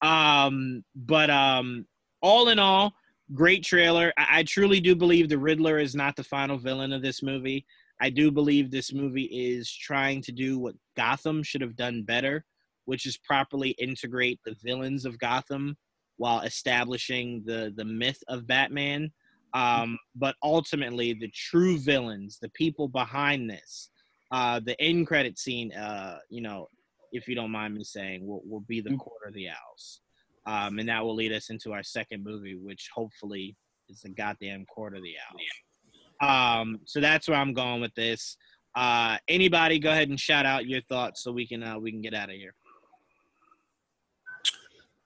[0.00, 1.86] Um but um
[2.22, 2.94] all in all
[3.34, 4.12] great trailer.
[4.16, 7.66] I, I truly do believe the riddler is not the final villain of this movie
[8.02, 12.44] I do believe this movie is trying to do what Gotham should have done better,
[12.84, 15.76] which is properly integrate the villains of Gotham
[16.16, 19.12] while establishing the the myth of Batman.
[19.54, 23.90] Um, but ultimately, the true villains, the people behind this,
[24.32, 26.68] uh, the end credit scene, uh, you know,
[27.12, 30.00] if you don't mind me saying, will will be the Court of the Owls,
[30.46, 33.56] um, and that will lead us into our second movie, which hopefully
[33.88, 35.40] is the goddamn Court of the Owls.
[36.22, 38.36] Um, so that's where I'm going with this.
[38.74, 42.00] Uh, anybody, go ahead and shout out your thoughts so we can uh, we can
[42.00, 42.54] get out of here.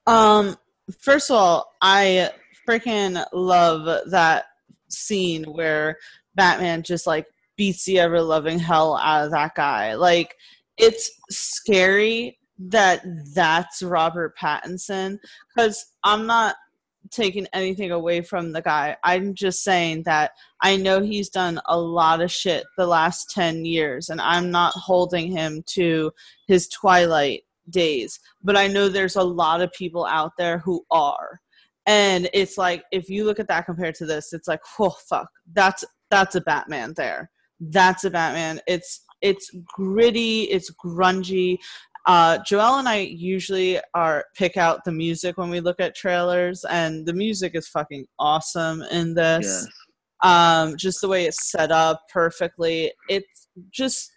[0.05, 0.55] Um,
[0.99, 2.29] first of all, I
[2.67, 4.45] freaking love that
[4.89, 5.97] scene where
[6.35, 9.95] Batman just like beats the ever loving hell out of that guy.
[9.95, 10.35] Like,
[10.77, 15.19] it's scary that that's Robert Pattinson
[15.53, 16.55] because I'm not
[17.11, 18.95] taking anything away from the guy.
[19.03, 23.65] I'm just saying that I know he's done a lot of shit the last 10
[23.65, 26.11] years, and I'm not holding him to
[26.47, 28.19] his Twilight days.
[28.43, 31.41] But I know there's a lot of people out there who are.
[31.85, 35.29] And it's like if you look at that compared to this, it's like, oh fuck,
[35.53, 37.31] that's that's a Batman there.
[37.59, 38.59] That's a Batman.
[38.67, 41.59] It's it's gritty, it's grungy.
[42.07, 46.63] Uh, Joel and I usually are pick out the music when we look at trailers,
[46.69, 49.45] and the music is fucking awesome in this.
[49.45, 49.67] Yes.
[50.23, 52.93] Um, just the way it's set up perfectly.
[53.09, 54.09] It's just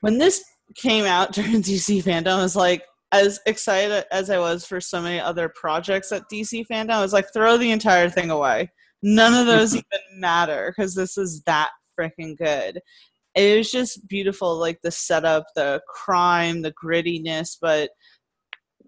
[0.00, 0.42] when this
[0.76, 5.02] came out during DC FanDome, I was like, as excited as I was for so
[5.02, 8.70] many other projects at DC FanDome, I was like, throw the entire thing away.
[9.02, 12.80] None of those even matter because this is that freaking good.
[13.34, 17.90] It was just beautiful, like the setup, the crime, the grittiness, but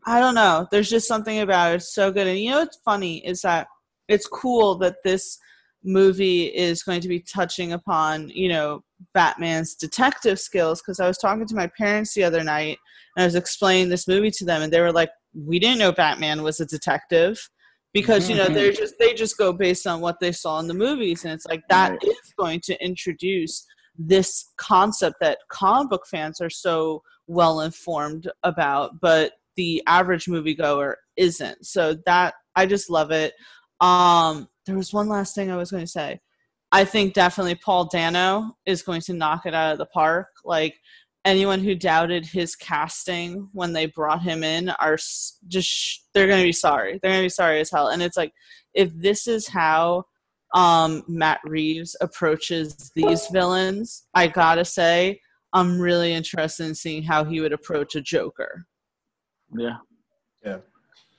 [0.06, 0.66] I don't know.
[0.70, 1.76] There's just something about it.
[1.76, 2.26] It's so good.
[2.26, 3.68] And you know what's funny is that
[4.08, 5.38] it's cool that this
[5.82, 8.82] movie is going to be touching upon, you know,
[9.14, 10.82] Batman's detective skills.
[10.82, 12.78] Because I was talking to my parents the other night
[13.16, 15.92] and I was explaining this movie to them, and they were like, "We didn't know
[15.92, 17.48] Batman was a detective."
[17.92, 18.82] Because you know they're mm-hmm.
[18.82, 21.62] just they just go based on what they saw in the movies, and it's like
[21.68, 23.64] that is going to introduce
[23.96, 30.94] this concept that comic book fans are so well informed about, but the average moviegoer
[31.16, 31.64] isn't.
[31.64, 33.34] So that I just love it.
[33.80, 36.20] Um, there was one last thing I was going to say.
[36.72, 40.28] I think definitely Paul Dano is going to knock it out of the park.
[40.44, 40.74] Like
[41.24, 44.98] anyone who doubted his casting when they brought him in are
[45.46, 46.98] just they're going to be sorry.
[47.00, 47.88] They're going to be sorry as hell.
[47.88, 48.32] And it's like
[48.74, 50.04] if this is how
[50.54, 55.20] um Matt Reeves approaches these villains, I got to say
[55.52, 58.66] I'm really interested in seeing how he would approach a Joker.
[59.56, 59.76] Yeah.
[60.44, 60.58] Yeah.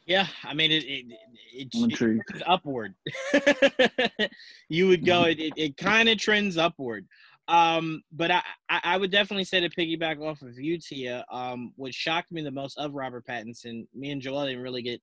[0.06, 0.84] Yeah, I mean it.
[0.84, 1.06] it,
[1.52, 2.94] it, I'm it upward.
[4.70, 5.24] you would go.
[5.24, 7.08] It, it, it kind of trends upward.
[7.48, 11.26] Um, but I, I I would definitely say to piggyback off of you, Tia.
[11.32, 15.02] Um, what shocked me the most of Robert Pattinson, me and Joel didn't really get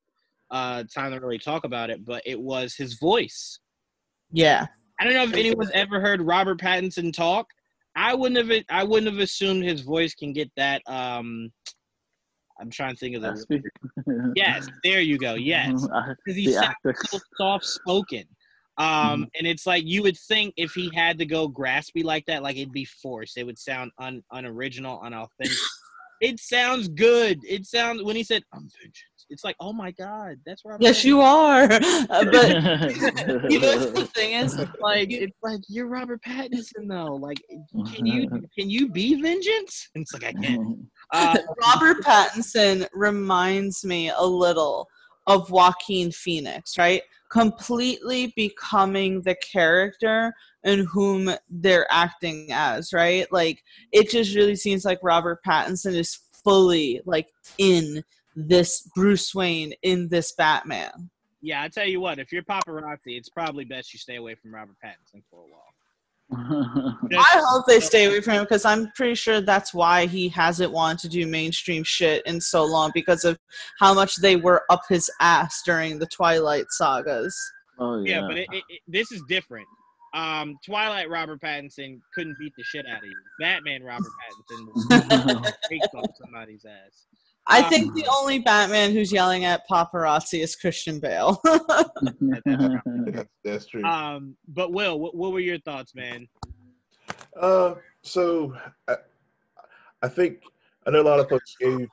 [0.53, 3.59] uh time to really talk about it, but it was his voice.
[4.33, 4.67] Yeah.
[4.99, 7.49] I don't know if anyone's ever heard Robert Pattinson talk.
[7.95, 8.65] I wouldn't have.
[8.71, 10.83] I wouldn't have assumed his voice can get that.
[10.87, 11.53] Um,
[12.61, 13.63] I'm trying to think of the.
[14.37, 15.35] Yes, there you go.
[15.35, 15.87] Yes,
[16.25, 18.25] because he sounds so soft spoken.
[18.79, 22.43] Um, and it's like you would think if he had to go graspy like that,
[22.43, 23.37] like it'd be forced.
[23.37, 25.59] It would sound un unoriginal, unauthentic.
[26.21, 27.39] it sounds good.
[27.47, 30.83] It sounds when he said "I'm vengeance." It's like, oh my god, that's Robert.
[30.83, 31.69] Yes, you are.
[32.13, 32.49] Uh, but
[33.51, 34.59] you know the thing is?
[34.81, 37.15] like it's like you're Robert Pattinson though.
[37.15, 37.43] Like,
[37.95, 38.29] can you
[38.59, 39.89] can you be vengeance?
[39.95, 40.89] And it's like I can.
[41.13, 44.89] Uh, Robert Pattinson reminds me a little
[45.27, 47.03] of Joaquin Phoenix, right?
[47.31, 53.31] Completely becoming the character in whom they're acting as, right?
[53.33, 53.63] Like
[53.93, 57.29] it just really seems like Robert Pattinson is fully like
[57.59, 58.03] in
[58.37, 61.11] this Bruce Wayne, in this Batman.
[61.41, 64.55] yeah, I tell you what, if you're paparazzi, it's probably best you stay away from
[64.55, 65.73] Robert Pattinson for a while.
[66.35, 70.73] I hope they stay away from him because I'm pretty sure that's why he hasn't
[70.73, 73.39] wanted to do mainstream shit in so long because of
[73.79, 77.37] how much they were up his ass during the Twilight sagas.
[77.79, 79.67] Oh Yeah, yeah but it, it, it, this is different.
[80.15, 83.17] Um, Twilight Robert Pattinson couldn't beat the shit out of you.
[83.41, 84.67] Batman Robert Pattinson
[85.27, 87.07] will take off somebody's ass.
[87.47, 91.41] I Um, think the only Batman who's yelling at paparazzi is Christian Bale.
[91.45, 93.85] That's, that's true.
[93.85, 96.29] Um, but Will, what, what were your thoughts, man?
[97.41, 98.55] Uh, so
[98.89, 98.97] I,
[100.03, 100.39] I think
[100.87, 101.89] I know a lot of folks gave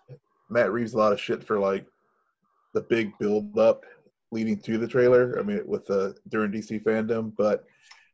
[0.49, 1.85] Matt Reeves a lot of shit for like
[2.73, 3.85] the big build up
[4.31, 5.37] leading to the trailer.
[5.39, 7.65] I mean, with the during DC FanDome, but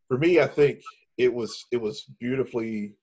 [0.08, 0.82] for me, I think
[1.18, 2.94] it was it was beautifully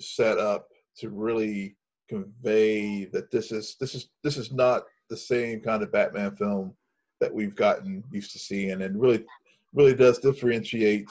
[0.00, 1.76] set up to really
[2.08, 6.74] convey that this is this is this is not the same kind of Batman film
[7.20, 9.24] that we've gotten used to seeing, and really
[9.72, 11.08] really does differentiate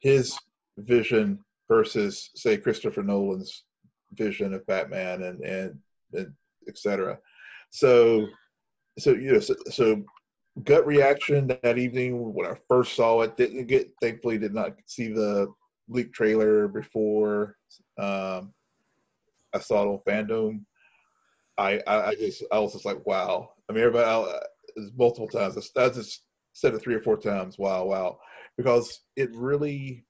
[0.00, 0.38] his
[0.78, 1.38] vision
[1.68, 3.64] versus say Christopher Nolan's
[4.12, 5.78] vision of Batman and and,
[6.12, 6.32] and
[6.66, 7.18] etc.
[7.70, 8.26] So
[8.98, 10.04] so you know so, so
[10.64, 15.08] gut reaction that evening when I first saw it didn't get thankfully did not see
[15.08, 15.52] the
[15.88, 17.56] leaked trailer before
[17.98, 18.52] um,
[19.58, 20.60] I saw it on FanDome.
[21.58, 23.50] I, I I just I was just like wow.
[23.68, 24.38] I mean everybody I,
[24.96, 25.56] multiple times.
[25.76, 26.22] I just
[26.52, 27.58] said it three or four times.
[27.58, 28.18] Wow, wow,
[28.56, 30.04] because it really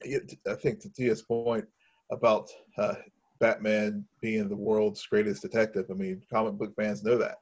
[0.00, 1.66] it, I think to Tia's point
[2.10, 2.94] about uh,
[3.38, 5.86] Batman being the world's greatest detective.
[5.90, 7.36] I mean, comic book fans know that,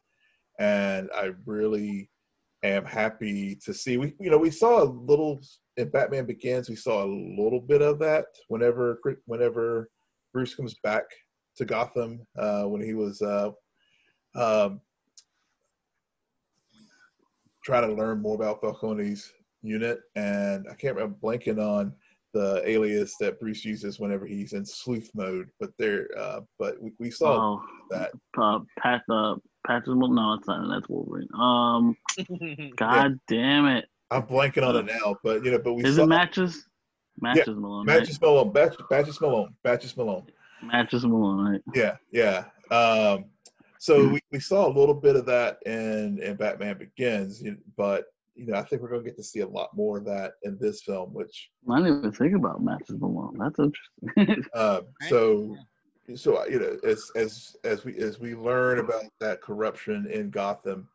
[0.58, 2.10] and I really
[2.64, 3.96] am happy to see.
[3.96, 5.40] We you know we saw a little
[5.76, 6.68] in Batman Begins.
[6.68, 9.90] We saw a little bit of that whenever whenever
[10.32, 11.04] Bruce comes back
[11.56, 13.20] to Gotham uh, when he was.
[13.22, 13.50] Uh,
[14.34, 14.80] um,
[17.64, 19.30] trying to learn more about Falcone's
[19.62, 21.92] unit, and I can't remember blanking on
[22.32, 25.48] the alias that Bruce uses whenever he's in sleuth mode.
[25.60, 28.12] But there, uh, but we, we saw Oh, that.
[28.38, 30.68] uh, Pat, uh, Patrick, no, it's not.
[30.68, 31.28] That's Wolverine.
[31.34, 31.96] Um,
[32.76, 33.86] God damn it!
[34.10, 36.67] I'm blanking on it now, but you know, but we Is saw it matches?
[37.20, 37.86] Matches Malone.
[37.86, 38.00] right?
[38.00, 40.26] Matches Malone, Batch, Batches Malone, Batches Malone.
[40.62, 41.62] Matches Malone, right?
[41.74, 42.44] Yeah, yeah.
[42.70, 43.26] Um,
[43.78, 47.42] so we, we saw a little bit of that in in Batman Begins,
[47.76, 50.04] but you know, I think we're going to get to see a lot more of
[50.04, 53.36] that in this film, which I didn't even think about matches Malone.
[53.38, 54.44] That's interesting.
[54.54, 55.56] Um, so,
[56.14, 60.88] so you know, as as as we as we learn about that corruption in Gotham,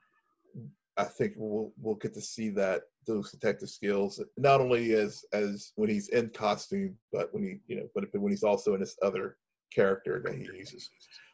[0.98, 5.72] I think we'll we'll get to see that those detective skills not only as as
[5.76, 8.98] when he's in costume, but when he you know, but when he's also in this
[9.02, 9.38] other
[9.74, 10.90] character that he uses.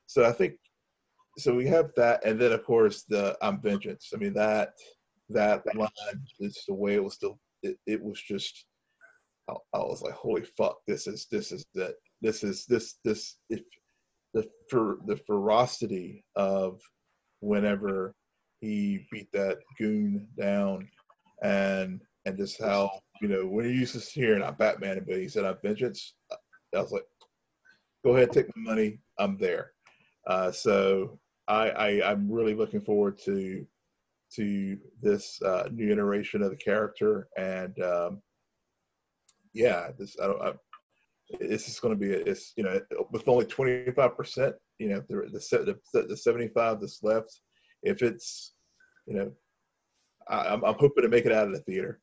[0.06, 0.56] So I think
[1.38, 4.12] so we have that, and then of course the I'm vengeance.
[4.14, 4.74] I mean that
[5.30, 5.90] that line
[6.40, 7.40] is the way it was still.
[7.62, 8.66] It, it was just
[9.50, 13.38] I, I was like, holy fuck, this is this is that this is this this
[13.50, 13.62] if
[14.34, 16.82] the fer, the ferocity of
[17.40, 18.14] whenever
[18.62, 20.88] he beat that goon down
[21.44, 22.90] and and just how
[23.22, 26.14] you know when you're used to hearing I'm Batman, but he said I'm Vengeance.
[26.32, 27.06] I was like,
[28.04, 29.00] go ahead, take my money.
[29.18, 29.72] I'm there.
[30.28, 33.66] Uh, so I, I I'm really looking forward to
[34.36, 38.22] to this uh, new iteration of the character, and um,
[39.54, 40.42] yeah, this I don't.
[40.42, 40.54] I,
[41.32, 45.30] it's just going to be it's you know with only 25 percent you know the
[45.32, 47.42] the the, the 75 that's left
[47.84, 48.54] if it's
[49.06, 49.32] you know
[50.30, 52.00] I, am I'm hoping to make it out of the theater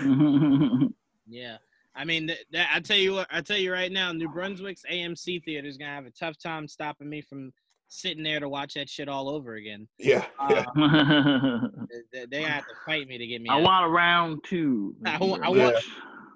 [0.00, 0.86] mm-hmm.
[1.28, 1.56] yeah
[1.94, 4.82] I mean, th- th- I tell you what, I tell you right now, New Brunswick's
[4.90, 7.52] AMC theater is gonna have a tough time stopping me from
[7.88, 9.86] sitting there to watch that shit all over again.
[9.98, 11.58] Yeah, uh, yeah.
[12.12, 13.50] they, they have to fight me to get me.
[13.50, 13.62] I out.
[13.62, 14.96] want a round two.
[15.04, 15.76] I, want- I want.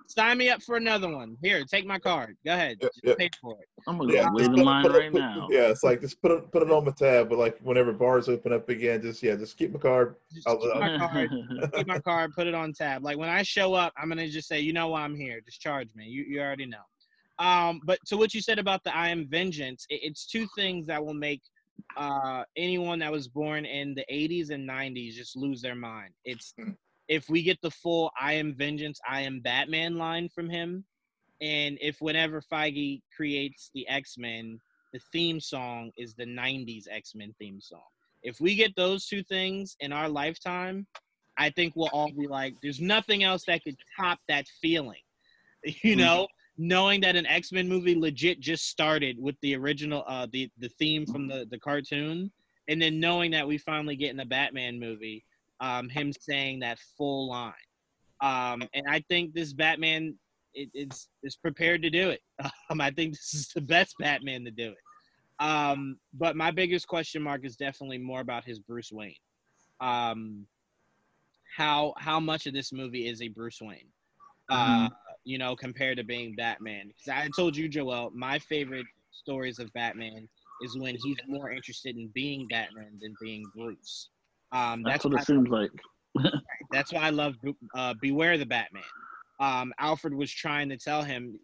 [0.09, 1.36] Sign me up for another one.
[1.43, 2.36] Here, take my card.
[2.44, 2.78] Go ahead.
[2.81, 3.15] Just yeah.
[3.18, 3.68] pay for it.
[3.86, 5.49] I'm gonna Yeah, go wait in line put it- right put- now.
[5.51, 8.28] Yeah, it's like just put it put it on my tab, but like whenever bars
[8.28, 10.17] open up again, just yeah, just keep my card.
[10.47, 11.31] I'll, Keep my I'll- card.
[11.75, 12.33] keep my card.
[12.35, 13.02] Put it on tab.
[13.05, 15.41] Like when I show up, I'm gonna just say, you know why I'm here.
[15.41, 16.05] Just charge me.
[16.07, 16.85] You you already know.
[17.39, 20.86] Um, but to what you said about the I am vengeance, it, it's two things
[20.86, 21.43] that will make
[21.97, 26.12] uh anyone that was born in the 80s and 90s just lose their mind.
[26.25, 26.55] It's
[27.09, 30.85] if we get the full I am vengeance, I am Batman line from him,
[31.41, 34.60] and if whenever Feige creates the X Men,
[34.93, 37.81] the theme song is the 90s X Men theme song.
[38.23, 40.86] If we get those two things in our lifetime,
[41.39, 45.01] I think we'll all be like, there's nothing else that could top that feeling.
[45.83, 46.28] You know,
[46.59, 50.68] knowing that an X Men movie legit just started with the original, uh, the the
[50.68, 52.31] theme from the the cartoon,
[52.68, 55.25] and then knowing that we finally get in a Batman movie,
[55.60, 57.52] um, him saying that full line.
[58.20, 60.15] Um, and I think this Batman
[60.55, 62.20] it, it's is prepared to do it.
[62.68, 65.44] Um, I think this is the best Batman to do it.
[65.44, 69.15] Um, but my biggest question mark is definitely more about his Bruce Wayne.
[69.81, 70.47] Um,
[71.57, 73.89] how how much of this movie is a Bruce Wayne?
[74.49, 74.89] Uh,
[75.25, 76.89] you know, compared to being Batman.
[76.89, 80.28] Because I told you, Joel, my favorite stories of Batman
[80.62, 84.10] is when he's more interested in being Batman than being Bruce.
[84.57, 85.70] Um, That's that's what it seems like.
[86.73, 87.35] that's why I love
[87.75, 88.83] uh, Beware the Batman.
[89.39, 91.39] Um, Alfred was trying to tell him,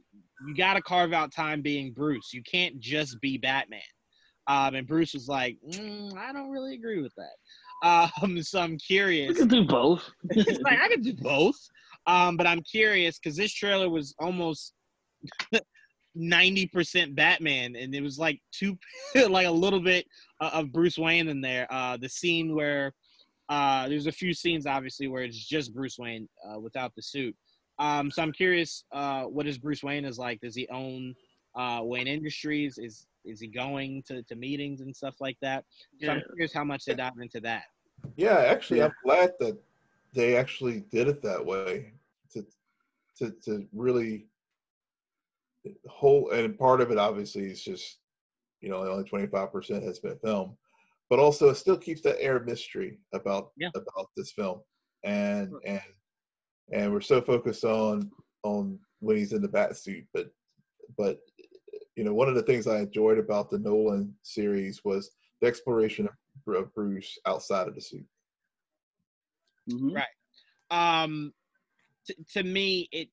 [0.46, 2.32] you got to carve out time being Bruce.
[2.32, 3.80] You can't just be Batman.
[4.46, 7.32] Um, and Bruce was like, mm, I don't really agree with that.
[8.22, 9.30] Um, so I'm curious.
[9.30, 10.08] You can do both.
[10.36, 11.56] like I could do both.
[12.06, 14.72] Um, but I'm curious because this trailer was almost
[16.16, 18.78] 90% Batman, and it was like two,
[19.28, 20.06] like a little bit
[20.40, 21.66] uh, of Bruce Wayne in there.
[21.70, 22.92] Uh, the scene where
[23.52, 27.36] uh, there's a few scenes, obviously, where it's just Bruce Wayne uh, without the suit.
[27.78, 30.40] Um, so I'm curious, uh, what is Bruce Wayne is like?
[30.40, 31.14] Does he own
[31.54, 32.78] uh, Wayne Industries?
[32.78, 35.64] Is is he going to, to meetings and stuff like that?
[36.00, 37.64] So I'm curious how much they dive into that.
[38.16, 39.58] Yeah, actually, I'm glad that
[40.14, 41.92] they actually did it that way
[42.32, 42.46] to
[43.18, 44.28] to to really
[45.88, 47.98] whole and part of it obviously is just
[48.62, 50.56] you know only 25% has been filmed
[51.12, 53.68] but also it still keeps that air of mystery about Yeah.
[53.76, 54.62] about this film
[55.04, 55.82] and and
[56.72, 58.10] and we're so focused on
[58.44, 60.28] on when he's in the bat suit but
[60.96, 61.18] but
[61.96, 65.10] you know one of the things i enjoyed about the nolan series was
[65.42, 68.06] the exploration of of bruce outside of the suit
[69.68, 70.06] Right.
[70.70, 71.32] Um,
[72.06, 73.10] t- to me, it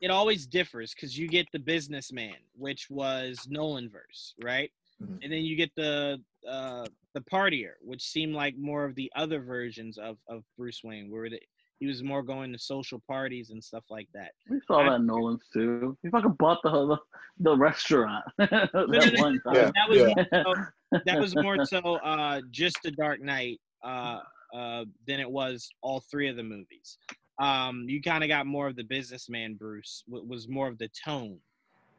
[0.00, 4.72] it always differs because you get the businessman, which was Nolan verse, right?
[5.02, 5.18] Mhm.
[5.22, 9.40] And then you get the uh, the partier, which seemed like more of the other
[9.40, 11.40] versions of of Bruce Wayne, where the,
[11.78, 14.32] he was more going to social parties and stuff like that.
[14.48, 15.96] We saw that in Nolan's too.
[16.02, 16.98] He fucking bought the the,
[17.38, 19.72] the restaurant that one time.
[19.74, 24.20] that was more so, that was more so uh, just the Dark Knight uh,
[24.54, 26.98] uh, than it was all three of the movies.
[27.40, 30.90] Um, you kind of got more of the businessman Bruce w- was more of the
[31.04, 31.38] tone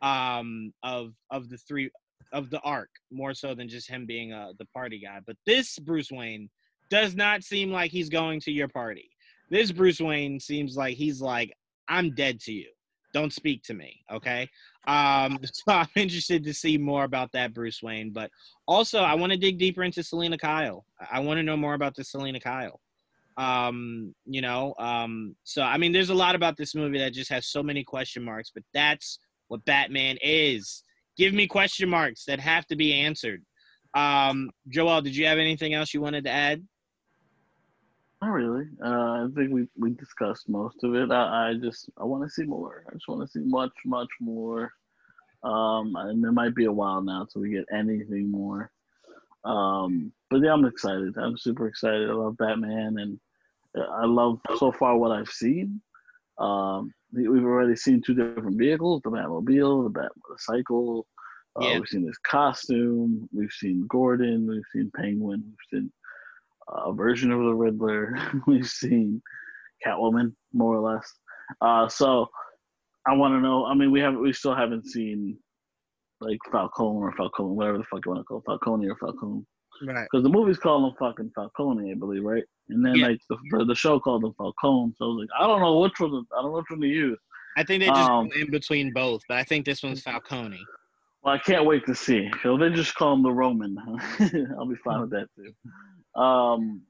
[0.02, 1.90] um, of of the three
[2.32, 5.20] of the arc more so than just him being uh, the party guy.
[5.26, 6.50] But this Bruce Wayne
[6.90, 9.10] does not seem like he's going to your party.
[9.50, 11.54] This Bruce Wayne seems like he's like
[11.88, 12.70] I'm dead to you.
[13.14, 14.48] Don't speak to me, okay?
[14.88, 18.30] Um, so I'm interested to see more about that Bruce Wayne, but
[18.68, 20.86] also I want to dig deeper into Selina Kyle.
[21.12, 22.80] I want to know more about the Selina Kyle.
[23.38, 27.32] Um, you know, um, so I mean, there's a lot about this movie that just
[27.32, 30.84] has so many question marks, but that's what Batman is.
[31.20, 33.44] Give me question marks that have to be answered.
[33.94, 36.66] Um, Joel, did you have anything else you wanted to add?
[38.22, 38.68] Not really.
[38.82, 41.12] Uh, I think we we discussed most of it.
[41.12, 42.86] I, I just I want to see more.
[42.88, 44.72] I just want to see much much more.
[45.44, 48.72] Um, and it might be a while now till we get anything more.
[49.44, 51.18] Um, but yeah, I'm excited.
[51.18, 52.10] I'm super excited.
[52.10, 53.20] I love Batman, and
[53.76, 55.82] I love so far what I've seen.
[56.38, 61.04] Um, we've already seen two different vehicles: the Batmobile, the Batmotorcycle.
[61.56, 61.80] Uh, Yeah.
[61.80, 63.28] We've seen his costume.
[63.34, 64.48] We've seen Gordon.
[64.48, 65.44] We've seen Penguin.
[65.46, 65.92] We've seen
[66.72, 68.16] uh, a version of the Riddler.
[68.48, 69.22] we've seen
[69.86, 71.12] Catwoman, more or less.
[71.62, 72.28] Uh, so
[73.08, 73.66] I want to know.
[73.66, 74.22] I mean, we haven't.
[74.22, 75.38] We still haven't seen
[76.22, 79.46] like Falcone or Falcone, whatever the fuck you want to call it, Falcone or Falcone.
[79.86, 80.08] Right.
[80.12, 82.44] Because the movie's called him fucking Falcone, I believe, right?
[82.70, 83.08] And then Yeah.
[83.08, 84.94] like the, the the show called him Falcone.
[84.98, 86.12] So I was like, I don't know which one.
[86.38, 87.18] I don't know which one to use.
[87.58, 90.64] I think they just Um, go in between both, but I think this one's Falcone.
[91.24, 92.32] Well, I can't wait to see.
[92.44, 93.78] So they just call him the Roman.
[94.58, 95.54] I'll be fine with that too.
[96.22, 96.82] Um,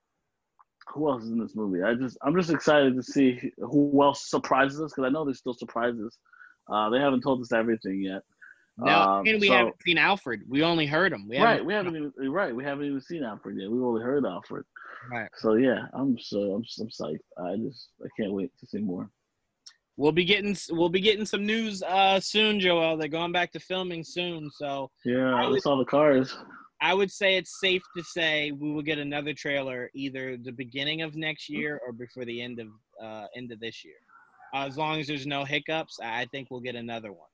[0.93, 1.83] who else is in this movie?
[1.83, 5.39] I just I'm just excited to see who else surprises us because I know there's
[5.39, 6.17] still surprises.
[6.71, 8.21] Uh, they haven't told us everything yet.
[8.81, 10.41] No, Um, and we so- haven't seen Alfred.
[10.47, 11.27] We only heard him.
[11.27, 13.69] We right, we haven't even right, we haven't even seen Alfred yet.
[13.69, 14.63] We've only heard Alfred.
[15.11, 15.29] Right.
[15.37, 17.19] So yeah, I'm so I'm, I'm psyched.
[17.37, 19.09] I just I can't wait to see more.
[19.97, 22.95] We'll be getting we'll be getting some news uh, soon, Joel.
[22.97, 26.35] They're going back to filming soon, so Yeah, I would- saw the cars.
[26.81, 31.01] I would say it's safe to say we will get another trailer either the beginning
[31.01, 32.67] of next year or before the end of
[33.03, 33.95] uh, end of this year.
[34.53, 37.27] Uh, as long as there's no hiccups, I think we'll get another one.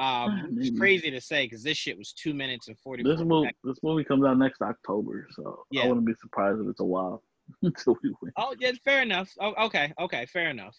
[0.00, 3.02] Um, it's crazy to say because this shit was two minutes and forty.
[3.02, 5.82] This movie this movie comes out next October, so Yeah.
[5.82, 7.22] I wouldn't be surprised if it's a while
[7.62, 8.32] until we win.
[8.38, 9.30] Oh, yeah, fair enough.
[9.38, 10.74] Oh, okay, okay, fair enough.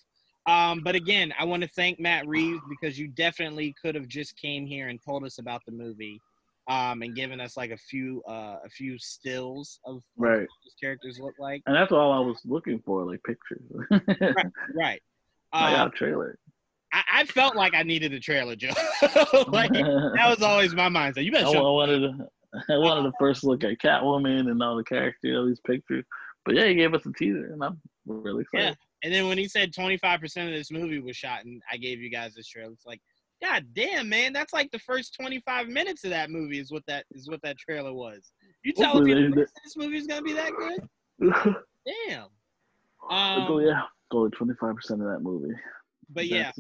[0.48, 4.36] Um, but again, I want to thank Matt Reeves because you definitely could have just
[4.38, 6.20] came here and told us about the movie,
[6.68, 10.48] um, and given us like a few uh, a few stills of what Right.
[10.64, 11.62] these characters look like.
[11.68, 13.62] And that's all I was looking for, like pictures.
[14.36, 15.02] Right, right.
[15.54, 16.40] I got a trailer.
[16.94, 18.70] I, I felt like I needed a trailer, Joe.
[19.48, 21.24] like that was always my mindset.
[21.24, 21.74] You I, better I show.
[21.74, 22.28] wanted to,
[22.70, 26.04] I wanted to first look at Catwoman and all the characters, all these pictures.
[26.46, 28.70] But yeah, he gave us a teaser, and I'm really excited.
[28.70, 28.74] Yeah.
[29.04, 32.10] And then when he said 25% of this movie was shot, and I gave you
[32.10, 33.00] guys this trailer, it's like,
[33.44, 37.06] God damn, man, that's like the first 25 minutes of that movie is what that
[37.12, 38.32] is what that trailer was.
[38.64, 40.82] You telling me Hopefully the they- rest of this movie is gonna be that good?
[42.10, 42.28] Damn.
[43.10, 43.16] oh
[43.58, 45.54] Um, yeah, only 25 percent of that movie.
[46.14, 46.52] But yeah,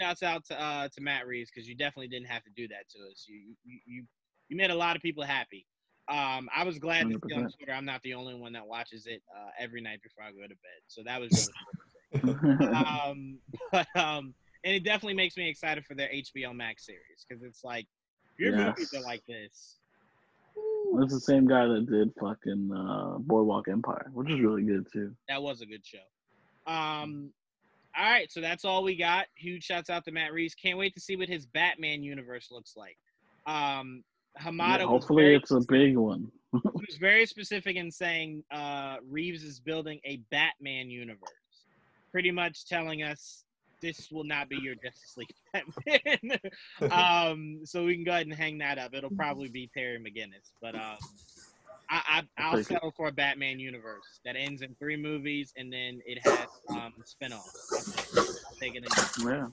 [0.00, 2.88] shouts out to uh to Matt Reeves because you definitely didn't have to do that
[2.90, 3.26] to us.
[3.28, 4.04] You you you,
[4.48, 5.66] you made a lot of people happy.
[6.08, 9.06] Um, I was glad to see on Twitter I'm not the only one that watches
[9.06, 10.80] it uh, every night before I go to bed.
[10.86, 11.50] So that was
[12.12, 12.74] really cool.
[12.74, 13.38] um,
[13.72, 14.34] but um,
[14.64, 17.86] and it definitely makes me excited for their HBO Max series because it's like
[18.38, 19.78] your movies are like this.
[20.98, 25.12] That's the same guy that did fucking uh, Boardwalk Empire, which is really good too.
[25.28, 25.98] That was a good show.
[26.72, 27.32] Um,
[27.98, 29.26] all right, so that's all we got.
[29.36, 30.54] Huge shouts out to Matt Reeves.
[30.54, 32.96] Can't wait to see what his Batman universe looks like.
[33.46, 34.02] Um,
[34.40, 36.30] Hamada Yeah, was hopefully, very, it's a big one.
[36.52, 41.20] he was very specific in saying uh, Reeves is building a Batman universe,
[42.12, 43.44] pretty much telling us
[43.82, 46.38] this will not be your Justice League Batman.
[46.90, 48.92] um, so we can go ahead and hang that up.
[48.94, 50.96] It'll probably be Terry McGinnis, but um,
[51.88, 56.00] I, I, I'll settle for a Batman universe that ends in three movies and then
[56.04, 57.72] it has um, spinoffs.
[57.72, 58.42] I'll take it.
[58.46, 58.84] I'll take it
[59.22, 59.28] in.
[59.28, 59.46] Yeah.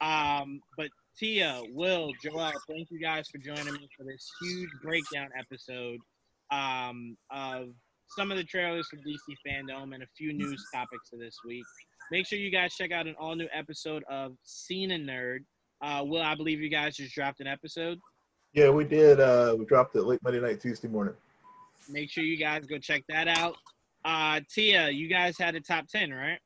[0.00, 0.88] Um, but
[1.18, 5.98] Tia, Will, Joel, thank you guys for joining me for this huge breakdown episode
[6.52, 7.68] um, of
[8.10, 11.64] some of the trailers for DC FanDome and a few news topics for this week.
[12.12, 15.38] Make sure you guys check out an all new episode of Cena Nerd.
[15.82, 17.98] Uh, Will, I believe you guys just dropped an episode.
[18.52, 19.20] Yeah, we did.
[19.20, 21.14] Uh, we dropped it late Monday night, Tuesday morning.
[21.88, 23.56] Make sure you guys go check that out.
[24.04, 26.38] Uh, Tia, you guys had a top 10, right?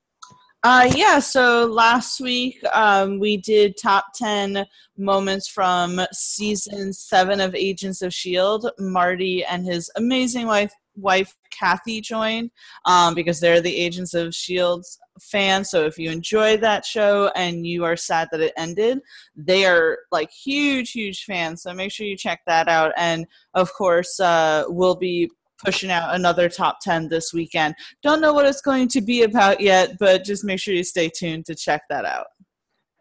[0.62, 4.66] Uh, yeah, so last week um, we did top 10
[4.98, 8.68] moments from season seven of Agents of S.H.I.E.L.D.
[8.78, 12.50] Marty and his amazing wife, wife Kathy joined
[12.84, 14.84] um, because they're the Agents of S.H.I.E.L.D.
[15.20, 15.70] fans.
[15.70, 19.00] So if you enjoyed that show and you are sad that it ended,
[19.36, 21.62] they are like huge, huge fans.
[21.62, 22.92] So make sure you check that out.
[22.96, 25.30] And of course, uh, we'll be
[25.64, 27.74] pushing out another top 10 this weekend.
[28.02, 31.10] Don't know what it's going to be about yet, but just make sure you stay
[31.14, 32.26] tuned to check that out.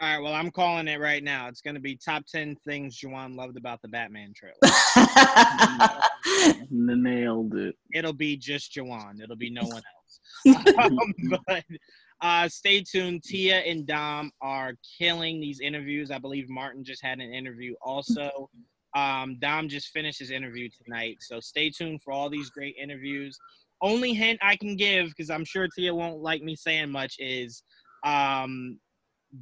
[0.02, 1.50] All right, well, I'm calling it right now.
[1.50, 4.56] It's going to be top 10 things Juwan loved about the Batman trailer.
[6.72, 7.76] Nailed it.
[7.94, 9.22] It'll be just Juwan.
[9.22, 9.82] It'll be no one
[10.45, 10.74] else.
[10.78, 10.98] um,
[11.48, 11.66] but
[12.22, 13.24] uh, stay tuned.
[13.24, 16.11] Tia and Dom are killing these interviews.
[16.11, 18.50] I believe Martin just had an interview also.
[18.95, 21.18] Um, Dom just finished his interview tonight.
[21.19, 23.38] So stay tuned for all these great interviews.
[23.82, 27.64] Only hint I can give, because I'm sure Tia won't like me saying much, is
[28.06, 28.80] um,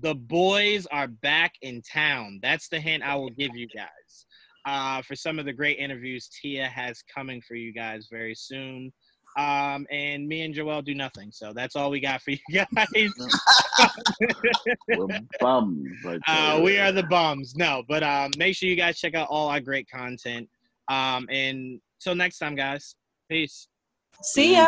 [0.01, 2.39] the boys are back in town.
[2.41, 4.25] That's the hint I will give you guys
[4.65, 8.91] uh, for some of the great interviews Tia has coming for you guys very soon.
[9.37, 11.31] Um, and me and Joel do nothing.
[11.31, 12.37] So that's all we got for you
[12.75, 12.87] guys.
[14.89, 15.07] We're
[15.39, 15.87] bums.
[16.03, 17.55] Right uh, we are the bums.
[17.55, 20.49] No, but um, make sure you guys check out all our great content.
[20.89, 22.95] Um, and till next time, guys.
[23.29, 23.67] Peace.
[24.21, 24.67] See ya.